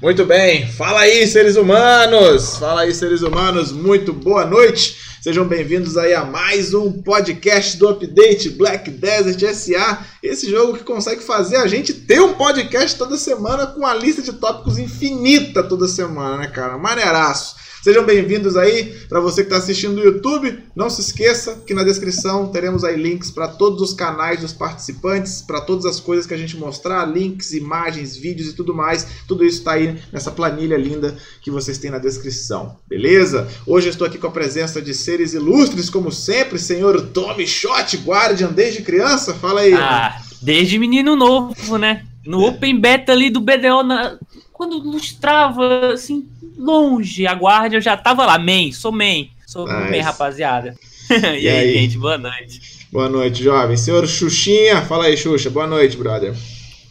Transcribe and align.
Muito 0.00 0.24
bem, 0.24 0.64
fala 0.64 1.00
aí, 1.00 1.26
seres 1.26 1.56
humanos! 1.56 2.56
Fala 2.56 2.82
aí, 2.82 2.94
seres 2.94 3.20
humanos, 3.20 3.72
muito 3.72 4.12
boa 4.12 4.44
noite! 4.44 4.96
Sejam 5.20 5.44
bem-vindos 5.44 5.96
aí 5.96 6.14
a 6.14 6.24
mais 6.24 6.72
um 6.72 7.02
podcast 7.02 7.76
do 7.76 7.88
Update 7.88 8.50
Black 8.50 8.92
Desert 8.92 9.42
SA. 9.52 10.06
Esse 10.22 10.48
jogo 10.48 10.78
que 10.78 10.84
consegue 10.84 11.20
fazer 11.20 11.56
a 11.56 11.66
gente 11.66 11.92
ter 11.92 12.20
um 12.20 12.34
podcast 12.34 12.96
toda 12.96 13.16
semana 13.16 13.66
com 13.66 13.80
uma 13.80 13.92
lista 13.92 14.22
de 14.22 14.32
tópicos 14.34 14.78
infinita 14.78 15.64
toda 15.64 15.88
semana, 15.88 16.36
né, 16.36 16.46
cara? 16.46 16.78
Maneiraço. 16.78 17.56
Sejam 17.82 18.04
bem-vindos 18.04 18.56
aí 18.56 18.92
para 19.08 19.20
você 19.20 19.42
que 19.42 19.46
está 19.46 19.58
assistindo 19.58 19.94
no 19.94 20.02
YouTube. 20.02 20.58
Não 20.74 20.90
se 20.90 21.00
esqueça 21.00 21.62
que 21.64 21.72
na 21.72 21.84
descrição 21.84 22.48
teremos 22.48 22.82
aí 22.82 23.00
links 23.00 23.30
para 23.30 23.46
todos 23.46 23.80
os 23.80 23.94
canais 23.94 24.40
dos 24.40 24.52
participantes, 24.52 25.42
para 25.42 25.60
todas 25.60 25.86
as 25.86 26.00
coisas 26.00 26.26
que 26.26 26.34
a 26.34 26.36
gente 26.36 26.56
mostrar, 26.56 27.04
links, 27.04 27.52
imagens, 27.52 28.16
vídeos 28.16 28.48
e 28.48 28.52
tudo 28.54 28.74
mais. 28.74 29.06
Tudo 29.28 29.44
isso 29.44 29.58
está 29.58 29.72
aí 29.72 29.96
nessa 30.12 30.32
planilha 30.32 30.76
linda 30.76 31.16
que 31.40 31.52
vocês 31.52 31.78
têm 31.78 31.90
na 31.90 31.98
descrição, 31.98 32.76
beleza? 32.88 33.48
Hoje 33.64 33.86
eu 33.86 33.92
estou 33.92 34.06
aqui 34.06 34.18
com 34.18 34.26
a 34.26 34.32
presença 34.32 34.82
de 34.82 34.92
seres 34.92 35.32
ilustres, 35.32 35.88
como 35.88 36.10
sempre, 36.10 36.58
senhor 36.58 37.00
Tommy 37.00 37.46
Shot, 37.46 37.96
Guardian 37.98 38.48
desde 38.48 38.82
criança. 38.82 39.34
Fala 39.34 39.60
aí. 39.60 39.74
Ah, 39.74 40.20
desde 40.42 40.80
menino 40.80 41.14
novo, 41.14 41.76
né? 41.76 42.04
No 42.26 42.44
Open 42.44 42.78
Beta 42.78 43.12
ali 43.12 43.30
do 43.30 43.40
BDO, 43.40 43.82
na... 43.82 44.18
quando 44.58 44.76
lustrava, 44.76 45.92
assim, 45.92 46.28
longe, 46.58 47.28
a 47.28 47.32
guarda 47.32 47.76
eu 47.76 47.80
já 47.80 47.96
tava 47.96 48.26
lá, 48.26 48.36
main, 48.36 48.72
sou 48.72 48.90
main, 48.90 49.30
sou 49.46 49.64
nice. 49.68 49.90
main, 49.90 50.00
rapaziada. 50.00 50.74
e, 51.08 51.14
e 51.14 51.48
aí, 51.48 51.48
aí, 51.48 51.74
gente, 51.74 51.96
boa 51.96 52.18
noite. 52.18 52.60
Boa 52.90 53.08
noite, 53.08 53.44
jovem. 53.44 53.76
Senhor 53.76 54.04
Xuxinha, 54.08 54.82
fala 54.82 55.04
aí, 55.04 55.16
Xuxa, 55.16 55.48
boa 55.48 55.68
noite, 55.68 55.96
brother. 55.96 56.34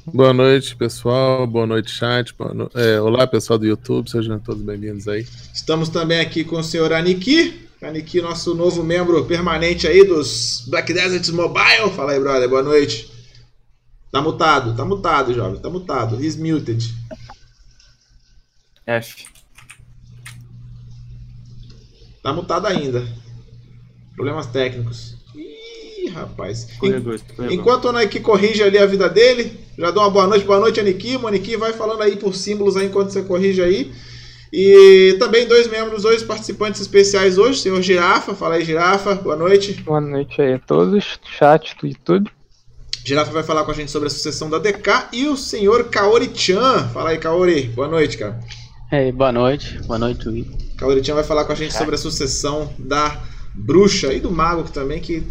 Boa 0.06 0.32
noite, 0.32 0.78
pessoal. 0.78 1.46
Boa 1.46 1.68
noite, 1.68 1.92
chat. 1.92 2.34
Boa 2.34 2.54
no... 2.54 2.72
é, 2.74 3.02
olá, 3.02 3.28
pessoal 3.28 3.60
do 3.60 3.66
YouTube. 3.66 4.10
Sejam 4.10 4.40
todos 4.40 4.64
bem-vindos 4.64 5.06
aí. 5.06 5.28
Estamos 5.54 5.90
também 5.90 6.22
aqui 6.22 6.46
com 6.46 6.56
o 6.56 6.64
senhor 6.64 6.94
Aniki. 6.94 7.68
Aniki, 7.82 8.22
nosso 8.22 8.56
novo 8.56 8.82
membro 8.82 9.26
permanente 9.26 9.86
aí 9.86 10.06
dos 10.06 10.64
Black 10.70 10.94
Desert 10.94 11.28
Mobile. 11.34 11.92
Fala 11.94 12.14
aí, 12.14 12.20
brother. 12.22 12.48
Boa 12.48 12.64
noite. 12.64 13.12
Tá 14.10 14.22
mutado, 14.22 14.74
tá 14.74 14.86
mutado, 14.86 15.34
jovem. 15.34 15.60
Tá 15.60 15.70
mutado. 15.70 16.24
He's 16.24 16.38
muted. 16.38 16.82
F. 18.88 19.26
Tá 22.24 22.32
mutado 22.32 22.68
ainda. 22.68 23.06
Problemas 24.16 24.48
técnicos. 24.48 25.18
Ih, 25.36 26.10
rapaz. 26.10 26.68
Enquanto 27.52 27.86
o 27.86 27.90
Aniki 27.90 28.22
corrige 28.22 28.64
ali 28.64 28.78
a 28.78 28.86
vida 28.86 29.10
dele, 29.10 29.60
já 29.78 29.92
dou 29.92 30.02
uma 30.04 30.10
boa 30.10 30.26
noite. 30.26 30.46
Boa 30.46 30.60
noite, 30.60 30.80
Aniki. 30.80 31.18
O 31.18 31.28
Aniki 31.28 31.58
vai 31.58 31.74
falando 31.74 32.02
aí 32.02 32.16
por 32.16 32.34
símbolos 32.34 32.78
aí 32.78 32.88
enquanto 32.88 33.12
você 33.12 33.22
corrige 33.22 33.62
aí. 33.62 33.94
E 34.52 35.18
também 35.20 35.46
dois 35.46 35.68
membros, 35.68 36.04
dois 36.04 36.24
participantes 36.24 36.80
especiais 36.80 37.38
hoje, 37.38 37.60
senhor 37.60 37.82
Girafa. 37.82 38.34
Fala 38.34 38.56
aí, 38.56 38.64
Girafa. 38.64 39.16
Boa 39.16 39.36
noite. 39.36 39.74
Boa 39.84 40.00
noite 40.02 40.42
aí 40.42 40.54
a 40.54 40.60
todos, 40.60 41.20
chat, 41.38 41.76
tudo 41.76 41.92
e 41.92 41.96
tudo. 41.96 42.32
Girafa 43.06 43.32
vai 43.32 43.44
falar 43.44 43.66
com 43.66 43.72
a 43.72 43.74
gente 43.74 43.92
sobre 43.92 44.08
a 44.08 44.10
sucessão 44.10 44.50
da 44.50 44.58
DK 44.58 45.10
e 45.14 45.28
o 45.28 45.38
senhor 45.38 45.90
Kaori-chan. 45.90 46.88
Fala 46.94 47.10
aí, 47.10 47.18
Kaori. 47.18 47.64
Boa 47.64 47.88
noite, 47.88 48.18
cara. 48.18 48.40
Hey, 48.90 49.12
boa 49.12 49.34
noite. 49.34 49.80
Boa 49.80 50.00
noite, 50.00 50.30
Will. 50.30 50.48
Cauritinha 50.78 51.16
vai 51.16 51.24
falar 51.26 51.44
com 51.44 51.52
a 51.52 51.56
gente 51.56 51.74
sobre 51.74 51.96
a 51.96 51.98
sucessão 51.98 52.74
da 52.80 53.22
bruxa 53.54 54.14
e 54.14 54.22
do 54.22 54.32
mago 54.32 54.64
que 54.64 54.72
também, 54.72 55.02
que 55.02 55.28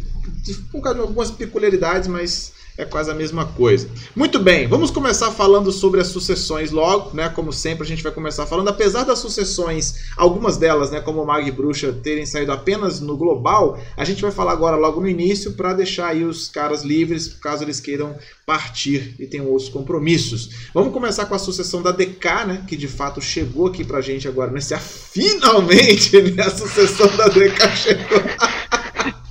com 0.70 0.86
algumas 0.86 1.30
peculiaridades, 1.30 2.06
mas 2.06 2.52
é 2.78 2.84
quase 2.84 3.10
a 3.10 3.14
mesma 3.14 3.46
coisa. 3.46 3.88
Muito 4.14 4.38
bem, 4.38 4.66
vamos 4.66 4.90
começar 4.90 5.30
falando 5.30 5.72
sobre 5.72 6.00
as 6.00 6.08
sucessões 6.08 6.70
logo, 6.70 7.16
né? 7.16 7.28
Como 7.28 7.52
sempre, 7.52 7.84
a 7.84 7.86
gente 7.86 8.02
vai 8.02 8.12
começar 8.12 8.46
falando, 8.46 8.68
apesar 8.68 9.04
das 9.04 9.18
sucessões, 9.18 10.06
algumas 10.16 10.56
delas, 10.56 10.90
né, 10.90 11.00
como 11.00 11.24
Mag 11.24 11.46
e 11.46 11.50
Bruxa, 11.50 11.92
terem 11.92 12.26
saído 12.26 12.52
apenas 12.52 13.00
no 13.00 13.16
global, 13.16 13.78
a 13.96 14.04
gente 14.04 14.22
vai 14.22 14.30
falar 14.30 14.52
agora 14.52 14.76
logo 14.76 15.00
no 15.00 15.08
início 15.08 15.52
para 15.52 15.72
deixar 15.72 16.08
aí 16.08 16.24
os 16.24 16.48
caras 16.48 16.82
livres, 16.82 17.28
caso 17.28 17.64
eles 17.64 17.80
queiram 17.80 18.16
partir 18.44 19.14
e 19.18 19.26
tenham 19.26 19.48
outros 19.48 19.68
compromissos. 19.68 20.50
Vamos 20.74 20.92
começar 20.92 21.26
com 21.26 21.34
a 21.34 21.38
sucessão 21.38 21.82
da 21.82 21.90
DK, 21.90 22.44
né, 22.46 22.64
que 22.66 22.76
de 22.76 22.88
fato 22.88 23.20
chegou 23.20 23.66
aqui 23.68 23.84
pra 23.84 24.00
gente 24.00 24.28
agora, 24.28 24.50
nesse 24.50 24.74
né? 24.74 24.80
finalmente, 24.80 26.20
né, 26.32 26.42
a 26.42 26.50
sucessão 26.50 27.08
da 27.16 27.28
DK 27.28 27.76
chegou. 27.76 28.22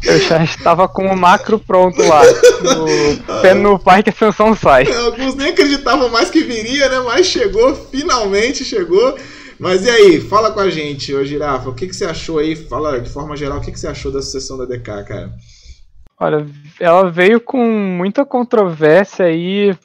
Eu 0.05 0.19
já 0.19 0.43
estava 0.43 0.88
com 0.88 1.07
o 1.07 1.17
macro 1.17 1.59
pronto 1.59 2.01
lá. 2.01 2.21
No, 2.61 3.41
pé 3.41 3.53
no 3.53 3.79
pai 3.79 4.03
que 4.03 4.09
a 4.09 4.13
sanção 4.13 4.55
sai. 4.55 4.85
Alguns 4.93 5.35
nem 5.35 5.49
acreditavam 5.49 6.09
mais 6.09 6.29
que 6.29 6.43
viria, 6.43 6.88
né? 6.89 6.99
Mas 6.99 7.25
chegou, 7.25 7.75
finalmente 7.75 8.63
chegou. 8.63 9.17
Mas 9.59 9.85
e 9.85 9.89
aí, 9.89 10.21
fala 10.21 10.51
com 10.51 10.59
a 10.59 10.69
gente, 10.69 11.13
ô 11.13 11.23
Girafa, 11.23 11.69
o 11.69 11.73
que, 11.73 11.88
que 11.88 11.95
você 11.95 12.05
achou 12.05 12.39
aí? 12.39 12.55
Fala 12.55 12.99
de 12.99 13.09
forma 13.09 13.38
geral, 13.38 13.57
o 13.57 13.61
que, 13.61 13.71
que 13.71 13.79
você 13.79 13.88
achou 13.88 14.11
da 14.11 14.21
sucessão 14.21 14.57
da 14.57 14.65
DK, 14.65 14.83
cara? 14.83 15.33
Olha, 16.19 16.45
ela 16.79 17.09
veio 17.09 17.39
com 17.39 17.65
muita 17.65 18.25
controvérsia 18.25 19.25
aí, 19.25 19.75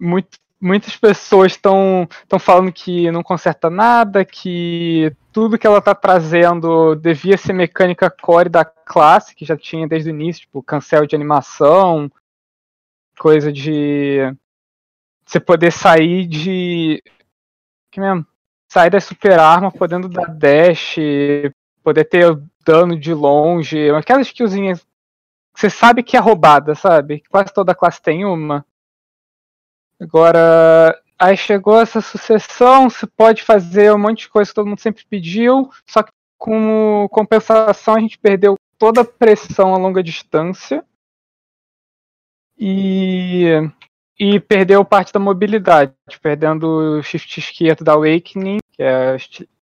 muito, 0.00 0.38
muitas 0.60 0.96
pessoas 0.96 1.52
estão 1.52 2.08
falando 2.38 2.72
que 2.72 3.10
não 3.10 3.22
conserta 3.22 3.70
nada, 3.70 4.24
que 4.24 5.12
tudo 5.32 5.58
que 5.58 5.66
ela 5.66 5.78
está 5.78 5.94
trazendo 5.94 6.94
devia 6.94 7.36
ser 7.36 7.52
mecânica 7.52 8.10
core 8.10 8.48
da 8.48 8.64
classe, 8.64 9.34
que 9.34 9.44
já 9.44 9.56
tinha 9.56 9.86
desde 9.86 10.10
o 10.10 10.14
início, 10.14 10.42
tipo, 10.42 10.62
cancel 10.62 11.06
de 11.06 11.14
animação, 11.14 12.10
coisa 13.18 13.52
de 13.52 14.34
você 15.24 15.38
poder 15.38 15.70
sair 15.70 16.26
de. 16.26 17.02
Que 17.90 18.00
mesmo? 18.00 18.26
Sair 18.68 18.90
da 18.90 19.00
super 19.00 19.38
arma 19.38 19.70
podendo 19.70 20.08
dar 20.08 20.26
dash, 20.26 20.96
poder 21.82 22.04
ter 22.04 22.36
dano 22.64 22.98
de 22.98 23.12
longe, 23.12 23.90
aquelas 23.90 24.26
skillzinhas 24.28 24.80
que 25.54 25.60
você 25.60 25.70
sabe 25.70 26.02
que 26.02 26.16
é 26.16 26.20
roubada, 26.20 26.74
sabe? 26.74 27.22
Quase 27.28 27.52
toda 27.52 27.74
classe 27.74 28.00
tem 28.00 28.24
uma. 28.24 28.64
Agora, 30.00 30.98
aí 31.20 31.36
chegou 31.36 31.78
essa 31.78 32.00
sucessão, 32.00 32.88
se 32.88 33.06
pode 33.06 33.42
fazer 33.42 33.92
um 33.92 33.98
monte 33.98 34.20
de 34.20 34.30
coisa 34.30 34.50
que 34.50 34.54
todo 34.54 34.66
mundo 34.66 34.80
sempre 34.80 35.04
pediu, 35.04 35.70
só 35.86 36.02
que 36.02 36.10
com 36.38 37.06
compensação 37.10 37.94
a 37.94 38.00
gente 38.00 38.18
perdeu 38.18 38.56
toda 38.78 39.02
a 39.02 39.04
pressão 39.04 39.74
a 39.74 39.78
longa 39.78 40.02
distância 40.02 40.82
e, 42.58 43.44
e 44.18 44.40
perdeu 44.40 44.82
parte 44.82 45.12
da 45.12 45.20
mobilidade, 45.20 45.92
perdendo 46.22 46.98
o 46.98 47.02
shift 47.02 47.38
esquerdo 47.38 47.84
da 47.84 47.92
Awakening, 47.92 48.58
que 48.72 48.82
é 48.82 49.16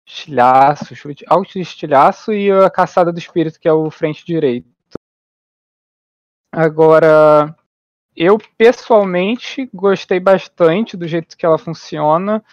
estilhaço, 0.06 0.94
chute, 0.94 1.24
alto 1.28 1.58
estilhaço, 1.58 2.32
e 2.32 2.50
a 2.50 2.70
caçada 2.70 3.12
do 3.12 3.18
espírito, 3.18 3.58
que 3.58 3.68
é 3.68 3.72
o 3.72 3.90
frente 3.90 4.24
direito. 4.24 4.68
Agora, 6.52 7.54
eu 8.20 8.36
pessoalmente 8.56 9.70
gostei 9.72 10.18
bastante 10.18 10.96
do 10.96 11.06
jeito 11.06 11.36
que 11.36 11.46
ela 11.46 11.56
funciona. 11.56 12.44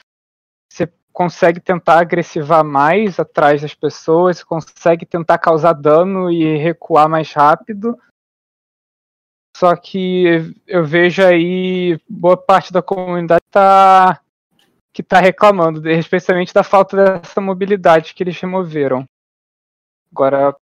Você 0.72 0.88
consegue 1.12 1.60
tentar 1.60 1.98
agressivar 2.00 2.64
mais 2.64 3.20
atrás 3.20 3.64
das 3.64 3.74
pessoas, 3.74 4.44
consegue 4.44 5.08
tentar 5.08 5.40
causar 5.40 5.74
dano 5.74 6.32
e 6.32 6.56
recuar 6.58 7.10
mais 7.10 7.34
rápido. 7.34 8.00
Só 9.58 9.76
que 9.76 10.54
eu 10.68 10.86
vejo 10.86 11.26
aí 11.26 12.00
boa 12.08 12.38
parte 12.38 12.72
da 12.72 12.84
comunidade 12.84 13.42
tá 13.50 14.22
que 14.94 15.02
está 15.02 15.20
reclamando, 15.20 15.90
especialmente 15.90 16.54
da 16.54 16.64
falta 16.64 17.20
dessa 17.20 17.42
mobilidade 17.42 18.14
que 18.14 18.22
eles 18.22 18.40
removeram. 18.40 19.04
Agora, 20.12 20.56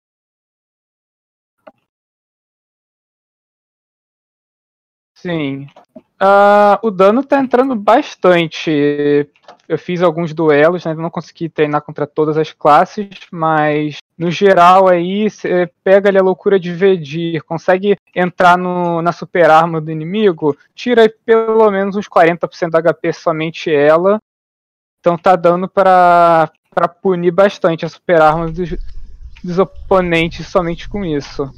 Sim. 5.22 5.68
Uh, 6.20 6.78
o 6.82 6.90
dano 6.90 7.22
tá 7.22 7.38
entrando 7.40 7.76
bastante. 7.76 9.28
Eu 9.68 9.78
fiz 9.78 10.02
alguns 10.02 10.34
duelos, 10.34 10.84
né? 10.84 10.94
Não 10.94 11.10
consegui 11.10 11.48
treinar 11.48 11.80
contra 11.82 12.06
todas 12.06 12.36
as 12.36 12.52
classes, 12.52 13.08
mas 13.30 13.98
no 14.18 14.30
geral 14.30 14.88
aí 14.88 15.30
você 15.30 15.70
pega 15.84 16.08
ali 16.08 16.18
a 16.18 16.22
loucura 16.22 16.58
de 16.58 16.72
Vedir, 16.72 17.42
consegue 17.42 17.96
entrar 18.14 18.58
no, 18.58 19.00
na 19.00 19.12
super 19.12 19.48
arma 19.48 19.80
do 19.80 19.90
inimigo, 19.92 20.56
tira 20.74 21.12
pelo 21.24 21.70
menos 21.70 21.94
uns 21.94 22.08
40% 22.08 22.70
da 22.70 22.82
HP 22.82 23.12
somente 23.12 23.72
ela. 23.72 24.18
Então 25.00 25.16
tá 25.16 25.36
dando 25.36 25.68
para 25.68 26.50
punir 27.00 27.30
bastante 27.30 27.84
a 27.84 27.88
super 27.88 28.20
arma 28.20 28.50
dos, 28.50 28.76
dos 29.42 29.58
oponentes 29.58 30.48
somente 30.48 30.88
com 30.88 31.04
isso. 31.04 31.48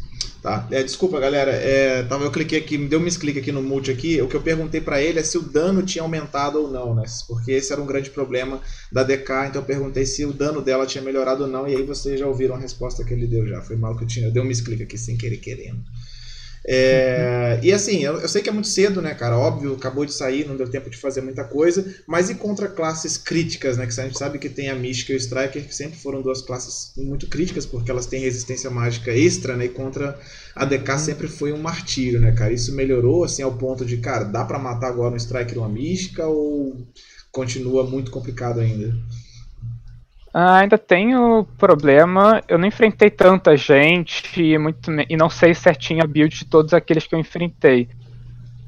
Tá. 0.44 0.68
É, 0.70 0.82
desculpa, 0.82 1.18
galera. 1.18 1.52
É, 1.52 2.02
tava, 2.02 2.24
eu 2.24 2.30
cliquei 2.30 2.58
aqui, 2.58 2.76
me 2.76 2.86
deu 2.86 3.00
um 3.00 3.02
misclick 3.02 3.38
aqui 3.38 3.50
no 3.50 3.62
mute 3.62 3.90
aqui. 3.90 4.20
O 4.20 4.28
que 4.28 4.36
eu 4.36 4.42
perguntei 4.42 4.78
para 4.78 5.00
ele 5.00 5.18
é 5.18 5.22
se 5.22 5.38
o 5.38 5.40
dano 5.40 5.82
tinha 5.82 6.02
aumentado 6.02 6.60
ou 6.60 6.70
não, 6.70 6.94
né? 6.94 7.04
Porque 7.26 7.52
esse 7.52 7.72
era 7.72 7.80
um 7.80 7.86
grande 7.86 8.10
problema 8.10 8.60
da 8.92 9.02
DK, 9.02 9.46
então 9.48 9.62
eu 9.62 9.64
perguntei 9.64 10.04
se 10.04 10.22
o 10.26 10.34
dano 10.34 10.60
dela 10.60 10.84
tinha 10.84 11.02
melhorado 11.02 11.44
ou 11.44 11.48
não, 11.48 11.66
e 11.66 11.74
aí 11.74 11.82
vocês 11.82 12.20
já 12.20 12.26
ouviram 12.26 12.56
a 12.56 12.58
resposta 12.58 13.02
que 13.02 13.14
ele 13.14 13.26
deu 13.26 13.48
já. 13.48 13.62
Foi 13.62 13.74
mal 13.74 13.96
que 13.96 14.04
eu 14.04 14.06
tinha. 14.06 14.26
Eu 14.26 14.32
dei 14.32 14.42
um 14.42 14.44
misclick 14.44 14.82
aqui 14.82 14.98
sem 14.98 15.16
querer 15.16 15.38
querendo. 15.38 15.82
É, 16.66 17.60
e 17.62 17.70
assim, 17.72 18.02
eu, 18.02 18.18
eu, 18.20 18.28
sei 18.28 18.40
que 18.40 18.48
é 18.48 18.52
muito 18.52 18.68
cedo, 18.68 19.02
né, 19.02 19.14
cara? 19.14 19.36
Óbvio, 19.36 19.74
acabou 19.74 20.06
de 20.06 20.14
sair, 20.14 20.46
não 20.46 20.56
deu 20.56 20.66
tempo 20.66 20.88
de 20.88 20.96
fazer 20.96 21.20
muita 21.20 21.44
coisa, 21.44 21.94
mas 22.06 22.30
e 22.30 22.34
contra 22.34 22.68
classes 22.68 23.18
críticas, 23.18 23.76
né? 23.76 23.86
Que 23.86 24.00
a 24.00 24.04
gente 24.04 24.18
sabe 24.18 24.38
que 24.38 24.48
tem 24.48 24.70
a 24.70 24.74
Mística 24.74 25.12
e 25.12 25.16
o 25.16 25.18
Striker, 25.18 25.66
que 25.66 25.74
sempre 25.74 25.98
foram 25.98 26.22
duas 26.22 26.40
classes 26.40 26.92
muito 26.96 27.26
críticas, 27.26 27.66
porque 27.66 27.90
elas 27.90 28.06
têm 28.06 28.20
resistência 28.20 28.70
mágica 28.70 29.12
extra, 29.12 29.56
né? 29.56 29.66
E 29.66 29.68
contra 29.68 30.18
a 30.54 30.64
DK 30.64 30.92
uhum. 30.92 30.98
sempre 30.98 31.28
foi 31.28 31.52
um 31.52 31.60
martírio, 31.60 32.18
né, 32.18 32.32
cara? 32.32 32.52
Isso 32.52 32.74
melhorou, 32.74 33.24
assim, 33.24 33.42
ao 33.42 33.58
ponto 33.58 33.84
de, 33.84 33.98
cara, 33.98 34.24
dá 34.24 34.44
para 34.44 34.58
matar 34.58 34.88
agora 34.88 35.12
um 35.12 35.18
Striker 35.18 35.58
uma 35.58 35.68
Mística 35.68 36.26
ou 36.26 36.86
continua 37.30 37.84
muito 37.84 38.10
complicado 38.10 38.60
ainda? 38.60 38.94
Ah, 40.36 40.56
ainda 40.56 40.76
tenho 40.76 41.46
problema. 41.56 42.42
Eu 42.48 42.58
não 42.58 42.66
enfrentei 42.66 43.08
tanta 43.08 43.56
gente 43.56 44.42
e, 44.42 44.58
muito, 44.58 44.90
e 45.08 45.16
não 45.16 45.30
sei 45.30 45.54
certinho 45.54 46.02
a 46.02 46.06
build 46.08 46.36
de 46.36 46.44
todos 46.44 46.74
aqueles 46.74 47.06
que 47.06 47.14
eu 47.14 47.20
enfrentei. 47.20 47.88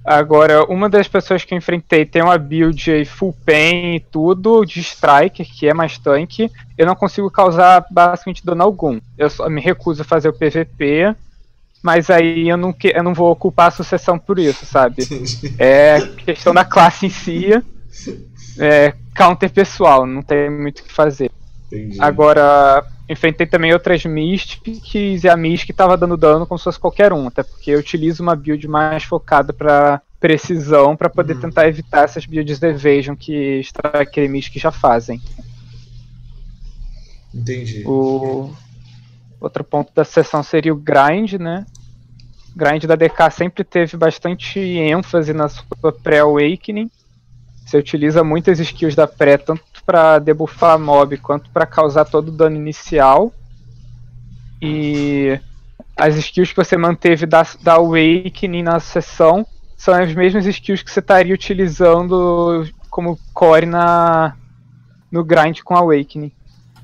Agora, 0.05 0.65
uma 0.67 0.89
das 0.89 1.09
pessoas 1.09 1.45
que 1.45 1.53
eu 1.53 1.59
enfrentei 1.59 2.07
tem 2.07 2.23
uma 2.23 2.39
build 2.39 3.05
full 3.07 3.35
pain 3.45 3.97
e 3.97 4.01
tudo, 4.01 4.65
de 4.65 4.79
striker, 4.79 5.45
que 5.45 5.67
é 5.67 5.75
mais 5.75 5.99
tanque. 5.99 6.49
Eu 6.79 6.87
não 6.87 6.95
consigo 6.95 7.29
causar 7.29 7.85
basicamente 7.91 8.47
dano 8.47 8.63
algum. 8.63 9.01
Eu 9.19 9.29
só 9.29 9.49
me 9.51 9.61
recuso 9.61 10.03
a 10.03 10.05
fazer 10.05 10.29
o 10.29 10.33
PVP, 10.33 11.13
mas 11.83 12.09
aí 12.11 12.49
eu 12.49 12.57
não, 12.57 12.73
que, 12.73 12.93
eu 12.95 13.03
não 13.03 13.13
vou 13.13 13.33
ocupar 13.33 13.67
a 13.67 13.73
sucessão 13.73 14.17
por 14.17 14.39
isso, 14.39 14.65
sabe? 14.65 15.03
É 15.59 16.01
questão 16.25 16.55
da 16.55 16.65
classe 16.65 17.07
em 17.07 17.11
si. 17.11 17.51
É 18.57 18.95
counter 19.17 19.51
pessoal, 19.51 20.07
não 20.07 20.23
tem 20.23 20.49
muito 20.49 20.79
o 20.79 20.85
que 20.85 20.93
fazer. 20.93 21.33
Entendi. 21.67 22.01
Agora, 22.01 22.85
enfrentei 23.09 23.47
também 23.47 23.73
outras 23.73 24.05
Mystics 24.05 25.25
e 25.25 25.29
a 25.29 25.37
Mystic 25.37 25.75
tava 25.75 25.97
dando 25.97 26.17
dano 26.17 26.47
como 26.47 26.59
se 26.59 26.65
fosse 26.65 26.79
qualquer 26.79 27.13
um, 27.13 27.27
até 27.27 27.43
porque 27.43 27.73
eu 27.73 27.79
utilizo 27.79 28.23
uma 28.23 28.37
build 28.37 28.67
mais 28.69 29.05
focada 29.05 29.53
para 29.53 30.01
precisão 30.19 30.97
para 30.97 31.11
poder 31.11 31.35
uhum. 31.35 31.41
tentar 31.41 31.69
evitar 31.69 32.05
essas 32.05 32.25
builds 32.25 32.59
de 32.59 32.67
Evasion 32.67 33.15
que 33.15 33.61
Striker 33.61 34.25
e 34.25 34.29
Mystic 34.29 34.61
já 34.61 34.73
fazem. 34.73 35.21
Entendi. 37.35 37.85
O 37.87 38.51
outro 39.41 39.63
ponto 39.63 39.93
da 39.95 40.05
sessão 40.05 40.43
seria 40.43 40.73
o 40.73 40.77
grind, 40.77 41.35
né? 41.35 41.67
grind 42.57 42.85
da 42.87 42.97
DK 42.97 43.31
sempre 43.31 43.63
teve 43.63 43.99
bastante 43.99 44.59
ênfase 44.59 45.35
na 45.35 45.47
sua 45.49 45.93
pré-awakening. 46.03 46.91
Você 47.65 47.77
utiliza 47.77 48.25
muitas 48.25 48.59
skills 48.59 48.95
da 48.95 49.07
pré, 49.07 49.37
tanto 49.37 49.63
para 49.87 50.19
debuffar 50.19 50.79
mob 50.79 51.17
quanto 51.19 51.49
para 51.51 51.65
causar 51.65 52.05
todo 52.05 52.29
o 52.29 52.33
dano 52.33 52.57
inicial. 52.57 53.33
E 54.61 55.41
as 55.97 56.17
skills 56.17 56.51
que 56.51 56.57
você 56.57 56.77
manteve 56.77 57.25
da, 57.25 57.47
da 57.63 57.75
Awakening 57.75 58.65
na 58.65 58.81
sessão 58.81 59.47
são 59.77 59.95
as 59.95 60.13
mesmas 60.13 60.45
skills 60.47 60.83
que 60.83 60.91
você 60.91 61.01
estaria 61.01 61.35
utilizando 61.35 62.67
como 62.91 63.19
core 63.33 63.67
na, 63.67 64.35
no 65.11 65.23
grind 65.23 65.61
com 65.63 65.77
Awakening. 65.77 66.33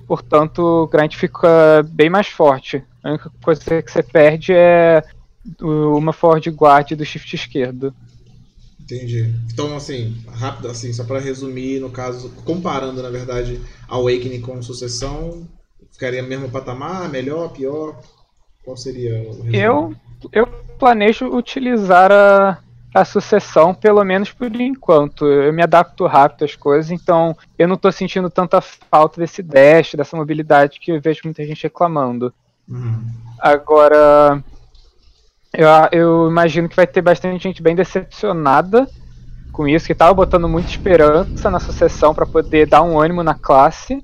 Portanto, 0.06 0.60
o 0.60 0.86
grind 0.86 1.14
fica 1.14 1.82
bem 1.88 2.10
mais 2.10 2.28
forte. 2.28 2.84
A 3.02 3.10
única 3.10 3.30
coisa 3.42 3.82
que 3.82 3.90
você 3.90 4.02
perde 4.02 4.52
é 4.54 5.02
uma 5.60 6.12
Ford 6.12 6.46
Guard 6.48 6.92
do 6.92 7.04
shift 7.04 7.34
esquerdo. 7.34 7.94
Entendi. 8.92 9.34
Então, 9.50 9.74
assim, 9.74 10.22
rápido, 10.28 10.68
assim, 10.68 10.92
só 10.92 11.04
para 11.04 11.18
resumir, 11.18 11.80
no 11.80 11.90
caso, 11.90 12.30
comparando, 12.44 13.02
na 13.02 13.08
verdade, 13.08 13.58
Awakening 13.88 14.42
com 14.42 14.62
Sucessão, 14.62 15.48
ficaria 15.90 16.22
mesmo 16.22 16.50
patamar, 16.50 17.08
melhor, 17.08 17.48
pior? 17.52 17.98
Qual 18.62 18.76
seria 18.76 19.14
o 19.22 19.42
resumo? 19.42 19.56
Eu, 19.56 19.94
eu 20.30 20.46
planejo 20.78 21.26
utilizar 21.26 22.12
a, 22.12 22.58
a 22.94 23.04
Sucessão, 23.04 23.74
pelo 23.74 24.04
menos 24.04 24.30
por 24.30 24.54
enquanto. 24.60 25.24
Eu 25.24 25.52
me 25.54 25.62
adapto 25.62 26.06
rápido 26.06 26.44
às 26.44 26.54
coisas, 26.54 26.90
então 26.90 27.34
eu 27.58 27.66
não 27.66 27.76
estou 27.76 27.90
sentindo 27.90 28.28
tanta 28.28 28.60
falta 28.60 29.20
desse 29.20 29.42
dash, 29.42 29.94
dessa 29.94 30.16
mobilidade 30.16 30.78
que 30.78 30.92
eu 30.92 31.00
vejo 31.00 31.22
muita 31.24 31.44
gente 31.46 31.62
reclamando. 31.62 32.32
Uhum. 32.68 33.04
Agora, 33.40 34.44
eu, 35.52 35.68
eu 35.92 36.28
imagino 36.28 36.68
que 36.68 36.76
vai 36.76 36.86
ter 36.86 37.02
bastante 37.02 37.42
gente 37.42 37.62
bem 37.62 37.74
decepcionada 37.74 38.88
com 39.52 39.68
isso, 39.68 39.86
que 39.86 39.94
tava 39.94 40.14
botando 40.14 40.48
muita 40.48 40.70
esperança 40.70 41.50
na 41.50 41.60
sucessão 41.60 42.14
para 42.14 42.24
poder 42.24 42.66
dar 42.66 42.82
um 42.82 42.98
ânimo 42.98 43.22
na 43.22 43.34
classe. 43.34 44.02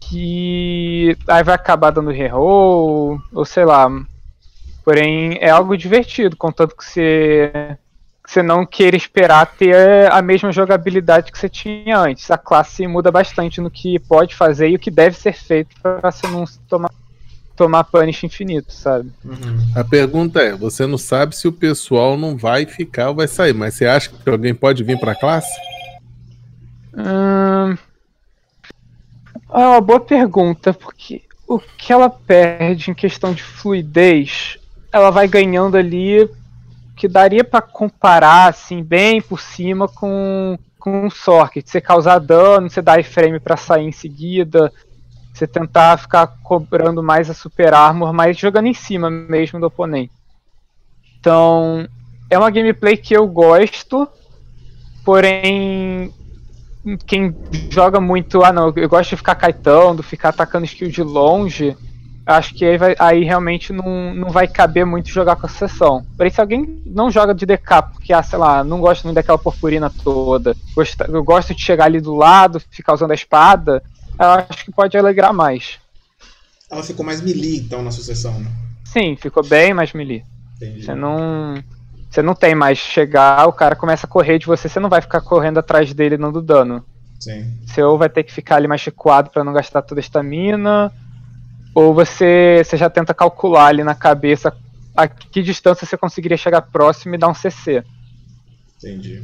Que 0.00 1.16
aí 1.26 1.42
vai 1.42 1.54
acabar 1.54 1.90
dando 1.90 2.10
reroll, 2.10 3.18
ou 3.32 3.44
sei 3.46 3.64
lá. 3.64 3.88
Porém, 4.84 5.38
é 5.40 5.48
algo 5.48 5.76
divertido, 5.76 6.36
contanto 6.36 6.76
que 6.76 6.84
você, 6.84 7.78
que 8.22 8.30
você 8.30 8.42
não 8.42 8.66
queira 8.66 8.96
esperar 8.96 9.46
ter 9.46 10.12
a 10.12 10.20
mesma 10.20 10.52
jogabilidade 10.52 11.32
que 11.32 11.38
você 11.38 11.48
tinha 11.48 11.98
antes. 11.98 12.30
A 12.30 12.36
classe 12.36 12.86
muda 12.86 13.10
bastante 13.10 13.60
no 13.62 13.70
que 13.70 13.98
pode 13.98 14.34
fazer 14.34 14.68
e 14.68 14.74
o 14.74 14.78
que 14.78 14.90
deve 14.90 15.16
ser 15.16 15.32
feito 15.32 15.74
para 15.80 16.10
você 16.10 16.26
não 16.26 16.44
tomar 16.68 16.90
tomar 17.62 17.84
punish 17.84 18.24
infinito, 18.24 18.72
sabe? 18.72 19.12
Uhum. 19.24 19.72
A 19.76 19.84
pergunta 19.84 20.40
é: 20.40 20.52
você 20.52 20.84
não 20.84 20.98
sabe 20.98 21.36
se 21.36 21.46
o 21.46 21.52
pessoal 21.52 22.16
não 22.16 22.36
vai 22.36 22.66
ficar 22.66 23.10
ou 23.10 23.14
vai 23.14 23.28
sair, 23.28 23.54
mas 23.54 23.74
você 23.74 23.86
acha 23.86 24.10
que 24.10 24.28
alguém 24.28 24.52
pode 24.52 24.82
vir 24.82 24.98
para 24.98 25.12
a 25.12 25.18
classe? 25.18 25.52
Hum... 26.92 27.76
É 29.54 29.58
uma 29.58 29.80
boa 29.80 30.00
pergunta, 30.00 30.72
porque 30.72 31.22
o 31.46 31.58
que 31.58 31.92
ela 31.92 32.08
perde 32.08 32.90
em 32.90 32.94
questão 32.94 33.34
de 33.34 33.42
fluidez, 33.42 34.58
ela 34.90 35.10
vai 35.10 35.28
ganhando 35.28 35.76
ali 35.76 36.28
que 36.96 37.06
daria 37.06 37.44
para 37.44 37.60
comparar 37.60 38.48
assim 38.48 38.82
bem 38.82 39.20
por 39.20 39.40
cima 39.40 39.86
com 39.86 40.58
com 40.78 41.06
um 41.06 41.10
Sork, 41.10 41.62
você 41.64 41.80
causar 41.80 42.18
dano, 42.18 42.68
você 42.68 42.82
dá 42.82 42.98
iframe 42.98 43.38
para 43.38 43.56
sair 43.56 43.86
em 43.86 43.92
seguida, 43.92 44.72
você 45.32 45.46
tentar 45.46 45.98
ficar 45.98 46.26
cobrando 46.42 47.02
mais 47.02 47.30
a 47.30 47.34
super 47.34 47.72
armor, 47.72 48.12
mas 48.12 48.38
jogando 48.38 48.66
em 48.66 48.74
cima 48.74 49.10
mesmo 49.10 49.58
do 49.58 49.66
oponente. 49.66 50.12
Então, 51.18 51.86
é 52.28 52.38
uma 52.38 52.50
gameplay 52.50 52.96
que 52.96 53.14
eu 53.14 53.26
gosto, 53.26 54.08
porém 55.04 56.12
quem 57.06 57.34
joga 57.70 58.00
muito, 58.00 58.42
ah 58.42 58.52
não, 58.52 58.72
eu 58.74 58.88
gosto 58.88 59.10
de 59.10 59.16
ficar 59.16 59.36
caetando, 59.36 60.02
ficar 60.02 60.30
atacando 60.30 60.64
skill 60.64 60.88
de 60.88 61.02
longe, 61.02 61.76
acho 62.26 62.54
que 62.54 62.64
aí, 62.64 62.76
vai, 62.76 62.96
aí 62.98 63.24
realmente 63.24 63.72
não, 63.72 64.14
não 64.14 64.30
vai 64.30 64.48
caber 64.48 64.84
muito 64.84 65.08
jogar 65.08 65.36
com 65.36 65.46
a 65.46 65.48
sessão. 65.48 66.04
Porém, 66.16 66.30
se 66.30 66.40
alguém 66.40 66.82
não 66.86 67.10
joga 67.10 67.34
de 67.34 67.46
DK, 67.46 67.82
porque, 67.92 68.12
ah, 68.12 68.22
sei 68.22 68.38
lá, 68.38 68.64
não 68.64 68.80
gosta 68.80 69.06
muito 69.06 69.14
daquela 69.14 69.38
purpurina 69.38 69.90
toda, 70.02 70.56
gosta, 70.74 71.06
eu 71.08 71.22
gosto 71.22 71.54
de 71.54 71.62
chegar 71.62 71.84
ali 71.84 72.00
do 72.00 72.14
lado, 72.14 72.60
ficar 72.70 72.94
usando 72.94 73.12
a 73.12 73.14
espada, 73.14 73.82
eu 74.18 74.26
acho 74.26 74.64
que 74.64 74.72
pode 74.72 74.96
alegrar 74.96 75.32
mais. 75.32 75.78
Ela 76.70 76.82
ficou 76.82 77.04
mais 77.04 77.20
melee, 77.20 77.60
então, 77.60 77.82
na 77.82 77.90
sucessão, 77.90 78.38
né? 78.40 78.50
Sim, 78.84 79.16
ficou 79.16 79.46
bem 79.46 79.74
mais 79.74 79.92
melee. 79.92 80.24
Entendi. 80.56 80.84
Você 80.84 80.94
não. 80.94 81.54
Você 82.10 82.20
não 82.20 82.34
tem 82.34 82.54
mais 82.54 82.76
chegar, 82.76 83.48
o 83.48 83.52
cara 83.54 83.74
começa 83.74 84.06
a 84.06 84.08
correr 84.08 84.38
de 84.38 84.44
você, 84.44 84.68
você 84.68 84.78
não 84.78 84.90
vai 84.90 85.00
ficar 85.00 85.22
correndo 85.22 85.58
atrás 85.58 85.94
dele 85.94 86.18
dando 86.18 86.42
dano. 86.42 86.84
Sim. 87.18 87.58
Você 87.64 87.82
ou 87.82 87.96
vai 87.96 88.10
ter 88.10 88.22
que 88.22 88.32
ficar 88.32 88.56
ali 88.56 88.68
mais 88.68 88.84
recuado 88.84 89.30
para 89.30 89.42
não 89.42 89.52
gastar 89.54 89.80
toda 89.80 89.98
a 89.98 90.02
estamina, 90.02 90.92
ou 91.74 91.94
você, 91.94 92.60
você 92.62 92.76
já 92.76 92.90
tenta 92.90 93.14
calcular 93.14 93.68
ali 93.68 93.82
na 93.82 93.94
cabeça 93.94 94.54
a 94.94 95.08
que 95.08 95.40
distância 95.40 95.86
você 95.86 95.96
conseguiria 95.96 96.36
chegar 96.36 96.60
próximo 96.60 97.14
e 97.14 97.18
dar 97.18 97.28
um 97.28 97.34
CC. 97.34 97.82
Entendi 98.76 99.22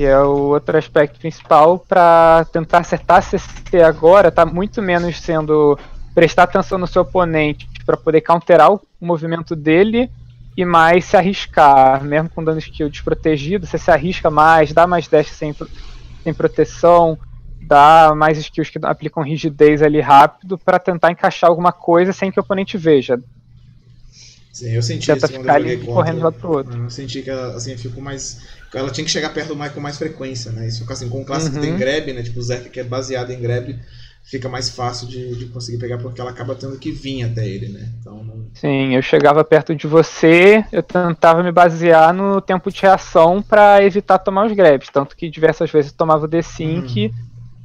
que 0.00 0.06
é 0.06 0.18
o 0.18 0.48
outro 0.48 0.78
aspecto 0.78 1.20
principal 1.20 1.78
para 1.78 2.46
tentar 2.50 2.78
acertar 2.78 3.22
CC 3.22 3.82
agora, 3.82 4.32
tá 4.32 4.46
muito 4.46 4.80
menos 4.80 5.20
sendo 5.20 5.78
prestar 6.14 6.44
atenção 6.44 6.78
no 6.78 6.86
seu 6.86 7.02
oponente 7.02 7.68
para 7.84 7.98
poder 7.98 8.22
counterar 8.22 8.72
o 8.72 8.80
movimento 8.98 9.54
dele 9.54 10.10
e 10.56 10.64
mais 10.64 11.04
se 11.04 11.18
arriscar, 11.18 12.02
mesmo 12.02 12.30
com 12.30 12.42
dano 12.42 12.60
skill 12.60 12.88
desprotegido, 12.88 13.66
você 13.66 13.76
se 13.76 13.90
arrisca 13.90 14.30
mais, 14.30 14.72
dá 14.72 14.86
mais 14.86 15.06
dash 15.06 15.28
sem, 15.32 15.54
sem 16.24 16.32
proteção, 16.32 17.18
dá 17.60 18.14
mais 18.16 18.38
skills 18.38 18.70
que 18.70 18.78
aplicam 18.82 19.22
rigidez 19.22 19.82
ali 19.82 20.00
rápido 20.00 20.56
para 20.56 20.78
tentar 20.78 21.12
encaixar 21.12 21.50
alguma 21.50 21.72
coisa 21.72 22.10
sem 22.14 22.32
que 22.32 22.40
o 22.40 22.42
oponente 22.42 22.78
veja. 22.78 23.20
Sim, 24.52 24.70
eu 24.72 24.82
senti 24.82 25.06
Tenta 25.06 25.26
isso 25.26 25.38
ficar 25.38 25.54
ali 25.54 25.76
correndo 25.78 26.22
lá 26.22 26.32
pro 26.32 26.50
outro. 26.50 26.82
Eu 26.82 26.90
senti 26.90 27.22
que 27.22 27.30
assim, 27.30 27.76
ficou 27.76 28.02
mais 28.02 28.40
ela 28.74 28.90
tinha 28.90 29.04
que 29.04 29.10
chegar 29.10 29.30
perto 29.30 29.48
do 29.48 29.56
Mike 29.56 29.74
com 29.74 29.80
mais 29.80 29.98
frequência, 29.98 30.52
né? 30.52 30.68
Isso 30.68 30.84
assim, 30.90 31.08
com 31.08 31.20
um 31.20 31.24
clássico 31.24 31.56
uhum. 31.56 31.62
que 31.62 31.68
tem 31.68 31.76
grab, 31.76 32.12
né? 32.12 32.22
Tipo 32.22 32.38
o 32.38 32.42
Zerk 32.42 32.68
que 32.68 32.80
é 32.80 32.84
baseado 32.84 33.30
em 33.30 33.40
grab, 33.40 33.76
fica 34.22 34.48
mais 34.48 34.68
fácil 34.68 35.08
de, 35.08 35.34
de, 35.34 35.46
conseguir 35.46 35.78
pegar 35.78 35.98
porque 35.98 36.20
ela 36.20 36.30
acaba 36.30 36.54
tendo 36.54 36.78
que 36.78 36.92
vir 36.92 37.24
até 37.24 37.46
ele, 37.46 37.68
né? 37.68 37.88
Então, 38.00 38.22
não... 38.22 38.46
Sim, 38.54 38.94
eu 38.94 39.02
chegava 39.02 39.42
perto 39.42 39.74
de 39.74 39.86
você, 39.86 40.64
eu 40.70 40.82
tentava 40.82 41.42
me 41.42 41.50
basear 41.50 42.12
no 42.12 42.40
tempo 42.40 42.70
de 42.70 42.80
reação 42.80 43.42
para 43.42 43.82
evitar 43.82 44.18
tomar 44.18 44.46
os 44.46 44.52
grabs, 44.52 44.88
tanto 44.92 45.16
que 45.16 45.28
diversas 45.28 45.70
vezes 45.70 45.90
eu 45.90 45.96
tomava 45.96 46.26
o 46.26 46.28
D5 46.28 46.60
uhum. 46.60 47.14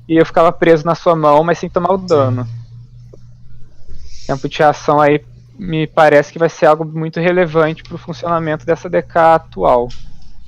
e 0.10 0.18
eu 0.18 0.26
ficava 0.26 0.52
preso 0.52 0.86
na 0.86 0.96
sua 0.96 1.16
mão, 1.16 1.44
mas 1.44 1.60
sem 1.60 1.70
tomar 1.70 1.94
o 1.94 1.98
dano. 1.98 2.48
Sim. 4.08 4.28
Tempo 4.28 4.50
de 4.50 4.58
reação 4.58 5.00
aí 5.00 5.24
me 5.58 5.88
parece 5.88 6.32
que 6.32 6.40
vai 6.40 6.50
ser 6.50 6.66
algo 6.66 6.86
muito 6.86 7.20
relevante 7.20 7.84
para 7.84 7.96
o 7.96 8.00
funcionamento 8.00 8.66
dessa 8.66 8.90
DK 8.90 9.18
atual, 9.18 9.90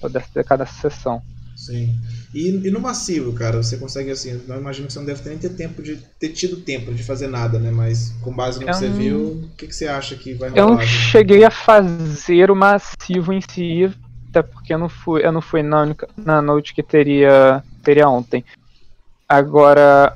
ou 0.01 0.09
dessa 0.09 0.27
DK 0.33 0.57
dessa 0.57 0.89
sessão. 0.89 1.21
Sim. 1.55 1.95
E, 2.33 2.49
e, 2.67 2.71
no 2.71 2.79
massivo, 2.79 3.33
cara, 3.33 3.63
você 3.63 3.77
consegue 3.77 4.11
assim, 4.11 4.39
eu 4.47 4.57
imagino 4.57 4.85
que 4.85 4.93
você 4.93 4.99
não 4.99 5.05
deve 5.05 5.27
nem 5.27 5.39
ter 5.39 5.49
tempo 5.49 5.81
de 5.81 5.97
ter 6.19 6.29
tido 6.29 6.57
tempo 6.57 6.93
de 6.93 7.03
fazer 7.03 7.27
nada, 7.27 7.57
né? 7.57 7.71
Mas 7.71 8.13
com 8.21 8.31
base 8.31 8.59
no 8.59 8.65
que 8.65 8.73
você 8.73 8.89
viu, 8.89 9.43
o 9.43 9.49
que, 9.57 9.65
que 9.65 9.75
você 9.75 9.87
acha 9.87 10.15
que 10.15 10.35
vai 10.35 10.49
rolar? 10.49 10.61
Eu 10.61 10.69
não 10.75 10.81
cheguei 10.81 11.43
a 11.43 11.49
fazer 11.49 12.51
o 12.51 12.55
massivo 12.55 13.33
em 13.33 13.41
si, 13.41 13.91
até 14.29 14.43
porque 14.43 14.73
eu 14.73 14.77
não 14.77 14.87
fui, 14.87 15.25
eu 15.25 15.31
não 15.31 15.41
fui 15.41 15.63
na, 15.63 15.81
única, 15.81 16.07
na 16.15 16.41
noite 16.41 16.75
que 16.75 16.83
teria, 16.83 17.63
teria 17.81 18.07
ontem. 18.07 18.45
Agora, 19.27 20.15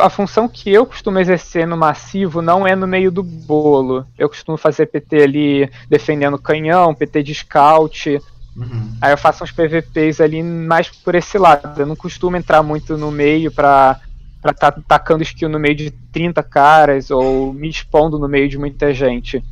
a 0.00 0.08
função 0.08 0.48
que 0.48 0.72
eu 0.72 0.86
costumo 0.86 1.18
exercer 1.18 1.66
no 1.66 1.76
massivo 1.76 2.40
não 2.40 2.66
é 2.66 2.74
no 2.74 2.86
meio 2.86 3.12
do 3.12 3.22
bolo. 3.22 4.06
Eu 4.18 4.28
costumo 4.28 4.56
fazer 4.56 4.86
PT 4.86 5.22
ali 5.22 5.70
defendendo 5.88 6.38
canhão, 6.38 6.94
PT 6.94 7.22
de 7.22 7.34
scout. 7.34 8.20
Uhum. 8.56 8.96
Aí 9.00 9.12
eu 9.12 9.18
faço 9.18 9.44
uns 9.44 9.52
PVPs 9.52 10.20
ali 10.20 10.42
mais 10.42 10.88
por 10.88 11.14
esse 11.14 11.36
lado. 11.36 11.78
Eu 11.78 11.86
não 11.86 11.96
costumo 11.96 12.36
entrar 12.36 12.62
muito 12.62 12.96
no 12.96 13.10
meio 13.10 13.52
pra 13.52 14.00
pra 14.40 14.52
tá 14.52 14.70
tacando 14.70 15.22
skill 15.22 15.48
no 15.48 15.58
meio 15.58 15.74
de 15.74 15.90
30 15.90 16.42
caras 16.42 17.10
ou 17.10 17.54
me 17.54 17.66
expondo 17.66 18.18
no 18.18 18.28
meio 18.28 18.46
de 18.46 18.58
muita 18.58 18.92
gente. 18.92 19.42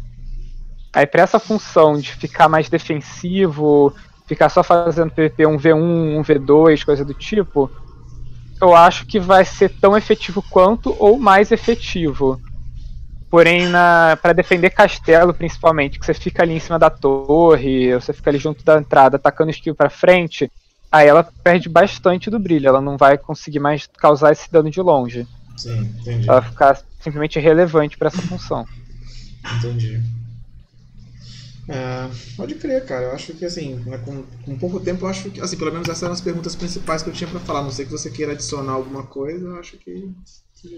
Aí 0.92 1.06
pra 1.06 1.22
essa 1.22 1.38
função 1.38 1.98
de 1.98 2.12
ficar 2.12 2.46
mais 2.46 2.68
defensivo, 2.68 3.94
ficar 4.26 4.50
só 4.50 4.62
fazendo 4.62 5.10
PVP 5.10 5.44
1v1, 5.44 6.20
1v2, 6.20 6.84
coisa 6.84 7.06
do 7.06 7.14
tipo, 7.14 7.70
eu 8.62 8.76
acho 8.76 9.04
que 9.04 9.19
vai 9.19 9.45
ser 9.45 9.69
tão 9.81 9.97
efetivo 9.97 10.42
quanto 10.49 10.95
ou 10.99 11.19
mais 11.19 11.50
efetivo. 11.50 12.40
Porém, 13.28 13.66
para 14.21 14.33
defender 14.33 14.71
castelo, 14.71 15.35
principalmente, 15.35 15.99
que 15.99 16.07
você 16.07 16.14
fica 16.14 16.42
ali 16.42 16.54
em 16.54 16.61
cima 16.61 16.78
da 16.78 16.88
torre, 16.88 17.92
você 17.95 18.12
fica 18.12 18.31
ali 18.31 18.38
junto 18.38 18.64
da 18.64 18.78
entrada, 18.78 19.16
atacando 19.16 19.50
skill 19.50 19.75
para 19.75 19.90
frente, 19.90 20.49
aí 20.92 21.09
ela 21.09 21.26
perde 21.42 21.69
bastante 21.69 22.31
do 22.31 22.38
brilho. 22.38 22.69
Ela 22.69 22.81
não 22.81 22.97
vai 22.97 23.19
conseguir 23.19 23.59
mais 23.59 23.88
causar 23.99 24.31
esse 24.33 24.52
dano 24.52 24.71
de 24.71 24.81
longe. 24.81 25.26
Sim, 25.57 25.81
entendi. 25.81 26.28
Ela 26.28 26.40
vai 26.40 26.50
ficar 26.50 26.78
simplesmente 27.00 27.38
irrelevante 27.38 27.99
para 27.99 28.09
essa 28.09 28.23
função. 28.23 28.64
Entendi. 29.59 30.21
É, 31.69 32.09
pode 32.37 32.54
crer, 32.57 32.85
cara. 32.85 33.07
Eu 33.07 33.12
acho 33.12 33.35
que 33.35 33.45
assim, 33.45 33.76
né, 33.87 33.99
com, 33.99 34.23
com 34.45 34.59
pouco 34.59 34.81
tempo, 34.81 35.04
eu 35.04 35.09
acho 35.09 35.31
que, 35.31 35.40
assim, 35.40 35.57
pelo 35.57 35.73
menos 35.73 35.88
essas 35.88 36.02
eram 36.02 36.12
as 36.12 36.21
perguntas 36.21 36.57
principais 36.57 37.02
que 37.02 37.11
eu 37.11 37.14
tinha 37.14 37.31
para 37.31 37.40
falar. 37.40 37.62
Não 37.62 37.71
sei 37.71 37.85
que 37.85 37.92
você 37.92 38.11
queira 38.11 38.33
adicionar 38.33 38.73
alguma 38.73 39.04
coisa, 39.04 39.47
eu 39.47 39.57
acho 39.57 39.76
que 39.76 40.11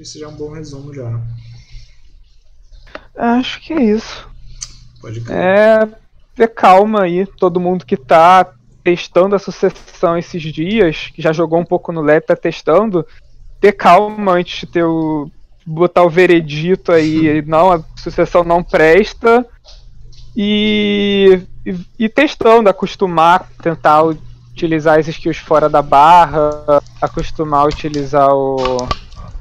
isso 0.00 0.18
já 0.18 0.26
é 0.26 0.28
um 0.28 0.36
bom 0.36 0.52
resumo 0.52 0.92
já. 0.92 1.20
Acho 3.16 3.60
que 3.60 3.72
é 3.72 3.82
isso. 3.82 4.28
Pode 5.00 5.20
crer. 5.20 5.36
É 5.36 6.04
ter 6.34 6.48
calma 6.48 7.02
aí, 7.02 7.26
todo 7.26 7.60
mundo 7.60 7.86
que 7.86 7.96
tá 7.96 8.52
testando 8.82 9.34
a 9.34 9.38
sucessão 9.38 10.18
esses 10.18 10.42
dias, 10.42 11.10
que 11.14 11.22
já 11.22 11.32
jogou 11.32 11.58
um 11.58 11.64
pouco 11.64 11.92
no 11.92 12.02
lab, 12.02 12.20
tá 12.20 12.36
testando, 12.36 13.06
ter 13.60 13.72
calma 13.72 14.32
antes 14.32 14.60
de 14.60 14.66
ter 14.66 14.84
o 14.84 15.30
botar 15.66 16.02
o 16.02 16.10
veredito 16.10 16.92
aí, 16.92 17.40
não, 17.46 17.72
a 17.72 17.82
sucessão 17.96 18.44
não 18.44 18.62
presta 18.62 19.46
e, 20.36 21.40
e, 21.64 21.76
e 21.98 22.08
testando, 22.08 22.68
acostumar, 22.68 23.48
tentar 23.62 24.02
utilizar 24.02 24.98
as 24.98 25.08
skills 25.08 25.38
fora 25.38 25.68
da 25.68 25.82
barra, 25.82 26.82
acostumar 27.00 27.60
a 27.60 27.68
utilizar 27.68 28.28
o 28.30 28.86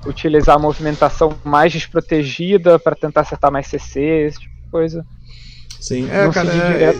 utilizar 0.06 0.56
a 0.58 0.60
movimentação 0.60 1.34
mais 1.44 1.72
desprotegida 1.72 2.78
para 2.78 2.96
tentar 2.96 3.22
acertar 3.22 3.52
mais 3.52 3.68
CC, 3.68 4.02
esse 4.28 4.40
tipo 4.40 4.54
de 4.54 4.70
coisa. 4.70 5.06
Sim, 5.80 6.10
é, 6.10 6.30
cara, 6.30 6.50
é, 6.50 6.96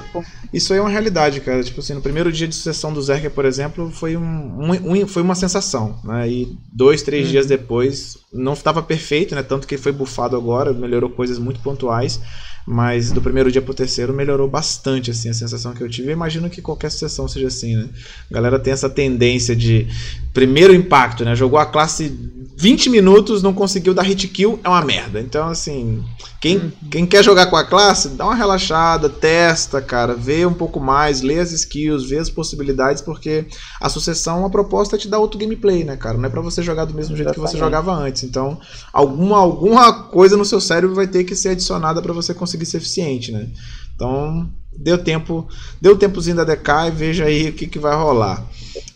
isso 0.52 0.74
aí 0.74 0.80
é 0.80 0.82
uma 0.82 0.90
realidade, 0.90 1.40
cara. 1.40 1.64
Tipo 1.64 1.80
assim, 1.80 1.94
no 1.94 2.02
primeiro 2.02 2.30
dia 2.34 2.48
de 2.48 2.54
sucessão 2.54 2.92
do 2.92 3.02
Zerker, 3.02 3.32
por 3.32 3.46
exemplo, 3.46 3.90
foi, 3.90 4.18
um, 4.18 4.60
um, 4.62 5.08
foi 5.08 5.22
uma 5.22 5.36
sensação, 5.36 5.98
né? 6.04 6.28
E 6.28 6.58
dois, 6.72 7.02
três 7.02 7.28
hum. 7.28 7.32
dias 7.32 7.46
depois, 7.46 8.18
não 8.34 8.52
estava 8.52 8.84
perfeito, 8.84 9.36
né? 9.36 9.42
Tanto 9.42 9.68
que 9.68 9.78
foi 9.78 9.94
bufado 9.94 10.36
agora, 10.36 10.74
melhorou 10.74 11.10
coisas 11.10 11.40
muito 11.40 11.62
pontuais. 11.62 12.20
Mas 12.66 13.12
do 13.12 13.22
primeiro 13.22 13.52
dia 13.52 13.62
pro 13.62 13.74
terceiro 13.74 14.14
melhorou 14.14 14.48
bastante, 14.48 15.12
assim, 15.12 15.30
a 15.30 15.34
sensação 15.34 15.74
que 15.74 15.82
eu 15.82 15.90
tive. 15.90 16.10
Eu 16.10 16.14
imagino 16.14 16.50
que 16.50 16.62
qualquer 16.62 16.92
sessão 16.92 17.28
seja 17.28 17.48
assim, 17.48 17.76
né? 17.76 17.90
A 18.32 18.34
galera 18.34 18.58
tem 18.60 18.72
essa 18.72 18.90
tendência 18.90 19.56
de 19.56 19.88
primeiro 20.34 20.74
impacto, 20.74 21.26
né? 21.26 21.36
Jogou 21.36 21.60
a 21.60 21.66
classe 21.66 22.10
20 22.56 22.90
minutos, 22.90 23.42
não 23.42 23.54
conseguiu 23.54 23.94
dar 23.94 24.04
hit 24.04 24.28
kill, 24.28 24.60
é 24.64 24.70
uma 24.70 24.84
merda. 24.84 25.20
Então, 25.20 25.48
assim, 25.48 26.04
quem, 26.40 26.72
quem 26.90 27.06
quer 27.06 27.24
jogar 27.24 27.48
com 27.48 27.56
a 27.56 27.64
classe, 27.64 28.10
dá 28.10 28.26
uma 28.26 28.36
relaxada, 28.36 29.10
testa, 29.10 29.82
cara, 29.82 30.14
vê 30.14 30.46
um 30.46 30.54
pouco 30.54 30.80
mais, 30.80 31.22
lê 31.22 31.40
as 31.40 31.52
skills, 31.52 32.08
vê 32.08 32.20
as 32.20 32.30
possibilidades, 32.30 33.02
porque 33.02 33.46
a 33.82 33.90
sucessão, 33.90 34.46
a 34.46 34.50
proposta 34.50 34.96
é 34.96 35.00
te 35.00 35.08
dar 35.08 35.20
outro 35.20 35.40
gameplay, 35.40 35.84
né, 35.84 35.98
cara? 35.98 36.18
Não 36.18 36.26
é 36.26 36.30
para 36.30 36.42
você 36.42 36.62
jogar 36.62 36.86
do 36.86 36.94
mesmo 36.94 37.16
jeito 37.16 37.34
que 37.34 37.40
você 37.40 37.58
jogava 37.58 37.92
antes. 37.94 38.24
Então, 38.24 38.60
alguma, 38.92 39.38
alguma 39.38 40.04
coisa 40.04 40.38
no 40.38 40.46
seu 40.46 40.62
cérebro 40.62 40.96
vai 40.96 41.08
ter 41.08 41.24
que 41.24 41.36
ser 41.36 41.50
adicionada 41.50 42.02
para 42.02 42.14
você 42.14 42.34
conseguir 42.34 42.53
ser 42.66 42.78
eficiente, 42.78 43.32
né? 43.32 43.48
Então, 43.96 44.50
deu 44.72 44.98
tempo, 44.98 45.48
deu 45.80 45.98
tempozinho 45.98 46.36
da 46.36 46.44
DK 46.44 46.88
e 46.88 46.92
veja 46.92 47.26
aí 47.26 47.50
o 47.50 47.54
que, 47.54 47.68
que 47.68 47.80
vai 47.80 47.96
rolar. 47.96 48.44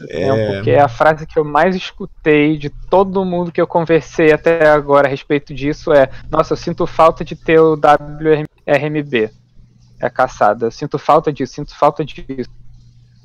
É... 0.10 0.56
Porque 0.56 0.72
é 0.72 0.82
a 0.82 0.88
frase 0.88 1.26
que 1.26 1.38
eu 1.38 1.46
mais 1.46 1.76
escutei 1.76 2.58
de 2.58 2.70
todo 2.70 3.26
mundo 3.26 3.52
que 3.52 3.62
eu 3.62 3.68
conversei 3.68 4.32
até 4.32 4.70
agora 4.70 5.08
a 5.08 5.10
respeito 5.10 5.54
disso 5.54 5.92
é: 5.94 6.10
Nossa, 6.30 6.54
eu 6.54 6.58
sinto 6.58 6.86
falta 6.88 7.24
de 7.24 7.36
ter 7.36 7.60
o 7.60 7.74
WRMB. 7.74 9.30
É 10.00 10.10
caçada. 10.10 10.68
Eu 10.68 10.72
sinto 10.72 11.00
falta 11.00 11.32
disso, 11.34 11.54
sinto 11.54 11.76
falta 11.76 12.06
disso. 12.06 12.50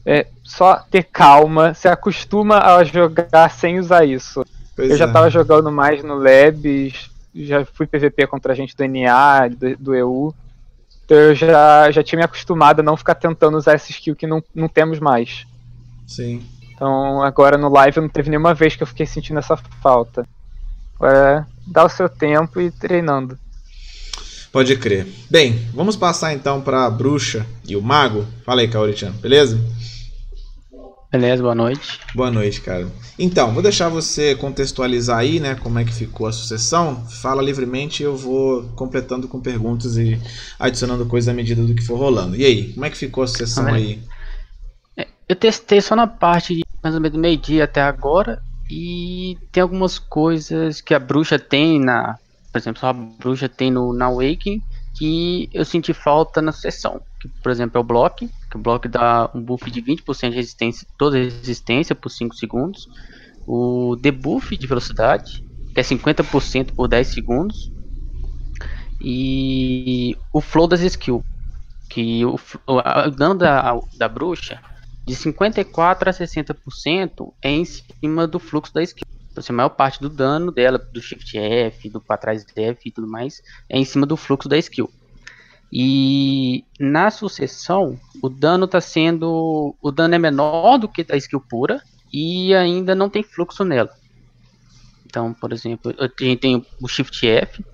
É 0.04 0.26
só 0.42 0.76
ter 0.76 1.04
calma, 1.04 1.74
se 1.74 1.86
acostuma 1.86 2.58
a 2.58 2.82
jogar 2.82 3.50
sem 3.50 3.78
usar 3.78 4.04
isso. 4.04 4.44
Pois 4.74 4.90
eu 4.90 4.96
já 4.96 5.04
é. 5.04 5.12
tava 5.12 5.30
jogando 5.30 5.70
mais 5.70 6.02
no 6.02 6.14
Labs, 6.14 7.10
já 7.34 7.64
fui 7.64 7.86
PVP 7.86 8.26
contra 8.26 8.52
a 8.52 8.56
gente 8.56 8.76
do 8.76 8.84
NA, 8.86 9.48
do, 9.48 9.76
do 9.76 9.94
EU. 9.94 10.34
Então 11.04 11.16
eu 11.16 11.34
já, 11.34 11.90
já 11.90 12.02
tinha 12.02 12.18
me 12.18 12.24
acostumado 12.24 12.80
a 12.80 12.82
não 12.82 12.96
ficar 12.96 13.14
tentando 13.14 13.56
usar 13.56 13.74
essa 13.74 13.90
skill 13.90 14.16
que 14.16 14.26
não, 14.26 14.42
não 14.54 14.68
temos 14.68 15.00
mais. 15.00 15.46
Sim. 16.06 16.42
Então 16.74 17.22
agora 17.22 17.56
no 17.56 17.68
live 17.68 18.00
não 18.00 18.08
teve 18.08 18.30
nenhuma 18.30 18.54
vez 18.54 18.76
que 18.76 18.82
eu 18.82 18.86
fiquei 18.86 19.06
sentindo 19.06 19.38
essa 19.38 19.56
falta. 19.56 20.26
Agora 20.96 21.46
dá 21.66 21.84
o 21.84 21.88
seu 21.88 22.08
tempo 22.08 22.60
e 22.60 22.70
treinando. 22.70 23.38
Pode 24.52 24.76
crer. 24.76 25.06
Bem, 25.30 25.66
vamos 25.72 25.96
passar 25.96 26.34
então 26.34 26.60
para 26.60 26.84
a 26.84 26.90
bruxa 26.90 27.46
e 27.66 27.74
o 27.74 27.82
mago. 27.82 28.26
Fala 28.44 28.60
aí, 28.60 28.68
Kaori-chan, 28.68 29.10
beleza? 29.12 29.58
Beleza, 31.12 31.42
boa 31.42 31.54
noite. 31.54 32.00
Boa 32.14 32.30
noite, 32.30 32.62
cara. 32.62 32.90
Então, 33.18 33.52
vou 33.52 33.62
deixar 33.62 33.90
você 33.90 34.34
contextualizar 34.34 35.18
aí, 35.18 35.38
né, 35.38 35.54
como 35.54 35.78
é 35.78 35.84
que 35.84 35.92
ficou 35.92 36.26
a 36.26 36.32
sucessão. 36.32 37.06
Fala 37.06 37.42
livremente, 37.42 38.02
eu 38.02 38.16
vou 38.16 38.62
completando 38.74 39.28
com 39.28 39.38
perguntas 39.38 39.98
e 39.98 40.18
adicionando 40.58 41.04
coisas 41.04 41.28
à 41.28 41.34
medida 41.34 41.62
do 41.62 41.74
que 41.74 41.82
for 41.82 41.98
rolando. 41.98 42.34
E 42.34 42.46
aí, 42.46 42.72
como 42.72 42.86
é 42.86 42.90
que 42.90 42.96
ficou 42.96 43.24
a 43.24 43.26
sucessão 43.26 43.66
aí? 43.66 44.02
É, 44.96 45.06
eu 45.28 45.36
testei 45.36 45.82
só 45.82 45.94
na 45.94 46.06
parte 46.06 46.54
de 46.54 46.62
mais 46.82 46.94
ou 46.94 47.00
menos 47.00 47.18
meio-dia 47.18 47.64
até 47.64 47.82
agora 47.82 48.40
e 48.70 49.36
tem 49.52 49.62
algumas 49.62 49.98
coisas 49.98 50.80
que 50.80 50.94
a 50.94 50.98
bruxa 50.98 51.38
tem 51.38 51.78
na, 51.78 52.18
por 52.50 52.58
exemplo, 52.58 52.80
só 52.80 52.86
a 52.86 52.92
bruxa 52.94 53.50
tem 53.50 53.70
no 53.70 53.92
na 53.92 54.06
Awakening 54.06 54.62
que 54.96 55.50
eu 55.52 55.64
senti 55.64 55.92
falta 55.92 56.40
na 56.40 56.52
sucessão. 56.52 57.02
Que, 57.20 57.28
por 57.42 57.52
exemplo, 57.52 57.78
é 57.78 57.80
o 57.80 57.84
bloco, 57.84 58.28
que 58.52 58.58
o 58.58 58.60
bloco 58.60 58.86
dá 58.86 59.30
um 59.34 59.40
buff 59.40 59.70
de 59.70 59.80
20% 59.80 60.28
de 60.28 60.36
resistência, 60.36 60.86
toda 60.98 61.16
resistência 61.16 61.94
por 61.94 62.10
5 62.10 62.36
segundos. 62.36 62.86
O 63.46 63.96
debuff 63.96 64.54
de 64.54 64.66
velocidade, 64.66 65.42
que 65.72 65.80
é 65.80 65.82
50% 65.82 66.74
por 66.74 66.86
10 66.86 67.06
segundos. 67.06 67.72
E 69.00 70.14
o 70.34 70.42
flow 70.42 70.68
das 70.68 70.82
skills, 70.82 71.24
que 71.88 72.26
o, 72.26 72.38
o 72.66 73.10
dano 73.10 73.36
da, 73.36 73.74
da 73.96 74.06
bruxa, 74.06 74.60
de 75.06 75.14
54% 75.14 76.06
a 76.06 76.12
60% 76.12 77.32
é 77.40 77.50
em 77.50 77.64
cima 77.64 78.26
do 78.26 78.38
fluxo 78.38 78.74
da 78.74 78.82
skill. 78.82 79.06
Então, 79.30 79.42
a 79.48 79.52
maior 79.54 79.70
parte 79.70 79.98
do 79.98 80.10
dano 80.10 80.52
dela, 80.52 80.78
do 80.78 81.00
Shift 81.00 81.38
F, 81.38 81.88
do 81.88 82.02
para 82.02 82.18
trás 82.18 82.44
F 82.54 82.80
e 82.84 82.92
tudo 82.92 83.08
mais, 83.08 83.40
é 83.66 83.78
em 83.78 83.84
cima 83.84 84.04
do 84.04 84.14
fluxo 84.14 84.46
da 84.46 84.58
skill. 84.58 84.90
E 85.72 86.64
na 86.78 87.10
sucessão, 87.10 87.98
o 88.22 88.28
dano 88.28 88.66
está 88.66 88.80
sendo. 88.80 89.74
O 89.80 89.90
dano 89.90 90.14
é 90.14 90.18
menor 90.18 90.76
do 90.76 90.86
que 90.86 91.06
a 91.10 91.16
skill 91.16 91.40
pura 91.40 91.82
e 92.12 92.54
ainda 92.54 92.94
não 92.94 93.08
tem 93.08 93.22
fluxo 93.22 93.64
nela. 93.64 93.90
Então, 95.06 95.32
por 95.32 95.52
exemplo, 95.52 95.94
a 95.98 96.04
gente 96.22 96.40
tem 96.40 96.66
o 96.80 96.88
Shift 96.88 97.26
F 97.26 97.64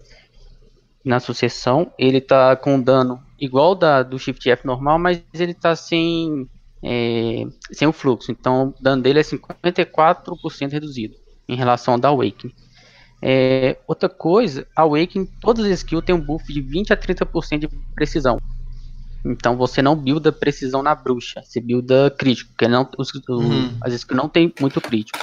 na 1.04 1.18
sucessão, 1.18 1.92
ele 1.98 2.18
está 2.18 2.54
com 2.54 2.80
dano 2.80 3.22
igual 3.40 3.74
da 3.74 4.02
do 4.02 4.18
Shift 4.18 4.48
F 4.48 4.66
normal, 4.66 4.98
mas 4.98 5.22
ele 5.34 5.52
está 5.52 5.74
sem, 5.74 6.48
é, 6.82 7.44
sem 7.72 7.88
o 7.88 7.92
fluxo. 7.92 8.30
Então, 8.30 8.74
o 8.78 8.82
dano 8.82 9.02
dele 9.02 9.20
é 9.20 9.22
54% 9.22 10.70
reduzido 10.70 11.16
em 11.48 11.56
relação 11.56 11.94
ao 11.94 12.00
da 12.00 12.08
Awakening. 12.08 12.54
É, 13.22 13.80
outra 13.88 14.08
coisa, 14.08 14.66
a 14.76 14.82
Awakening, 14.82 15.28
todas 15.40 15.64
as 15.66 15.72
skills 15.80 16.04
têm 16.04 16.14
um 16.14 16.20
buff 16.24 16.52
de 16.52 16.60
20 16.62 16.92
a 16.92 16.96
30% 16.96 17.62
de 17.62 17.68
precisão. 17.94 18.38
Então 19.26 19.56
você 19.56 19.82
não 19.82 19.96
builda 19.96 20.32
precisão 20.32 20.82
na 20.82 20.94
bruxa, 20.94 21.42
você 21.44 21.60
builda 21.60 22.10
crítico, 22.18 22.50
porque 22.52 22.68
não, 22.68 22.88
os, 22.98 23.10
Uhum. 23.38 23.76
as 23.82 23.94
skills 23.94 24.16
não 24.22 24.28
tem 24.28 24.54
muito 24.60 24.80
crítico. 24.80 25.20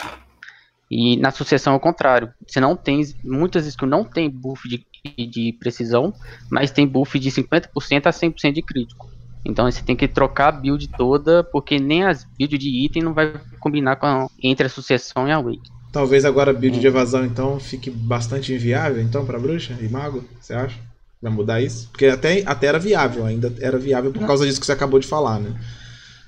E 0.90 1.18
na 1.18 1.32
sucessão 1.32 1.74
é 1.74 1.78
o 1.78 1.80
contrário. 1.80 2.34
Você 2.48 2.60
não 2.60 2.76
tem. 2.78 3.02
Muitas 3.24 3.66
skills 3.68 3.90
não 3.90 4.06
tem 4.06 4.30
buff 4.30 4.68
de, 4.70 4.86
de 5.28 5.54
precisão, 5.60 6.14
mas 6.52 6.72
tem 6.72 6.88
buff 6.88 7.18
de 7.20 7.32
50% 7.32 8.08
a 8.08 8.12
100% 8.12 8.56
de 8.56 8.62
crítico. 8.64 9.08
Então 9.46 9.70
você 9.70 9.84
tem 9.84 9.96
que 9.96 10.08
trocar 10.08 10.50
a 10.50 10.52
build 10.52 10.88
toda, 10.96 11.44
porque 11.52 11.80
nem 11.80 12.04
as 12.06 12.26
builds 12.38 12.60
de 12.60 12.86
item 12.86 13.04
não 13.04 13.14
vai 13.14 13.34
combinar 13.60 13.96
com 13.98 14.06
a- 14.08 14.28
entre 14.44 14.68
a 14.68 14.70
sucessão 14.70 15.28
e 15.28 15.32
a 15.32 15.40
wake. 15.42 15.70
Talvez 15.96 16.26
agora 16.26 16.52
a 16.52 16.54
build 16.54 16.76
Hum. 16.78 16.82
de 16.82 16.88
evasão 16.88 17.24
então 17.24 17.58
fique 17.58 17.90
bastante 17.90 18.52
inviável 18.54 19.02
então 19.02 19.26
pra 19.26 19.40
bruxa 19.40 19.78
e 19.80 19.88
mago, 19.88 20.26
você 20.42 20.54
acha? 20.54 20.78
Vai 21.22 21.32
mudar 21.32 21.62
isso? 21.62 21.88
Porque 21.90 22.08
até, 22.08 22.44
até 22.46 22.68
era 22.68 22.78
viável, 22.78 23.26
ainda 23.26 23.50
era 23.62 23.78
viável 23.78 24.12
por 24.12 24.28
causa 24.28 24.46
disso 24.46 24.60
que 24.60 24.66
você 24.66 24.74
acabou 24.74 25.00
de 25.00 25.08
falar, 25.08 25.40
né? 25.40 25.56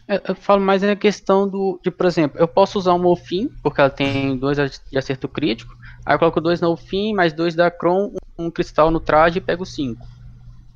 Eu, 0.08 0.22
eu 0.30 0.36
falo 0.36 0.62
mais 0.62 0.82
na 0.84 0.96
questão 0.96 1.46
do. 1.50 1.82
De, 1.84 1.92
por 1.92 2.06
exemplo, 2.06 2.40
eu 2.40 2.48
posso 2.48 2.80
usar 2.80 2.94
uma 2.94 3.10
Ofin, 3.10 3.50
porque 3.62 3.82
ela 3.82 3.90
tem 3.90 4.38
dois 4.38 4.58
de 4.90 4.98
acerto 4.98 5.28
crítico. 5.28 5.74
Aí 6.06 6.16
eu 6.16 6.20
coloco 6.20 6.40
dois 6.40 6.62
na 6.62 6.70
Ofin, 6.70 7.14
mais 7.14 7.34
dois 7.34 7.54
da 7.54 7.70
Kron, 7.70 8.14
um 8.40 8.50
cristal 8.50 8.90
no 8.90 9.02
traje 9.02 9.40
e 9.40 9.42
pego 9.42 9.66
cinco. 9.66 10.08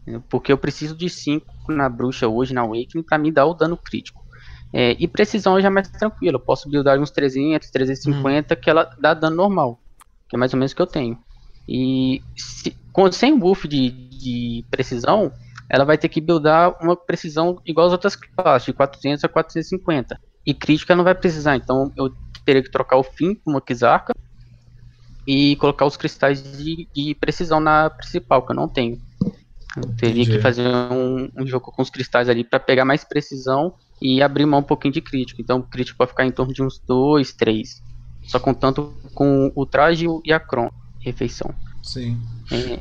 Entendeu? 0.01 0.21
Porque 0.29 0.51
eu 0.51 0.57
preciso 0.57 0.97
de 0.97 1.09
cinco 1.09 1.45
na 1.69 1.87
bruxa 1.87 2.27
hoje, 2.27 2.53
na 2.53 2.59
Awakening, 2.59 3.03
pra 3.07 3.17
me 3.17 3.31
dar 3.31 3.45
o 3.45 3.53
dano 3.53 3.77
crítico. 3.77 4.20
É, 4.73 4.95
e 4.99 5.07
precisão 5.07 5.59
já 5.59 5.67
é 5.67 5.71
mais 5.71 5.87
tranquilo. 5.89 6.35
Eu 6.35 6.39
posso 6.39 6.69
buildar 6.69 6.99
uns 6.99 7.11
300, 7.11 7.69
350, 7.69 8.55
que 8.55 8.69
ela 8.69 8.89
dá 8.99 9.13
dano 9.13 9.35
normal. 9.35 9.79
Que 10.29 10.35
é 10.35 10.39
mais 10.39 10.53
ou 10.53 10.59
menos 10.59 10.71
o 10.71 10.75
que 10.75 10.81
eu 10.81 10.87
tenho. 10.87 11.17
E 11.67 12.21
se- 12.37 12.75
com, 12.93 13.11
sem 13.11 13.37
buff 13.37 13.67
de, 13.67 13.89
de 13.89 14.65
precisão, 14.71 15.31
ela 15.69 15.83
vai 15.85 15.97
ter 15.97 16.09
que 16.09 16.21
buildar 16.21 16.75
uma 16.81 16.95
precisão 16.95 17.61
igual 17.65 17.87
as 17.87 17.91
outras 17.93 18.15
classes, 18.15 18.65
de 18.65 18.73
400 18.73 19.23
a 19.23 19.27
450. 19.29 20.19
E 20.45 20.53
crítica 20.53 20.95
não 20.95 21.03
vai 21.03 21.15
precisar, 21.15 21.55
então 21.55 21.91
eu 21.95 22.11
teria 22.45 22.63
que 22.63 22.71
trocar 22.71 22.97
o 22.97 23.03
fim 23.03 23.35
por 23.35 23.51
uma 23.51 23.61
Kizarka 23.61 24.13
e 25.27 25.55
colocar 25.57 25.85
os 25.85 25.95
cristais 25.95 26.41
de, 26.57 26.87
de 26.93 27.15
precisão 27.15 27.59
na 27.59 27.89
principal, 27.89 28.45
que 28.45 28.51
eu 28.51 28.55
não 28.55 28.67
tenho. 28.67 28.99
Eu 29.77 29.83
teria 29.95 30.23
Entendi. 30.23 30.37
que 30.37 30.41
fazer 30.41 30.67
um, 30.67 31.29
um 31.37 31.45
jogo 31.45 31.71
com 31.71 31.81
os 31.81 31.89
cristais 31.89 32.27
ali 32.27 32.43
para 32.43 32.59
pegar 32.59 32.83
mais 32.85 33.03
precisão 33.03 33.75
e 34.01 34.21
abrir 34.21 34.45
mão 34.45 34.59
um 34.61 34.63
pouquinho 34.63 34.93
de 34.93 35.01
crítico. 35.01 35.41
Então 35.41 35.59
o 35.59 35.63
crítico 35.63 35.97
vai 35.97 36.07
ficar 36.07 36.25
em 36.25 36.31
torno 36.31 36.53
de 36.53 36.63
uns 36.63 36.79
2, 36.87 37.33
3. 37.33 37.81
Só 38.27 38.39
contando 38.39 38.93
com 39.13 39.51
o 39.55 39.65
traje 39.65 40.05
e 40.25 40.31
a 40.33 40.39
Kron, 40.39 40.69
refeição. 40.99 41.53
Sim. 41.83 42.17
É, 42.51 42.79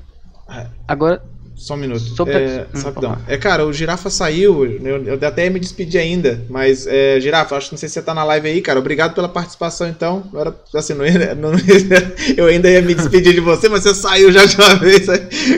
Ah, 0.49 0.67
agora, 0.89 1.23
Só 1.57 1.75
um 1.75 1.79
minuto. 1.79 2.01
Sobre 2.01 2.35
é, 2.35 2.67
hum, 2.75 2.81
rapidão. 2.83 3.19
É, 3.27 3.37
cara, 3.37 3.67
o 3.67 3.73
Girafa 3.73 4.09
saiu, 4.11 4.65
eu, 4.65 5.05
eu 5.05 5.29
até 5.29 5.45
ia 5.45 5.51
me 5.51 5.61
despedir 5.61 6.01
ainda, 6.01 6.43
mas, 6.49 6.87
é, 6.87 7.21
Girafa, 7.21 7.57
acho 7.57 7.69
que 7.69 7.75
não 7.75 7.79
sei 7.79 7.89
se 7.89 7.95
você 7.95 8.03
tá 8.03 8.15
na 8.15 8.25
live 8.25 8.49
aí, 8.49 8.61
cara, 8.63 8.79
obrigado 8.79 9.15
pela 9.15 9.29
participação, 9.29 9.87
então, 9.89 10.25
agora, 10.29 10.55
assim, 10.75 10.95
não 10.95 11.05
ia- 11.07 11.35
não 11.35 11.53
ia- 11.53 12.15
eu 12.37 12.47
ainda 12.47 12.71
ia 12.71 12.81
me 12.83 12.95
despedir 12.95 13.35
de 13.35 13.41
você, 13.41 13.69
mas 13.69 13.83
você 13.83 13.95
saiu 13.95 14.33
já 14.33 14.45
de 14.47 14.57
uma 14.57 14.75
vez, 14.81 15.07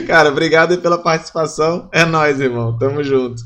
cara, 0.05 0.29
obrigado 0.29 0.77
pela 0.79 0.97
participação, 0.97 1.87
é 1.91 2.03
nóis, 2.05 2.39
irmão, 2.39 2.77
tamo 2.77 3.03
junto. 3.03 3.41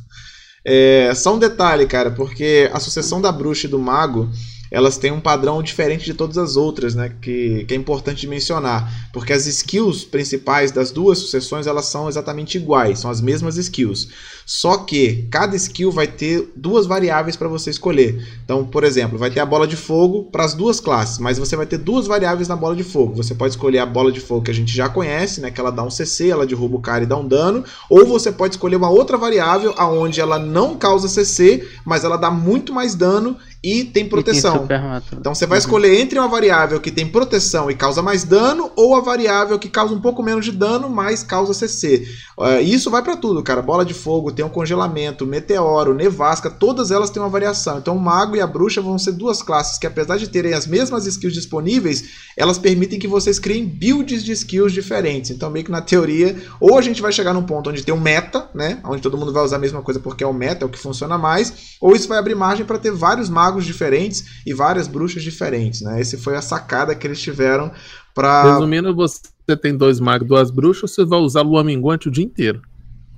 É, 0.70 1.14
só 1.16 1.34
um 1.34 1.40
detalhe, 1.40 1.88
cara, 1.88 2.12
porque 2.12 2.70
a 2.74 2.80
sucessão 2.82 3.22
da 3.22 3.32
bruxa 3.32 3.68
e 3.68 3.70
do 3.70 3.80
mago, 3.80 4.30
elas 4.70 4.98
têm 4.98 5.14
um 5.14 5.22
padrão 5.22 5.64
diferente 5.64 6.04
de 6.04 6.14
todas 6.14 6.38
as 6.38 6.58
outras, 6.58 6.94
né? 6.94 7.16
Que, 7.22 7.64
que 7.64 7.74
é 7.74 7.78
importante 7.78 8.28
mencionar. 8.28 9.10
Porque 9.14 9.32
as 9.32 9.48
skills 9.48 10.04
principais 10.04 10.70
das 10.70 10.92
duas 10.92 11.20
sucessões, 11.20 11.68
elas 11.68 11.86
são 11.86 12.10
exatamente 12.10 12.58
iguais, 12.58 13.00
são 13.00 13.10
as 13.10 13.22
mesmas 13.22 13.56
skills. 13.56 14.10
Só 14.48 14.78
que 14.78 15.28
cada 15.30 15.58
skill 15.58 15.92
vai 15.92 16.08
ter 16.08 16.54
duas 16.56 16.86
variáveis 16.86 17.36
para 17.36 17.50
você 17.50 17.70
escolher. 17.70 18.26
Então, 18.46 18.66
por 18.66 18.86
exemplo, 18.86 19.18
vai 19.18 19.30
ter 19.30 19.42
a 19.42 19.46
bola 19.46 19.68
de 19.68 19.76
fogo 19.76 20.24
para 20.32 20.46
as 20.46 20.54
duas 20.54 20.80
classes, 20.80 21.20
mas 21.20 21.38
você 21.38 21.58
vai 21.58 21.66
ter 21.66 21.78
duas 21.78 22.08
variáveis 22.08 22.48
na 22.48 22.56
bola 22.56 22.74
de 22.74 22.84
fogo. 22.84 23.14
Você 23.18 23.36
pode 23.36 23.52
escolher 23.52 23.80
a 23.80 23.86
bola 23.86 24.10
de 24.10 24.22
fogo 24.22 24.44
que 24.44 24.52
a 24.52 24.54
gente 24.54 24.74
já 24.74 24.88
conhece, 24.88 25.42
né? 25.42 25.52
Que 25.52 25.60
ela 25.60 25.70
dá 25.70 25.84
um 25.84 25.92
CC, 25.92 26.30
ela 26.30 26.48
derruba 26.48 26.78
o 26.78 26.82
cara 26.82 27.04
e 27.04 27.06
dá 27.08 27.18
um 27.18 27.28
dano. 27.28 27.62
Ou 27.90 28.06
você 28.06 28.32
pode 28.32 28.54
escolher 28.54 28.78
uma 28.78 28.90
outra 28.90 29.18
variável 29.18 29.74
aonde 29.76 30.22
ela 30.22 30.40
não 30.40 30.78
causa 30.78 31.10
CC, 31.10 31.68
mas 31.86 32.06
ela 32.06 32.16
dá 32.16 32.32
muito 32.32 32.72
mais 32.72 32.96
dano 32.96 33.36
e 33.62 33.84
tem 33.84 34.08
proteção. 34.08 34.64
e 34.64 34.68
tem. 34.68 35.20
Então 35.20 35.36
você 35.36 35.46
vai 35.46 35.58
escolher 35.58 36.00
entre 36.00 36.18
uma 36.18 36.28
variável 36.30 36.80
que 36.80 36.90
tem 36.90 37.06
proteção 37.06 37.70
e 37.70 37.76
causa 37.76 38.02
mais 38.02 38.24
dano 38.24 38.72
ou 38.78 38.96
a 38.96 39.02
variável 39.02 39.60
que 39.60 39.68
causa 39.68 39.94
um 39.94 40.00
pouco 40.00 40.24
menos 40.24 40.46
de 40.46 40.54
dano, 40.54 40.90
mas 40.90 41.22
causa 41.22 41.54
CC. 41.54 42.08
Uh, 42.38 42.62
e 42.62 42.74
isso 42.74 42.90
vai 42.90 43.02
pra 43.02 43.18
tudo, 43.18 43.44
cara. 43.44 43.62
Bola 43.62 43.84
de 43.84 43.94
fogo, 43.94 44.32
tem 44.38 44.46
um 44.46 44.50
congelamento, 44.50 45.26
meteoro, 45.26 45.96
nevasca, 45.96 46.48
todas 46.48 46.92
elas 46.92 47.10
têm 47.10 47.20
uma 47.20 47.28
variação. 47.28 47.80
Então 47.80 47.98
o 47.98 48.00
mago 48.00 48.36
e 48.36 48.40
a 48.40 48.46
bruxa 48.46 48.80
vão 48.80 49.00
ser 49.00 49.14
duas 49.14 49.42
classes 49.42 49.80
que 49.80 49.88
apesar 49.88 50.18
de 50.18 50.30
terem 50.30 50.54
as 50.54 50.68
mesmas 50.68 51.08
skills 51.08 51.34
disponíveis, 51.34 52.10
elas 52.38 52.60
permitem 52.60 53.00
que 53.00 53.08
vocês 53.08 53.40
criem 53.40 53.66
builds 53.66 54.24
de 54.24 54.32
skills 54.32 54.72
diferentes. 54.72 55.32
Então 55.32 55.50
meio 55.50 55.66
que 55.66 55.72
na 55.72 55.82
teoria, 55.82 56.38
ou 56.62 56.78
a 56.78 56.82
gente 56.84 57.02
vai 57.02 57.12
chegar 57.12 57.34
num 57.34 57.42
ponto 57.42 57.72
onde 57.72 57.84
tem 57.84 57.92
um 57.92 58.00
meta, 58.00 58.48
né, 58.54 58.80
onde 58.86 59.02
todo 59.02 59.18
mundo 59.18 59.34
vai 59.34 59.44
usar 59.44 59.56
a 59.56 59.60
mesma 59.60 59.82
coisa 59.82 60.00
porque 60.00 60.24
é 60.24 60.28
o 60.28 60.34
meta, 60.34 60.64
é 60.64 60.68
o 60.68 60.70
que 60.70 60.78
funciona 60.78 61.18
mais, 61.18 61.76
ou 61.82 61.96
isso 61.96 62.08
vai 62.08 62.20
abrir 62.20 62.36
margem 62.36 62.64
para 62.64 62.78
ter 62.78 62.92
vários 62.92 63.30
magos 63.30 63.66
diferentes 63.66 64.44
e 64.46 64.54
várias 64.54 64.88
bruxas 64.88 65.24
diferentes, 65.24 65.82
né? 65.82 66.00
Esse 66.00 66.16
foi 66.16 66.36
a 66.36 66.44
sacada 66.44 66.94
que 66.94 67.08
eles 67.08 67.20
tiveram 67.20 67.72
para 68.14 68.54
Resumindo, 68.54 68.96
você 68.96 69.20
tem 69.60 69.76
dois 69.76 70.00
magos, 70.00 70.28
duas 70.28 70.52
bruxas, 70.52 70.92
você 70.92 71.04
vai 71.04 71.20
usar 71.20 71.42
lua 71.42 71.64
minguante 71.64 72.08
o 72.08 72.12
dia 72.12 72.24
inteiro. 72.24 72.62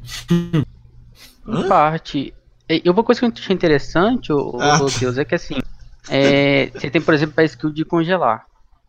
Hã? 1.49 1.59
Em 1.65 1.67
parte. 1.67 2.33
E 2.69 2.89
uma 2.89 3.03
coisa 3.03 3.19
que 3.19 3.25
eu 3.25 3.31
achei 3.31 3.55
interessante, 3.55 4.31
ô, 4.31 4.57
Ah. 4.59 4.77
Matheus, 4.77 5.17
é 5.17 5.25
que 5.25 5.33
assim, 5.35 5.55
é, 6.07 6.67
você 6.67 6.89
tem, 6.89 7.01
por 7.01 7.13
exemplo, 7.13 7.33
a 7.37 7.43
skill 7.43 7.71
de 7.71 7.83
congelar. 7.83 8.45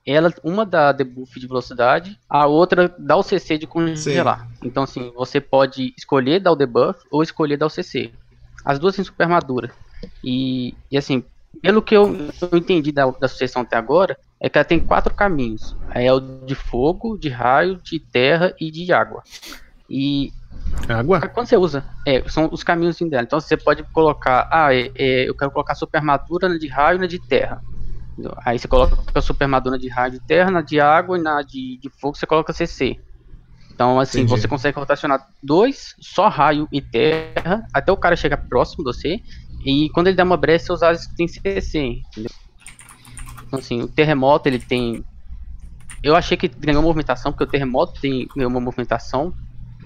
Ela, 0.06 0.32
uma 0.42 0.64
dá 0.64 0.92
debuff 0.92 1.38
de 1.38 1.46
velocidade, 1.46 2.18
a 2.28 2.46
outra 2.46 2.94
dá 2.98 3.16
o 3.16 3.22
CC 3.22 3.58
de 3.58 3.66
congelar. 3.66 4.46
Então, 4.62 4.82
assim, 4.82 5.12
você 5.14 5.40
pode 5.40 5.94
escolher 5.96 6.40
dar 6.40 6.52
o 6.52 6.56
debuff 6.56 6.98
ou 7.10 7.22
escolher 7.22 7.56
dar 7.56 7.66
o 7.66 7.70
CC. 7.70 8.12
As 8.64 8.78
duas 8.78 8.96
têm 8.96 9.04
super 9.04 9.24
armadura. 9.24 9.70
E, 10.24 10.74
e 10.90 10.96
assim, 10.96 11.24
pelo 11.62 11.82
que 11.82 11.94
eu, 11.94 12.16
eu 12.50 12.58
entendi 12.58 12.92
da, 12.92 13.10
da 13.10 13.28
sucessão 13.28 13.62
até 13.62 13.76
agora, 13.76 14.16
é 14.40 14.48
que 14.48 14.56
ela 14.56 14.64
tem 14.64 14.78
quatro 14.80 15.14
caminhos. 15.14 15.74
É 15.94 16.10
o 16.12 16.20
de 16.20 16.54
fogo, 16.54 17.18
de 17.18 17.28
raio, 17.28 17.80
de 17.82 18.00
terra 18.00 18.54
e 18.60 18.70
de 18.70 18.92
água. 18.92 19.22
E 19.88 20.30
Água? 20.88 21.20
quando 21.20 21.46
você 21.46 21.56
usa, 21.56 21.84
é, 22.06 22.26
são 22.28 22.48
os 22.52 22.62
caminhos 22.62 22.98
dela. 22.98 23.22
Então 23.22 23.40
você 23.40 23.56
pode 23.56 23.82
colocar, 23.92 24.48
ah, 24.50 24.74
é, 24.74 24.90
é, 24.96 25.28
eu 25.28 25.34
quero 25.34 25.50
colocar 25.50 25.74
super 25.74 25.98
armadura 25.98 26.48
na 26.48 26.58
de 26.58 26.68
raio 26.68 26.96
e 26.96 27.00
na 27.00 27.06
de 27.06 27.18
terra. 27.18 27.62
Aí 28.44 28.58
você 28.58 28.68
coloca 28.68 28.96
a 29.14 29.20
super 29.20 29.44
armadura 29.44 29.78
de 29.78 29.88
raio 29.88 30.12
de 30.12 30.20
terra, 30.20 30.50
na 30.50 30.60
de 30.60 30.80
água 30.80 31.18
e 31.18 31.22
na 31.22 31.42
de, 31.42 31.78
de 31.78 31.90
fogo 32.00 32.16
você 32.16 32.26
coloca 32.26 32.52
CC. 32.52 32.98
Então, 33.72 33.98
assim, 33.98 34.20
Entendi. 34.20 34.40
você 34.40 34.46
consegue 34.46 34.78
rotacionar 34.78 35.26
dois, 35.42 35.94
só 35.98 36.28
raio 36.28 36.68
e 36.70 36.82
terra, 36.82 37.66
até 37.72 37.90
o 37.90 37.96
cara 37.96 38.14
chegar 38.14 38.36
próximo 38.36 38.84
de 38.84 38.92
você. 38.92 39.20
E 39.64 39.88
quando 39.90 40.08
ele 40.08 40.16
dá 40.16 40.24
uma 40.24 40.36
brecha, 40.36 40.66
você 40.76 41.08
que 41.08 41.16
tem 41.16 41.28
CC, 41.28 41.78
entendeu? 41.78 42.30
Então, 43.46 43.58
assim, 43.58 43.80
o 43.80 43.88
terremoto, 43.88 44.48
ele 44.48 44.58
tem. 44.58 45.02
Eu 46.02 46.14
achei 46.14 46.36
que 46.36 46.46
ganhou 46.46 46.82
movimentação, 46.82 47.32
porque 47.32 47.44
o 47.44 47.46
terremoto 47.46 48.00
tem, 48.00 48.28
ganhou 48.36 48.50
uma 48.50 48.60
movimentação. 48.60 49.34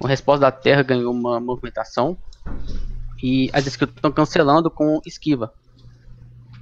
O 0.00 0.06
resposta 0.06 0.42
da 0.42 0.52
Terra 0.52 0.82
ganhou 0.84 1.12
uma 1.12 1.40
movimentação. 1.40 2.18
E 3.20 3.50
as 3.52 3.66
skills 3.66 3.90
estão 3.96 4.12
cancelando 4.12 4.70
com 4.70 5.00
esquiva. 5.04 5.52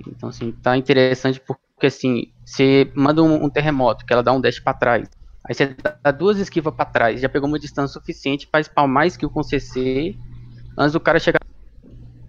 Então, 0.06 0.28
assim, 0.28 0.52
tá 0.52 0.76
interessante 0.76 1.40
porque, 1.40 1.86
assim, 1.86 2.32
você 2.44 2.90
manda 2.96 3.22
um, 3.22 3.44
um 3.44 3.50
terremoto, 3.50 4.04
que 4.06 4.12
ela 4.12 4.22
dá 4.22 4.32
um 4.32 4.40
dash 4.40 4.60
pra 4.60 4.74
trás. 4.74 5.08
Aí 5.48 5.54
você 5.54 5.76
dá 6.04 6.10
duas 6.12 6.38
esquivas 6.38 6.74
pra 6.74 6.84
trás, 6.84 7.20
já 7.20 7.28
pegou 7.28 7.48
uma 7.48 7.58
distância 7.58 7.92
suficiente 7.98 8.48
pra 8.50 8.60
spawnar 8.62 9.06
skill 9.06 9.30
com 9.30 9.42
CC 9.42 10.14
antes 10.78 10.92
do 10.92 11.00
cara 11.00 11.18
chegar. 11.18 11.38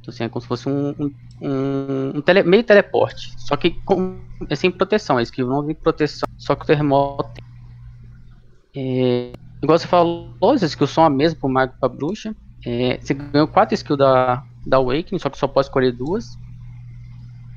Então, 0.01 0.13
assim, 0.13 0.23
é 0.25 0.29
como 0.29 0.41
se 0.41 0.47
fosse 0.47 0.69
um, 0.69 0.91
um, 0.99 1.15
um- 1.41 2.17
um 2.17 2.21
tele- 2.21 2.43
meio 2.43 2.63
teleporte. 2.63 3.33
Só 3.37 3.57
que 3.57 3.71
com, 3.85 4.25
é 4.49 4.55
sem 4.55 4.71
proteção. 4.71 5.17
A 5.17 5.23
skill 5.23 5.47
não 5.47 5.65
tem 5.65 5.75
proteção. 5.75 6.27
Só 6.37 6.55
que 6.55 6.63
o 6.63 6.67
terremoto. 6.67 7.31
É, 8.75 9.33
igual 9.63 9.79
você 9.79 9.87
falou, 9.87 10.29
as 10.53 10.61
skills 10.61 10.91
são 10.91 11.03
a 11.03 11.09
mesma 11.09 11.39
pro 11.39 11.49
mago 11.49 11.73
e 11.75 11.79
pra 11.79 11.89
bruxa. 11.89 12.35
É, 12.65 12.99
você 13.01 13.13
ganhou 13.13 13.47
quatro 13.47 13.73
skills 13.73 13.97
da, 13.97 14.43
da 14.65 14.77
Awakening, 14.77 15.19
só 15.19 15.29
que 15.29 15.37
só 15.37 15.47
pode 15.47 15.67
escolher 15.67 15.91
duas. 15.91 16.25
Se 16.25 16.37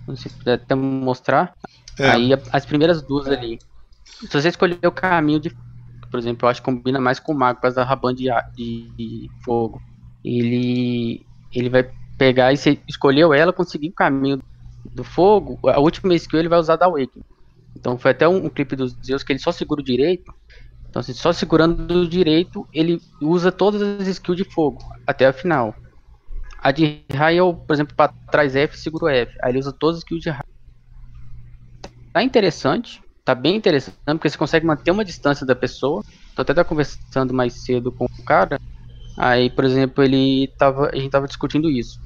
você 0.07 0.29
puder 0.29 0.55
até 0.55 0.75
mostrar. 0.75 1.55
É. 1.99 2.11
Aí 2.11 2.31
as 2.53 2.65
primeiras 2.65 3.03
duas 3.03 3.27
ali. 3.27 3.59
Se 4.05 4.29
você 4.29 4.49
escolher 4.49 4.79
o 4.85 4.93
caminho 4.93 5.41
de. 5.41 5.57
Por 6.11 6.19
exemplo, 6.19 6.47
eu 6.47 6.51
acho 6.51 6.61
que 6.61 6.65
combina 6.65 7.01
mais 7.01 7.19
com 7.19 7.33
o 7.33 7.37
mago, 7.37 7.57
por 7.57 7.63
causa 7.63 7.77
da 7.77 7.85
raban 7.85 8.15
de, 8.15 8.29
de 8.55 9.29
fogo. 9.45 9.81
Ele. 10.25 11.27
Ele 11.53 11.69
vai 11.69 11.91
pegar 12.17 12.53
e 12.53 12.57
você 12.57 12.79
escolheu 12.89 13.35
ela, 13.35 13.53
conseguir 13.53 13.89
o 13.89 13.95
caminho 13.95 14.41
do 14.95 15.03
fogo. 15.03 15.59
A 15.69 15.81
última 15.81 16.15
skill 16.15 16.39
ele 16.39 16.49
vai 16.49 16.59
usar 16.59 16.77
da 16.77 16.87
Awakening. 16.87 17.25
Então 17.75 17.99
foi 17.99 18.13
até 18.13 18.29
um, 18.29 18.47
um 18.47 18.49
clipe 18.49 18.77
dos 18.77 18.97
Zeus 19.05 19.23
que 19.23 19.33
ele 19.33 19.41
só 19.41 19.53
segura 19.53 19.81
o 19.81 19.85
direito. 19.85 20.33
Então, 20.89 21.01
assim, 21.01 21.13
só 21.13 21.33
segurando 21.33 22.03
o 22.03 22.09
direito, 22.09 22.67
ele 22.73 23.01
usa 23.21 23.53
todas 23.53 23.83
as 23.83 24.07
skills 24.09 24.37
de 24.37 24.45
fogo 24.45 24.79
até 25.07 25.27
a 25.27 25.33
final. 25.33 25.75
A 26.59 26.73
de 26.73 27.05
raio, 27.13 27.55
por 27.55 27.75
exemplo, 27.75 27.95
para 27.97 28.13
trás 28.31 28.57
F, 28.57 28.77
segura 28.79 29.07
o 29.07 29.09
F. 29.09 29.33
Aí 29.43 29.53
ele 29.53 29.59
usa 29.61 29.73
todas 29.79 29.97
as 29.99 30.03
skills 30.03 30.23
de 30.23 30.31
raio. 30.31 30.45
Tá 32.13 32.23
interessante, 32.23 33.03
tá 33.25 33.35
bem 33.35 33.57
interessante, 33.57 33.99
porque 34.07 34.31
você 34.31 34.39
consegue 34.39 34.67
manter 34.67 34.91
uma 34.91 35.05
distância 35.05 35.47
da 35.47 35.55
pessoa. 35.55 36.03
Tô 36.35 36.43
até 36.43 36.65
conversando 36.65 37.35
mais 37.35 37.65
cedo 37.65 37.93
com 37.93 38.05
o 38.07 38.25
cara. 38.25 38.59
Aí, 39.19 39.51
por 39.51 39.65
exemplo, 39.65 40.05
ele 40.05 40.49
tava, 40.59 40.91
a 40.93 40.97
gente 40.97 41.11
tava 41.11 41.29
discutindo 41.29 41.71
isso. 41.71 41.99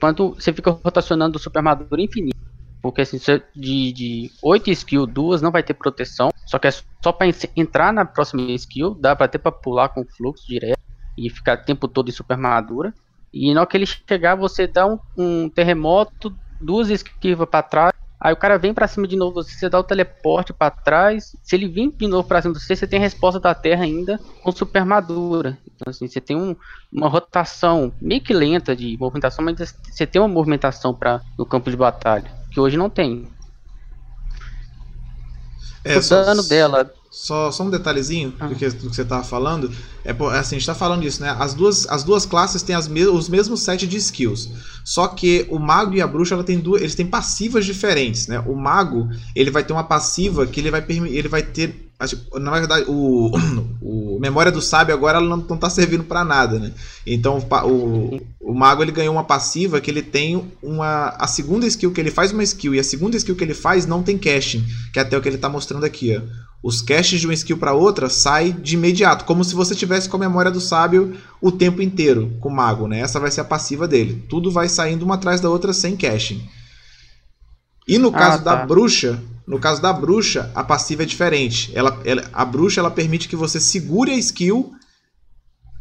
Quando 0.00 0.34
você 0.34 0.52
fica 0.52 0.70
rotacionando 0.72 1.38
o 1.38 1.40
super 1.40 1.60
armadura 1.60 2.02
infinito, 2.02 2.37
porque 2.80 3.02
assim, 3.02 3.18
de, 3.54 3.92
de 3.92 4.30
8 4.42 4.70
skills, 4.70 5.12
duas 5.12 5.42
não 5.42 5.50
vai 5.50 5.62
ter 5.62 5.74
proteção. 5.74 6.30
Só 6.46 6.58
que 6.58 6.68
é 6.68 6.70
só 6.70 7.12
para 7.12 7.26
entrar 7.56 7.92
na 7.92 8.04
próxima 8.04 8.42
skill, 8.52 8.94
dá 8.94 9.14
para 9.14 9.28
ter 9.28 9.38
para 9.38 9.52
pular 9.52 9.88
com 9.88 10.04
fluxo 10.04 10.46
direto 10.46 10.78
e 11.16 11.28
ficar 11.28 11.58
o 11.58 11.64
tempo 11.64 11.88
todo 11.88 12.08
em 12.08 12.12
super 12.12 12.34
armadura. 12.34 12.94
E 13.32 13.52
na 13.52 13.60
hora 13.60 13.68
que 13.68 13.76
ele 13.76 13.86
chegar, 13.86 14.34
você 14.36 14.66
dá 14.66 14.86
um, 14.86 14.98
um 15.16 15.48
terremoto, 15.48 16.34
duas 16.60 16.88
esquivas 16.88 17.48
para 17.48 17.62
trás. 17.62 17.92
Aí 18.20 18.32
o 18.32 18.36
cara 18.36 18.58
vem 18.58 18.74
para 18.74 18.88
cima 18.88 19.06
de 19.06 19.14
novo, 19.14 19.42
você 19.44 19.68
dá 19.68 19.78
o 19.78 19.84
teleporte 19.84 20.52
para 20.52 20.70
trás. 20.70 21.36
Se 21.42 21.54
ele 21.54 21.68
vir 21.68 21.92
de 21.92 22.08
novo 22.08 22.26
para 22.26 22.42
cima 22.42 22.54
de 22.54 22.60
você, 22.60 22.74
você 22.74 22.86
tem 22.86 22.98
resposta 22.98 23.38
da 23.38 23.54
Terra 23.54 23.84
ainda 23.84 24.18
com 24.42 24.50
super 24.50 24.80
armadura. 24.80 25.58
Então 25.74 25.90
assim, 25.90 26.08
você 26.08 26.20
tem 26.20 26.36
um, 26.36 26.56
uma 26.92 27.08
rotação 27.08 27.92
meio 28.00 28.20
que 28.20 28.32
lenta 28.32 28.74
de 28.74 28.96
movimentação, 28.98 29.44
mas 29.44 29.74
você 29.88 30.06
tem 30.06 30.20
uma 30.20 30.26
movimentação 30.26 30.92
para 30.92 31.20
no 31.38 31.46
campo 31.46 31.70
de 31.70 31.76
batalha 31.76 32.37
que 32.58 32.60
hoje 32.60 32.76
não 32.76 32.90
tem. 32.90 33.24
É, 35.84 35.96
o 35.96 36.02
só, 36.02 36.24
dano 36.24 36.42
dela. 36.42 36.92
Só, 37.10 37.50
só 37.52 37.62
um 37.62 37.70
detalhezinho 37.70 38.34
ah. 38.40 38.48
do, 38.48 38.56
que, 38.56 38.68
do 38.68 38.90
que 38.90 38.96
você 38.96 39.02
estava 39.02 39.22
falando. 39.22 39.70
É, 40.04 40.10
assim, 40.10 40.56
a 40.56 40.58
gente 40.58 40.66
tá 40.66 40.74
falando 40.74 41.04
isso, 41.04 41.22
né? 41.22 41.34
As 41.38 41.54
duas, 41.54 41.86
as 41.88 42.02
duas 42.02 42.26
classes 42.26 42.62
têm 42.62 42.74
as 42.74 42.88
me 42.88 43.06
os 43.06 43.28
mesmos 43.28 43.62
set 43.62 43.86
de 43.86 43.96
skills. 43.96 44.50
Só 44.84 45.06
que 45.06 45.46
o 45.48 45.58
mago 45.58 45.94
e 45.94 46.02
a 46.02 46.06
bruxa 46.06 46.34
ela 46.34 46.44
tem 46.44 46.58
duas, 46.58 46.82
eles 46.82 46.94
têm 46.94 47.06
passivas 47.06 47.64
diferentes, 47.64 48.26
né? 48.26 48.40
O 48.40 48.56
mago, 48.56 49.08
ele 49.34 49.50
vai 49.50 49.62
ter 49.62 49.72
uma 49.72 49.84
passiva 49.84 50.46
que 50.46 50.60
ele 50.60 50.70
vai, 50.70 50.84
ele 50.88 51.28
vai 51.28 51.42
ter 51.42 51.87
na 52.40 52.52
verdade, 52.52 52.84
o, 52.88 53.32
o 53.82 54.18
Memória 54.20 54.52
do 54.52 54.62
Sábio 54.62 54.94
agora 54.94 55.20
não, 55.20 55.36
não 55.38 55.56
tá 55.56 55.68
servindo 55.68 56.04
para 56.04 56.24
nada, 56.24 56.58
né? 56.58 56.72
Então 57.04 57.38
o, 57.38 58.20
o 58.40 58.54
Mago 58.54 58.82
ele 58.82 58.92
ganhou 58.92 59.14
uma 59.14 59.24
passiva 59.24 59.80
que 59.80 59.90
ele 59.90 60.02
tem 60.02 60.52
uma. 60.62 61.08
A 61.18 61.26
segunda 61.26 61.66
skill 61.66 61.92
que 61.92 62.00
ele 62.00 62.10
faz 62.10 62.30
uma 62.30 62.44
skill 62.44 62.74
e 62.74 62.78
a 62.78 62.84
segunda 62.84 63.16
skill 63.16 63.34
que 63.34 63.42
ele 63.42 63.54
faz 63.54 63.84
não 63.84 64.02
tem 64.02 64.16
caching, 64.16 64.64
que 64.92 64.98
é 64.98 65.02
até 65.02 65.18
o 65.18 65.20
que 65.20 65.28
ele 65.28 65.38
tá 65.38 65.48
mostrando 65.48 65.84
aqui, 65.84 66.16
ó. 66.16 66.22
Os 66.60 66.82
caches 66.82 67.20
de 67.20 67.26
uma 67.26 67.34
skill 67.34 67.56
para 67.56 67.72
outra 67.72 68.08
sai 68.08 68.52
de 68.52 68.74
imediato, 68.74 69.24
como 69.24 69.44
se 69.44 69.54
você 69.54 69.76
tivesse 69.76 70.08
com 70.08 70.16
a 70.16 70.20
Memória 70.20 70.50
do 70.50 70.60
Sábio 70.60 71.16
o 71.40 71.52
tempo 71.52 71.80
inteiro 71.80 72.36
com 72.40 72.48
o 72.48 72.54
Mago, 72.54 72.88
né? 72.88 73.00
Essa 73.00 73.20
vai 73.20 73.30
ser 73.30 73.42
a 73.42 73.44
passiva 73.44 73.86
dele. 73.86 74.24
Tudo 74.28 74.50
vai 74.50 74.68
saindo 74.68 75.04
uma 75.04 75.14
atrás 75.14 75.40
da 75.40 75.48
outra 75.48 75.72
sem 75.72 75.96
caching. 75.96 76.42
E 77.86 77.96
no 77.96 78.10
caso 78.10 78.38
ah, 78.38 78.42
tá. 78.42 78.56
da 78.56 78.66
bruxa, 78.66 79.22
no 79.48 79.58
caso 79.58 79.80
da 79.80 79.94
bruxa, 79.94 80.52
a 80.54 80.62
passiva 80.62 81.04
é 81.04 81.06
diferente. 81.06 81.72
Ela, 81.74 81.98
ela, 82.04 82.22
a 82.34 82.44
bruxa 82.44 82.80
ela 82.80 82.90
permite 82.90 83.26
que 83.26 83.34
você 83.34 83.58
segure 83.58 84.10
a 84.10 84.16
skill, 84.16 84.74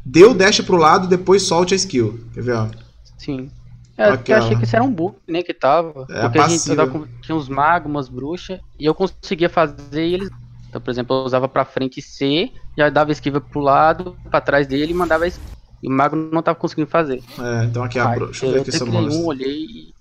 dê 0.05 0.23
o 0.23 0.33
dash 0.33 0.61
pro 0.61 0.77
lado 0.77 1.05
e 1.05 1.09
depois 1.09 1.43
solte 1.43 1.73
a 1.73 1.77
skill. 1.77 2.17
Quer 2.33 2.43
ver? 2.43 2.55
Ó? 2.55 2.69
Sim. 3.17 3.51
É, 3.97 4.05
Aqui, 4.05 4.31
eu 4.31 4.37
achei 4.37 4.55
que 4.55 4.63
isso 4.63 4.75
era 4.75 4.85
um 4.85 4.91
bug, 4.91 5.17
né, 5.27 5.43
que 5.43 5.53
tava. 5.53 6.05
É 6.09 6.21
porque 6.21 6.39
a, 6.39 6.45
a 6.45 6.47
gente 6.47 6.75
tava, 6.75 7.09
tinha 7.21 7.35
uns 7.35 7.49
magos, 7.49 7.91
umas 7.91 8.07
bruxas, 8.07 8.59
e 8.79 8.85
eu 8.85 8.95
conseguia 8.95 9.49
fazer 9.49 10.07
e 10.07 10.13
eles. 10.13 10.29
Então, 10.69 10.79
por 10.79 10.89
exemplo, 10.89 11.17
eu 11.17 11.23
usava 11.23 11.49
pra 11.49 11.65
frente 11.65 12.01
C, 12.01 12.49
já 12.77 12.89
dava 12.89 13.11
esquiva 13.11 13.41
pro 13.41 13.59
lado, 13.59 14.15
pra 14.29 14.39
trás 14.39 14.65
dele 14.65 14.91
e 14.91 14.95
mandava 14.95 15.27
esquiva. 15.27 15.57
E 15.83 15.89
o 15.89 15.91
mago 15.91 16.15
não 16.15 16.41
tava 16.41 16.57
conseguindo 16.57 16.89
fazer. 16.89 17.21
É, 17.37 17.65
então 17.65 17.83
aqui 17.83 17.99
a 17.99 18.07
bruxa. 18.07 18.31
Deixa 18.31 18.45
eu 18.45 18.51
ver 18.51 18.61
aqui 18.61 18.71
se 18.71 18.81
eu 18.81 18.87
mostro. 18.87 19.21
Um, 19.21 19.25
olhei 19.25 19.93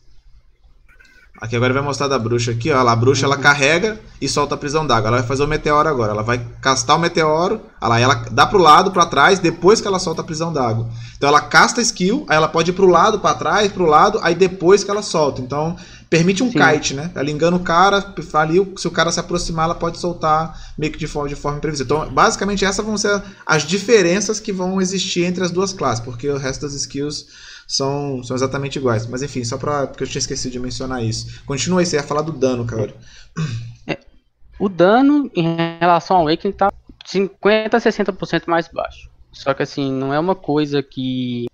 Aqui 1.40 1.54
agora 1.54 1.74
vai 1.74 1.82
mostrar 1.82 2.08
da 2.08 2.18
bruxa 2.18 2.52
aqui, 2.52 2.70
ó. 2.70 2.86
A 2.86 2.96
bruxa 2.96 3.26
ela 3.26 3.36
carrega 3.36 4.00
e 4.20 4.28
solta 4.28 4.54
a 4.54 4.58
prisão 4.58 4.86
d'água. 4.86 5.08
Ela 5.08 5.18
vai 5.18 5.26
fazer 5.26 5.44
o 5.44 5.46
meteoro 5.46 5.88
agora. 5.88 6.12
Ela 6.12 6.22
vai 6.22 6.40
castar 6.60 6.96
o 6.96 6.98
meteoro. 6.98 7.60
Ela, 7.80 8.00
ela 8.00 8.14
dá 8.30 8.46
pro 8.46 8.58
lado, 8.58 8.90
para 8.90 9.04
trás, 9.06 9.38
depois 9.38 9.80
que 9.80 9.86
ela 9.86 9.98
solta 9.98 10.22
a 10.22 10.24
prisão 10.24 10.52
d'água. 10.52 10.88
Então 11.16 11.28
ela 11.28 11.40
casta 11.40 11.80
a 11.80 11.82
skill, 11.82 12.24
aí 12.28 12.36
ela 12.36 12.48
pode 12.48 12.70
ir 12.70 12.74
pro 12.74 12.86
lado, 12.86 13.18
para 13.20 13.34
trás, 13.34 13.70
pro 13.70 13.84
lado, 13.84 14.18
aí 14.22 14.34
depois 14.34 14.82
que 14.82 14.90
ela 14.90 15.02
solta. 15.02 15.42
Então 15.42 15.76
permite 16.08 16.42
um 16.42 16.50
Sim. 16.50 16.58
kite, 16.58 16.94
né? 16.94 17.10
Ela 17.14 17.30
engana 17.30 17.56
o 17.56 17.60
cara, 17.60 18.14
ali, 18.34 18.72
se 18.76 18.88
o 18.88 18.90
cara 18.90 19.10
se 19.10 19.20
aproximar, 19.20 19.66
ela 19.66 19.74
pode 19.74 19.98
soltar 19.98 20.58
meio 20.78 20.92
que 20.92 20.98
de 20.98 21.06
forma, 21.06 21.28
de 21.28 21.34
forma 21.34 21.58
imprevisível. 21.58 21.96
Então, 21.98 22.14
basicamente, 22.14 22.64
essas 22.64 22.84
vão 22.84 22.96
ser 22.96 23.22
as 23.44 23.64
diferenças 23.64 24.40
que 24.40 24.52
vão 24.52 24.80
existir 24.80 25.24
entre 25.24 25.44
as 25.44 25.50
duas 25.50 25.72
classes, 25.72 26.02
porque 26.04 26.28
o 26.28 26.38
resto 26.38 26.62
das 26.62 26.74
skills 26.74 27.26
são, 27.66 28.22
são 28.22 28.36
exatamente 28.36 28.78
iguais. 28.78 29.06
Mas 29.06 29.22
enfim, 29.22 29.44
só 29.44 29.58
pra, 29.58 29.86
porque 29.86 30.04
eu 30.04 30.08
tinha 30.08 30.20
esquecido 30.20 30.52
de 30.52 30.60
mencionar 30.60 31.02
isso. 31.02 31.42
Continua 31.44 31.80
aí, 31.80 31.86
você 31.86 31.96
ia 31.96 32.02
falar 32.02 32.22
do 32.22 32.32
dano, 32.32 32.64
cara. 32.64 32.94
É, 33.86 33.98
o 34.58 34.68
dano 34.68 35.30
em 35.34 35.56
relação 35.80 36.16
ao 36.16 36.22
Awakening 36.22 36.52
tá 36.52 36.72
50 37.04 37.76
a 37.76 37.80
60% 37.80 38.44
mais 38.46 38.68
baixo. 38.68 39.10
Só 39.32 39.52
que 39.52 39.62
assim, 39.62 39.92
não 39.92 40.14
é 40.14 40.18
uma 40.18 40.34
coisa 40.34 40.82
que 40.82 41.46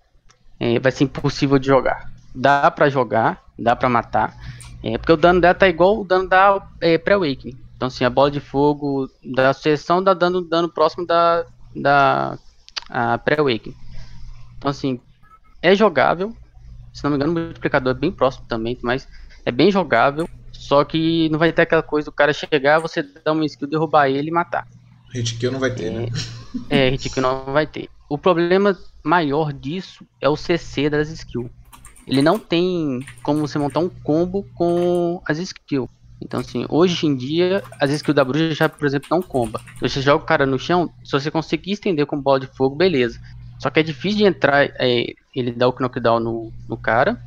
é, 0.61 0.79
vai 0.79 0.93
ser 0.93 1.05
impossível 1.05 1.59
de 1.59 1.67
jogar. 1.67 2.13
Dá 2.35 2.71
para 2.71 2.89
jogar, 2.89 3.43
dá 3.59 3.75
para 3.75 3.89
matar. 3.89 4.37
É, 4.83 4.99
porque 4.99 5.13
o 5.13 5.17
dano 5.17 5.41
dela 5.41 5.55
tá 5.55 5.69
igual 5.69 6.01
o 6.01 6.05
dano 6.05 6.29
da 6.29 6.65
é, 6.81 6.99
pré-awakening. 6.99 7.59
Então 7.77 7.89
assim, 7.89 8.05
a 8.05 8.11
bola 8.11 8.31
de 8.31 8.39
fogo 8.39 9.09
da 9.25 9.53
sucessão 9.53 10.03
dá 10.03 10.15
dando 10.15 10.41
dano 10.41 10.69
próximo 10.69 11.05
da, 11.07 11.45
da 11.75 12.39
pré-awakening. 13.25 13.77
Então 14.57 14.71
assim, 14.71 15.01
é 15.63 15.75
jogável. 15.75 16.37
Se 16.93 17.03
não 17.05 17.11
me 17.11 17.17
engano, 17.17 17.33
o 17.33 17.35
multiplicador 17.35 17.95
é 17.95 17.99
bem 17.99 18.13
próximo 18.13 18.45
também, 18.47 18.79
mas 18.83 19.09
é 19.47 19.51
bem 19.51 19.71
jogável. 19.71 20.29
Só 20.53 20.85
que 20.85 21.29
não 21.31 21.39
vai 21.39 21.53
ter 21.53 21.63
aquela 21.63 21.83
coisa 21.83 22.07
do 22.07 22.13
cara 22.13 22.33
chegar, 22.33 22.79
você 22.79 23.03
dar 23.03 23.33
uma 23.33 23.47
skill, 23.47 23.69
derrubar 23.69 24.09
ele 24.09 24.29
e 24.29 24.33
matar. 24.33 24.67
Hit 25.13 25.37
kill 25.37 25.53
não 25.53 25.61
vai 25.61 25.75
ter, 25.75 25.87
é, 25.87 25.91
né? 25.91 26.09
É, 26.71 26.89
hit 26.91 27.11
kill 27.11 27.23
não 27.23 27.45
vai 27.47 27.67
ter. 27.67 27.89
O 28.09 28.19
problema 28.19 28.77
maior 29.03 29.53
disso 29.53 30.07
é 30.21 30.29
o 30.29 30.37
CC 30.37 30.89
das 30.89 31.09
skills. 31.09 31.51
Ele 32.07 32.23
não 32.23 32.39
tem 32.39 33.01
como 33.23 33.41
você 33.41 33.59
montar 33.59 33.81
um 33.81 33.89
combo 33.89 34.47
com 34.55 35.23
as 35.27 35.39
skills. 35.39 35.89
Então, 36.21 36.41
assim, 36.41 36.65
hoje 36.69 37.07
em 37.07 37.17
dia, 37.17 37.63
as 37.81 37.91
skills 37.91 38.15
da 38.15 38.25
bruxa 38.25 38.55
já, 38.55 38.69
por 38.69 38.87
exemplo, 38.87 39.09
não 39.11 39.21
comba. 39.21 39.61
Você 39.81 40.01
joga 40.01 40.23
o 40.23 40.27
cara 40.27 40.47
no 40.47 40.59
chão, 40.59 40.91
se 41.05 41.13
você 41.13 41.31
conseguir 41.31 41.73
estender 41.73 42.07
com 42.07 42.21
bola 42.21 42.41
de 42.41 42.47
fogo, 42.47 42.77
beleza. 42.77 43.21
Só 43.63 43.71
que 43.71 43.79
é 43.79 43.83
difícil 43.85 44.19
de 44.19 44.25
entrar, 44.25 44.65
é, 44.77 45.15
ele 45.33 45.53
dá 45.53 45.69
o 45.69 45.75
knockdown 45.79 46.19
no, 46.19 46.53
no 46.69 46.77
cara. 46.77 47.23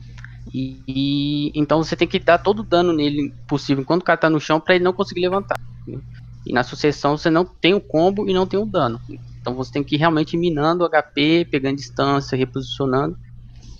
E, 0.54 0.82
e, 0.86 1.52
então 1.56 1.82
você 1.82 1.96
tem 1.96 2.06
que 2.06 2.20
dar 2.20 2.40
todo 2.40 2.60
o 2.60 2.64
dano 2.64 2.92
nele 2.92 3.34
possível 3.48 3.82
enquanto 3.82 4.02
o 4.02 4.06
cara 4.06 4.20
tá 4.20 4.30
no 4.30 4.40
chão 4.40 4.60
para 4.60 4.76
ele 4.76 4.84
não 4.84 4.92
conseguir 4.92 5.22
levantar. 5.22 5.58
Né? 5.88 5.98
E 6.46 6.52
na 6.52 6.62
sucessão 6.62 7.18
você 7.18 7.30
não 7.30 7.46
tem 7.46 7.74
o 7.74 7.80
combo 7.80 8.30
e 8.30 8.34
não 8.34 8.46
tem 8.46 8.60
o 8.60 8.66
dano. 8.66 9.00
Então 9.40 9.56
você 9.56 9.72
tem 9.72 9.82
que 9.82 9.96
ir 9.96 9.98
realmente 9.98 10.36
minando 10.36 10.84
o 10.84 10.90
HP, 10.90 11.48
pegando 11.50 11.78
distância, 11.78 12.38
reposicionando 12.38 13.18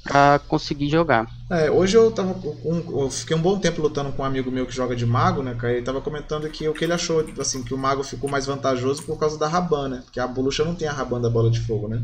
para 0.02 0.40
conseguir 0.48 0.88
jogar. 0.88 1.28
É, 1.50 1.70
hoje 1.70 1.98
eu 1.98 2.10
tava 2.10 2.40
eu 2.64 3.10
fiquei 3.10 3.36
um 3.36 3.42
bom 3.42 3.60
tempo 3.60 3.82
lutando 3.82 4.14
com 4.14 4.24
um 4.24 4.26
amigo 4.26 4.50
meu 4.50 4.66
que 4.66 4.74
joga 4.74 4.96
de 4.96 5.06
mago, 5.06 5.44
né, 5.44 5.56
cara? 5.56 5.74
Ele 5.74 5.84
tava 5.84 6.00
comentando 6.00 6.50
que 6.50 6.70
o 6.70 6.74
que 6.74 6.86
ele 6.86 6.94
achou, 6.94 7.26
assim, 7.38 7.64
que 7.64 7.74
o 7.74 7.78
mago 7.78 8.02
ficou 8.02 8.30
mais 8.30 8.46
vantajoso 8.46 9.04
por 9.04 9.20
causa 9.20 9.38
da 9.38 9.48
Raban, 9.48 9.90
né? 9.90 10.02
Porque 10.06 10.22
a 10.22 10.28
Bolucha 10.28 10.64
não 10.64 10.74
tem 10.74 10.88
a 10.88 10.94
Raban 10.94 11.20
da 11.20 11.30
bola 11.30 11.52
de 11.52 11.60
fogo, 11.60 11.90
né? 11.90 12.02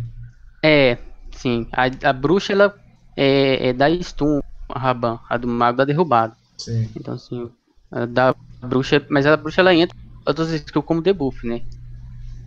É, 0.63 0.97
sim. 1.31 1.67
A, 1.71 2.09
a 2.09 2.13
bruxa, 2.13 2.53
ela 2.53 2.73
é, 3.15 3.69
é 3.69 3.73
da 3.73 3.89
stun, 4.01 4.39
a 4.69 4.79
Raban. 4.79 5.19
A 5.29 5.37
do 5.37 5.47
mago 5.47 5.77
da 5.77 5.85
derrubada. 5.85 6.35
Sim. 6.57 6.91
Então, 6.95 7.15
assim, 7.15 7.51
a 7.91 8.05
da 8.05 8.35
bruxa... 8.61 9.05
Mas 9.09 9.25
a 9.25 9.35
bruxa, 9.35 9.61
ela 9.61 9.73
entra 9.73 9.95
outras 10.25 10.49
skills 10.51 10.85
como 10.85 11.01
debuff, 11.01 11.45
né? 11.47 11.63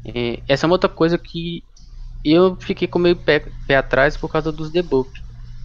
É, 0.05 0.43
essa 0.47 0.67
é 0.67 0.69
uma 0.69 0.75
outra 0.75 0.89
coisa 0.89 1.19
que 1.19 1.63
eu 2.25 2.57
fiquei 2.61 2.89
com 2.89 2.99
meio 2.99 3.17
pé, 3.17 3.41
pé 3.67 3.77
atrás 3.77 4.17
por 4.17 4.31
causa 4.31 4.53
dos 4.53 4.71
debuffs. 4.71 5.23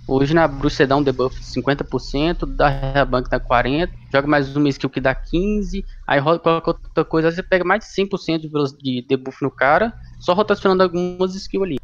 Hoje 0.07 0.33
na 0.33 0.47
bruxa 0.47 0.77
você 0.77 0.87
dá 0.87 0.95
um 0.97 1.03
debuff 1.03 1.39
de 1.39 1.45
50%, 1.45 2.45
dá 2.47 2.67
Raban 2.67 3.21
que 3.23 3.29
dá 3.29 3.39
40%, 3.39 3.91
joga 4.11 4.27
mais 4.27 4.55
uma 4.55 4.67
skill 4.69 4.89
que 4.89 4.99
dá 4.99 5.13
15%, 5.13 5.85
aí 6.07 6.19
coloca 6.19 6.71
outra 6.71 7.05
coisa, 7.05 7.31
você 7.31 7.43
pega 7.43 7.63
mais 7.63 7.83
de 7.83 7.93
100% 7.93 8.41
de, 8.41 8.77
de 9.01 9.07
debuff 9.07 9.37
no 9.43 9.51
cara, 9.51 9.93
só 10.19 10.33
rotacionando 10.33 10.81
algumas 10.81 11.35
skills 11.35 11.63
ali. 11.63 11.78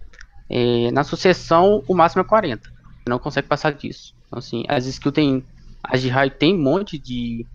É, 0.49 0.91
na 0.91 1.03
sucessão, 1.03 1.84
o 1.88 1.95
máximo 1.95 2.21
é 2.21 2.25
40. 2.25 2.69
Não 3.08 3.19
consegue 3.19 3.47
passar 3.47 3.73
disso. 3.73 4.13
Então, 4.27 4.39
assim, 4.39 4.63
as 4.67 4.86
skills 4.86 5.13
tem. 5.13 5.45
A 5.84 5.97
de 5.97 6.10
raio 6.10 6.31
tem 6.31 6.55
um 6.55 6.62
monte 6.62 6.97
de 6.97 7.45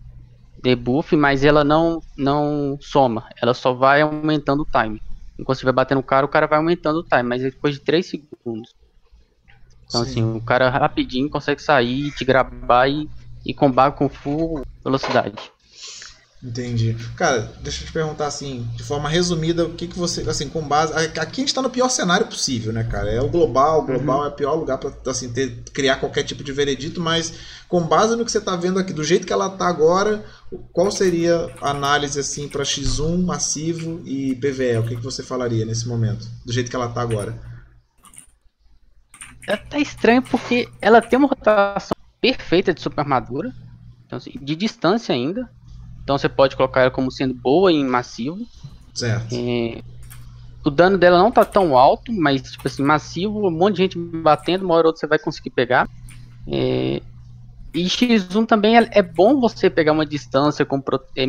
debuff, 0.61 1.15
mas 1.15 1.43
ela 1.43 1.63
não, 1.63 2.01
não 2.17 2.77
soma. 2.79 3.27
Ela 3.41 3.53
só 3.53 3.73
vai 3.73 4.01
aumentando 4.01 4.61
o 4.61 4.65
time. 4.65 5.01
Enquanto 5.37 5.59
você 5.59 5.65
vai 5.65 5.73
batendo 5.73 5.99
o 5.99 6.03
cara, 6.03 6.25
o 6.25 6.29
cara 6.29 6.47
vai 6.47 6.59
aumentando 6.59 6.99
o 6.99 7.03
time, 7.03 7.23
mas 7.23 7.43
é 7.43 7.49
depois 7.49 7.75
de 7.75 7.81
3 7.81 8.07
segundos. 8.07 8.73
Então, 9.87 10.05
Sim. 10.05 10.11
assim, 10.11 10.37
o 10.37 10.41
cara 10.41 10.69
rapidinho 10.69 11.29
consegue 11.29 11.61
sair, 11.61 12.11
te 12.11 12.23
gravar 12.23 12.87
e, 12.87 13.09
e 13.45 13.53
combar 13.53 13.91
com 13.91 14.07
full 14.07 14.61
velocidade. 14.83 15.51
Entendi. 16.43 16.97
Cara, 17.15 17.53
deixa 17.61 17.83
eu 17.83 17.87
te 17.87 17.93
perguntar 17.93 18.25
assim, 18.25 18.67
de 18.75 18.81
forma 18.81 19.07
resumida, 19.07 19.63
o 19.63 19.75
que, 19.75 19.87
que 19.87 19.97
você, 19.97 20.27
assim, 20.27 20.49
com 20.49 20.67
base. 20.67 20.91
Aqui 20.93 21.19
a 21.19 21.43
gente 21.43 21.53
tá 21.53 21.61
no 21.61 21.69
pior 21.69 21.87
cenário 21.87 22.25
possível, 22.25 22.73
né, 22.73 22.83
cara? 22.83 23.11
É 23.11 23.21
o 23.21 23.29
global, 23.29 23.81
o 23.81 23.85
global 23.85 24.19
uhum. 24.19 24.25
é 24.25 24.27
o 24.29 24.31
pior 24.31 24.55
lugar 24.55 24.79
pra 24.79 24.91
assim, 25.05 25.31
ter, 25.31 25.63
criar 25.71 25.97
qualquer 25.97 26.23
tipo 26.23 26.43
de 26.43 26.51
veredito, 26.51 26.99
mas 26.99 27.33
com 27.69 27.81
base 27.81 28.15
no 28.15 28.25
que 28.25 28.31
você 28.31 28.41
tá 28.41 28.55
vendo 28.55 28.79
aqui, 28.79 28.91
do 28.91 29.03
jeito 29.03 29.27
que 29.27 29.31
ela 29.31 29.51
tá 29.51 29.67
agora, 29.67 30.25
qual 30.73 30.89
seria 30.89 31.47
a 31.61 31.69
análise 31.69 32.19
assim 32.19 32.47
para 32.47 32.63
X1, 32.63 33.23
massivo 33.23 34.01
e 34.03 34.35
PVE? 34.35 34.77
O 34.79 34.87
que, 34.87 34.95
que 34.95 35.03
você 35.03 35.21
falaria 35.21 35.63
nesse 35.63 35.87
momento, 35.87 36.27
do 36.43 36.51
jeito 36.51 36.71
que 36.71 36.75
ela 36.75 36.89
tá 36.89 37.01
agora? 37.01 37.39
Ela 39.47 39.57
tá 39.57 39.77
estranho 39.77 40.23
porque 40.23 40.67
ela 40.81 41.01
tem 41.01 41.19
uma 41.19 41.27
rotação 41.27 41.95
perfeita 42.19 42.73
de 42.73 42.81
super 42.81 43.01
armadura, 43.01 43.53
então, 44.07 44.17
assim, 44.17 44.31
de 44.41 44.55
distância 44.55 45.13
ainda. 45.13 45.47
Então 46.03 46.17
você 46.17 46.29
pode 46.29 46.55
colocar 46.55 46.81
ela 46.81 46.91
como 46.91 47.11
sendo 47.11 47.33
boa 47.33 47.71
em 47.71 47.85
massivo. 47.85 48.39
Certo. 48.93 49.33
É, 49.33 49.81
o 50.63 50.69
dano 50.69 50.97
dela 50.97 51.17
não 51.17 51.31
tá 51.31 51.43
tão 51.43 51.77
alto, 51.77 52.11
mas 52.11 52.41
tipo 52.43 52.67
assim, 52.67 52.83
massivo, 52.83 53.47
um 53.47 53.51
monte 53.51 53.77
de 53.77 53.81
gente 53.83 53.97
batendo, 53.97 54.65
uma 54.65 54.75
hora 54.75 54.87
ou 54.87 54.89
outra 54.89 54.99
você 54.99 55.07
vai 55.07 55.19
conseguir 55.19 55.49
pegar. 55.51 55.87
É, 56.47 57.01
e 57.73 57.85
X1 57.85 58.45
também 58.45 58.77
é, 58.77 58.89
é, 58.91 59.01
bom 59.01 59.39
você 59.39 59.69
pegar 59.69 59.93
uma 59.93 60.05
distância 60.05 60.65
com, 60.65 60.83
é, 61.15 61.25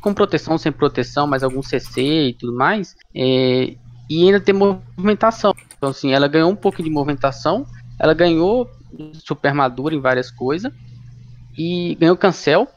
com 0.00 0.12
proteção, 0.12 0.58
sem 0.58 0.70
proteção, 0.70 1.26
mas 1.26 1.42
algum 1.42 1.62
CC 1.62 2.28
e 2.28 2.34
tudo 2.34 2.52
mais. 2.52 2.94
É, 3.14 3.74
e 4.08 4.24
ainda 4.24 4.40
ter 4.40 4.52
movimentação. 4.52 5.54
Então 5.76 5.90
assim, 5.90 6.12
ela 6.12 6.28
ganhou 6.28 6.50
um 6.50 6.56
pouco 6.56 6.82
de 6.82 6.90
movimentação, 6.90 7.66
ela 7.98 8.14
ganhou 8.14 8.70
super 9.14 9.48
armadura 9.48 9.94
em 9.94 10.00
várias 10.00 10.30
coisas. 10.30 10.72
E 11.58 11.94
ganhou 11.94 12.16
cancel, 12.16 12.68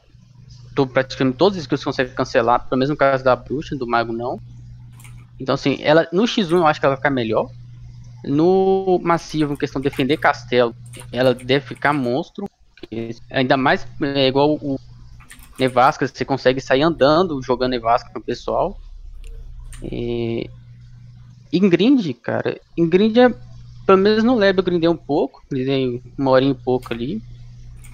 tô 0.80 0.86
praticamente 0.86 1.36
todas 1.36 1.58
as 1.58 1.64
skills 1.64 1.84
consegue 1.84 2.14
cancelar, 2.14 2.66
pelo 2.66 2.78
menos 2.78 2.90
no 2.90 2.96
caso 2.96 3.22
da 3.22 3.36
bruxa, 3.36 3.76
do 3.76 3.86
mago 3.86 4.12
não. 4.12 4.40
Então 5.38 5.54
assim, 5.54 5.78
ela 5.80 6.08
no 6.12 6.22
X1 6.22 6.50
eu 6.50 6.66
acho 6.66 6.80
que 6.80 6.86
ela 6.86 6.94
vai 6.94 7.00
ficar 7.00 7.10
melhor. 7.10 7.50
No 8.24 9.00
massivo, 9.02 9.54
em 9.54 9.56
questão 9.56 9.80
de 9.80 9.88
defender 9.88 10.16
castelo, 10.18 10.74
ela 11.10 11.34
deve 11.34 11.66
ficar 11.66 11.92
monstro. 11.92 12.48
Ainda 13.30 13.56
mais 13.56 13.86
é 14.00 14.28
igual 14.28 14.54
o 14.54 14.78
Nevasca, 15.58 16.06
você 16.06 16.24
consegue 16.24 16.60
sair 16.60 16.82
andando 16.82 17.40
jogando 17.42 17.72
Nevasca 17.72 18.10
com 18.12 18.18
o 18.18 18.22
pessoal. 18.22 18.78
E... 19.82 20.48
Ingrid, 21.52 22.14
cara, 22.14 22.60
Ingrid 22.76 23.18
é. 23.18 23.34
Pelo 23.86 23.98
menos 23.98 24.22
no 24.22 24.36
lab 24.36 24.56
eu 24.56 24.62
grindei 24.62 24.88
um 24.88 24.96
pouco, 24.96 25.42
grindei 25.50 26.00
uma 26.16 26.30
horinha 26.30 26.52
e 26.52 26.54
pouco 26.54 26.92
ali. 26.92 27.20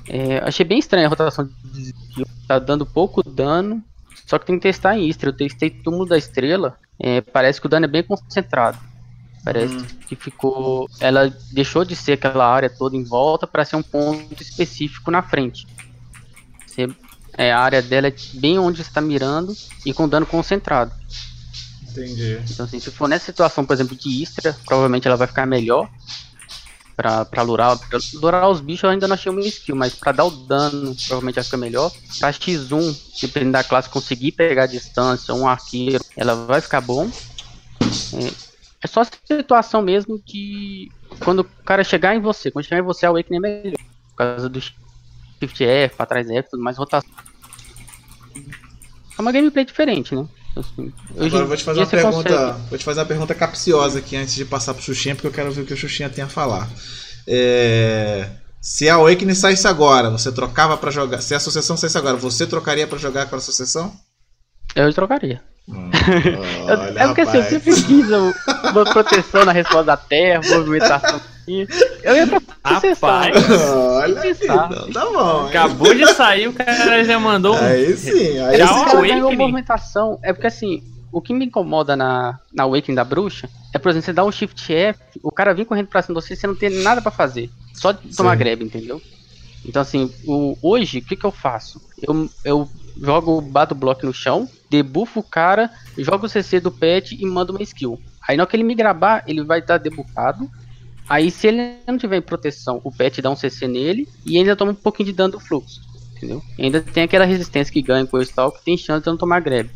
É, 0.09 0.39
achei 0.39 0.65
bem 0.65 0.79
estranha 0.79 1.07
a 1.07 1.11
rotação 1.11 1.49
de 1.65 1.83
skill. 1.83 2.27
Tá 2.47 2.59
dando 2.59 2.87
pouco 2.87 3.23
dano. 3.23 3.83
Só 4.27 4.39
que 4.39 4.47
tem 4.47 4.57
que 4.57 4.63
testar 4.63 4.97
em 4.97 5.09
Istra. 5.09 5.29
Eu 5.29 5.37
testei 5.37 5.71
túmulo 5.71 6.07
da 6.07 6.19
estrela. 6.19 6.79
É, 6.99 7.21
parece 7.21 7.61
que 7.61 7.67
o 7.67 7.71
dano 7.71 7.87
é 7.87 7.89
bem 7.89 8.03
concentrado. 8.03 8.79
Parece 9.45 9.77
hum. 9.77 9.87
que 10.09 10.17
ficou. 10.17 10.89
Ela 11.01 11.33
deixou 11.53 11.85
de 11.85 11.95
ser 11.95 12.13
aquela 12.13 12.47
área 12.47 12.69
toda 12.69 12.97
em 12.97 13.05
volta 13.05 13.47
para 13.47 13.65
ser 13.65 13.77
um 13.77 13.83
ponto 13.83 14.43
específico 14.43 15.11
na 15.11 15.23
frente. 15.23 15.67
Você, 16.67 16.89
é, 17.39 17.53
a 17.53 17.61
área 17.61 17.83
dela 17.83 18.09
é 18.09 18.15
bem 18.35 18.59
onde 18.59 18.81
está 18.81 19.01
mirando 19.01 19.55
e 19.85 19.93
com 19.93 20.09
dano 20.09 20.27
concentrado. 20.27 20.93
Entendi. 21.91 22.41
Então, 22.51 22.67
assim, 22.67 22.81
se 22.81 22.91
for 22.91 23.09
nessa 23.09 23.27
situação, 23.27 23.65
por 23.65 23.73
exemplo, 23.73 23.97
de 23.97 24.23
Istra, 24.23 24.57
provavelmente 24.67 25.07
ela 25.07 25.17
vai 25.17 25.27
ficar 25.27 25.47
melhor 25.47 25.89
pra, 26.97 27.25
pra 27.25 27.43
lurar. 27.43 27.79
Pra 27.79 27.99
lurar 28.15 28.49
os 28.49 28.61
bichos 28.61 28.85
eu 28.85 28.91
ainda 28.91 29.07
não 29.07 29.15
achei 29.15 29.31
uma 29.31 29.41
skill, 29.41 29.77
mas 29.77 29.95
pra 29.95 30.13
dar 30.13 30.25
o 30.25 30.31
dano 30.31 30.97
provavelmente 31.07 31.35
vai 31.35 31.45
ficar 31.45 31.57
melhor. 31.59 31.93
Pra 32.19 32.33
X1, 32.33 33.21
dependendo 33.21 33.53
da 33.53 33.63
classe, 33.63 33.91
conseguir 33.91 34.33
pegar 34.33 34.65
a 34.65 34.67
distância, 34.67 35.35
um 35.35 35.47
arqueiro, 35.47 36.03
ela 36.17 36.35
vai 36.35 36.61
ficar 36.61 36.81
bom. 36.81 37.11
É, 38.15 38.33
é 38.83 38.87
só 38.87 39.03
situação 39.05 39.83
mesmo 39.83 40.19
que 40.19 40.91
quando 41.23 41.41
o 41.41 41.45
cara 41.45 41.85
chegar 41.85 42.17
em 42.17 42.21
você, 42.21 42.51
quando 42.51 42.65
chegar 42.65 42.81
em 42.81 42.85
você, 42.85 43.05
a 43.05 43.11
Awakening 43.11 43.37
é 43.37 43.41
melhor. 43.41 43.79
Por 44.11 44.17
causa 44.17 44.49
do 44.49 44.61
Shift 44.61 45.63
F, 45.63 45.97
pra 45.97 46.07
trás 46.07 46.31
F, 46.31 46.51
tudo 46.51 46.63
mais, 46.63 46.79
rotação. 46.79 47.11
É 49.19 49.21
uma 49.21 49.33
gameplay 49.33 49.65
diferente, 49.65 50.15
né? 50.15 50.27
Assim, 50.57 50.91
Agora 51.19 51.45
eu 51.45 51.47
vou 51.49 51.57
te 51.57 51.65
fazer 51.65 51.81
uma 51.81 51.87
pergunta. 51.87 52.31
Consegue. 52.31 52.69
Vou 52.71 52.79
te 52.79 52.85
fazer 52.85 53.01
uma 53.01 53.07
pergunta 53.07 53.35
capciosa 53.35 53.99
aqui 53.99 54.17
antes 54.17 54.35
de 54.35 54.45
passar 54.45 54.73
pro 54.73 54.83
Xuxinha, 54.83 55.15
porque 55.15 55.27
eu 55.27 55.33
quero 55.33 55.53
ver 55.53 55.63
o 55.63 55.67
que 55.67 55.75
o 55.75 55.77
Xuxinha 55.77 56.09
tem 56.09 56.25
a 56.25 56.29
falar. 56.29 56.69
É... 57.27 58.29
Se 58.61 58.89
a 58.89 58.95
Awakening 58.95 59.35
saísse 59.35 59.69
agora, 59.69 60.11
você 60.11 60.33
trocava 60.33 60.77
para 60.77 60.91
jogar. 60.91 61.21
Se 61.21 61.35
a 61.35 61.37
associação 61.37 61.77
saísse 61.77 61.99
agora, 61.99 62.17
você 62.17 62.47
trocaria 62.47 62.87
para 62.87 62.99
jogar 62.99 63.27
com 63.27 63.35
a 63.35 63.39
associação? 63.39 63.95
Eu 64.75 64.93
trocaria. 64.93 65.43
Hum, 65.69 65.91
olha, 66.69 66.95
é 66.97 67.07
porque 67.07 67.23
assim, 67.23 67.39
eu 67.39 67.43
sempre 67.45 67.83
quis 67.83 68.09
uma 68.11 68.85
proteção 68.85 69.45
na 69.45 69.53
resposta 69.53 69.85
da 69.85 69.97
terra, 69.97 70.41
movimentação. 70.49 71.21
Eu 72.03 72.17
ia 72.17 72.27
pra 72.27 72.41
Rapaz, 72.65 73.51
olha 73.51 74.21
aí, 74.21 74.31
então, 74.31 74.91
tá 74.93 75.05
bom. 75.05 75.47
Acabou 75.47 75.95
de 75.95 76.07
sair, 76.13 76.49
o 76.49 76.53
cara 76.53 77.05
já 77.05 77.19
mandou. 77.19 77.57
Aí 77.57 77.97
sim, 77.97 78.39
aí 78.39 78.59
já 78.59 78.67
sim. 78.67 79.37
movimentação. 79.37 80.19
É 80.23 80.33
porque 80.33 80.49
assim, 80.49 80.83
o 81.13 81.21
que 81.21 81.33
me 81.33 81.47
incomoda 81.47 81.97
na, 81.97 82.39
na 82.53 82.65
Awakening 82.65 82.97
da 82.97 83.05
bruxa 83.05 83.49
é, 83.77 83.79
por 83.79 83.91
exemplo, 83.91 84.07
você 84.07 84.13
dá 84.15 84.25
um 84.25 84.33
Shift 84.33 84.73
F, 84.73 84.99
o 85.23 85.31
cara 85.31 85.53
vem 85.53 85.65
correndo 85.65 85.89
pra 85.89 86.01
cima 86.01 86.19
de 86.19 86.27
você 86.27 86.33
e 86.33 86.37
você 86.37 86.47
não 86.47 86.55
tem 86.55 86.71
nada 86.71 87.03
pra 87.03 87.11
fazer. 87.11 87.51
Só 87.75 87.93
de 87.93 88.17
tomar 88.17 88.35
grab, 88.35 88.65
entendeu? 88.65 89.03
Então, 89.67 89.83
assim, 89.83 90.11
o, 90.27 90.57
hoje, 90.63 90.99
o 90.99 91.03
que, 91.03 91.15
que 91.15 91.27
eu 91.27 91.31
faço? 91.31 91.79
Eu, 92.01 92.31
eu 92.43 92.71
jogo, 93.01 93.41
bato 93.41 93.75
o 93.75 93.77
bloco 93.77 94.07
no 94.07 94.13
chão, 94.13 94.49
debuffo 94.71 95.21
o 95.21 95.23
cara, 95.23 95.71
jogo 95.99 96.27
o 96.27 96.29
CC 96.29 96.61
do 96.61 96.71
pet 96.71 97.15
e 97.15 97.27
mando 97.27 97.53
uma 97.53 97.63
skill. 97.63 98.01
Aí 98.27 98.37
na 98.37 98.43
hora 98.43 98.51
que 98.51 98.57
ele 98.57 98.65
me 98.65 98.75
gravar, 98.75 99.23
ele 99.27 99.45
vai 99.45 99.61
estar 99.61 99.79
debuffado. 99.79 100.51
Aí 101.09 101.31
se 101.31 101.47
ele 101.47 101.77
não 101.87 101.97
tiver 101.97 102.17
em 102.17 102.23
proteção, 102.23 102.81
o 102.83 102.91
pet 102.91 103.23
dá 103.23 103.31
um 103.31 103.37
CC 103.37 103.69
nele 103.69 104.09
e 104.25 104.37
ainda 104.37 104.57
toma 104.57 104.73
um 104.73 104.75
pouquinho 104.75 105.07
de 105.07 105.13
dano 105.13 105.33
do 105.33 105.41
fluxo. 105.41 105.81
Entendeu? 106.17 106.43
E 106.59 106.65
ainda 106.65 106.81
tem 106.81 107.05
aquela 107.05 107.25
resistência 107.25 107.73
que 107.73 107.83
ganha 107.83 108.07
com 108.07 108.17
o 108.17 108.23
Stalk 108.23 108.59
que 108.59 108.65
tem 108.65 108.77
chance 108.77 109.05
de 109.05 109.11
não 109.11 109.17
tomar 109.17 109.41
grab. 109.41 109.71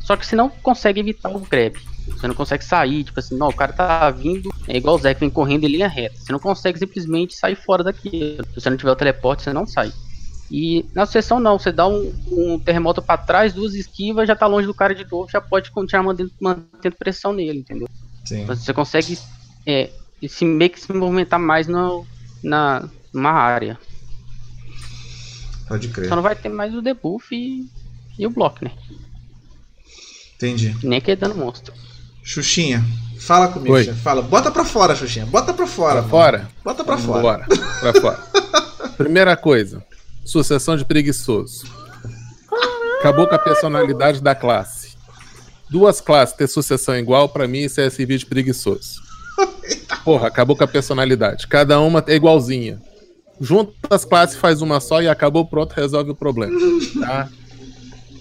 Só 0.00 0.16
que 0.16 0.26
você 0.26 0.34
não 0.34 0.48
consegue 0.48 1.00
evitar 1.00 1.30
o 1.30 1.40
grab. 1.40 1.76
Você 2.06 2.26
não 2.28 2.34
consegue 2.34 2.64
sair, 2.64 3.04
tipo 3.04 3.18
assim, 3.18 3.36
não, 3.36 3.48
o 3.48 3.54
cara 3.54 3.72
tá 3.72 4.10
vindo, 4.10 4.50
é 4.68 4.76
igual 4.76 4.96
o 4.96 4.98
Zé 4.98 5.14
que 5.14 5.20
vem 5.20 5.30
correndo 5.30 5.64
em 5.64 5.68
linha 5.68 5.88
reta. 5.88 6.16
Você 6.18 6.32
não 6.32 6.38
consegue 6.38 6.78
simplesmente 6.78 7.34
sair 7.34 7.54
fora 7.54 7.82
daqui. 7.82 8.38
Se 8.52 8.60
você 8.60 8.68
não 8.68 8.76
tiver 8.76 8.90
o 8.90 8.96
teleporte, 8.96 9.42
você 9.42 9.52
não 9.52 9.66
sai. 9.66 9.90
E 10.50 10.84
na 10.94 11.06
sucessão 11.06 11.40
não, 11.40 11.58
você 11.58 11.72
dá 11.72 11.88
um, 11.88 12.12
um 12.30 12.58
terremoto 12.58 13.00
para 13.00 13.16
trás, 13.16 13.52
duas 13.52 13.74
esquivas, 13.74 14.28
já 14.28 14.36
tá 14.36 14.46
longe 14.46 14.66
do 14.66 14.74
cara 14.74 14.94
de 14.94 15.04
novo, 15.10 15.30
já 15.30 15.40
pode 15.40 15.70
continuar 15.70 16.02
mantendo, 16.02 16.30
mantendo 16.40 16.96
pressão 16.96 17.32
nele, 17.32 17.60
entendeu? 17.60 17.88
Sim. 18.24 18.42
Então, 18.42 18.54
você 18.54 18.72
consegue 18.72 19.18
é, 19.66 19.90
se 20.28 20.44
meio 20.44 20.70
que 20.70 20.80
se 20.80 20.92
movimentar 20.92 21.40
mais 21.40 21.66
no, 21.66 22.06
na 22.42 22.88
numa 23.12 23.30
área. 23.30 23.78
Pode 25.68 25.88
crer. 25.88 26.08
Só 26.08 26.16
não 26.16 26.22
vai 26.22 26.34
ter 26.34 26.48
mais 26.48 26.74
o 26.74 26.82
debuff 26.82 27.34
e, 27.34 27.66
e 28.18 28.26
o 28.26 28.30
bloco, 28.30 28.64
né? 28.64 28.72
Entendi. 30.36 30.76
Nem 30.82 31.00
que 31.00 31.16
dano 31.16 31.34
monstro. 31.34 31.72
Xuxinha, 32.22 32.84
fala 33.18 33.48
comigo, 33.48 33.74
Oi. 33.74 33.84
fala. 33.94 34.20
Bota 34.20 34.50
pra 34.50 34.64
fora, 34.64 34.94
Xuxinha. 34.94 35.26
Bota 35.26 35.54
pra 35.54 35.66
fora. 35.66 36.00
Pra 36.02 36.10
fora? 36.10 36.50
Bota 36.62 36.84
pra 36.84 36.98
fora. 36.98 37.22
Bora. 37.22 37.46
Pra 37.80 38.00
fora. 38.00 38.18
Primeira 38.96 39.36
coisa. 39.36 39.84
Sucessão 40.24 40.76
de 40.76 40.84
preguiçoso. 40.84 41.64
Acabou 42.98 43.26
com 43.26 43.34
a 43.34 43.38
personalidade 43.38 44.22
da 44.22 44.34
classe. 44.34 44.94
Duas 45.70 46.00
classes 46.00 46.34
ter 46.34 46.46
sucessão 46.46 46.96
igual, 46.96 47.28
para 47.28 47.46
mim, 47.46 47.60
isso 47.60 47.80
é 47.80 47.90
servir 47.90 48.18
de 48.18 48.26
preguiçoso. 48.26 49.02
Porra, 50.04 50.28
acabou 50.28 50.56
com 50.56 50.64
a 50.64 50.68
personalidade. 50.68 51.46
Cada 51.46 51.80
uma 51.80 52.02
é 52.06 52.14
igualzinha. 52.14 52.80
Junta 53.40 53.72
as 53.90 54.04
classes, 54.04 54.36
faz 54.36 54.62
uma 54.62 54.80
só 54.80 55.02
e 55.02 55.08
acabou, 55.08 55.44
pronto, 55.44 55.72
resolve 55.72 56.10
o 56.10 56.14
problema. 56.14 56.58
Tá? 57.00 57.28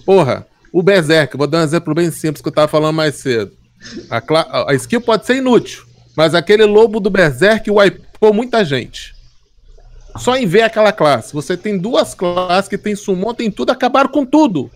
Porra, 0.06 0.48
o 0.72 0.82
Berserk, 0.82 1.38
vou 1.38 1.48
dar 1.48 1.60
um 1.60 1.64
exemplo 1.64 1.94
bem 1.94 2.10
simples 2.10 2.42
que 2.42 2.48
eu 2.48 2.54
tava 2.54 2.68
falando 2.68 2.96
mais 2.96 3.16
cedo. 3.16 3.52
A, 4.10 4.72
a 4.72 4.74
skill 4.76 5.02
pode 5.02 5.26
ser 5.26 5.38
inútil, 5.38 5.84
mas 6.16 6.34
aquele 6.34 6.66
lobo 6.66 7.00
do 7.00 7.10
Berserk 7.10 7.70
wipou 7.70 8.34
muita 8.34 8.66
gente. 8.66 9.14
Só 10.18 10.36
em 10.36 10.46
ver 10.46 10.62
aquela 10.62 10.92
classe. 10.92 11.34
Você 11.34 11.58
tem 11.58 11.78
duas 11.78 12.14
classes 12.14 12.70
que 12.70 12.78
tem 12.78 12.96
summon, 12.96 13.34
tem 13.34 13.50
tudo, 13.50 13.72
acabaram 13.72 14.10
com 14.10 14.26
tudo. 14.26 14.70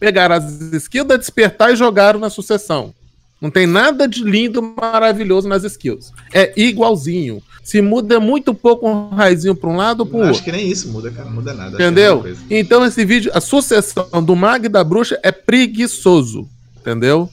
Pegaram 0.00 0.34
as 0.34 0.60
skills 0.72 1.06
da 1.06 1.16
despertar 1.16 1.72
e 1.72 1.76
jogaram 1.76 2.18
na 2.18 2.30
sucessão. 2.30 2.94
Não 3.40 3.50
tem 3.50 3.66
nada 3.66 4.06
de 4.06 4.22
lindo, 4.22 4.62
maravilhoso 4.62 5.48
nas 5.48 5.64
skills. 5.64 6.12
É 6.32 6.52
igualzinho. 6.56 7.42
Se 7.62 7.80
muda 7.82 8.18
muito 8.18 8.54
pouco 8.54 8.88
um 8.88 9.08
raizinho 9.10 9.54
para 9.54 9.68
um 9.68 9.76
lado 9.76 10.00
ou 10.00 10.06
para 10.06 10.16
o 10.16 10.18
outro. 10.20 10.34
Acho 10.34 10.44
que 10.44 10.52
nem 10.52 10.68
isso 10.68 10.88
muda, 10.88 11.10
cara. 11.10 11.26
Não 11.26 11.34
muda 11.34 11.52
nada. 11.52 11.74
Entendeu? 11.74 12.24
É 12.26 12.58
então 12.58 12.84
esse 12.84 13.04
vídeo, 13.04 13.30
a 13.34 13.40
sucessão 13.40 14.22
do 14.24 14.34
Mag 14.34 14.66
e 14.66 14.68
da 14.68 14.82
Bruxa 14.82 15.18
é 15.22 15.30
preguiçoso. 15.30 16.48
Entendeu? 16.80 17.28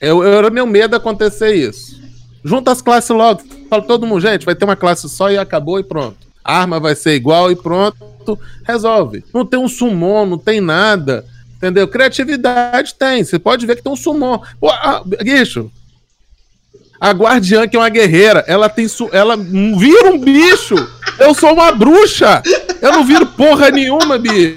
Eu, 0.00 0.22
eu 0.22 0.34
era 0.34 0.50
meu 0.50 0.66
medo 0.66 0.96
acontecer 0.96 1.54
isso. 1.54 2.00
Junta 2.46 2.70
as 2.70 2.80
classes 2.80 3.10
logo. 3.10 3.42
Fala 3.68 3.82
todo 3.82 4.06
mundo, 4.06 4.20
gente, 4.20 4.46
vai 4.46 4.54
ter 4.54 4.64
uma 4.64 4.76
classe 4.76 5.08
só 5.08 5.28
e 5.32 5.36
acabou 5.36 5.80
e 5.80 5.82
pronto. 5.82 6.16
A 6.44 6.60
arma 6.60 6.78
vai 6.78 6.94
ser 6.94 7.16
igual 7.16 7.50
e 7.50 7.56
pronto. 7.56 8.38
resolve. 8.64 9.24
Não 9.34 9.44
tem 9.44 9.58
um 9.58 9.68
summon, 9.68 10.26
não 10.26 10.38
tem 10.38 10.60
nada. 10.60 11.24
Entendeu? 11.56 11.88
Criatividade 11.88 12.94
tem. 12.94 13.24
Você 13.24 13.36
pode 13.36 13.66
ver 13.66 13.74
que 13.74 13.82
tem 13.82 13.92
um 13.92 13.96
summon. 13.96 14.40
Pô, 14.60 14.68
bicho, 15.24 15.72
a 17.00 17.10
guardiã, 17.10 17.66
que 17.66 17.76
é 17.76 17.80
uma 17.80 17.88
guerreira, 17.88 18.44
ela 18.46 18.68
tem. 18.68 18.86
Su 18.86 19.10
ela 19.12 19.36
vira 19.36 20.12
um 20.12 20.18
bicho. 20.18 20.76
Eu 21.18 21.34
sou 21.34 21.52
uma 21.52 21.72
bruxa. 21.72 22.42
Eu 22.80 22.92
não 22.92 23.04
viro 23.04 23.26
porra 23.26 23.70
nenhuma, 23.70 24.18
bicho. 24.18 24.56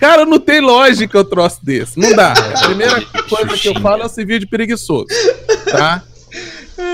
Cara, 0.00 0.26
não 0.26 0.40
tem 0.40 0.60
lógica 0.60 1.20
o 1.20 1.24
troço 1.24 1.64
desse. 1.64 2.00
Não 2.00 2.16
dá. 2.16 2.32
A 2.32 2.66
primeira 2.66 3.00
coisa 3.28 3.56
que 3.56 3.68
eu 3.68 3.80
falo 3.80 4.02
é 4.02 4.06
o 4.06 4.08
civil 4.08 4.40
de 4.40 4.46
preguiçoso. 4.46 5.06
Tá? 5.70 6.02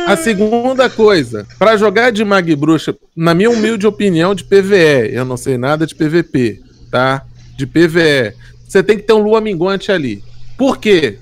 A 0.06 0.16
segunda 0.16 0.88
coisa, 0.88 1.46
para 1.58 1.76
jogar 1.76 2.10
de 2.10 2.24
Mag 2.24 2.54
Bruxa, 2.54 2.94
na 3.16 3.34
minha 3.34 3.50
humilde 3.50 3.86
opinião, 3.86 4.34
de 4.34 4.44
PVE, 4.44 5.12
eu 5.12 5.24
não 5.24 5.36
sei 5.36 5.58
nada 5.58 5.86
de 5.86 5.94
PVP, 5.94 6.60
tá? 6.90 7.24
De 7.56 7.66
PVE, 7.66 8.34
você 8.66 8.82
tem 8.82 8.96
que 8.96 9.02
ter 9.02 9.12
um 9.12 9.22
lua 9.22 9.40
minguante 9.40 9.90
ali. 9.90 10.22
Por 10.56 10.78
quê? 10.78 11.18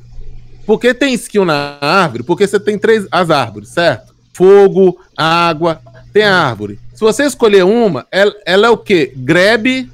Porque 0.66 0.92
tem 0.92 1.14
skill 1.14 1.44
na 1.44 1.78
árvore, 1.80 2.22
porque 2.22 2.46
você 2.46 2.60
tem 2.60 2.78
três 2.78 3.06
as 3.10 3.30
árvores, 3.30 3.70
certo? 3.70 4.14
Fogo, 4.34 4.98
água, 5.16 5.80
tem 6.12 6.24
árvore. 6.24 6.78
Se 6.94 7.00
você 7.00 7.24
escolher 7.24 7.64
uma, 7.64 8.06
ela, 8.10 8.34
ela 8.44 8.66
é 8.66 8.70
o 8.70 8.76
quê? 8.76 9.12
Grab, 9.16 9.90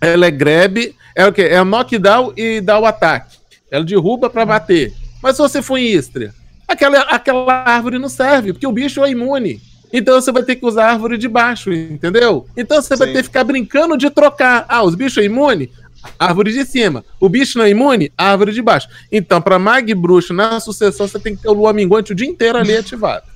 ela 0.00 0.26
é 0.26 0.30
grab, 0.30 0.94
é 1.14 1.26
o 1.26 1.32
quê? 1.32 1.42
É 1.42 1.62
knockdown 1.62 2.32
e 2.36 2.60
dá 2.60 2.78
o 2.78 2.86
ataque. 2.86 3.38
Ela 3.70 3.84
derruba 3.84 4.30
para 4.30 4.46
bater. 4.46 4.92
Mas 5.22 5.36
se 5.36 5.42
você 5.42 5.60
for 5.60 5.76
em 5.76 5.86
Istria, 5.86 6.32
aquela, 6.70 7.00
aquela 7.02 7.64
árvore 7.66 7.98
não 7.98 8.08
serve, 8.08 8.52
porque 8.52 8.66
o 8.66 8.72
bicho 8.72 9.04
é 9.04 9.10
imune. 9.10 9.60
Então 9.92 10.20
você 10.20 10.30
vai 10.30 10.42
ter 10.42 10.56
que 10.56 10.64
usar 10.64 10.86
a 10.86 10.92
árvore 10.92 11.18
de 11.18 11.28
baixo, 11.28 11.72
entendeu? 11.72 12.46
Então 12.56 12.80
você 12.80 12.94
Sim. 12.94 12.98
vai 12.98 13.12
ter 13.12 13.18
que 13.18 13.24
ficar 13.24 13.44
brincando 13.44 13.96
de 13.96 14.08
trocar. 14.08 14.64
Ah, 14.68 14.82
os 14.84 14.94
bichos 14.94 15.18
é 15.18 15.24
imune? 15.24 15.70
Árvore 16.18 16.52
de 16.52 16.64
cima. 16.64 17.04
O 17.18 17.28
bicho 17.28 17.58
não 17.58 17.64
é 17.64 17.70
imune? 17.70 18.12
Árvore 18.16 18.52
de 18.52 18.62
baixo. 18.62 18.88
Então, 19.10 19.42
para 19.42 19.58
Mag 19.58 19.92
Bruxo, 19.94 20.32
na 20.32 20.58
sucessão, 20.60 21.06
você 21.06 21.18
tem 21.18 21.36
que 21.36 21.42
ter 21.42 21.48
o 21.48 21.52
Lua 21.52 21.72
Minguante 21.72 22.12
o 22.12 22.14
dia 22.14 22.26
inteiro 22.26 22.56
ali 22.56 22.74
ativado. 22.74 23.26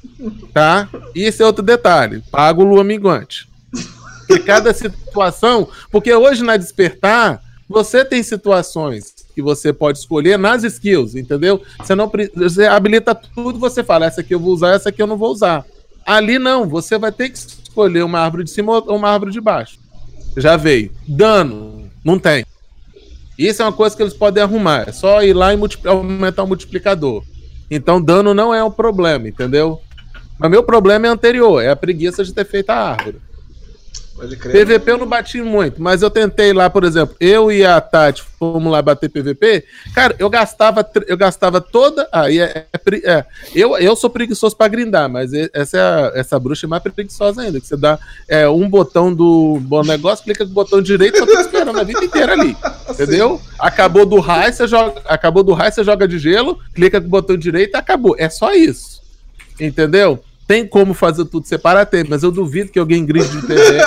Tá? 0.53 0.89
E 1.15 1.25
esse 1.25 1.43
é 1.43 1.47
outro 1.47 1.63
detalhe. 1.63 2.23
Paga 2.31 2.63
o 2.63 2.65
Lua 2.65 2.83
Minguante. 2.83 3.49
Porque 4.27 4.39
cada 4.43 4.73
situação. 4.73 5.69
Porque 5.91 6.15
hoje 6.15 6.43
na 6.43 6.57
Despertar, 6.57 7.43
você 7.69 8.05
tem 8.05 8.23
situações 8.23 9.14
que 9.35 9.43
você 9.43 9.73
pode 9.73 9.99
escolher 9.99 10.39
nas 10.39 10.63
skills, 10.63 11.15
entendeu? 11.15 11.61
Você 11.79 11.95
não 11.95 12.11
você 12.35 12.67
habilita 12.67 13.15
tudo, 13.15 13.59
você 13.59 13.83
fala, 13.83 14.07
essa 14.07 14.21
aqui 14.21 14.35
eu 14.35 14.41
vou 14.41 14.53
usar, 14.53 14.75
essa 14.75 14.89
aqui 14.91 15.03
eu 15.03 15.07
não 15.07 15.17
vou 15.17 15.33
usar. 15.33 15.65
Ali 16.07 16.39
não, 16.39 16.69
você 16.69 16.99
vai 16.99 17.11
ter 17.11 17.31
que 17.31 17.39
escolher 17.39 18.05
uma 18.05 18.21
árvore 18.21 18.45
de 18.45 18.51
cima 18.51 18.73
ou 18.73 18.97
uma 18.97 19.09
árvore 19.09 19.33
de 19.33 19.41
baixo. 19.41 19.79
Já 20.37 20.57
veio. 20.57 20.93
Dano, 21.09 21.91
não 22.05 22.19
tem. 22.19 22.45
Isso 23.39 23.63
é 23.63 23.65
uma 23.65 23.73
coisa 23.73 23.97
que 23.97 24.03
eles 24.03 24.15
podem 24.15 24.43
arrumar. 24.43 24.89
É 24.89 24.93
só 24.93 25.23
ir 25.23 25.33
lá 25.33 25.53
e 25.53 25.59
aumentar 25.87 26.45
o 26.45 26.47
multiplicador. 26.47 27.25
Então, 27.71 28.01
dano 28.01 28.33
não 28.33 28.55
é 28.55 28.63
um 28.63 28.71
problema, 28.71 29.29
entendeu? 29.29 29.81
Mas 30.39 30.51
meu 30.51 30.63
problema 30.63 31.07
é 31.07 31.11
anterior, 31.11 31.63
é 31.63 31.71
a 31.71 31.77
preguiça 31.77 32.23
de 32.25 32.33
ter 32.33 32.45
feito 32.45 32.71
a 32.71 32.77
árvore. 32.77 33.19
PVP 34.17 34.93
eu 34.93 34.99
não 34.99 35.07
bati 35.07 35.43
muito, 35.43 35.83
mas 35.83 36.01
eu 36.01 36.09
tentei 36.09 36.53
lá, 36.53 36.71
por 36.71 36.85
exemplo, 36.85 37.17
eu 37.19 37.51
e 37.51 37.65
a 37.65 37.81
Tati 37.81 38.23
fomos 38.39 38.71
lá 38.71 38.81
bater 38.81 39.09
PVP. 39.09 39.65
Cara, 39.93 40.15
eu 40.19 40.31
gastava, 40.31 40.89
eu 41.07 41.17
gastava 41.17 41.61
toda. 41.61 42.09
Aí 42.13 42.41
ah, 42.41 42.45
é, 42.45 42.67
é, 42.73 43.11
é, 43.11 43.25
eu, 43.55 43.77
eu 43.77 43.97
sou 43.97 44.09
preguiçoso 44.09 44.57
pra 44.57 44.69
grindar, 44.69 45.11
mas 45.11 45.33
essa, 45.53 46.13
é 46.15 46.21
essa 46.21 46.39
bruxa 46.39 46.67
é 46.67 46.69
mais 46.69 46.83
preguiçosa 46.83 47.43
ainda. 47.43 47.61
Que 47.61 47.67
você 47.67 47.77
dá 47.77 47.99
é, 48.29 48.49
um 48.49 48.69
botão 48.69 49.13
do 49.13 49.59
bom 49.61 49.83
negócio, 49.83 50.25
clica 50.25 50.45
com 50.45 50.51
o 50.51 50.55
botão 50.55 50.81
direito, 50.81 51.17
eu 51.17 51.27
tô 51.27 51.41
esperando 51.41 51.81
a 51.81 51.85
vida 51.85 52.05
inteira 52.05 52.33
ali. 52.33 52.57
Entendeu? 52.89 53.39
Sim. 53.39 53.51
Acabou 53.59 54.07
do 54.07 54.21
raio, 54.21 54.53
você 54.53 54.69
joga. 54.69 55.03
Acabou 55.07 55.43
do 55.43 55.53
raio, 55.53 55.73
você 55.73 55.83
joga 55.83 56.07
de 56.07 56.19
gelo, 56.19 56.59
clica 56.73 57.01
com 57.01 57.09
o 57.09 57.11
botão 57.11 57.37
direito 57.37 57.75
acabou. 57.75 58.15
É 58.19 58.29
só 58.29 58.53
isso. 58.53 59.03
Entendeu? 59.61 60.23
Tem 60.47 60.67
como 60.67 60.93
fazer 60.93 61.25
tudo 61.25 61.47
separar? 61.47 61.87
Tem, 61.87 62.05
mas 62.05 62.23
eu 62.23 62.31
duvido 62.31 62.71
que 62.71 62.79
alguém 62.79 63.05
grinde 63.05 63.29
de 63.29 63.47
TV 63.47 63.79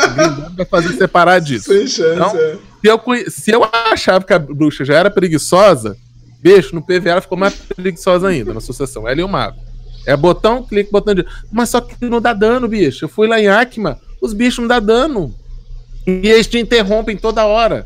vai 0.56 0.66
fazer 0.66 0.94
separar 0.94 1.40
disso. 1.40 1.72
Sem 1.72 1.88
chance, 1.88 2.16
então, 2.16 2.36
é. 2.36 2.58
se, 2.82 2.88
eu, 2.88 3.02
se 3.30 3.52
eu 3.52 3.70
achava 3.92 4.26
que 4.26 4.34
a 4.34 4.40
bruxa 4.40 4.84
já 4.84 4.96
era 4.96 5.12
preguiçosa, 5.12 5.96
beijo, 6.42 6.74
no 6.74 6.82
PV 6.82 7.10
ela 7.10 7.22
ficou 7.22 7.38
mais 7.38 7.54
preguiçosa 7.54 8.28
ainda 8.28 8.54
na 8.54 8.60
sucessão. 8.60 9.08
Ela 9.08 9.22
e 9.22 9.24
o 9.24 9.28
mago. 9.28 9.60
É 10.06 10.16
botão, 10.16 10.64
clique, 10.64 10.92
botão 10.92 11.14
de. 11.14 11.26
Mas 11.52 11.70
só 11.70 11.82
que 11.82 12.06
não 12.06 12.22
dá 12.22 12.34
dano, 12.34 12.68
bicho. 12.68 13.06
Eu 13.06 13.10
fui 13.10 13.28
lá 13.28 13.40
em 13.40 13.48
Akima, 13.48 14.00
os 14.20 14.34
bichos 14.34 14.60
não 14.60 14.68
dá 14.68 14.80
dano. 14.80 15.36
E 16.08 16.30
eles 16.30 16.48
te 16.48 16.58
interrompem 16.58 17.18
toda 17.18 17.46
hora. 17.46 17.86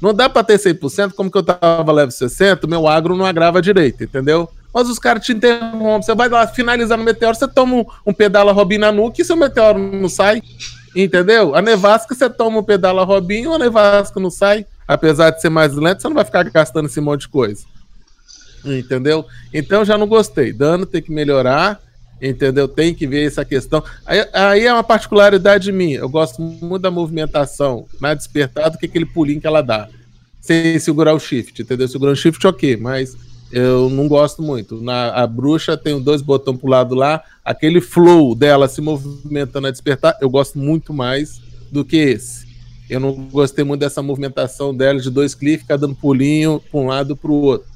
Não 0.00 0.12
dá 0.12 0.28
pra 0.28 0.44
ter 0.44 0.58
100%, 0.58 1.12
como 1.12 1.30
que 1.30 1.38
eu 1.38 1.42
tava 1.42 1.90
level 1.92 2.10
60, 2.10 2.66
meu 2.66 2.86
agro 2.86 3.16
não 3.16 3.24
agrava 3.24 3.62
direito, 3.62 4.04
entendeu? 4.04 4.48
Mas 4.72 4.88
os 4.88 4.98
caras 4.98 5.24
te 5.24 5.32
interrompem. 5.32 6.02
Você 6.02 6.14
vai 6.14 6.28
lá 6.28 6.46
finalizar 6.46 6.96
no 6.96 7.04
meteoro, 7.04 7.36
você 7.36 7.46
toma 7.46 7.84
um, 8.06 8.12
pedala 8.12 8.52
Robin 8.52 8.78
na 8.78 8.90
nuca 8.90 9.20
e 9.20 9.24
seu 9.24 9.36
meteoro 9.36 9.78
não 9.78 10.08
sai. 10.08 10.42
Entendeu? 10.94 11.54
A 11.54 11.62
nevasca 11.62 12.14
você 12.14 12.28
toma 12.28 12.58
um 12.58 12.62
pedala 12.62 13.04
Robin 13.04 13.42
e 13.42 13.46
a 13.46 13.58
nevasca 13.58 14.18
não 14.20 14.30
sai. 14.30 14.66
Apesar 14.86 15.30
de 15.30 15.40
ser 15.40 15.48
mais 15.48 15.74
lento, 15.74 16.02
você 16.02 16.08
não 16.08 16.14
vai 16.14 16.24
ficar 16.24 16.42
gastando 16.44 16.86
esse 16.86 17.00
monte 17.00 17.22
de 17.22 17.28
coisa. 17.28 17.64
Entendeu? 18.64 19.24
Então 19.52 19.84
já 19.84 19.96
não 19.96 20.06
gostei. 20.06 20.52
Dano 20.52 20.86
tem 20.86 21.02
que 21.02 21.10
melhorar. 21.10 21.80
Entendeu? 22.20 22.68
Tem 22.68 22.94
que 22.94 23.04
ver 23.04 23.26
essa 23.26 23.44
questão. 23.44 23.82
Aí, 24.06 24.24
aí, 24.32 24.66
é 24.66 24.72
uma 24.72 24.84
particularidade 24.84 25.72
minha. 25.72 25.98
Eu 25.98 26.08
gosto 26.08 26.40
muito 26.40 26.78
da 26.78 26.90
movimentação 26.90 27.84
mais 27.98 28.16
despertada 28.16 28.78
que 28.78 28.86
aquele 28.86 29.04
pulinho 29.04 29.40
que 29.40 29.46
ela 29.46 29.60
dá. 29.60 29.88
Sem 30.40 30.78
segurar 30.78 31.14
o 31.14 31.18
shift, 31.18 31.62
entendeu? 31.62 31.88
Segurando 31.88 32.14
o 32.14 32.18
shift, 32.18 32.46
ok, 32.46 32.76
mas 32.76 33.16
eu 33.52 33.90
não 33.90 34.08
gosto 34.08 34.42
muito. 34.42 34.80
Na, 34.80 35.10
a 35.10 35.26
bruxa 35.26 35.76
tem 35.76 36.00
dois 36.00 36.22
botões 36.22 36.58
pro 36.58 36.68
lado 36.68 36.94
lá, 36.94 37.22
aquele 37.44 37.80
flow 37.80 38.34
dela 38.34 38.66
se 38.66 38.80
movimentando 38.80 39.66
a 39.66 39.70
despertar, 39.70 40.16
eu 40.20 40.30
gosto 40.30 40.58
muito 40.58 40.94
mais 40.94 41.40
do 41.70 41.84
que 41.84 41.96
esse. 41.96 42.50
Eu 42.88 42.98
não 42.98 43.12
gostei 43.12 43.64
muito 43.64 43.80
dessa 43.80 44.02
movimentação 44.02 44.74
dela 44.74 44.98
de 44.98 45.10
dois 45.10 45.34
cliques, 45.34 45.62
ficar 45.62 45.76
dando 45.76 45.94
pulinho 45.94 46.60
para 46.70 46.80
um 46.80 46.86
lado 46.86 47.16
para 47.16 47.30
o 47.30 47.34
outro. 47.34 47.68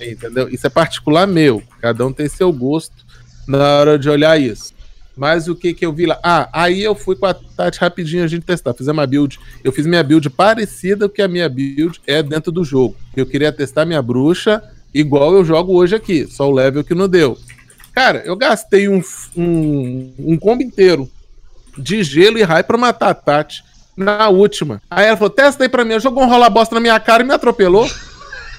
Entendeu? 0.00 0.48
Isso 0.48 0.66
é 0.66 0.70
particular 0.70 1.26
meu. 1.26 1.62
Cada 1.80 2.06
um 2.06 2.12
tem 2.12 2.28
seu 2.28 2.52
gosto 2.52 3.04
na 3.46 3.58
hora 3.78 3.98
de 3.98 4.08
olhar 4.08 4.40
isso. 4.40 4.72
Mas 5.16 5.46
o 5.46 5.54
que 5.54 5.72
que 5.72 5.86
eu 5.86 5.92
vi 5.92 6.06
lá? 6.06 6.18
Ah, 6.22 6.48
aí 6.52 6.82
eu 6.82 6.94
fui 6.94 7.14
com 7.14 7.26
a 7.26 7.34
Tati 7.34 7.78
rapidinho 7.78 8.24
a 8.24 8.26
gente 8.26 8.44
testar. 8.44 8.74
Fizemos 8.74 8.98
uma 8.98 9.06
build. 9.06 9.38
Eu 9.62 9.70
fiz 9.70 9.86
minha 9.86 10.02
build 10.02 10.28
parecida 10.30 11.08
com 11.08 11.14
que 11.14 11.22
a 11.22 11.28
minha 11.28 11.48
build 11.48 12.00
é 12.04 12.20
dentro 12.20 12.50
do 12.50 12.64
jogo. 12.64 12.96
Eu 13.16 13.24
queria 13.24 13.52
testar 13.52 13.84
minha 13.84 14.02
bruxa 14.02 14.60
igual 14.94 15.34
eu 15.34 15.44
jogo 15.44 15.74
hoje 15.74 15.96
aqui, 15.96 16.26
só 16.26 16.48
o 16.48 16.52
level 16.52 16.84
que 16.84 16.94
não 16.94 17.08
deu. 17.08 17.36
Cara, 17.92 18.22
eu 18.24 18.36
gastei 18.36 18.88
um, 18.88 19.02
um, 19.36 20.14
um 20.18 20.36
combo 20.36 20.62
inteiro 20.62 21.10
de 21.76 22.02
gelo 22.02 22.38
e 22.38 22.42
raio 22.42 22.64
pra 22.64 22.78
matar 22.78 23.10
a 23.10 23.14
Tati 23.14 23.62
na 23.96 24.28
última. 24.28 24.80
Aí 24.90 25.06
ela 25.06 25.16
falou: 25.16 25.30
testa 25.30 25.64
aí 25.64 25.68
pra 25.68 25.84
mim. 25.84 25.98
Jogou 26.00 26.22
um 26.22 26.28
rola 26.28 26.50
bosta 26.50 26.74
na 26.74 26.80
minha 26.80 26.98
cara 26.98 27.22
e 27.22 27.26
me 27.26 27.34
atropelou. 27.34 27.88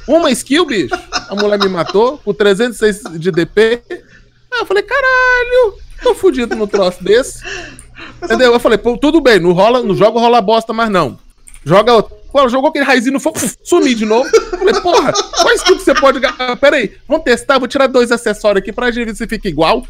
Uma 0.08 0.32
skill, 0.32 0.66
bicho. 0.66 0.96
A 1.12 1.36
mulher 1.36 1.60
me 1.60 1.68
matou 1.68 2.18
com 2.20 2.34
306 2.34 3.20
de 3.20 3.32
DP. 3.32 3.82
Aí 3.90 4.60
eu 4.60 4.66
falei: 4.66 4.84
caralho, 4.84 5.74
tô 6.02 6.14
fudido 6.16 6.56
no 6.56 6.68
troço 6.68 7.04
desse. 7.04 7.44
Entendeu? 8.24 8.54
Eu 8.54 8.60
falei: 8.60 8.78
tudo 8.78 9.20
bem, 9.20 9.40
não, 9.40 9.52
rola, 9.52 9.84
não 9.84 9.96
joga 9.96 10.20
rola 10.20 10.42
bosta, 10.42 10.72
mas 10.72 10.90
não. 10.90 11.20
Joga 11.66 12.04
Pô, 12.04 12.12
ela 12.40 12.50
jogou 12.50 12.70
aquele 12.70 12.86
raizinho 12.86 13.14
no 13.14 13.20
fogo, 13.20 13.40
sumi 13.64 13.96
de 13.96 14.06
novo. 14.06 14.30
Falei, 14.50 14.82
porra, 14.82 15.14
qual 15.14 15.54
skill 15.56 15.78
que 15.78 15.84
você 15.84 15.94
pode. 15.94 16.20
Pera 16.60 16.78
aí, 16.78 16.94
vamos 17.08 17.24
testar, 17.24 17.60
vou 17.60 17.68
tirar 17.68 17.88
dois 17.88 18.12
acessórios 18.12 18.62
aqui 18.62 18.72
pra 18.72 18.92
gente 18.92 19.06
ver 19.06 19.16
se 19.16 19.28
fica 19.28 19.48
igual. 19.48 19.86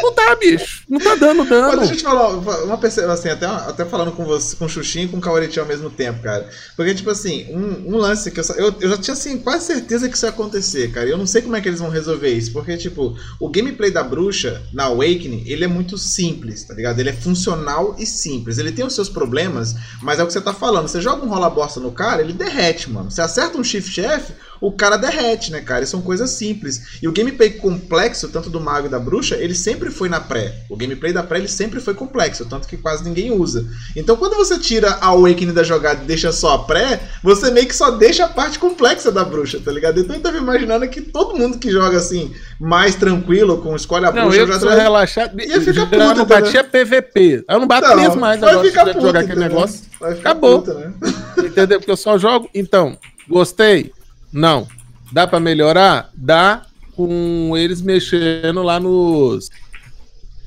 Não 0.00 0.12
tá, 0.12 0.34
bicho. 0.36 0.84
Não 0.88 0.98
tá 0.98 1.14
dando 1.14 1.44
dano. 1.44 1.68
Mas 1.68 1.78
deixa 1.78 1.92
eu 1.94 1.96
te 1.98 2.02
falar, 2.02 2.28
uma 2.64 2.78
percepção, 2.78 3.12
assim, 3.12 3.28
até, 3.28 3.46
até 3.46 3.84
falando 3.84 4.12
com 4.12 4.24
você, 4.24 4.56
com 4.56 4.64
o 4.64 4.68
Xuxinho 4.68 5.06
e 5.06 5.08
com 5.08 5.18
o 5.18 5.32
ao 5.32 5.66
mesmo 5.66 5.90
tempo, 5.90 6.22
cara. 6.22 6.48
Porque, 6.76 6.94
tipo 6.94 7.10
assim, 7.10 7.46
um, 7.50 7.94
um 7.94 7.96
lance 7.96 8.30
que 8.30 8.40
eu, 8.40 8.44
eu, 8.56 8.74
eu, 8.80 8.90
já 8.90 8.96
tinha, 8.96 9.14
assim, 9.14 9.38
quase 9.38 9.66
certeza 9.66 10.08
que 10.08 10.16
isso 10.16 10.26
ia 10.26 10.30
acontecer, 10.30 10.90
cara. 10.92 11.08
Eu 11.08 11.18
não 11.18 11.26
sei 11.26 11.42
como 11.42 11.56
é 11.56 11.60
que 11.60 11.68
eles 11.68 11.80
vão 11.80 11.88
resolver 11.88 12.30
isso. 12.30 12.52
Porque, 12.52 12.76
tipo, 12.76 13.16
o 13.40 13.48
gameplay 13.48 13.90
da 13.90 14.02
bruxa, 14.02 14.62
na 14.72 14.84
Awakening, 14.84 15.44
ele 15.46 15.64
é 15.64 15.68
muito 15.68 15.98
simples, 15.98 16.64
tá 16.64 16.74
ligado? 16.74 16.98
Ele 16.98 17.10
é 17.10 17.14
funcional 17.14 17.96
e 17.98 18.06
simples. 18.06 18.58
Ele 18.58 18.72
tem 18.72 18.84
os 18.84 18.94
seus 18.94 19.08
problemas, 19.08 19.74
mas 20.00 20.18
é 20.18 20.22
o 20.22 20.26
que 20.26 20.32
você 20.32 20.40
tá 20.40 20.52
falando. 20.52 20.88
Você 20.88 21.00
joga 21.00 21.24
um 21.24 21.28
rola 21.28 21.50
bosta 21.50 21.80
no 21.80 21.92
cara, 21.92 22.22
ele 22.22 22.32
derrete, 22.32 22.90
mano. 22.90 23.10
Você 23.10 23.20
acerta 23.20 23.58
um 23.58 23.64
shift 23.64 24.00
F, 24.00 24.32
o 24.62 24.72
cara 24.72 24.96
derrete, 24.96 25.50
né, 25.50 25.60
cara? 25.60 25.82
E 25.84 25.86
são 25.86 26.00
coisas 26.00 26.30
simples. 26.30 26.98
E 27.02 27.08
o 27.08 27.12
gameplay 27.12 27.50
complexo, 27.50 28.28
tanto 28.28 28.48
do 28.48 28.60
mago 28.60 28.86
e 28.86 28.90
da 28.90 28.98
bruxa, 28.98 29.34
ele 29.36 29.54
sempre 29.54 29.90
foi 29.90 30.08
na 30.08 30.20
pré. 30.20 30.54
O 30.70 30.76
gameplay 30.76 31.12
da 31.12 31.22
pré, 31.22 31.38
ele 31.38 31.48
sempre 31.48 31.80
foi 31.80 31.94
complexo, 31.94 32.46
tanto 32.46 32.68
que 32.68 32.76
quase 32.76 33.02
ninguém 33.04 33.32
usa. 33.32 33.66
Então, 33.96 34.16
quando 34.16 34.36
você 34.36 34.56
tira 34.58 34.90
a 35.00 35.06
Awakening 35.08 35.52
da 35.52 35.64
jogada 35.64 36.04
e 36.04 36.06
deixa 36.06 36.30
só 36.30 36.54
a 36.54 36.58
pré, 36.60 37.00
você 37.22 37.50
meio 37.50 37.66
que 37.66 37.74
só 37.74 37.90
deixa 37.90 38.24
a 38.24 38.28
parte 38.28 38.58
complexa 38.58 39.10
da 39.10 39.24
bruxa, 39.24 39.60
tá 39.62 39.72
ligado? 39.72 39.98
Então, 40.00 40.14
eu 40.14 40.22
tava 40.22 40.38
imaginando 40.38 40.86
que 40.88 41.00
todo 41.00 41.36
mundo 41.36 41.58
que 41.58 41.70
joga 41.70 41.96
assim, 41.96 42.32
mais 42.60 42.94
tranquilo, 42.94 43.58
com 43.58 43.74
escolhe 43.74 44.06
a 44.06 44.12
Não, 44.12 44.22
bruxa, 44.28 44.40
eu 44.42 44.46
já 44.46 44.58
traz- 44.60 44.78
relaxado. 44.78 45.40
Ia 45.40 45.60
ficar 45.60 45.86
puto, 45.86 45.98
não 45.98 46.06
entendeu? 46.12 46.26
batia 46.26 46.62
PVP. 46.64 47.44
Eu 47.48 47.58
não 47.58 47.66
bato 47.66 47.88
Não, 47.88 47.96
mesmo 47.96 48.20
mais 48.20 48.40
vai 48.40 48.62
ficar 48.64 48.84
puto, 48.86 49.00
jogar 49.00 49.20
aquele 49.20 49.32
entendeu? 49.40 49.48
negócio. 49.56 49.80
Vai 49.98 50.14
ficar 50.14 50.30
Acabou. 50.30 50.62
puta, 50.62 50.74
né? 50.74 50.92
Entendeu? 51.38 51.80
Porque 51.80 51.90
eu 51.90 51.96
só 51.96 52.16
jogo. 52.16 52.48
Então, 52.54 52.96
gostei? 53.28 53.92
Não. 54.32 54.66
Dá 55.12 55.26
pra 55.26 55.38
melhorar? 55.40 56.10
Dá 56.14 56.62
com 56.96 57.54
eles 57.56 57.80
mexendo 57.82 58.62
lá 58.62 58.78
nos. 58.80 59.50